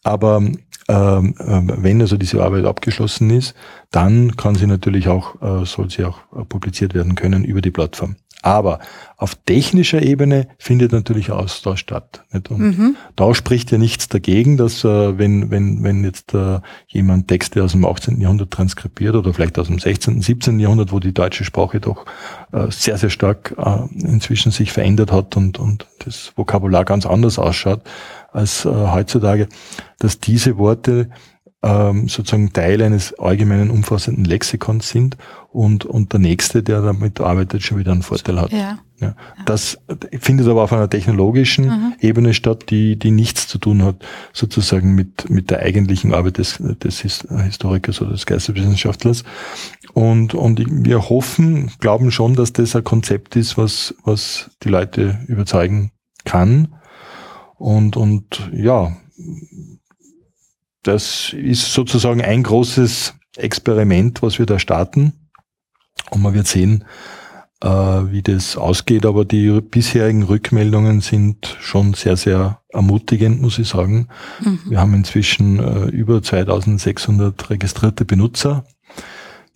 Aber 0.04 0.42
ähm, 0.90 1.36
äh, 1.38 1.84
wenn 1.84 2.02
also 2.02 2.18
diese 2.18 2.44
Arbeit 2.44 2.66
abgeschlossen 2.66 3.30
ist, 3.30 3.56
dann 3.92 4.36
kann 4.38 4.56
sie 4.56 4.68
natürlich 4.68 5.08
auch, 5.08 5.42
äh, 5.42 5.66
soll 5.66 5.90
sie 5.90 6.06
auch 6.06 6.20
äh, 6.36 6.46
publiziert 6.46 6.94
werden 6.94 7.16
können 7.16 7.44
über 7.44 7.62
die 7.62 7.72
Plattform. 7.72 8.16
Aber 8.44 8.80
auf 9.18 9.34
technischer 9.34 10.04
Ebene 10.04 10.48
findet 10.60 10.92
natürlich 10.92 11.32
Austausch 11.32 11.80
statt. 11.80 12.24
Nicht? 12.32 12.52
Und 12.52 12.60
mhm. 12.60 12.96
da 13.16 13.34
spricht 13.34 13.72
ja 13.72 13.80
nichts 13.80 14.08
dagegen, 14.08 14.58
dass 14.58 14.84
äh, 14.84 15.18
wenn, 15.18 15.50
wenn, 15.50 15.84
wenn 15.84 16.04
jetzt 16.04 16.34
äh, 16.36 16.60
jemand 16.88 17.28
Texte 17.28 17.64
aus 17.64 17.72
dem 17.72 17.84
18. 17.84 18.22
Jahrhundert 18.22 18.52
transkribiert 18.52 19.16
oder 19.16 19.34
vielleicht 19.34 19.58
aus 19.58 19.68
dem 19.68 19.80
16., 19.80 20.22
17. 20.22 20.60
Jahrhundert, 20.60 20.92
wo 20.92 21.00
die 21.00 21.14
deutsche 21.14 21.44
Sprache 21.44 21.80
doch 21.82 22.06
äh, 22.54 22.68
sehr, 22.70 22.98
sehr 22.98 23.10
stark 23.10 23.56
äh, 23.58 24.06
inzwischen 24.06 24.52
sich 24.52 24.72
verändert 24.72 25.12
hat 25.12 25.36
und, 25.36 25.58
und 25.58 25.88
das 26.06 26.32
Vokabular 26.36 26.86
ganz 26.86 27.08
anders 27.08 27.40
ausschaut 27.40 27.82
als 28.32 28.66
äh, 28.66 28.70
heutzutage, 28.70 29.48
dass 30.00 30.20
diese 30.20 30.58
Worte 30.58 31.10
ähm, 31.64 32.08
sozusagen 32.08 32.54
Teil 32.54 32.82
eines 32.82 33.18
allgemeinen 33.18 33.72
umfassenden 33.72 34.26
Lexikons 34.26 34.90
sind 34.90 35.18
und, 35.50 35.86
und 35.86 36.14
der 36.14 36.20
Nächste, 36.20 36.62
der 36.62 36.82
damit 36.82 37.20
arbeitet, 37.20 37.64
schon 37.64 37.80
wieder 37.80 37.92
einen 37.92 38.04
Vorteil 38.04 38.40
hat. 38.40 38.52
Ja. 38.52 38.80
Ja. 39.00 39.16
Das 39.46 39.78
findet 40.20 40.48
aber 40.48 40.64
auf 40.64 40.74
einer 40.74 40.90
technologischen 40.90 41.66
mhm. 41.66 41.94
Ebene 42.00 42.34
statt, 42.34 42.66
die, 42.70 42.98
die 42.98 43.12
nichts 43.12 43.48
zu 43.48 43.60
tun 43.60 43.84
hat, 43.84 44.04
sozusagen 44.34 44.96
mit, 44.96 45.30
mit 45.30 45.52
der 45.52 45.60
eigentlichen 45.60 46.16
Arbeit 46.16 46.40
des, 46.40 46.58
des 46.60 47.02
Historikers 47.02 48.02
oder 48.02 48.12
des 48.12 48.26
Geisteswissenschaftlers. 48.26 49.24
Und, 49.94 50.34
und 50.34 50.64
wir 50.68 51.10
hoffen, 51.10 51.72
glauben 51.80 52.12
schon, 52.12 52.36
dass 52.36 52.54
das 52.54 52.76
ein 52.76 52.84
Konzept 52.84 53.36
ist, 53.36 53.58
was, 53.58 53.94
was 54.04 54.50
die 54.64 54.70
Leute 54.70 55.20
überzeugen 55.28 55.92
kann. 56.26 56.70
Und, 57.58 57.98
und 57.98 58.50
ja, 58.54 58.96
das 60.84 61.34
ist 61.34 61.74
sozusagen 61.74 62.22
ein 62.22 62.44
großes 62.44 63.16
Experiment, 63.36 64.22
was 64.22 64.40
wir 64.40 64.46
da 64.46 64.60
starten. 64.60 65.14
Und 66.12 66.22
man 66.22 66.34
wird 66.34 66.48
sehen, 66.48 66.86
äh, 67.62 67.68
wie 67.68 68.22
das 68.22 68.58
ausgeht. 68.58 69.06
Aber 69.06 69.26
die 69.26 69.60
bisherigen 69.62 70.24
Rückmeldungen 70.24 71.02
sind 71.02 71.58
schon 71.60 71.94
sehr, 71.94 72.16
sehr 72.16 72.62
ermutigend, 72.70 73.42
muss 73.42 73.60
ich 73.60 73.68
sagen. 73.68 74.08
Mhm. 74.40 74.60
Wir 74.70 74.80
haben 74.80 74.94
inzwischen 74.94 75.60
äh, 75.60 75.86
über 75.90 76.22
2600 76.22 77.50
registrierte 77.50 78.06
Benutzer, 78.06 78.66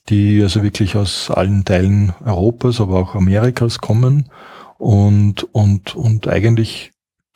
die 0.10 0.42
also 0.42 0.64
wirklich 0.64 0.96
aus 0.96 1.30
allen 1.30 1.64
Teilen 1.64 2.14
Europas, 2.26 2.82
aber 2.82 2.96
auch 2.96 3.16
Amerikas 3.16 3.80
kommen 3.80 4.30
und, 4.78 5.44
und, 5.54 5.96
und 5.96 6.28
eigentlich 6.28 6.91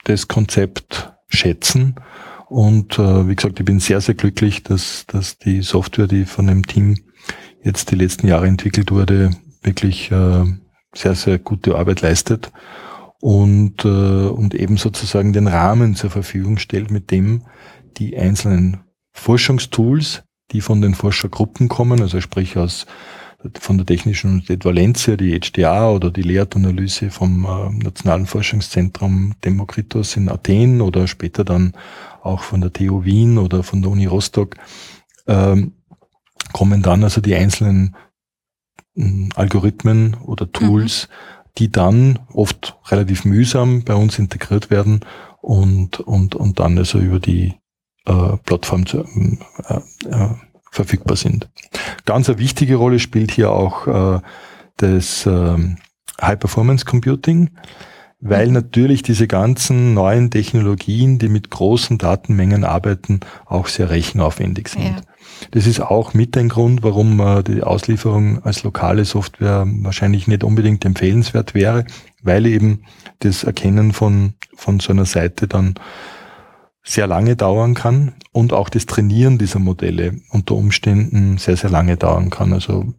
das 0.05 0.27
Konzept 0.27 1.13
schätzen. 1.27 1.95
Und 2.47 2.97
äh, 2.97 3.27
wie 3.27 3.35
gesagt, 3.35 3.59
ich 3.59 3.65
bin 3.65 3.79
sehr, 3.79 4.01
sehr 4.01 4.15
glücklich, 4.15 4.63
dass, 4.63 5.05
dass 5.07 5.37
die 5.37 5.61
Software, 5.61 6.07
die 6.07 6.25
von 6.25 6.47
dem 6.47 6.65
Team 6.65 6.97
jetzt 7.63 7.91
die 7.91 7.95
letzten 7.95 8.27
Jahre 8.27 8.47
entwickelt 8.47 8.91
wurde, 8.91 9.31
wirklich 9.63 10.11
äh, 10.11 10.45
sehr, 10.93 11.15
sehr 11.15 11.39
gute 11.39 11.75
Arbeit 11.75 12.01
leistet 12.01 12.51
und, 13.19 13.83
äh, 13.83 13.87
und 13.87 14.53
eben 14.53 14.77
sozusagen 14.77 15.33
den 15.33 15.47
Rahmen 15.47 15.95
zur 15.95 16.11
Verfügung 16.11 16.57
stellt, 16.57 16.91
mit 16.91 17.11
dem 17.11 17.43
die 17.97 18.17
einzelnen 18.17 18.81
Forschungstools, 19.13 20.23
die 20.51 20.61
von 20.61 20.81
den 20.81 20.93
Forschergruppen 20.93 21.67
kommen, 21.67 22.01
also 22.01 22.21
sprich 22.21 22.57
aus 22.57 22.85
von 23.59 23.77
der 23.77 23.85
Technischen 23.85 24.29
Universität 24.31 24.65
Valencia, 24.65 25.15
die 25.15 25.39
HDA 25.39 25.89
oder 25.89 26.11
die 26.11 26.21
Lehranalyse 26.21 27.09
vom 27.09 27.45
äh, 27.45 27.83
Nationalen 27.83 28.25
Forschungszentrum 28.25 29.33
Demokritos 29.43 30.15
in 30.15 30.29
Athen 30.29 30.81
oder 30.81 31.07
später 31.07 31.43
dann 31.43 31.73
auch 32.21 32.43
von 32.43 32.61
der 32.61 32.73
TU 32.73 33.03
Wien 33.03 33.37
oder 33.37 33.63
von 33.63 33.81
der 33.81 33.91
Uni 33.91 34.05
Rostock, 34.05 34.55
ähm, 35.27 35.73
kommen 36.53 36.81
dann 36.81 37.03
also 37.03 37.21
die 37.21 37.35
einzelnen 37.35 37.95
äh, 38.95 39.29
Algorithmen 39.35 40.15
oder 40.25 40.51
Tools, 40.51 41.07
mhm. 41.07 41.49
die 41.57 41.71
dann 41.71 42.19
oft 42.33 42.77
relativ 42.87 43.25
mühsam 43.25 43.83
bei 43.83 43.95
uns 43.95 44.19
integriert 44.19 44.69
werden 44.69 45.01
und, 45.41 45.99
und, 45.99 46.35
und 46.35 46.59
dann 46.59 46.77
also 46.77 46.99
über 46.99 47.19
die 47.19 47.53
äh, 48.05 48.37
Plattform 48.45 48.85
zu, 48.85 48.99
äh, 48.99 49.79
äh, 50.09 50.29
verfügbar 50.75 51.17
sind. 51.17 51.49
Ganz 52.05 52.29
eine 52.29 52.37
wichtige 52.37 52.75
Rolle 52.75 52.99
spielt 52.99 53.31
hier 53.31 53.51
auch 53.51 53.87
äh, 53.87 54.19
das 54.77 55.25
äh, 55.25 55.57
High 56.21 56.39
Performance 56.39 56.85
Computing, 56.85 57.51
weil 58.19 58.51
natürlich 58.51 59.03
diese 59.03 59.27
ganzen 59.27 59.93
neuen 59.93 60.31
Technologien, 60.31 61.19
die 61.19 61.29
mit 61.29 61.49
großen 61.49 61.97
Datenmengen 61.97 62.63
arbeiten, 62.63 63.21
auch 63.45 63.67
sehr 63.67 63.89
rechenaufwendig 63.89 64.69
sind. 64.69 64.83
Ja. 64.83 65.01
Das 65.51 65.67
ist 65.67 65.79
auch 65.79 66.13
mit 66.13 66.37
ein 66.37 66.49
Grund, 66.49 66.83
warum 66.83 67.19
äh, 67.19 67.43
die 67.43 67.63
Auslieferung 67.63 68.43
als 68.43 68.63
lokale 68.63 69.05
Software 69.05 69.65
wahrscheinlich 69.67 70.27
nicht 70.27 70.43
unbedingt 70.43 70.85
empfehlenswert 70.85 71.53
wäre, 71.53 71.85
weil 72.21 72.45
eben 72.45 72.83
das 73.19 73.43
Erkennen 73.43 73.93
von, 73.93 74.33
von 74.55 74.79
so 74.79 74.91
einer 74.91 75.05
Seite 75.05 75.47
dann 75.47 75.75
sehr 76.85 77.07
lange 77.07 77.35
dauern 77.35 77.73
kann 77.73 78.13
und 78.31 78.53
auch 78.53 78.69
das 78.69 78.85
Trainieren 78.85 79.37
dieser 79.37 79.59
Modelle 79.59 80.21
unter 80.29 80.55
Umständen 80.55 81.37
sehr, 81.37 81.57
sehr 81.57 81.71
lange 81.71 81.97
dauern 81.97 82.29
kann. 82.29 82.53
Also 82.53 82.93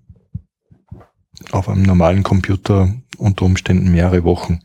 auf 1.53 1.69
einem 1.69 1.83
normalen 1.83 2.23
Computer 2.23 2.93
unter 3.17 3.45
Umständen 3.45 3.91
mehrere 3.91 4.25
Wochen. 4.25 4.61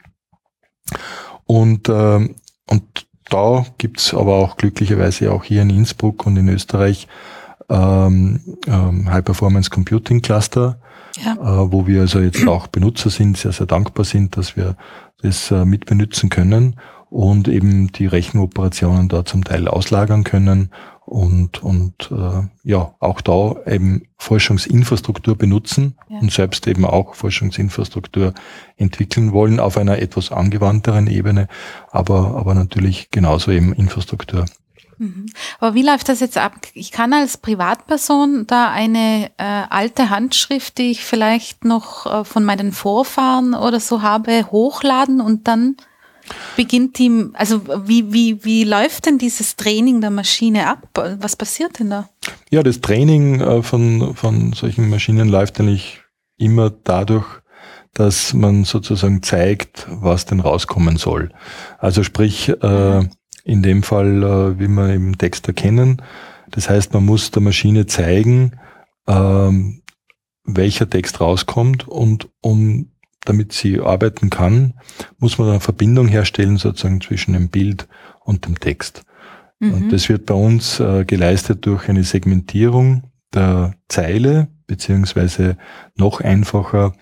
Und, 1.45 1.87
äh, 1.87 2.29
und 2.69 3.07
da 3.29 3.65
gibt's 3.77 4.13
aber 4.13 4.35
auch 4.35 4.57
glücklicherweise 4.57 5.31
auch 5.31 5.43
hier 5.43 5.61
in 5.61 5.69
Innsbruck 5.69 6.25
und 6.25 6.35
in 6.37 6.49
Österreich 6.49 7.07
ähm, 7.69 8.41
ähm, 8.67 9.09
High 9.09 9.23
Performance 9.23 9.69
Computing 9.69 10.21
Cluster, 10.21 10.81
ja. 11.23 11.33
äh, 11.33 11.71
wo 11.71 11.87
wir 11.87 12.01
also 12.01 12.19
jetzt 12.19 12.45
auch 12.47 12.67
Benutzer 12.67 13.09
sind, 13.09 13.37
sehr, 13.37 13.51
sehr 13.51 13.67
dankbar 13.67 14.03
sind, 14.03 14.35
dass 14.35 14.57
wir 14.57 14.75
das 15.21 15.51
äh, 15.51 15.63
mitbenutzen 15.63 16.29
können 16.29 16.75
und 17.11 17.49
eben 17.49 17.91
die 17.91 18.05
Rechenoperationen 18.07 19.09
da 19.09 19.25
zum 19.25 19.43
Teil 19.43 19.67
auslagern 19.67 20.23
können 20.23 20.71
und, 21.05 21.61
und 21.61 22.09
äh, 22.09 22.47
ja, 22.63 22.95
auch 22.99 23.19
da 23.19 23.57
eben 23.67 24.03
Forschungsinfrastruktur 24.17 25.37
benutzen 25.37 25.97
ja. 26.09 26.19
und 26.19 26.31
selbst 26.31 26.67
eben 26.67 26.85
auch 26.85 27.15
Forschungsinfrastruktur 27.15 28.33
entwickeln 28.77 29.33
wollen 29.33 29.59
auf 29.59 29.77
einer 29.77 29.99
etwas 29.99 30.31
angewandteren 30.31 31.07
Ebene, 31.07 31.49
aber, 31.91 32.37
aber 32.37 32.55
natürlich 32.55 33.11
genauso 33.11 33.51
eben 33.51 33.73
Infrastruktur. 33.73 34.45
Mhm. 34.97 35.25
Aber 35.59 35.73
wie 35.73 35.83
läuft 35.83 36.07
das 36.07 36.21
jetzt 36.21 36.37
ab? 36.37 36.53
Ich 36.75 36.93
kann 36.93 37.11
als 37.11 37.35
Privatperson 37.35 38.45
da 38.47 38.71
eine 38.71 39.31
äh, 39.37 39.63
alte 39.69 40.09
Handschrift, 40.09 40.77
die 40.77 40.91
ich 40.91 41.03
vielleicht 41.03 41.65
noch 41.65 42.05
äh, 42.05 42.23
von 42.23 42.45
meinen 42.45 42.71
Vorfahren 42.71 43.53
oder 43.53 43.81
so 43.81 44.01
habe, 44.01 44.49
hochladen 44.49 45.19
und 45.19 45.49
dann 45.49 45.75
beginnt 46.55 46.97
die, 46.97 47.29
also 47.33 47.61
wie, 47.87 48.11
wie, 48.13 48.43
wie 48.43 48.63
läuft 48.63 49.05
denn 49.05 49.17
dieses 49.17 49.55
Training 49.55 50.01
der 50.01 50.09
Maschine 50.09 50.67
ab? 50.67 50.87
Was 51.19 51.35
passiert 51.35 51.79
denn 51.79 51.89
da? 51.89 52.09
Ja, 52.49 52.63
das 52.63 52.81
Training 52.81 53.39
äh, 53.41 53.63
von, 53.63 54.15
von 54.15 54.53
solchen 54.53 54.89
Maschinen 54.89 55.29
läuft 55.29 55.59
eigentlich 55.59 56.01
immer 56.37 56.69
dadurch, 56.69 57.25
dass 57.93 58.33
man 58.33 58.63
sozusagen 58.63 59.21
zeigt, 59.21 59.87
was 59.89 60.25
denn 60.25 60.39
rauskommen 60.39 60.97
soll. 60.97 61.31
Also 61.77 62.03
sprich, 62.03 62.49
äh, 62.49 63.03
in 63.43 63.63
dem 63.63 63.83
Fall, 63.83 64.23
äh, 64.23 64.59
wie 64.59 64.67
wir 64.67 64.93
im 64.93 65.17
Text 65.17 65.47
erkennen, 65.47 66.01
das 66.49 66.69
heißt, 66.69 66.93
man 66.93 67.05
muss 67.05 67.31
der 67.31 67.41
Maschine 67.41 67.85
zeigen, 67.85 68.59
ähm, 69.07 69.81
welcher 70.43 70.89
Text 70.89 71.21
rauskommt 71.21 71.87
und 71.87 72.29
um 72.41 72.90
damit 73.25 73.53
sie 73.53 73.79
arbeiten 73.79 74.29
kann, 74.29 74.73
muss 75.19 75.37
man 75.37 75.49
eine 75.49 75.59
Verbindung 75.59 76.07
herstellen 76.07 76.57
sozusagen 76.57 77.01
zwischen 77.01 77.33
dem 77.33 77.49
Bild 77.49 77.87
und 78.23 78.45
dem 78.45 78.59
Text. 78.59 79.03
Mhm. 79.59 79.73
Und 79.73 79.89
das 79.93 80.09
wird 80.09 80.25
bei 80.25 80.33
uns 80.33 80.79
äh, 80.79 81.05
geleistet 81.05 81.65
durch 81.65 81.87
eine 81.87 82.03
Segmentierung 82.03 83.03
der 83.33 83.75
Zeile, 83.87 84.47
beziehungsweise 84.67 85.57
noch 85.95 86.21
einfacher 86.21 86.93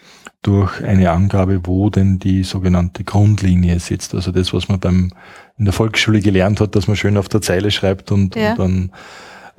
durch 0.41 0.81
eine 0.83 1.11
Angabe, 1.11 1.61
wo 1.65 1.89
denn 1.89 2.19
die 2.19 2.43
sogenannte 2.43 3.03
Grundlinie 3.03 3.79
sitzt. 3.79 4.13
Also 4.15 4.31
das, 4.31 4.53
was 4.53 4.69
man 4.69 4.79
beim 4.79 5.11
in 5.57 5.65
der 5.65 5.73
Volksschule 5.73 6.21
gelernt 6.21 6.61
hat, 6.61 6.75
dass 6.75 6.87
man 6.87 6.95
schön 6.95 7.17
auf 7.17 7.27
der 7.27 7.41
Zeile 7.41 7.69
schreibt 7.69 8.11
und, 8.11 8.35
ja. 8.35 8.51
und 8.51 8.59
dann 8.59 8.91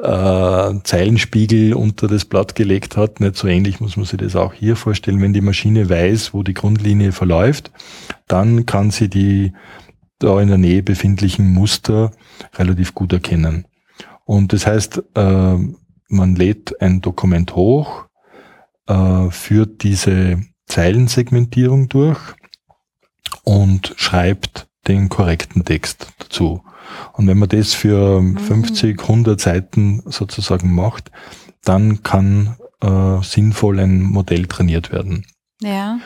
äh, 0.02 0.82
Zeilenspiegel 0.82 1.74
unter 1.74 2.08
das 2.08 2.24
Blatt 2.24 2.54
gelegt 2.54 2.96
hat. 2.96 3.20
Nicht 3.20 3.36
so 3.36 3.48
ähnlich 3.48 3.80
muss 3.80 3.96
man 3.96 4.06
sich 4.06 4.18
das 4.18 4.36
auch 4.36 4.52
hier 4.52 4.76
vorstellen. 4.76 5.20
Wenn 5.20 5.32
die 5.32 5.40
Maschine 5.40 5.88
weiß, 5.88 6.32
wo 6.34 6.42
die 6.42 6.54
Grundlinie 6.54 7.12
verläuft, 7.12 7.70
dann 8.26 8.66
kann 8.66 8.90
sie 8.90 9.08
die 9.08 9.52
da 10.18 10.40
in 10.40 10.48
der 10.48 10.58
Nähe 10.58 10.82
befindlichen 10.82 11.52
Muster 11.52 12.12
relativ 12.56 12.94
gut 12.94 13.12
erkennen. 13.12 13.66
Und 14.24 14.52
das 14.52 14.66
heißt, 14.66 15.02
äh, 15.14 15.56
man 16.08 16.36
lädt 16.36 16.80
ein 16.80 17.00
Dokument 17.00 17.54
hoch, 17.54 18.04
äh, 18.86 19.30
führt 19.30 19.82
diese 19.82 20.42
Zeilensegmentierung 20.66 21.88
durch 21.88 22.20
und 23.44 23.94
schreibt 23.96 24.68
den 24.86 25.08
korrekten 25.08 25.64
Text 25.64 26.12
dazu. 26.18 26.62
Und 27.12 27.26
wenn 27.26 27.38
man 27.38 27.48
das 27.48 27.74
für 27.74 28.20
mhm. 28.20 28.38
50, 28.38 29.00
100 29.00 29.40
Seiten 29.40 30.02
sozusagen 30.06 30.74
macht, 30.74 31.10
dann 31.64 32.02
kann 32.02 32.56
äh, 32.80 33.22
sinnvoll 33.22 33.80
ein 33.80 34.02
Modell 34.02 34.46
trainiert 34.46 34.92
werden. 34.92 35.26
Ja. 35.62 35.98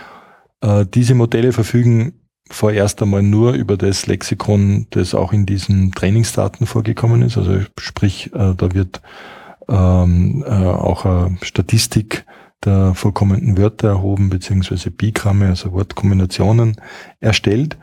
Äh, 0.61 0.87
diese 0.87 1.15
Modelle 1.15 1.53
verfügen 1.53 2.21
vorerst 2.51 3.03
einmal 3.03 3.23
nur 3.23 3.53
über 3.53 3.77
das 3.77 4.07
Lexikon, 4.07 4.87
das 4.91 5.15
auch 5.15 5.33
in 5.33 5.47
diesen 5.47 5.93
Trainingsdaten 5.93 6.67
vorgekommen 6.67 7.23
ist. 7.23 7.39
Also 7.39 7.61
sprich, 7.79 8.33
äh, 8.35 8.55
da 8.55 8.75
wird 8.75 9.01
ähm, 9.69 10.45
äh, 10.47 10.51
auch 10.51 11.05
eine 11.05 11.39
Statistik 11.43 12.27
der 12.65 12.95
vorkommenden 12.95 13.57
Wörter 13.59 13.89
erhoben, 13.89 14.31
beziehungsweise 14.31 14.91
Bigramme, 14.91 15.49
also 15.49 15.73
Wortkombinationen 15.73 16.77
erstellt. 17.21 17.77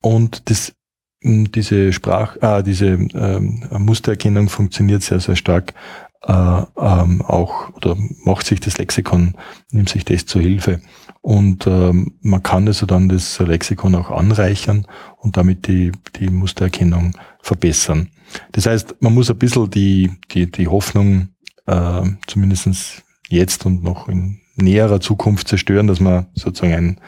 Und 0.00 0.50
das, 0.50 0.74
diese 1.22 1.92
Sprach, 1.92 2.36
äh, 2.40 2.62
diese 2.62 2.86
ähm, 2.86 3.64
Mustererkennung 3.78 4.48
funktioniert 4.48 5.02
sehr, 5.02 5.20
sehr 5.20 5.36
stark 5.36 5.74
äh, 6.22 6.32
ähm, 6.32 7.22
auch 7.22 7.74
oder 7.74 7.96
macht 8.24 8.46
sich 8.46 8.60
das 8.60 8.78
Lexikon, 8.78 9.34
nimmt 9.70 9.88
sich 9.88 10.04
das 10.04 10.26
zur 10.26 10.42
Hilfe. 10.42 10.80
Und 11.20 11.66
ähm, 11.66 12.14
man 12.22 12.42
kann 12.42 12.66
also 12.66 12.86
dann 12.86 13.08
das 13.08 13.38
Lexikon 13.38 13.94
auch 13.94 14.10
anreichern 14.10 14.86
und 15.18 15.36
damit 15.36 15.66
die, 15.66 15.92
die 16.16 16.28
Mustererkennung 16.28 17.12
verbessern. 17.42 18.08
Das 18.52 18.66
heißt, 18.66 18.96
man 19.00 19.14
muss 19.14 19.30
ein 19.30 19.38
bisschen 19.38 19.70
die, 19.70 20.12
die, 20.30 20.50
die 20.50 20.68
Hoffnung 20.68 21.28
äh, 21.66 22.02
zumindestens 22.26 23.02
jetzt 23.28 23.66
und 23.66 23.82
noch 23.82 24.08
in 24.08 24.40
näherer 24.56 25.00
Zukunft 25.00 25.48
zerstören, 25.48 25.86
dass 25.86 26.00
man 26.00 26.26
sozusagen 26.34 26.74
ein 26.74 27.00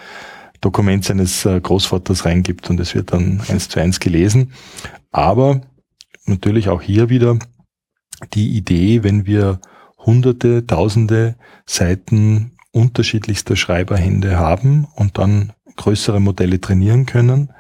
Dokument 0.60 1.04
seines 1.04 1.44
äh, 1.44 1.60
Großvaters 1.60 2.24
reingibt 2.24 2.68
und 2.70 2.78
es 2.80 2.94
wird 2.94 3.12
dann 3.12 3.40
eins 3.48 3.68
zu 3.68 3.80
eins 3.80 4.00
gelesen. 4.00 4.52
Aber 5.10 5.62
natürlich 6.26 6.68
auch 6.68 6.82
hier 6.82 7.08
wieder 7.08 7.38
die 8.34 8.56
Idee, 8.56 9.02
wenn 9.02 9.26
wir 9.26 9.60
hunderte, 9.98 10.66
tausende 10.66 11.36
Seiten 11.66 12.52
unterschiedlichster 12.72 13.56
Schreiberhände 13.56 14.38
haben 14.38 14.86
und 14.94 15.18
dann 15.18 15.52
größere 15.76 16.20
Modelle 16.20 16.60
trainieren 16.60 17.06
können, 17.06 17.52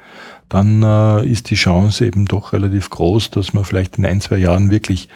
dann 0.48 0.82
äh, 0.82 1.26
ist 1.26 1.50
die 1.50 1.54
Chance 1.54 2.06
eben 2.06 2.26
doch 2.26 2.52
relativ 2.52 2.90
groß, 2.90 3.30
dass 3.30 3.52
man 3.52 3.64
vielleicht 3.64 3.98
in 3.98 4.06
ein, 4.06 4.20
zwei 4.20 4.36
Jahren 4.36 4.70
wirklich 4.70 5.08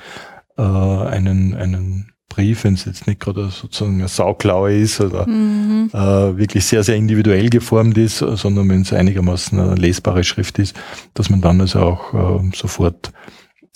äh, 0.57 0.63
einen, 0.63 1.55
einen 1.55 2.14
Brief, 2.35 2.65
wenn 2.65 2.75
es 2.75 2.85
jetzt 2.85 3.07
nicht 3.07 3.21
gerade 3.21 3.49
sozusagen 3.51 3.95
eine 3.95 4.09
Sauklaue 4.09 4.77
ist 4.77 5.01
oder 5.01 5.27
mhm. 5.29 5.89
äh, 5.93 6.37
wirklich 6.37 6.65
sehr, 6.65 6.83
sehr 6.83 6.97
individuell 6.97 7.49
geformt 7.49 7.97
ist, 7.97 8.19
sondern 8.19 8.69
wenn 8.69 8.83
es 8.83 8.93
einigermaßen 8.93 9.59
eine 9.59 9.77
lesbare 9.77 10.25
Schrift 10.25 10.59
ist, 10.59 10.75
dass 11.15 11.31
man 11.31 11.41
dann 11.41 11.61
also 11.61 11.79
auch 11.79 12.15
äh, 12.43 12.51
sofort 12.57 13.13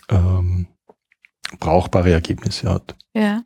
ähm, 0.08 0.66
brauchbare 1.60 2.10
Ergebnisse 2.10 2.68
hat. 2.68 2.96
Ja. 3.14 3.42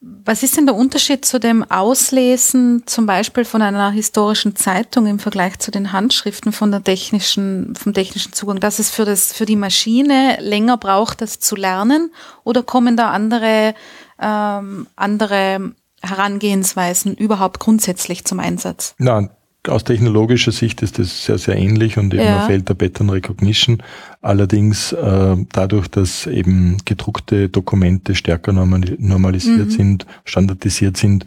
Was 0.00 0.42
ist 0.42 0.56
denn 0.56 0.66
der 0.66 0.74
Unterschied 0.74 1.24
zu 1.24 1.40
dem 1.40 1.64
Auslesen 1.70 2.82
zum 2.86 3.06
Beispiel 3.06 3.46
von 3.46 3.62
einer 3.62 3.90
historischen 3.90 4.54
Zeitung 4.54 5.06
im 5.06 5.18
Vergleich 5.18 5.58
zu 5.58 5.70
den 5.70 5.92
Handschriften 5.92 6.52
von 6.52 6.70
der 6.70 6.84
technischen, 6.84 7.74
vom 7.74 7.94
technischen 7.94 8.34
Zugang? 8.34 8.60
Dass 8.60 8.78
es 8.78 8.90
für 8.90 9.06
das, 9.06 9.32
für 9.32 9.46
die 9.46 9.56
Maschine 9.56 10.36
länger 10.40 10.76
braucht, 10.76 11.22
das 11.22 11.40
zu 11.40 11.56
lernen? 11.56 12.12
Oder 12.42 12.62
kommen 12.62 12.98
da 12.98 13.12
andere, 13.12 13.74
ähm, 14.20 14.86
andere 14.96 15.72
Herangehensweisen 16.02 17.14
überhaupt 17.14 17.60
grundsätzlich 17.60 18.24
zum 18.24 18.40
Einsatz? 18.40 18.94
Nein, 18.98 19.30
aus 19.68 19.84
technologischer 19.84 20.52
Sicht 20.52 20.82
ist 20.82 20.98
das 20.98 21.24
sehr, 21.24 21.38
sehr 21.38 21.56
ähnlich 21.56 21.96
und 21.96 22.12
eben 22.12 22.22
ja. 22.22 22.46
fällt 22.46 22.68
der 22.68 22.74
Pattern 22.74 23.10
Recognition. 23.10 23.82
Allerdings 24.20 24.92
äh, 24.92 25.36
dadurch, 25.52 25.88
dass 25.88 26.26
eben 26.26 26.76
gedruckte 26.84 27.48
Dokumente 27.48 28.14
stärker 28.14 28.52
normalisiert 28.52 29.68
mhm. 29.68 29.70
sind, 29.70 30.06
standardisiert 30.24 30.96
sind, 30.96 31.24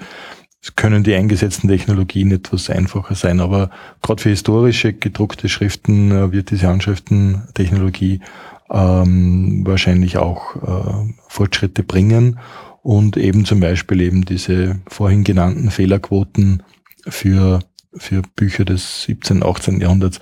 können 0.76 1.03
die 1.03 1.15
eingesetzten 1.15 1.69
Technologien 1.69 2.31
etwas 2.31 2.69
einfacher 2.69 3.15
sein. 3.15 3.39
Aber 3.39 3.72
gerade 4.01 4.22
für 4.22 4.30
historische 4.30 4.93
gedruckte 4.93 5.49
Schriften 5.49 6.11
äh, 6.11 6.31
wird 6.31 6.51
diese 6.51 6.68
Handschriftentechnologie 6.68 8.22
ähm, 8.69 9.64
wahrscheinlich 9.65 10.18
auch 10.18 10.55
äh, 10.55 11.14
Fortschritte 11.27 11.84
bringen 11.84 12.39
und 12.88 13.18
eben 13.18 13.43
zum 13.43 13.59
Beispiel 13.59 13.99
eben 13.99 14.23
diese 14.23 14.80
vorhin 14.88 15.26
genannten 15.26 15.72
Fehlerquoten 15.72 16.64
für 17.05 17.59
für 17.93 18.22
Bücher 18.38 18.64
des 18.64 19.03
17., 19.03 19.43
18. 19.43 19.81
Jahrhunderts 19.81 20.22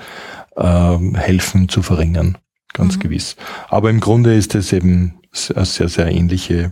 äh, 0.55 0.97
helfen 1.13 1.69
zu 1.69 1.83
verringern, 1.83 2.39
ganz 2.73 2.95
mhm. 2.95 3.01
gewiss. 3.01 3.35
Aber 3.69 3.91
im 3.91 3.99
Grunde 3.99 4.33
ist 4.33 4.55
es 4.55 4.73
eben 4.73 5.19
eine 5.53 5.65
sehr, 5.65 5.89
sehr 5.89 6.07
ähnliche 6.07 6.71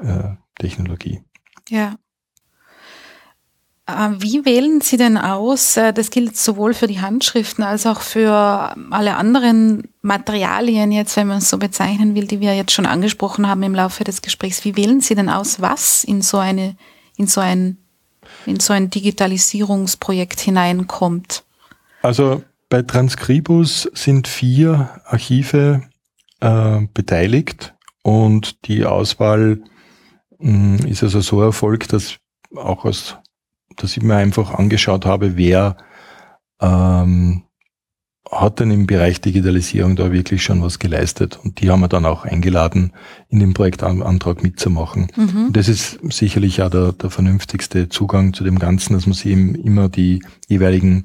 äh, 0.00 0.36
Technologie. 0.60 1.22
Ja. 1.68 1.96
Äh, 3.92 4.22
wie 4.22 4.44
wählen 4.44 4.80
Sie 4.80 4.96
denn 4.96 5.16
aus? 5.16 5.76
Äh, 5.76 5.92
das 5.92 6.10
gilt 6.10 6.36
sowohl 6.36 6.74
für 6.74 6.86
die 6.86 7.00
Handschriften 7.00 7.64
als 7.64 7.86
auch 7.86 8.00
für 8.00 8.74
alle 8.90 9.16
anderen 9.16 9.88
Materialien, 10.02 10.92
jetzt, 10.92 11.16
wenn 11.16 11.28
man 11.28 11.38
es 11.38 11.50
so 11.50 11.58
bezeichnen 11.58 12.14
will, 12.14 12.26
die 12.26 12.40
wir 12.40 12.54
jetzt 12.54 12.72
schon 12.72 12.86
angesprochen 12.86 13.48
haben 13.48 13.62
im 13.62 13.74
Laufe 13.74 14.04
des 14.04 14.22
Gesprächs. 14.22 14.64
Wie 14.64 14.76
wählen 14.76 15.00
Sie 15.00 15.14
denn 15.14 15.28
aus, 15.28 15.60
was 15.60 16.04
in 16.04 16.22
so 16.22 16.38
eine, 16.38 16.76
in 17.16 17.26
so 17.26 17.40
ein 17.40 17.78
in 18.46 18.60
so 18.60 18.72
ein 18.72 18.90
Digitalisierungsprojekt 18.90 20.40
hineinkommt? 20.40 21.44
Also 22.02 22.42
bei 22.68 22.82
Transcribus 22.82 23.88
sind 23.94 24.28
vier 24.28 25.00
Archive 25.04 25.82
äh, 26.40 26.80
beteiligt 26.94 27.74
und 28.02 28.66
die 28.66 28.84
Auswahl 28.84 29.62
mh, 30.38 30.78
hm, 30.78 30.86
ist 30.86 31.02
also 31.02 31.20
so 31.20 31.42
erfolgt, 31.42 31.92
dass 31.92 32.16
auch 32.56 32.84
aus, 32.84 33.16
dass 33.82 33.96
ich 33.96 34.02
mir 34.02 34.16
einfach 34.16 34.54
angeschaut 34.54 35.06
habe, 35.06 35.36
wer 35.36 35.76
ähm, 36.60 37.42
hat 38.30 38.60
denn 38.60 38.70
im 38.70 38.86
Bereich 38.86 39.20
Digitalisierung 39.20 39.96
da 39.96 40.10
wirklich 40.10 40.42
schon 40.42 40.62
was 40.62 40.78
geleistet. 40.78 41.38
Und 41.42 41.60
die 41.60 41.70
haben 41.70 41.80
wir 41.80 41.88
dann 41.88 42.06
auch 42.06 42.24
eingeladen, 42.24 42.92
in 43.28 43.40
dem 43.40 43.52
Projektantrag 43.52 44.42
mitzumachen. 44.42 45.08
Mhm. 45.16 45.46
Und 45.46 45.56
das 45.56 45.68
ist 45.68 45.98
sicherlich 46.10 46.62
auch 46.62 46.70
der, 46.70 46.92
der 46.92 47.10
vernünftigste 47.10 47.88
Zugang 47.88 48.32
zu 48.32 48.44
dem 48.44 48.58
Ganzen, 48.58 48.94
dass 48.94 49.06
man 49.06 49.14
sich 49.14 49.26
eben 49.26 49.54
immer 49.54 49.88
die 49.88 50.22
jeweiligen 50.48 51.04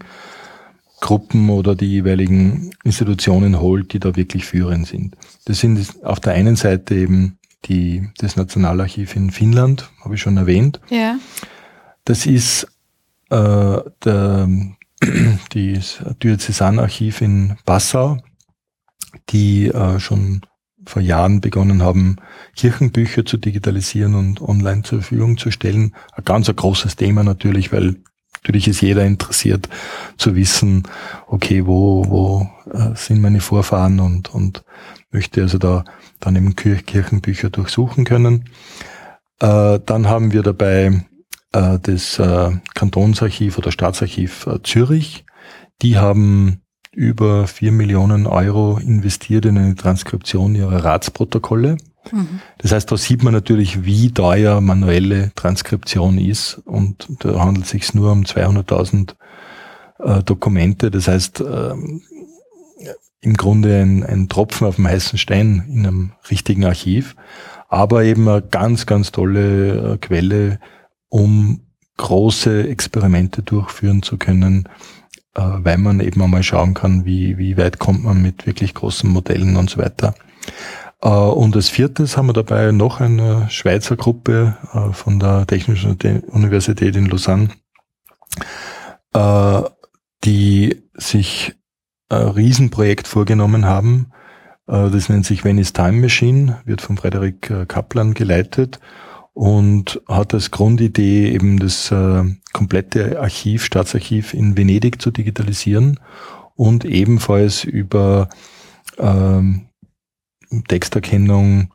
Gruppen 1.02 1.50
oder 1.50 1.76
die 1.76 1.88
jeweiligen 1.88 2.72
Institutionen 2.84 3.60
holt, 3.60 3.94
die 3.94 4.00
da 4.00 4.16
wirklich 4.16 4.46
führend 4.46 4.88
sind. 4.88 5.16
Das 5.46 5.60
sind 5.60 6.04
auf 6.04 6.20
der 6.20 6.34
einen 6.34 6.56
Seite 6.56 6.96
eben 6.96 7.38
die, 7.66 8.08
das 8.18 8.36
Nationalarchiv 8.36 9.16
in 9.16 9.32
Finnland, 9.32 9.90
habe 10.04 10.16
ich 10.16 10.22
schon 10.22 10.38
erwähnt. 10.38 10.80
Ja. 10.90 11.18
Das 12.08 12.26
ist 12.26 12.66
äh, 13.32 13.80
der 14.06 14.50
das 15.54 16.04
Diözesanarchiv 16.24 17.20
in 17.20 17.58
Passau, 17.66 18.18
die 19.30 19.68
äh, 19.68 20.00
schon 20.00 20.40
vor 20.86 21.02
Jahren 21.02 21.42
begonnen 21.42 21.84
haben, 21.84 22.16
Kirchenbücher 22.56 23.26
zu 23.26 23.36
digitalisieren 23.36 24.16
und 24.16 24.42
online 24.42 24.84
zur 24.84 25.02
Verfügung 25.02 25.38
zu 25.38 25.52
stellen. 25.52 25.94
Ein 26.14 26.24
ganz 26.24 26.48
ein 26.48 26.56
großes 26.56 26.96
Thema 26.96 27.26
natürlich, 27.26 27.74
weil 27.74 27.98
natürlich 28.36 28.70
ist 28.70 28.80
jeder 28.80 29.04
interessiert 29.04 29.68
zu 30.18 30.34
wissen, 30.34 30.84
okay, 31.28 31.66
wo, 31.66 32.06
wo 32.08 32.50
äh, 32.72 32.96
sind 32.96 33.22
meine 33.22 33.42
Vorfahren 33.42 34.00
und, 34.00 34.34
und 34.34 34.64
möchte 35.12 35.42
also 35.42 35.58
da 35.58 35.84
dann 36.22 36.38
eben 36.38 36.56
Kirchenbücher 36.56 37.50
durchsuchen 37.50 38.06
können. 38.06 38.46
Äh, 39.42 39.82
dann 39.86 40.08
haben 40.08 40.32
wir 40.32 40.42
dabei 40.42 41.06
äh, 41.54 41.80
das 41.82 42.20
äh, 42.20 42.52
Kantonsarchiv 42.74 43.58
oder 43.58 43.72
Staatsarchiv 43.72 44.48
äh, 44.48 44.62
Zürich. 44.64 45.26
Die 45.82 45.98
haben 45.98 46.62
über 46.92 47.48
vier 47.48 47.72
Millionen 47.72 48.26
Euro 48.26 48.80
investiert 48.80 49.46
in 49.46 49.58
eine 49.58 49.76
Transkription 49.76 50.56
ihrer 50.56 50.84
Ratsprotokolle. 50.84 51.78
Mhm. 52.12 52.42
Das 52.58 52.72
heißt, 52.72 52.92
da 52.92 52.98
sieht 52.98 53.24
man 53.24 53.34
natürlich, 53.34 53.86
wie 53.86 54.12
teuer 54.12 54.62
manuelle 54.62 55.32
Transkription 55.36 56.18
ist 56.18 56.60
und 56.66 57.08
da 57.20 57.40
handelt 57.40 57.66
es 57.66 57.72
sich 57.72 57.94
nur 57.94 58.12
um 58.12 58.24
200.000 58.24 59.14
äh, 60.00 60.24
Dokumente. 60.24 60.90
Das 60.90 61.08
heißt, 61.08 61.42
äh, 61.42 61.74
im 63.22 63.34
Grunde 63.34 63.82
ein, 63.82 64.04
ein 64.04 64.30
Tropfen 64.30 64.68
auf 64.68 64.76
dem 64.76 64.88
heißen 64.88 65.18
Stein 65.18 65.66
in 65.70 65.86
einem 65.86 66.12
richtigen 66.30 66.66
Archiv, 66.66 67.16
aber 67.68 68.04
eben 68.04 68.28
eine 68.28 68.42
ganz, 68.42 68.86
ganz 68.86 69.12
tolle 69.12 69.94
äh, 69.94 69.98
Quelle 69.98 70.60
um 71.10 71.62
große 71.98 72.68
Experimente 72.68 73.42
durchführen 73.42 74.04
zu 74.04 74.18
können, 74.18 74.70
äh, 75.36 75.42
weil 75.42 75.78
man 75.78 76.00
eben 76.00 76.22
einmal 76.22 76.44
schauen 76.44 76.74
kann, 76.74 77.06
wie, 77.06 77.38
wie 77.38 77.58
weit 77.58 77.80
kommt 77.80 78.04
man 78.04 78.22
mit 78.22 78.46
wirklich 78.46 78.74
großen 78.74 79.10
Modellen 79.10 79.56
und 79.56 79.70
so 79.70 79.80
weiter. 79.80 80.14
Äh, 81.02 81.10
und 81.10 81.56
als 81.56 81.70
viertes 81.70 82.18
haben 82.18 82.28
wir 82.28 82.34
dabei 82.34 82.72
noch 82.72 83.02
eine 83.02 83.50
Schweizer 83.50 83.96
Gruppe 83.96 84.58
äh, 84.74 84.94
von 84.94 85.20
der 85.20 85.48
Technischen 85.48 85.98
Universität 86.28 86.96
in 86.96 87.08
Lausanne, 87.08 87.50
die 90.24 90.84
sich 90.94 91.56
ein 92.10 92.28
Riesenprojekt 92.28 93.08
vorgenommen 93.08 93.66
haben, 93.66 94.12
Äh, 94.68 94.90
das 94.90 95.10
nennt 95.10 95.26
sich 95.26 95.44
Venice 95.44 95.74
Time 95.74 95.94
Machine, 95.94 96.58
wird 96.66 96.82
von 96.82 96.98
Frederik 96.98 97.50
äh, 97.50 97.66
Kaplan 97.66 98.14
geleitet 98.14 98.80
und 99.38 100.02
hat 100.08 100.34
als 100.34 100.50
Grundidee 100.50 101.32
eben 101.32 101.60
das 101.60 101.92
äh, 101.92 102.24
komplette 102.54 103.22
Archiv, 103.22 103.66
Staatsarchiv 103.66 104.34
in 104.34 104.58
Venedig 104.58 105.00
zu 105.00 105.12
digitalisieren 105.12 106.00
und 106.56 106.86
ebenfalls 106.86 107.64
über 107.64 108.30
ähm, 108.98 109.68
Texterkennung, 110.68 111.72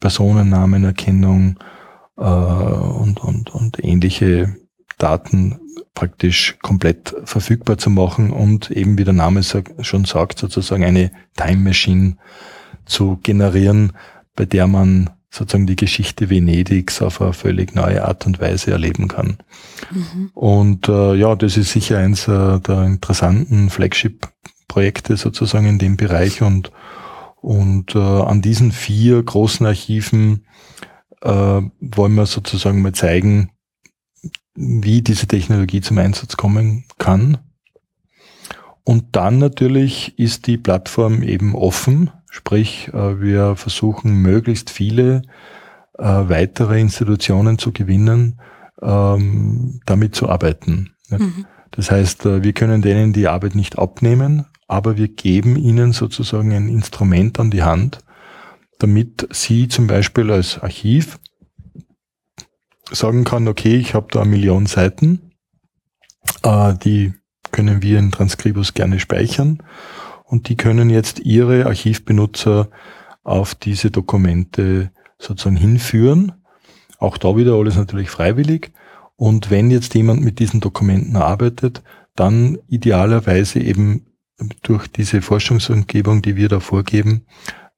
Personennamenerkennung 0.00 1.60
äh, 2.16 2.22
und, 2.22 3.20
und, 3.22 3.54
und 3.54 3.84
ähnliche 3.84 4.56
Daten 4.98 5.60
praktisch 5.94 6.56
komplett 6.60 7.14
verfügbar 7.22 7.78
zu 7.78 7.88
machen 7.88 8.32
und 8.32 8.72
eben, 8.72 8.98
wie 8.98 9.04
der 9.04 9.14
Name 9.14 9.44
schon 9.44 10.06
sagt, 10.06 10.40
sozusagen 10.40 10.82
eine 10.82 11.12
Time 11.36 11.62
Machine 11.62 12.16
zu 12.84 13.20
generieren, 13.22 13.92
bei 14.34 14.44
der 14.44 14.66
man 14.66 15.10
sozusagen 15.30 15.66
die 15.66 15.76
Geschichte 15.76 16.30
Venedigs 16.30 17.02
auf 17.02 17.20
eine 17.20 17.32
völlig 17.32 17.74
neue 17.74 18.04
Art 18.04 18.26
und 18.26 18.40
Weise 18.40 18.70
erleben 18.70 19.08
kann. 19.08 19.38
Mhm. 19.90 20.30
Und 20.34 20.88
äh, 20.88 21.14
ja, 21.14 21.34
das 21.34 21.56
ist 21.56 21.72
sicher 21.72 21.98
eins 21.98 22.28
äh, 22.28 22.60
der 22.60 22.84
interessanten 22.84 23.70
Flagship-Projekte 23.70 25.16
sozusagen 25.16 25.66
in 25.66 25.78
dem 25.78 25.96
Bereich 25.96 26.42
und 26.42 26.72
und 27.46 27.94
äh, 27.94 27.98
an 27.98 28.42
diesen 28.42 28.72
vier 28.72 29.22
großen 29.22 29.66
Archiven 29.66 30.46
äh, 31.22 31.30
wollen 31.80 32.14
wir 32.14 32.26
sozusagen 32.26 32.82
mal 32.82 32.92
zeigen, 32.92 33.52
wie 34.56 35.02
diese 35.02 35.28
Technologie 35.28 35.80
zum 35.80 35.98
Einsatz 35.98 36.36
kommen 36.36 36.86
kann. 36.98 37.38
Und 38.82 39.14
dann 39.14 39.38
natürlich 39.38 40.18
ist 40.18 40.46
die 40.46 40.56
Plattform 40.58 41.22
eben 41.22 41.54
offen, 41.54 42.10
sprich 42.36 42.88
äh, 42.92 43.20
wir 43.20 43.56
versuchen 43.56 44.12
möglichst 44.12 44.70
viele 44.70 45.22
äh, 45.98 46.04
weitere 46.04 46.78
Institutionen 46.78 47.58
zu 47.58 47.72
gewinnen, 47.72 48.40
ähm, 48.82 49.80
damit 49.86 50.14
zu 50.14 50.28
arbeiten. 50.28 50.90
Mhm. 51.08 51.46
Das 51.70 51.90
heißt, 51.90 52.26
äh, 52.26 52.44
wir 52.44 52.52
können 52.52 52.82
denen 52.82 53.14
die 53.14 53.26
Arbeit 53.26 53.54
nicht 53.54 53.78
abnehmen, 53.78 54.44
aber 54.68 54.98
wir 54.98 55.08
geben 55.08 55.56
ihnen 55.56 55.92
sozusagen 55.92 56.52
ein 56.52 56.68
Instrument 56.68 57.40
an 57.40 57.50
die 57.50 57.62
Hand, 57.62 58.00
damit 58.78 59.26
sie 59.30 59.68
zum 59.68 59.86
Beispiel 59.86 60.30
als 60.30 60.58
Archiv 60.58 61.18
sagen 62.90 63.24
kann, 63.24 63.48
okay, 63.48 63.76
ich 63.76 63.94
habe 63.94 64.08
da 64.10 64.20
eine 64.20 64.30
Million 64.30 64.66
Seiten, 64.66 65.32
die 66.44 67.14
können 67.50 67.82
wir 67.82 67.98
in 67.98 68.12
Transcribus 68.12 68.74
gerne 68.74 69.00
speichern 69.00 69.62
und 70.26 70.48
die 70.48 70.56
können 70.56 70.90
jetzt 70.90 71.20
ihre 71.20 71.66
Archivbenutzer 71.66 72.68
auf 73.22 73.54
diese 73.54 73.90
Dokumente 73.90 74.90
sozusagen 75.18 75.56
hinführen. 75.56 76.32
Auch 76.98 77.16
da 77.18 77.36
wieder 77.36 77.54
alles 77.54 77.76
natürlich 77.76 78.10
freiwillig. 78.10 78.72
Und 79.16 79.50
wenn 79.50 79.70
jetzt 79.70 79.94
jemand 79.94 80.22
mit 80.22 80.38
diesen 80.38 80.60
Dokumenten 80.60 81.16
arbeitet, 81.16 81.82
dann 82.14 82.58
idealerweise 82.68 83.60
eben 83.60 84.06
durch 84.62 84.88
diese 84.88 85.22
Forschungsumgebung, 85.22 86.22
die 86.22 86.36
wir 86.36 86.48
da 86.48 86.60
vorgeben, 86.60 87.26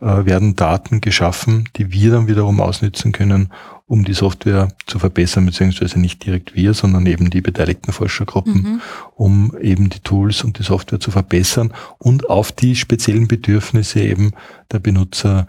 äh, 0.00 0.24
werden 0.24 0.56
Daten 0.56 1.00
geschaffen, 1.00 1.68
die 1.76 1.92
wir 1.92 2.12
dann 2.12 2.28
wiederum 2.28 2.60
ausnutzen 2.60 3.12
können, 3.12 3.52
um 3.88 4.04
die 4.04 4.12
Software 4.12 4.68
zu 4.86 4.98
verbessern, 4.98 5.46
beziehungsweise 5.46 5.98
nicht 5.98 6.24
direkt 6.24 6.54
wir, 6.54 6.74
sondern 6.74 7.06
eben 7.06 7.30
die 7.30 7.40
beteiligten 7.40 7.92
Forschergruppen, 7.92 8.54
mhm. 8.54 8.80
um 9.16 9.56
eben 9.60 9.88
die 9.88 10.00
Tools 10.00 10.44
und 10.44 10.58
die 10.58 10.62
Software 10.62 11.00
zu 11.00 11.10
verbessern 11.10 11.72
und 11.96 12.28
auf 12.28 12.52
die 12.52 12.76
speziellen 12.76 13.26
Bedürfnisse 13.26 14.00
eben 14.00 14.32
der 14.70 14.78
Benutzer 14.78 15.48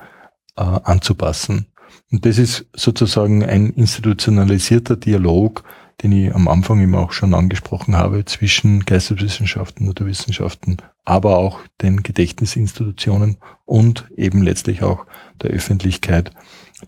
äh, 0.55 0.61
anzupassen. 0.61 1.67
Und 2.11 2.25
das 2.25 2.37
ist 2.37 2.65
sozusagen 2.73 3.43
ein 3.43 3.71
institutionalisierter 3.71 4.95
Dialog, 4.95 5.63
den 6.01 6.13
ich 6.13 6.33
am 6.33 6.47
Anfang 6.47 6.81
immer 6.81 6.99
auch 6.99 7.11
schon 7.11 7.33
angesprochen 7.33 7.97
habe, 7.97 8.23
zwischen 8.23 8.85
Geisteswissenschaften, 8.85 9.85
Naturwissenschaften, 9.85 10.77
aber 11.03 11.37
auch 11.37 11.59
den 11.81 12.03
Gedächtnisinstitutionen 12.03 13.37
und 13.65 14.05
eben 14.15 14.41
letztlich 14.41 14.81
auch 14.81 15.05
der 15.41 15.51
Öffentlichkeit, 15.51 16.31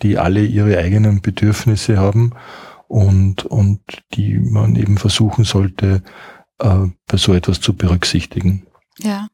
die 0.01 0.17
alle 0.17 0.43
ihre 0.43 0.77
eigenen 0.77 1.21
Bedürfnisse 1.21 1.97
haben 1.97 2.31
und, 2.87 3.45
und 3.45 3.79
die 4.13 4.37
man 4.37 4.75
eben 4.75 4.97
versuchen 4.97 5.43
sollte, 5.43 6.03
äh, 6.59 6.87
bei 7.07 7.17
so 7.17 7.33
etwas 7.33 7.61
zu 7.61 7.73
berücksichtigen. 7.73 8.65
Ja. 8.99 9.27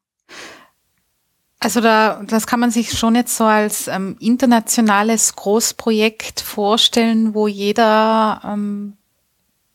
Also 1.60 1.82
da, 1.82 2.22
das 2.28 2.46
kann 2.46 2.60
man 2.60 2.70
sich 2.70 2.98
schon 2.98 3.16
jetzt 3.16 3.36
so 3.36 3.46
als 3.46 3.88
ähm, 3.88 4.16
internationales 4.20 5.36
Großprojekt 5.36 6.40
vorstellen, 6.40 7.34
wo 7.34 7.48
jeder 7.48 8.42
ähm, 8.46 8.94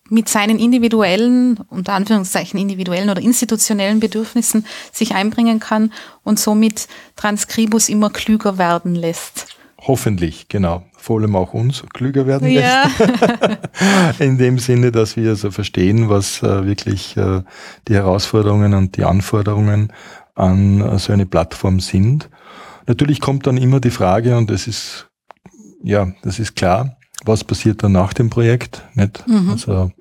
mit 0.08 0.28
seinen 0.28 0.58
individuellen, 0.58 1.58
unter 1.70 1.94
Anführungszeichen 1.94 2.60
individuellen 2.60 3.10
oder 3.10 3.20
institutionellen 3.20 3.98
Bedürfnissen 3.98 4.66
sich 4.92 5.14
einbringen 5.14 5.58
kann 5.58 5.92
und 6.22 6.38
somit 6.38 6.86
Transkribus 7.16 7.88
immer 7.88 8.10
klüger 8.10 8.58
werden 8.58 8.94
lässt. 8.94 9.51
Hoffentlich, 9.84 10.46
genau. 10.48 10.84
Vor 10.96 11.18
allem 11.18 11.34
auch 11.34 11.54
uns 11.54 11.82
klüger 11.92 12.26
werden 12.26 12.48
ja. 12.48 12.84
lässt. 12.84 14.20
In 14.20 14.38
dem 14.38 14.60
Sinne, 14.60 14.92
dass 14.92 15.16
wir 15.16 15.30
also 15.30 15.50
verstehen, 15.50 16.08
was 16.08 16.40
äh, 16.42 16.64
wirklich 16.64 17.16
äh, 17.16 17.42
die 17.88 17.94
Herausforderungen 17.94 18.74
und 18.74 18.96
die 18.96 19.02
Anforderungen 19.02 19.92
an 20.36 20.80
äh, 20.80 20.98
so 21.00 21.12
eine 21.12 21.26
Plattform 21.26 21.80
sind. 21.80 22.30
Natürlich 22.86 23.20
kommt 23.20 23.48
dann 23.48 23.56
immer 23.56 23.80
die 23.80 23.90
Frage, 23.90 24.36
und 24.36 24.50
das 24.50 24.68
ist, 24.68 25.10
ja, 25.82 26.12
das 26.22 26.38
ist 26.38 26.54
klar, 26.54 26.96
was 27.24 27.42
passiert 27.42 27.82
dann 27.82 27.92
nach 27.92 28.12
dem 28.12 28.30
Projekt, 28.30 28.82
nicht? 28.94 29.26
Mhm. 29.26 29.50
Also 29.50 29.92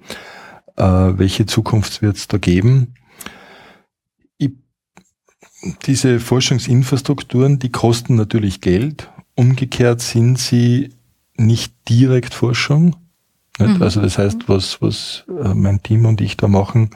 welche 0.78 1.46
Zukunft 1.46 2.02
wird 2.02 2.16
es 2.16 2.28
da 2.28 2.40
geben? 2.40 2.96
Ich, 4.40 4.50
diese 5.86 6.20
Forschungsinfrastrukturen, 6.20 7.60
die 7.60 7.70
kosten 7.70 8.16
natürlich 8.16 8.62
Geld. 8.62 9.11
Umgekehrt 9.36 10.02
sind 10.02 10.38
sie 10.38 10.94
nicht 11.36 11.74
direkt 11.90 12.34
Forschung. 12.34 12.96
Nicht? 13.60 13.78
Mhm. 13.78 13.84
Also 13.84 14.02
das 14.02 14.18
heißt, 14.18 14.48
was, 14.48 14.82
was 14.82 15.26
äh, 15.28 15.54
mein 15.54 15.82
Team 15.82 16.06
und 16.06 16.22
ich 16.22 16.38
da 16.38 16.48
machen, 16.48 16.92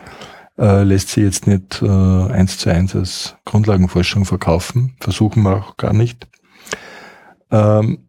äh, 0.57 0.84
lässt 0.84 1.10
sie 1.10 1.22
jetzt 1.22 1.48
nicht 1.48 1.82
äh, 1.82 1.88
eins 1.88 2.57
zu 2.57 2.70
eins 2.70 2.95
als 2.95 3.36
Grundlagenforschung 3.45 4.26
verkaufen. 4.26 4.95
Versuchen 4.99 5.44
wir 5.44 5.57
auch 5.57 5.78
gar 5.78 5.94
nicht. 5.94 6.28
Ähm, 7.52 7.99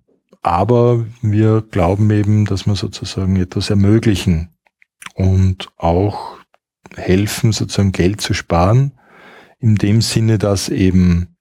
aber 0.43 1.05
wir 1.23 1.63
glauben 1.63 2.09
eben, 2.11 2.45
dass 2.45 2.67
wir 2.67 2.77
sozusagen 2.77 3.37
etwas 3.37 3.69
ermöglichen 3.69 4.51
und 5.15 5.69
auch 5.77 6.37
helfen, 6.95 7.53
sozusagen 7.53 7.93
Geld 7.93 8.21
zu 8.21 8.33
sparen, 8.33 8.93
in 9.59 9.75
dem 9.75 10.01
Sinne, 10.01 10.39
dass 10.39 10.69
eben 10.69 11.37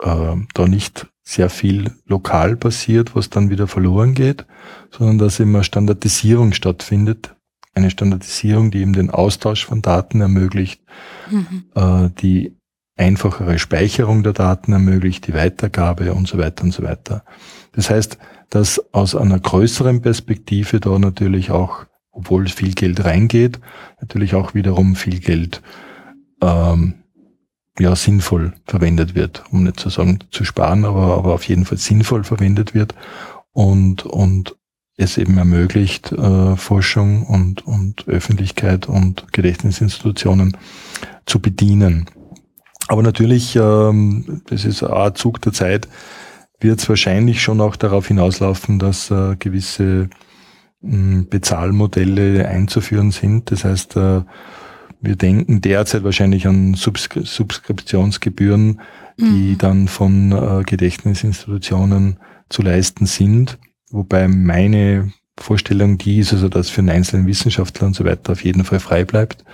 äh, 0.00 0.36
da 0.52 0.68
nicht 0.68 1.06
sehr 1.28 1.50
viel 1.50 1.90
lokal 2.06 2.54
passiert, 2.56 3.16
was 3.16 3.30
dann 3.30 3.50
wieder 3.50 3.66
verloren 3.66 4.14
geht, 4.14 4.46
sondern 4.92 5.18
dass 5.18 5.40
immer 5.40 5.64
Standardisierung 5.64 6.52
stattfindet. 6.52 7.34
Eine 7.74 7.90
Standardisierung, 7.90 8.70
die 8.70 8.78
eben 8.78 8.92
den 8.92 9.10
Austausch 9.10 9.66
von 9.66 9.82
Daten 9.82 10.20
ermöglicht, 10.20 10.80
mhm. 11.28 11.64
äh, 11.74 12.10
die 12.22 12.56
einfachere 12.96 13.58
Speicherung 13.58 14.22
der 14.22 14.34
Daten 14.34 14.72
ermöglicht, 14.72 15.26
die 15.26 15.34
Weitergabe 15.34 16.14
und 16.14 16.28
so 16.28 16.38
weiter 16.38 16.62
und 16.62 16.72
so 16.72 16.84
weiter. 16.84 17.24
Das 17.72 17.90
heißt, 17.90 18.18
dass 18.48 18.94
aus 18.94 19.16
einer 19.16 19.40
größeren 19.40 20.02
Perspektive 20.02 20.78
da 20.78 20.96
natürlich 20.96 21.50
auch, 21.50 21.86
obwohl 22.12 22.46
viel 22.46 22.72
Geld 22.72 23.04
reingeht, 23.04 23.58
natürlich 24.00 24.36
auch 24.36 24.54
wiederum 24.54 24.94
viel 24.94 25.18
Geld 25.18 25.60
ähm, 26.40 26.94
ja 27.78 27.94
sinnvoll 27.96 28.54
verwendet 28.66 29.14
wird, 29.14 29.44
um 29.50 29.64
nicht 29.64 29.80
zu 29.80 29.90
sagen 29.90 30.20
zu 30.30 30.44
sparen, 30.44 30.84
aber, 30.84 31.16
aber 31.16 31.34
auf 31.34 31.46
jeden 31.48 31.64
Fall 31.64 31.78
sinnvoll 31.78 32.24
verwendet 32.24 32.74
wird 32.74 32.94
und, 33.52 34.04
und 34.04 34.56
es 34.96 35.18
eben 35.18 35.36
ermöglicht, 35.36 36.12
äh, 36.12 36.56
Forschung 36.56 37.26
und, 37.26 37.66
und 37.66 38.08
Öffentlichkeit 38.08 38.88
und 38.88 39.32
Gedächtnisinstitutionen 39.32 40.56
zu 41.26 41.40
bedienen. 41.40 42.06
Aber 42.88 43.02
natürlich, 43.02 43.56
ähm, 43.56 44.42
das 44.48 44.64
ist 44.64 44.82
ein 44.82 45.14
Zug 45.14 45.42
der 45.42 45.52
Zeit, 45.52 45.88
wird 46.60 46.80
es 46.80 46.88
wahrscheinlich 46.88 47.42
schon 47.42 47.60
auch 47.60 47.76
darauf 47.76 48.08
hinauslaufen, 48.08 48.78
dass 48.78 49.10
äh, 49.10 49.36
gewisse 49.38 50.08
mh, 50.80 50.92
hm, 50.92 51.28
Bezahlmodelle 51.28 52.48
einzuführen 52.48 53.10
sind. 53.10 53.50
Das 53.50 53.64
heißt, 53.64 53.96
äh, 53.96 54.22
wir 55.06 55.16
denken 55.16 55.60
derzeit 55.60 56.04
wahrscheinlich 56.04 56.46
an 56.46 56.74
Subskri 56.74 57.24
Subskriptionsgebühren, 57.24 58.80
die 59.18 59.52
mhm. 59.52 59.58
dann 59.58 59.88
von 59.88 60.32
äh, 60.32 60.62
Gedächtnisinstitutionen 60.64 62.18
zu 62.48 62.62
leisten 62.62 63.06
sind. 63.06 63.58
Wobei 63.90 64.28
meine 64.28 65.12
Vorstellung 65.38 65.98
die 65.98 66.18
ist, 66.18 66.32
also 66.32 66.48
dass 66.48 66.70
für 66.70 66.80
einen 66.80 66.90
einzelnen 66.90 67.26
Wissenschaftler 67.26 67.86
und 67.86 67.94
so 67.94 68.04
weiter 68.04 68.32
auf 68.32 68.44
jeden 68.44 68.64
Fall 68.64 68.80
frei 68.80 69.04
bleibt. 69.04 69.44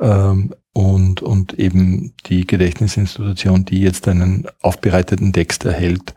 Ähm, 0.00 0.54
und, 0.72 1.22
und 1.22 1.58
eben 1.58 2.14
die 2.26 2.46
Gedächtnisinstitution, 2.46 3.64
die 3.64 3.80
jetzt 3.80 4.06
einen 4.06 4.46
aufbereiteten 4.60 5.32
Text 5.32 5.64
erhält 5.64 6.14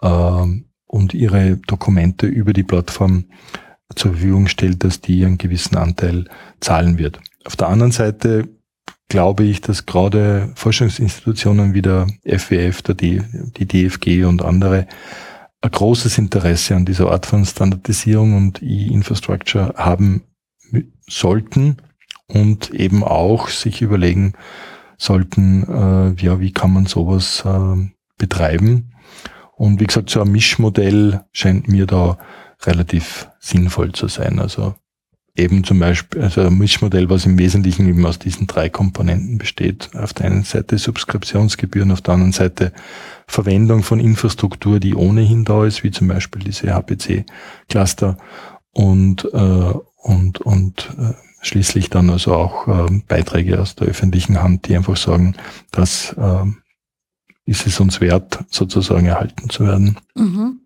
äh, 0.00 0.46
und 0.86 1.14
ihre 1.14 1.56
Dokumente 1.56 2.26
über 2.26 2.52
die 2.52 2.64
Plattform 2.64 3.24
zur 3.94 4.12
Verfügung 4.12 4.48
stellt, 4.48 4.84
dass 4.84 5.00
die 5.00 5.24
einen 5.24 5.38
gewissen 5.38 5.76
Anteil 5.76 6.24
zahlen 6.60 6.98
wird. 6.98 7.20
Auf 7.44 7.56
der 7.56 7.68
anderen 7.68 7.92
Seite 7.92 8.48
glaube 9.08 9.44
ich, 9.44 9.60
dass 9.60 9.86
gerade 9.86 10.50
Forschungsinstitutionen 10.54 11.74
wie 11.74 11.82
der 11.82 12.06
FWF, 12.24 12.82
der 12.82 12.94
D, 12.94 13.22
die 13.56 13.66
DFG 13.66 14.24
und 14.24 14.42
andere 14.42 14.86
ein 15.60 15.70
großes 15.70 16.18
Interesse 16.18 16.74
an 16.74 16.84
dieser 16.84 17.10
Art 17.10 17.26
von 17.26 17.44
Standardisierung 17.44 18.36
und 18.36 18.62
E-Infrastructure 18.62 19.74
haben 19.76 20.22
sollten 21.08 21.76
und 22.26 22.70
eben 22.70 23.04
auch 23.04 23.48
sich 23.48 23.82
überlegen 23.82 24.32
sollten, 24.96 25.62
äh, 25.68 26.22
ja, 26.22 26.40
wie 26.40 26.52
kann 26.52 26.72
man 26.72 26.86
sowas 26.86 27.44
äh, 27.44 27.90
betreiben. 28.18 28.92
Und 29.56 29.80
wie 29.80 29.86
gesagt, 29.86 30.10
so 30.10 30.22
ein 30.22 30.32
Mischmodell 30.32 31.24
scheint 31.32 31.68
mir 31.68 31.86
da 31.86 32.18
relativ 32.62 33.28
sinnvoll 33.38 33.92
zu 33.92 34.08
sein. 34.08 34.38
Also 34.38 34.74
eben 35.34 35.64
zum 35.64 35.78
Beispiel, 35.78 36.20
also 36.20 36.42
ein 36.42 36.58
Mischmodell, 36.58 37.08
was 37.08 37.24
im 37.24 37.38
Wesentlichen 37.38 37.88
eben 37.88 38.04
aus 38.04 38.18
diesen 38.18 38.46
drei 38.46 38.68
Komponenten 38.68 39.38
besteht. 39.38 39.90
Auf 39.94 40.12
der 40.12 40.26
einen 40.26 40.44
Seite 40.44 40.76
Subskriptionsgebühren, 40.76 41.90
auf 41.90 42.02
der 42.02 42.14
anderen 42.14 42.32
Seite 42.32 42.72
Verwendung 43.26 43.82
von 43.82 43.98
Infrastruktur, 43.98 44.78
die 44.78 44.94
ohnehin 44.94 45.44
da 45.44 45.64
ist, 45.64 45.84
wie 45.84 45.90
zum 45.90 46.08
Beispiel 46.08 46.42
diese 46.42 46.74
HPC-Cluster 46.74 48.18
und, 48.72 49.24
äh, 49.32 49.72
und, 50.02 50.40
und 50.40 50.90
äh, 50.98 51.14
schließlich 51.40 51.88
dann 51.88 52.10
also 52.10 52.34
auch 52.34 52.68
äh, 52.68 53.02
Beiträge 53.08 53.60
aus 53.60 53.74
der 53.74 53.88
öffentlichen 53.88 54.42
Hand, 54.42 54.68
die 54.68 54.76
einfach 54.76 54.96
sagen, 54.96 55.34
das 55.70 56.14
äh, 56.18 56.44
ist 57.44 57.66
es 57.66 57.80
uns 57.80 58.00
wert, 58.00 58.44
sozusagen 58.50 59.06
erhalten 59.06 59.48
zu 59.48 59.64
werden. 59.64 59.96
Mhm. 60.14 60.61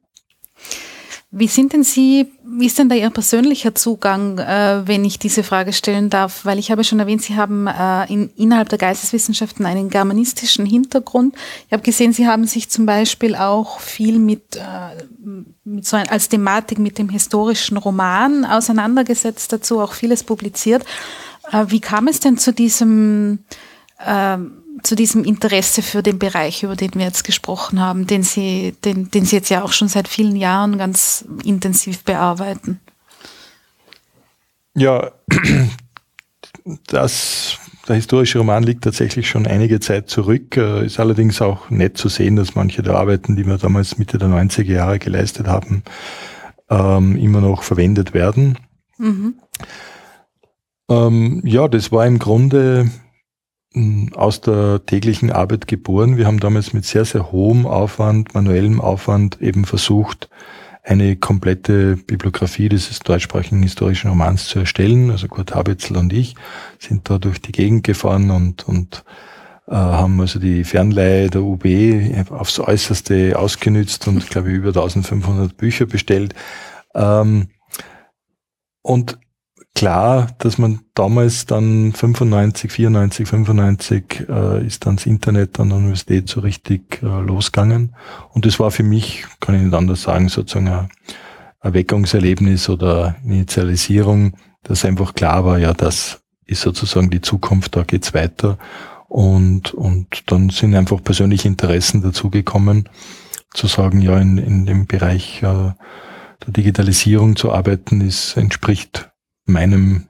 Wie 1.39 1.49
sind 1.49 1.75
denn 1.75 1.83
Sie, 1.83 2.33
wie 2.47 2.65
ist 2.65 2.79
denn 2.79 2.89
da 2.89 2.95
Ihr 2.95 3.11
persönlicher 3.11 3.75
Zugang, 3.75 4.39
äh, 4.39 4.87
wenn 4.87 5.05
ich 5.05 5.19
diese 5.19 5.43
Frage 5.43 5.75
stellen 5.75 6.09
darf? 6.09 6.47
Weil 6.47 6.59
ich 6.59 6.71
habe 6.71 6.83
schon 6.83 6.99
erwähnt, 6.99 7.21
Sie 7.21 7.37
haben 7.37 7.67
äh, 7.67 8.11
in, 8.11 8.31
innerhalb 8.37 8.71
der 8.71 8.79
Geisteswissenschaften 8.79 9.67
einen 9.67 9.91
germanistischen 9.91 10.65
Hintergrund. 10.65 11.35
Ich 11.67 11.75
habe 11.75 11.83
gesehen, 11.83 12.15
Sie 12.15 12.27
haben 12.27 12.47
sich 12.47 12.71
zum 12.71 12.87
Beispiel 12.87 13.35
auch 13.35 13.81
viel 13.81 14.19
mit, 14.19 14.57
äh, 14.57 15.05
mit 15.65 15.85
so 15.85 15.99
ein, 15.99 16.09
als 16.09 16.31
Thematik 16.31 16.79
mit 16.79 16.97
dem 16.97 17.11
historischen 17.11 17.77
Roman 17.77 18.47
auseinandergesetzt, 18.47 19.53
dazu 19.53 19.81
auch 19.81 19.93
vieles 19.93 20.25
publiziert. 20.25 20.87
Äh, 21.53 21.67
wie 21.69 21.81
kam 21.81 22.09
es 22.09 22.19
denn 22.19 22.39
zu 22.39 22.55
diesem 22.55 23.41
ähm, 24.07 24.63
zu 24.83 24.95
diesem 24.95 25.25
Interesse 25.25 25.83
für 25.83 26.03
den 26.03 26.19
Bereich, 26.19 26.63
über 26.63 26.77
den 26.77 26.95
wir 26.95 27.05
jetzt 27.05 27.25
gesprochen 27.25 27.81
haben, 27.81 28.07
den 28.07 28.23
Sie, 28.23 28.75
den, 28.85 29.11
den 29.11 29.25
Sie 29.25 29.37
jetzt 29.37 29.49
ja 29.49 29.63
auch 29.63 29.73
schon 29.73 29.89
seit 29.89 30.09
vielen 30.09 30.37
Jahren 30.37 30.79
ganz 30.79 31.25
intensiv 31.45 32.05
bearbeiten? 32.05 32.81
Ja, 34.75 35.13
das, 36.87 37.59
der 37.89 37.97
historische 37.97 38.39
Roman 38.39 38.63
liegt 38.63 38.85
tatsächlich 38.85 39.29
schon 39.29 39.47
einige 39.47 39.81
Zeit 39.81 40.11
zurück, 40.11 40.57
äh, 40.57 40.85
ist 40.85 41.01
allerdings 41.01 41.41
auch 41.41 41.71
nett 41.71 41.97
zu 41.97 42.09
sehen, 42.09 42.37
dass 42.37 42.55
manche 42.55 42.83
der 42.83 42.97
Arbeiten, 42.97 43.37
die 43.37 43.47
wir 43.47 43.59
damals 43.59 43.99
Mitte 43.99 44.19
der 44.19 44.29
90er 44.29 44.73
Jahre 44.73 44.99
geleistet 44.99 45.47
haben, 45.47 45.83
ähm, 46.69 47.17
immer 47.17 47.41
noch 47.41 47.63
verwendet 47.63 48.13
werden. 48.13 48.59
Mhm. 48.99 49.35
Ähm, 50.89 51.43
ja, 51.45 51.69
das 51.69 51.91
war 51.91 52.07
im 52.07 52.19
Grunde 52.19 52.91
aus 54.15 54.41
der 54.41 54.85
täglichen 54.87 55.31
Arbeit 55.31 55.69
geboren. 55.69 56.17
Wir 56.17 56.27
haben 56.27 56.41
damals 56.41 56.73
mit 56.73 56.85
sehr, 56.85 57.05
sehr 57.05 57.31
hohem 57.33 57.67
Aufwand, 57.67 58.35
manuellem 58.35 58.81
Aufwand 58.81 59.41
eben 59.43 59.65
versucht, 59.65 60.31
eine 60.83 61.17
komplette 61.17 61.97
Bibliografie 61.97 62.69
dieses 62.69 63.01
deutschsprachigen 63.01 63.63
historischen 63.63 64.09
Romans 64.09 64.47
zu 64.47 64.61
erstellen. 64.61 65.11
Also 65.11 65.27
Kurt 65.29 65.55
Habetzel 65.55 65.97
und 65.97 66.13
ich 66.13 66.37
sind 66.79 67.11
da 67.11 67.19
durch 67.19 67.41
die 67.41 67.53
Gegend 67.53 67.85
gefahren 67.85 68.31
und, 68.31 68.67
und 68.69 69.05
äh, 69.67 69.75
haben 69.75 70.21
also 70.21 70.39
die 70.39 70.63
Fernleihe 70.65 71.29
der 71.29 71.43
UB 71.43 71.67
aufs 72.31 72.61
Äußerste 72.61 73.37
ausgenützt 73.37 74.07
und, 74.07 74.31
glaube 74.31 74.51
ich, 74.51 74.57
über 74.57 74.69
1500 74.69 75.57
Bücher 75.57 75.87
bestellt. 75.87 76.35
Ähm, 76.95 77.49
und 78.83 79.19
klar, 79.77 80.29
dass 80.39 80.57
man 80.57 80.81
damals 80.95 81.45
dann 81.45 81.93
95, 81.93 82.73
94, 82.73 83.29
95 83.29 84.27
äh, 84.29 84.67
ist 84.67 84.87
dann 84.87 84.97
das 84.97 85.05
Internet 85.05 85.61
an 85.61 85.69
der 85.69 85.79
Universität 85.79 86.29
so 86.29 86.41
richtig 86.41 87.03
äh, 87.03 87.07
losgegangen. 87.07 87.95
Und 88.33 88.47
das 88.47 88.59
war 88.59 88.71
für 88.71 88.83
mich, 88.83 89.27
kann 89.39 89.55
ich 89.55 89.61
nicht 89.61 89.75
anders 89.75 90.03
sagen, 90.03 90.31
sozusagen 90.31 90.69
ein 90.69 90.89
Erweckungserlebnis 91.61 92.71
oder 92.71 93.17
Initialisierung, 93.23 94.33
dass 94.63 94.87
einfach 94.87 95.15
klar 95.15 95.45
war, 95.45 95.59
ja, 95.59 95.75
das 95.75 96.23
ist 96.47 96.63
sozusagen 96.63 97.11
die 97.11 97.21
Zukunft, 97.21 97.77
da 97.77 97.83
geht's 97.83 98.15
weiter. 98.15 98.57
Und, 99.09 99.75
und 99.75 100.33
dann 100.33 100.49
sind 100.49 100.75
einfach 100.75 101.05
persönliche 101.05 101.49
Interessen 101.49 102.01
dazugekommen, 102.01 102.89
zu 103.53 103.67
sagen, 103.67 104.01
ja, 104.01 104.19
in, 104.19 104.39
in 104.39 104.65
dem 104.65 104.87
Bereich 104.87 105.43
äh, 105.43 105.73
der 106.45 106.49
Digitalisierung 106.49 107.37
zu 107.37 107.53
arbeiten, 107.53 108.01
ist, 108.01 108.39
entspricht 108.39 109.11
meinem 109.47 110.09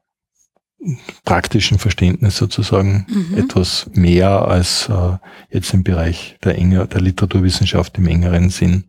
praktischen 1.25 1.79
Verständnis 1.79 2.37
sozusagen 2.37 3.07
mhm. 3.09 3.39
etwas 3.39 3.91
mehr 3.95 4.43
als 4.47 4.89
äh, 4.89 5.17
jetzt 5.51 5.73
im 5.75 5.83
Bereich 5.83 6.37
der, 6.45 6.57
enger, 6.57 6.87
der 6.87 7.01
Literaturwissenschaft 7.01 7.99
im 7.99 8.07
engeren 8.07 8.51
Sinn 8.51 8.85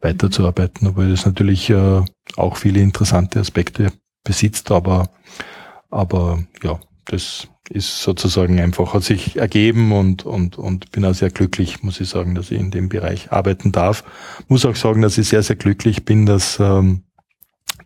weiterzuarbeiten, 0.00 0.88
obwohl 0.88 1.10
das 1.10 1.24
natürlich 1.24 1.70
äh, 1.70 2.02
auch 2.36 2.56
viele 2.56 2.80
interessante 2.80 3.38
Aspekte 3.38 3.92
besitzt, 4.24 4.70
aber, 4.70 5.10
aber 5.90 6.44
ja, 6.62 6.80
das 7.04 7.48
ist 7.70 8.02
sozusagen 8.02 8.60
einfach, 8.60 8.92
hat 8.92 9.04
sich 9.04 9.36
ergeben 9.36 9.92
und, 9.92 10.24
und, 10.24 10.58
und 10.58 10.90
bin 10.90 11.04
auch 11.04 11.14
sehr 11.14 11.30
glücklich, 11.30 11.82
muss 11.82 12.00
ich 12.00 12.08
sagen, 12.08 12.34
dass 12.34 12.50
ich 12.50 12.58
in 12.58 12.70
dem 12.70 12.88
Bereich 12.88 13.32
arbeiten 13.32 13.72
darf. 13.72 14.04
Muss 14.48 14.66
auch 14.66 14.76
sagen, 14.76 15.00
dass 15.02 15.18
ich 15.18 15.28
sehr, 15.28 15.42
sehr 15.42 15.56
glücklich 15.56 16.04
bin, 16.04 16.26
dass 16.26 16.58
ähm, 16.60 17.04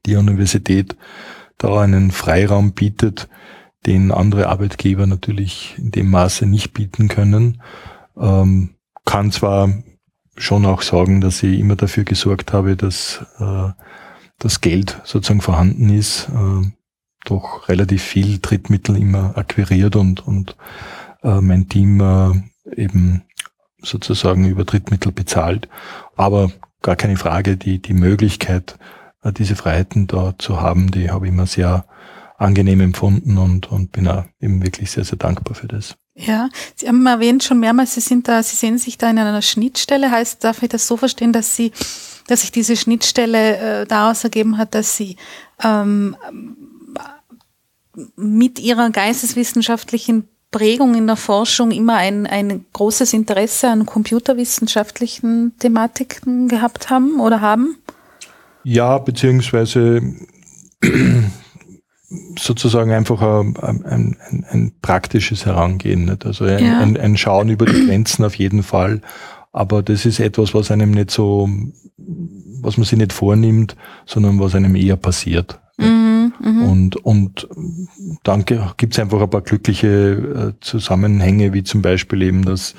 die 0.06 0.16
Universität 0.16 0.96
da 1.58 1.80
einen 1.80 2.10
Freiraum 2.10 2.72
bietet, 2.72 3.28
den 3.86 4.10
andere 4.10 4.48
Arbeitgeber 4.48 5.06
natürlich 5.06 5.74
in 5.78 5.90
dem 5.90 6.10
Maße 6.10 6.46
nicht 6.46 6.72
bieten 6.72 7.08
können. 7.08 7.62
Ähm, 8.16 8.70
kann 9.04 9.30
zwar 9.30 9.72
schon 10.36 10.66
auch 10.66 10.82
sagen, 10.82 11.20
dass 11.20 11.42
ich 11.42 11.58
immer 11.58 11.76
dafür 11.76 12.04
gesorgt 12.04 12.52
habe, 12.52 12.76
dass 12.76 13.24
äh, 13.38 13.70
das 14.38 14.60
Geld 14.60 15.00
sozusagen 15.04 15.40
vorhanden 15.40 15.88
ist, 15.88 16.28
äh, 16.28 16.66
doch 17.24 17.68
relativ 17.68 18.02
viel 18.02 18.38
Drittmittel 18.38 18.96
immer 18.96 19.36
akquiriert 19.36 19.96
und, 19.96 20.26
und 20.26 20.56
äh, 21.22 21.40
mein 21.40 21.68
Team 21.68 22.00
äh, 22.00 22.80
eben 22.80 23.22
sozusagen 23.80 24.46
über 24.48 24.64
Drittmittel 24.64 25.12
bezahlt. 25.12 25.68
Aber 26.16 26.50
gar 26.82 26.96
keine 26.96 27.16
Frage, 27.16 27.56
die, 27.56 27.80
die 27.80 27.94
Möglichkeit, 27.94 28.78
diese 29.32 29.56
Freiheiten 29.56 30.06
da 30.06 30.34
zu 30.38 30.60
haben, 30.60 30.90
die 30.90 31.10
habe 31.10 31.26
ich 31.26 31.32
immer 31.32 31.46
sehr 31.46 31.86
angenehm 32.38 32.80
empfunden 32.80 33.38
und, 33.38 33.70
und 33.70 33.92
bin 33.92 34.08
auch 34.08 34.24
eben 34.40 34.62
wirklich 34.62 34.90
sehr, 34.90 35.04
sehr 35.04 35.18
dankbar 35.18 35.54
für 35.54 35.68
das. 35.68 35.96
Ja, 36.14 36.48
Sie 36.74 36.88
haben 36.88 37.06
erwähnt 37.06 37.44
schon 37.44 37.60
mehrmals, 37.60 37.94
Sie 37.94 38.00
sind 38.00 38.26
da, 38.28 38.42
Sie 38.42 38.56
sehen 38.56 38.78
sich 38.78 38.96
da 38.96 39.10
in 39.10 39.18
einer 39.18 39.42
Schnittstelle. 39.42 40.10
Heißt, 40.10 40.42
darf 40.44 40.62
ich 40.62 40.70
das 40.70 40.86
so 40.86 40.96
verstehen, 40.96 41.32
dass 41.32 41.56
Sie, 41.56 41.72
dass 42.26 42.40
sich 42.40 42.52
diese 42.52 42.76
Schnittstelle 42.76 43.56
äh, 43.82 43.86
daraus 43.86 44.24
ergeben 44.24 44.56
hat, 44.56 44.74
dass 44.74 44.96
Sie 44.96 45.16
ähm, 45.62 46.16
mit 48.16 48.58
Ihrer 48.58 48.90
geisteswissenschaftlichen 48.90 50.28
Prägung 50.50 50.94
in 50.94 51.06
der 51.06 51.16
Forschung 51.16 51.70
immer 51.70 51.96
ein, 51.96 52.26
ein 52.26 52.64
großes 52.72 53.12
Interesse 53.12 53.68
an 53.68 53.84
computerwissenschaftlichen 53.84 55.54
Thematiken 55.58 56.48
gehabt 56.48 56.88
haben 56.88 57.20
oder 57.20 57.42
haben? 57.42 57.76
Ja, 58.68 58.98
beziehungsweise 58.98 60.02
sozusagen 62.36 62.90
einfach 62.90 63.22
ein, 63.22 63.56
ein, 63.62 64.16
ein, 64.18 64.44
ein 64.50 64.72
praktisches 64.82 65.46
Herangehen. 65.46 66.06
Nicht? 66.06 66.26
Also 66.26 66.46
ein, 66.46 66.64
ja. 66.64 66.80
ein, 66.80 67.16
Schauen 67.16 67.48
über 67.48 67.64
die 67.64 67.86
Grenzen 67.86 68.24
auf 68.24 68.34
jeden 68.34 68.64
Fall. 68.64 69.02
Aber 69.52 69.84
das 69.84 70.04
ist 70.04 70.18
etwas, 70.18 70.52
was 70.52 70.72
einem 70.72 70.90
nicht 70.90 71.12
so, 71.12 71.48
was 72.60 72.76
man 72.76 72.84
sich 72.84 72.98
nicht 72.98 73.12
vornimmt, 73.12 73.76
sondern 74.04 74.40
was 74.40 74.56
einem 74.56 74.74
eher 74.74 74.96
passiert. 74.96 75.60
Mhm, 75.78 76.32
mh. 76.40 76.64
Und, 76.66 76.96
und 76.96 77.48
dann 78.24 78.44
gibt 78.44 78.94
es 78.94 78.98
einfach 78.98 79.20
ein 79.20 79.30
paar 79.30 79.42
glückliche 79.42 80.54
äh, 80.56 80.60
Zusammenhänge, 80.60 81.52
wie 81.52 81.62
zum 81.62 81.82
Beispiel 81.82 82.20
eben, 82.20 82.44
dass 82.44 82.74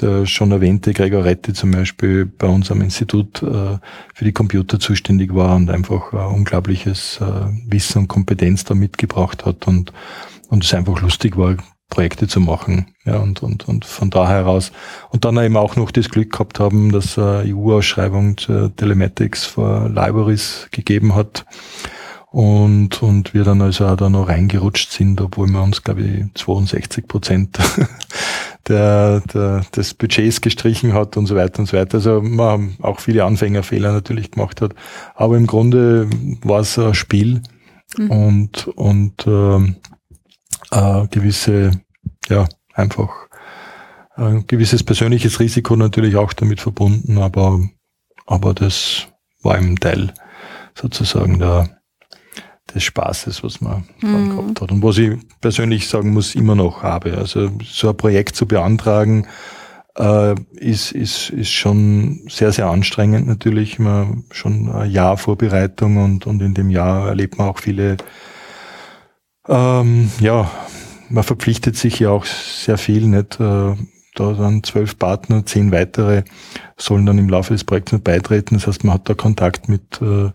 der 0.00 0.26
schon 0.26 0.52
erwähnte 0.52 0.92
Gregor 0.92 1.24
Rette 1.24 1.52
zum 1.52 1.72
Beispiel 1.72 2.26
bei 2.26 2.46
uns 2.46 2.70
am 2.70 2.80
Institut 2.80 3.42
äh, 3.42 3.78
für 4.14 4.24
die 4.24 4.32
Computer 4.32 4.80
zuständig 4.80 5.34
war 5.34 5.56
und 5.56 5.70
einfach 5.70 6.12
äh, 6.12 6.16
unglaubliches 6.16 7.20
äh, 7.20 7.24
Wissen 7.66 7.98
und 7.98 8.08
Kompetenz 8.08 8.64
da 8.64 8.74
mitgebracht 8.74 9.44
hat 9.44 9.66
und 9.66 9.92
und 10.52 10.64
es 10.64 10.74
einfach 10.74 11.00
lustig 11.00 11.38
war, 11.38 11.56
Projekte 11.88 12.28
zu 12.28 12.38
machen. 12.38 12.94
Ja, 13.06 13.16
und, 13.18 13.42
und, 13.42 13.66
und 13.66 13.86
von 13.86 14.10
da 14.10 14.28
heraus. 14.28 14.70
Und 15.08 15.24
dann 15.24 15.38
eben 15.38 15.56
auch 15.56 15.76
noch 15.76 15.90
das 15.90 16.10
Glück 16.10 16.30
gehabt 16.30 16.60
haben, 16.60 16.92
dass 16.92 17.16
äh, 17.16 17.50
EU-Ausschreibung 17.54 18.36
zur 18.36 18.76
Telematics 18.76 19.46
for 19.46 19.88
Libraries 19.88 20.68
gegeben 20.70 21.14
hat. 21.14 21.46
Und, 22.30 23.02
und 23.02 23.32
wir 23.32 23.44
dann 23.44 23.62
also 23.62 23.86
auch 23.86 23.96
da 23.96 24.10
noch 24.10 24.28
reingerutscht 24.28 24.90
sind, 24.90 25.22
obwohl 25.22 25.48
wir 25.48 25.62
uns, 25.62 25.82
glaube 25.82 26.02
ich, 26.02 26.24
62 26.34 27.08
Prozent 27.08 27.58
der, 28.68 29.20
der, 29.20 29.62
des 29.74 29.94
Budgets 29.94 30.40
gestrichen 30.40 30.92
hat 30.92 31.16
und 31.16 31.26
so 31.26 31.36
weiter 31.36 31.60
und 31.60 31.66
so 31.66 31.76
weiter. 31.76 31.98
Also 31.98 32.20
man 32.22 32.76
auch 32.80 33.00
viele 33.00 33.24
Anfängerfehler 33.24 33.92
natürlich 33.92 34.30
gemacht 34.30 34.60
hat. 34.60 34.74
Aber 35.14 35.36
im 35.36 35.46
Grunde 35.46 36.08
war 36.42 36.60
es 36.60 36.78
ein 36.78 36.94
Spiel 36.94 37.42
mhm. 37.98 38.10
und, 38.10 38.68
und 38.68 39.26
äh, 39.26 39.56
äh, 40.70 41.06
gewisse, 41.08 41.72
ja, 42.28 42.46
einfach 42.74 43.10
ein 44.14 44.46
gewisses 44.46 44.82
persönliches 44.82 45.40
Risiko 45.40 45.76
natürlich 45.76 46.16
auch 46.16 46.32
damit 46.32 46.60
verbunden, 46.60 47.18
aber, 47.18 47.60
aber 48.26 48.54
das 48.54 49.08
war 49.42 49.58
im 49.58 49.78
Teil 49.80 50.12
sozusagen 50.74 51.38
der, 51.38 51.81
des 52.74 52.84
Spaßes, 52.84 53.42
was 53.44 53.60
man 53.60 53.84
mhm. 54.00 54.30
gehabt 54.30 54.60
hat. 54.60 54.72
Und 54.72 54.82
was 54.82 54.98
ich 54.98 55.18
persönlich 55.40 55.88
sagen 55.88 56.12
muss, 56.12 56.34
immer 56.34 56.54
noch 56.54 56.82
habe. 56.82 57.18
Also 57.18 57.50
so 57.64 57.90
ein 57.90 57.96
Projekt 57.96 58.36
zu 58.36 58.46
beantragen, 58.46 59.26
äh, 59.96 60.34
ist, 60.54 60.92
ist, 60.92 61.30
ist 61.30 61.50
schon 61.50 62.22
sehr, 62.28 62.52
sehr 62.52 62.66
anstrengend 62.66 63.26
natürlich. 63.26 63.78
Man 63.78 64.24
schon 64.30 64.70
ein 64.70 64.90
Jahr 64.90 65.16
Vorbereitung 65.16 65.98
und, 65.98 66.26
und 66.26 66.40
in 66.40 66.54
dem 66.54 66.70
Jahr 66.70 67.08
erlebt 67.08 67.38
man 67.38 67.48
auch 67.48 67.58
viele 67.58 67.98
ähm, 69.48 70.10
ja, 70.20 70.50
man 71.08 71.24
verpflichtet 71.24 71.76
sich 71.76 71.98
ja 71.98 72.10
auch 72.10 72.24
sehr 72.24 72.78
viel, 72.78 73.06
nicht? 73.06 73.40
Äh, 73.40 73.74
da 74.14 74.34
sind 74.34 74.66
zwölf 74.66 74.98
Partner, 74.98 75.44
zehn 75.46 75.72
weitere 75.72 76.24
sollen 76.76 77.06
dann 77.06 77.18
im 77.18 77.28
Laufe 77.28 77.54
des 77.54 77.64
Projekts 77.64 77.92
mit 77.92 78.04
beitreten. 78.04 78.54
Das 78.54 78.66
heißt, 78.66 78.84
man 78.84 78.94
hat 78.94 79.08
da 79.08 79.14
Kontakt 79.14 79.68
mit 79.68 80.00
äh, 80.02 80.30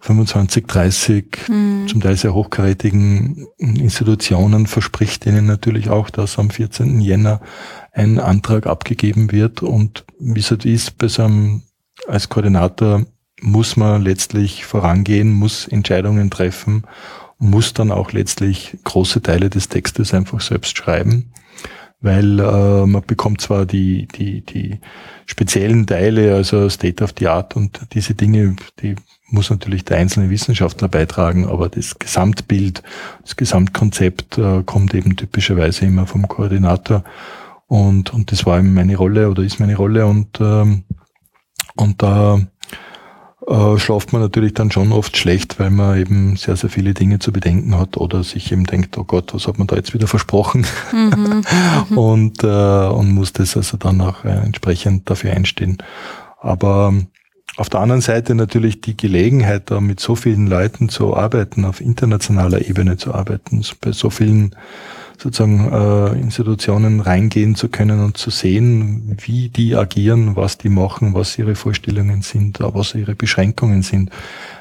25, 0.00 0.66
30, 0.66 1.48
mhm. 1.48 1.88
zum 1.88 2.00
Teil 2.00 2.16
sehr 2.16 2.34
hochkarätigen 2.34 3.46
Institutionen, 3.58 4.66
verspricht 4.66 5.26
ihnen 5.26 5.46
natürlich 5.46 5.90
auch, 5.90 6.10
dass 6.10 6.38
am 6.38 6.50
14. 6.50 7.00
Jänner 7.00 7.40
ein 7.92 8.18
Antrag 8.18 8.66
abgegeben 8.66 9.32
wird. 9.32 9.62
Und 9.62 10.04
wie 10.18 10.40
es 10.40 10.50
halt 10.50 10.64
ist, 10.64 10.98
bei 10.98 11.08
so 11.08 11.24
einem, 11.24 11.62
als 12.06 12.28
Koordinator 12.28 13.06
muss 13.40 13.76
man 13.76 14.02
letztlich 14.02 14.64
vorangehen, 14.64 15.32
muss 15.32 15.66
Entscheidungen 15.66 16.30
treffen 16.30 16.84
muss 17.38 17.72
dann 17.72 17.90
auch 17.90 18.12
letztlich 18.12 18.76
große 18.84 19.22
Teile 19.22 19.48
des 19.48 19.68
Textes 19.68 20.12
einfach 20.12 20.40
selbst 20.40 20.76
schreiben, 20.76 21.32
weil 22.00 22.40
äh, 22.40 22.86
man 22.86 23.02
bekommt 23.06 23.40
zwar 23.40 23.64
die, 23.64 24.08
die, 24.08 24.40
die 24.42 24.80
speziellen 25.26 25.86
Teile, 25.86 26.34
also 26.34 26.68
State 26.68 27.02
of 27.02 27.14
the 27.18 27.28
Art 27.28 27.56
und 27.56 27.80
diese 27.92 28.14
Dinge, 28.14 28.56
die 28.80 28.96
muss 29.30 29.50
natürlich 29.50 29.84
der 29.84 29.98
einzelne 29.98 30.30
Wissenschaftler 30.30 30.88
beitragen, 30.88 31.46
aber 31.46 31.68
das 31.68 31.98
Gesamtbild, 31.98 32.82
das 33.22 33.36
Gesamtkonzept 33.36 34.38
äh, 34.38 34.62
kommt 34.64 34.94
eben 34.94 35.16
typischerweise 35.16 35.84
immer 35.84 36.06
vom 36.06 36.28
Koordinator 36.28 37.04
und, 37.66 38.12
und 38.14 38.32
das 38.32 38.46
war 38.46 38.58
eben 38.58 38.74
meine 38.74 38.96
Rolle 38.96 39.30
oder 39.30 39.42
ist 39.42 39.60
meine 39.60 39.76
Rolle 39.76 40.06
und, 40.06 40.40
ähm, 40.40 40.84
und 41.76 42.02
da 42.02 42.40
äh, 43.46 43.78
schlaft 43.78 44.12
man 44.12 44.22
natürlich 44.22 44.54
dann 44.54 44.70
schon 44.70 44.92
oft 44.92 45.16
schlecht, 45.16 45.60
weil 45.60 45.70
man 45.70 45.98
eben 45.98 46.36
sehr, 46.36 46.56
sehr 46.56 46.70
viele 46.70 46.94
Dinge 46.94 47.18
zu 47.18 47.32
bedenken 47.32 47.78
hat 47.78 47.96
oder 47.96 48.24
sich 48.24 48.50
eben 48.52 48.64
denkt, 48.64 48.96
oh 48.98 49.04
Gott, 49.04 49.34
was 49.34 49.46
hat 49.46 49.58
man 49.58 49.66
da 49.66 49.76
jetzt 49.76 49.94
wieder 49.94 50.06
versprochen? 50.06 50.66
Mhm, 50.92 51.44
mhm. 51.90 51.98
und, 51.98 52.44
äh, 52.44 52.86
und 52.88 53.10
muss 53.10 53.32
das 53.32 53.56
also 53.56 53.76
dann 53.76 54.00
auch 54.00 54.24
äh, 54.24 54.30
entsprechend 54.30 55.08
dafür 55.08 55.32
einstehen. 55.32 55.78
Aber 56.40 56.94
auf 57.56 57.68
der 57.68 57.80
anderen 57.80 58.02
Seite 58.02 58.34
natürlich 58.34 58.80
die 58.80 58.96
Gelegenheit, 58.96 59.70
da 59.70 59.80
mit 59.80 60.00
so 60.00 60.14
vielen 60.14 60.46
Leuten 60.46 60.88
zu 60.88 61.16
arbeiten, 61.16 61.64
auf 61.64 61.80
internationaler 61.80 62.68
Ebene 62.68 62.96
zu 62.96 63.14
arbeiten, 63.14 63.64
bei 63.80 63.92
so 63.92 64.10
vielen 64.10 64.54
sozusagen 65.20 65.72
äh, 65.72 66.20
Institutionen 66.20 67.00
reingehen 67.00 67.56
zu 67.56 67.68
können 67.68 68.00
und 68.04 68.16
zu 68.16 68.30
sehen, 68.30 69.16
wie 69.20 69.48
die 69.48 69.74
agieren, 69.74 70.36
was 70.36 70.58
die 70.58 70.68
machen, 70.68 71.14
was 71.14 71.36
ihre 71.38 71.56
Vorstellungen 71.56 72.22
sind, 72.22 72.60
was 72.60 72.94
ihre 72.94 73.16
Beschränkungen 73.16 73.82
sind. 73.82 74.10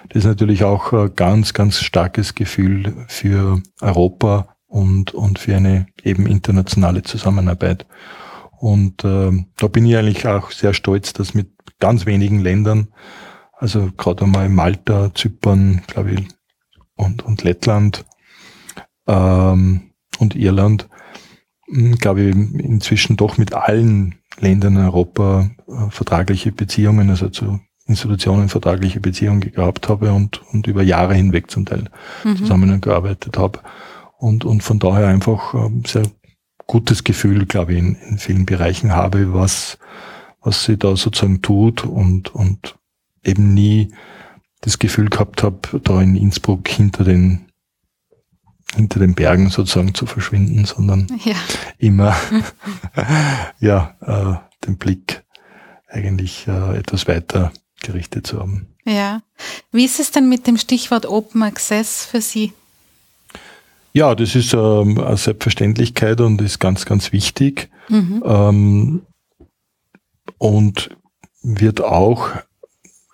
Das 0.10 0.24
ist 0.24 0.26
natürlich 0.26 0.64
auch 0.64 0.94
ein 0.94 1.16
ganz, 1.16 1.54
ganz 1.54 1.80
starkes 1.80 2.34
Gefühl 2.34 2.94
für 3.08 3.62
Europa 3.82 4.56
und, 4.68 5.14
und 5.14 5.38
für 5.40 5.56
eine 5.56 5.88
eben 6.04 6.26
internationale 6.26 7.04
Zusammenarbeit. 7.04 7.86
Und 8.60 9.04
äh, 9.04 9.32
da 9.58 9.68
bin 9.68 9.86
ich 9.86 9.96
eigentlich 9.96 10.28
auch 10.28 10.50
sehr 10.50 10.74
stolz, 10.74 11.14
dass 11.14 11.36
mit 11.36 11.50
ganz 11.80 12.06
wenigen 12.06 12.40
Ländern, 12.40 12.88
also 13.54 13.90
gerade 13.98 14.26
einmal 14.26 14.50
Malta, 14.50 15.14
Zypern, 15.14 15.82
glaube 15.88 16.12
ich, 16.12 16.28
und, 16.96 17.24
und 17.24 17.44
Lettland, 17.44 18.06
ähm, 19.08 19.92
und 20.20 20.36
Irland, 20.36 20.90
hm, 21.68 21.96
glaube 21.96 22.22
ich, 22.22 22.36
inzwischen 22.36 23.18
doch 23.18 23.38
mit 23.38 23.54
allen 23.54 24.16
Ländern 24.40 24.76
in 24.76 24.84
Europa 24.84 25.50
äh, 25.68 25.90
vertragliche 25.90 26.52
Beziehungen, 26.52 27.10
also 27.10 27.30
zu 27.30 27.60
Institutionen 27.86 28.50
vertragliche 28.50 29.00
Beziehungen 29.00 29.40
gehabt 29.40 29.88
habe 29.88 30.12
und, 30.12 30.42
und 30.52 30.68
über 30.68 30.84
Jahre 30.84 31.14
hinweg 31.14 31.50
zum 31.50 31.66
Teil 31.66 31.90
mhm. 32.24 32.36
zusammengearbeitet 32.36 33.38
habe. 33.38 33.60
Und, 34.18 34.44
und 34.44 34.62
von 34.62 34.80
daher 34.80 35.08
einfach 35.08 35.54
ähm, 35.54 35.84
sehr 35.86 36.04
gutes 36.66 37.06
Gefühl, 37.06 37.46
glaube 37.46 37.74
ich, 37.74 37.80
in, 37.80 37.96
in 37.96 38.18
vielen 38.18 38.46
Bereichen 38.46 38.94
habe, 38.94 39.34
was, 39.34 39.78
was 40.42 40.64
sie 40.64 40.78
da 40.78 40.96
sozusagen 40.96 41.42
tut 41.42 41.84
und, 41.84 42.34
und 42.34 42.78
eben 43.24 43.54
nie 43.54 43.94
das 44.62 44.80
Gefühl 44.80 45.10
gehabt 45.10 45.44
habe, 45.44 45.80
da 45.84 46.02
in 46.02 46.16
Innsbruck 46.16 46.68
hinter 46.68 47.04
den 47.04 47.44
hinter 48.76 49.00
den 49.00 49.16
Bergen 49.16 49.50
sozusagen 49.50 49.96
zu 49.96 50.06
verschwinden, 50.06 50.66
sondern 50.66 51.08
ja. 51.24 51.36
immer 51.78 52.16
ja, 53.60 53.96
äh, 54.02 54.66
den 54.66 54.78
Blick 54.78 55.24
eigentlich 55.88 56.48
äh, 56.48 56.78
etwas 56.78 57.08
weiter 57.08 57.52
gerichtet 57.82 58.28
zu 58.28 58.40
haben. 58.40 58.68
Ja. 58.86 59.22
Wie 59.72 59.86
ist 59.86 60.00
es 60.00 60.12
denn 60.12 60.30
mit 60.30 60.48
dem 60.48 60.58
Stichwort 60.58 61.06
Open 61.06 61.44
Access 61.44 62.06
für 62.06 62.22
Sie? 62.22 62.54
Ja, 63.94 64.16
das 64.16 64.36
ist 64.36 64.54
ähm, 64.54 65.00
eine 65.00 65.18
Selbstverständlichkeit 65.18 66.22
und 66.22 66.42
ist 66.42 66.60
ganz, 66.60 66.86
ganz 66.86 67.12
wichtig. 67.12 67.70
Mhm. 67.90 68.24
Ähm, 68.26 69.02
und 70.38 70.96
wird 71.42 71.82
auch 71.82 72.30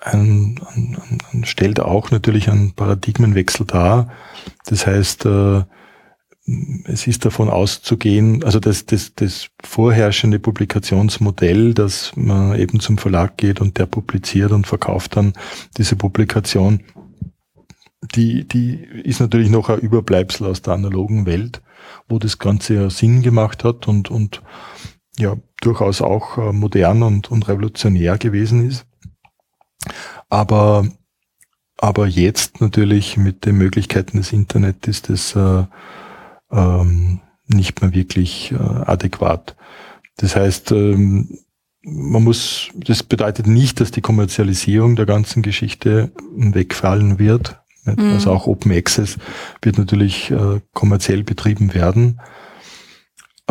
ein, 0.01 0.59
ein, 0.75 0.97
ein, 1.31 1.45
stellt 1.45 1.79
auch 1.79 2.11
natürlich 2.11 2.49
einen 2.49 2.73
Paradigmenwechsel 2.73 3.65
dar. 3.65 4.11
Das 4.65 4.85
heißt, 4.85 5.25
äh, 5.25 5.63
es 6.85 7.07
ist 7.07 7.23
davon 7.23 7.49
auszugehen, 7.49 8.43
also 8.43 8.59
das, 8.59 8.85
das, 8.85 9.13
das 9.15 9.47
vorherrschende 9.63 10.39
Publikationsmodell, 10.39 11.73
dass 11.73 12.11
man 12.15 12.59
eben 12.59 12.81
zum 12.81 12.97
Verlag 12.97 13.37
geht 13.37 13.61
und 13.61 13.77
der 13.77 13.85
publiziert 13.85 14.51
und 14.51 14.67
verkauft 14.67 15.15
dann 15.15 15.33
diese 15.77 15.95
Publikation, 15.95 16.81
die, 18.15 18.45
die 18.45 18.75
ist 18.75 19.21
natürlich 19.21 19.49
noch 19.49 19.69
ein 19.69 19.79
Überbleibsel 19.79 20.47
aus 20.47 20.61
der 20.61 20.73
analogen 20.73 21.25
Welt, 21.25 21.61
wo 22.09 22.19
das 22.19 22.39
Ganze 22.39 22.75
ja 22.75 22.89
Sinn 22.89 23.21
gemacht 23.21 23.63
hat 23.63 23.87
und, 23.87 24.11
und 24.11 24.41
ja, 25.17 25.35
durchaus 25.61 26.01
auch 26.01 26.37
äh, 26.37 26.51
modern 26.51 27.03
und, 27.03 27.31
und 27.31 27.47
revolutionär 27.47 28.17
gewesen 28.17 28.67
ist. 28.67 28.85
Aber, 30.29 30.87
aber 31.77 32.07
jetzt 32.07 32.61
natürlich 32.61 33.17
mit 33.17 33.45
den 33.45 33.57
Möglichkeiten 33.57 34.17
des 34.17 34.33
Internet 34.33 34.87
ist 34.87 35.09
das 35.09 35.35
äh, 35.35 35.65
ähm, 36.51 37.21
nicht 37.47 37.81
mehr 37.81 37.93
wirklich 37.93 38.51
äh, 38.51 38.55
adäquat. 38.55 39.55
Das 40.17 40.35
heißt, 40.35 40.71
ähm, 40.71 41.39
man 41.83 42.23
muss, 42.23 42.69
das 42.75 43.03
bedeutet 43.03 43.45
nicht, 43.45 43.81
dass 43.81 43.91
die 43.91 44.01
Kommerzialisierung 44.01 44.95
der 44.95 45.05
ganzen 45.05 45.41
Geschichte 45.41 46.11
wegfallen 46.35 47.19
wird. 47.19 47.59
Mhm. 47.83 48.13
Also 48.13 48.31
auch 48.31 48.47
Open 48.47 48.71
Access 48.71 49.17
wird 49.61 49.77
natürlich 49.77 50.31
äh, 50.31 50.61
kommerziell 50.73 51.23
betrieben 51.23 51.73
werden. 51.73 52.21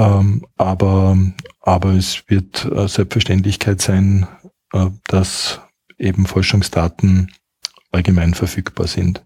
Ähm, 0.03 0.45
aber, 0.57 1.17
aber 1.61 1.91
es 1.91 2.25
wird 2.27 2.65
äh, 2.65 2.89
Selbstverständlichkeit 2.89 3.81
sein, 3.81 4.27
äh, 4.73 4.87
dass 5.07 5.61
eben 5.97 6.27
Forschungsdaten 6.27 7.31
allgemein 7.93 8.35
verfügbar 8.35 8.89
sind. 8.89 9.25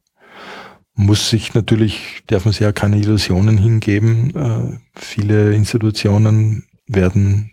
Muss 0.94 1.30
sich 1.30 1.54
natürlich, 1.54 2.22
darf 2.26 2.44
man 2.44 2.52
sich 2.52 2.60
ja 2.60 2.72
keine 2.72 2.98
Illusionen 2.98 3.56
hingeben. 3.56 4.34
Äh, 4.34 4.78
viele 4.94 5.54
Institutionen 5.54 6.66
werden 6.86 7.52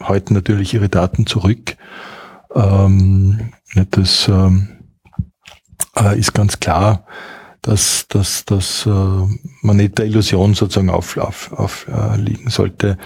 heute 0.00 0.32
natürlich 0.34 0.74
ihre 0.74 0.88
Daten 0.88 1.26
zurück. 1.26 1.76
Ähm, 2.54 3.52
das 3.90 4.28
ähm, 4.28 4.68
äh, 5.96 6.18
ist 6.18 6.34
ganz 6.34 6.60
klar. 6.60 7.04
Dass, 7.62 8.08
dass, 8.08 8.44
dass 8.44 8.86
äh, 8.86 8.90
man 8.90 9.76
nicht 9.76 9.98
der 9.98 10.06
Illusion 10.06 10.54
sozusagen 10.54 10.90
auf, 10.90 11.16
auf, 11.16 11.52
auf 11.52 11.86
äh, 11.88 12.16
liegen 12.16 12.50
sollte, 12.50 12.98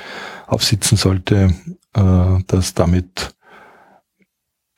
aufsitzen 0.47 0.97
sollte, 0.97 1.55
äh, 1.94 2.43
dass 2.47 2.74
damit 2.74 3.35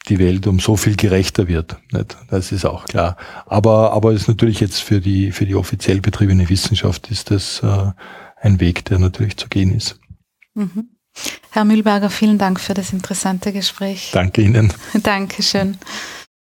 die 0.08 0.18
Welt 0.18 0.46
um 0.46 0.60
so 0.60 0.76
viel 0.76 0.96
gerechter 0.96 1.48
wird. 1.48 1.76
Nicht? 1.92 2.16
Das 2.30 2.52
ist 2.52 2.64
auch 2.64 2.86
klar. 2.86 3.16
Aber, 3.46 3.92
aber 3.92 4.12
ist 4.12 4.28
natürlich 4.28 4.60
jetzt 4.60 4.80
für 4.82 5.00
die, 5.00 5.32
für 5.32 5.46
die 5.46 5.54
offiziell 5.54 6.00
betriebene 6.00 6.48
Wissenschaft 6.48 7.10
ist 7.10 7.30
das 7.30 7.60
äh, 7.62 7.90
ein 8.40 8.60
Weg, 8.60 8.84
der 8.84 8.98
natürlich 8.98 9.36
zu 9.36 9.48
gehen 9.48 9.74
ist. 9.74 9.98
Mhm. 10.54 10.90
Herr 11.50 11.64
Mühlberger, 11.64 12.10
vielen 12.10 12.38
Dank 12.38 12.60
für 12.60 12.74
das 12.74 12.92
interessante 12.92 13.52
Gespräch. 13.52 14.10
Danke 14.12 14.42
Ihnen. 14.42 14.72
Dankeschön. 15.02 15.78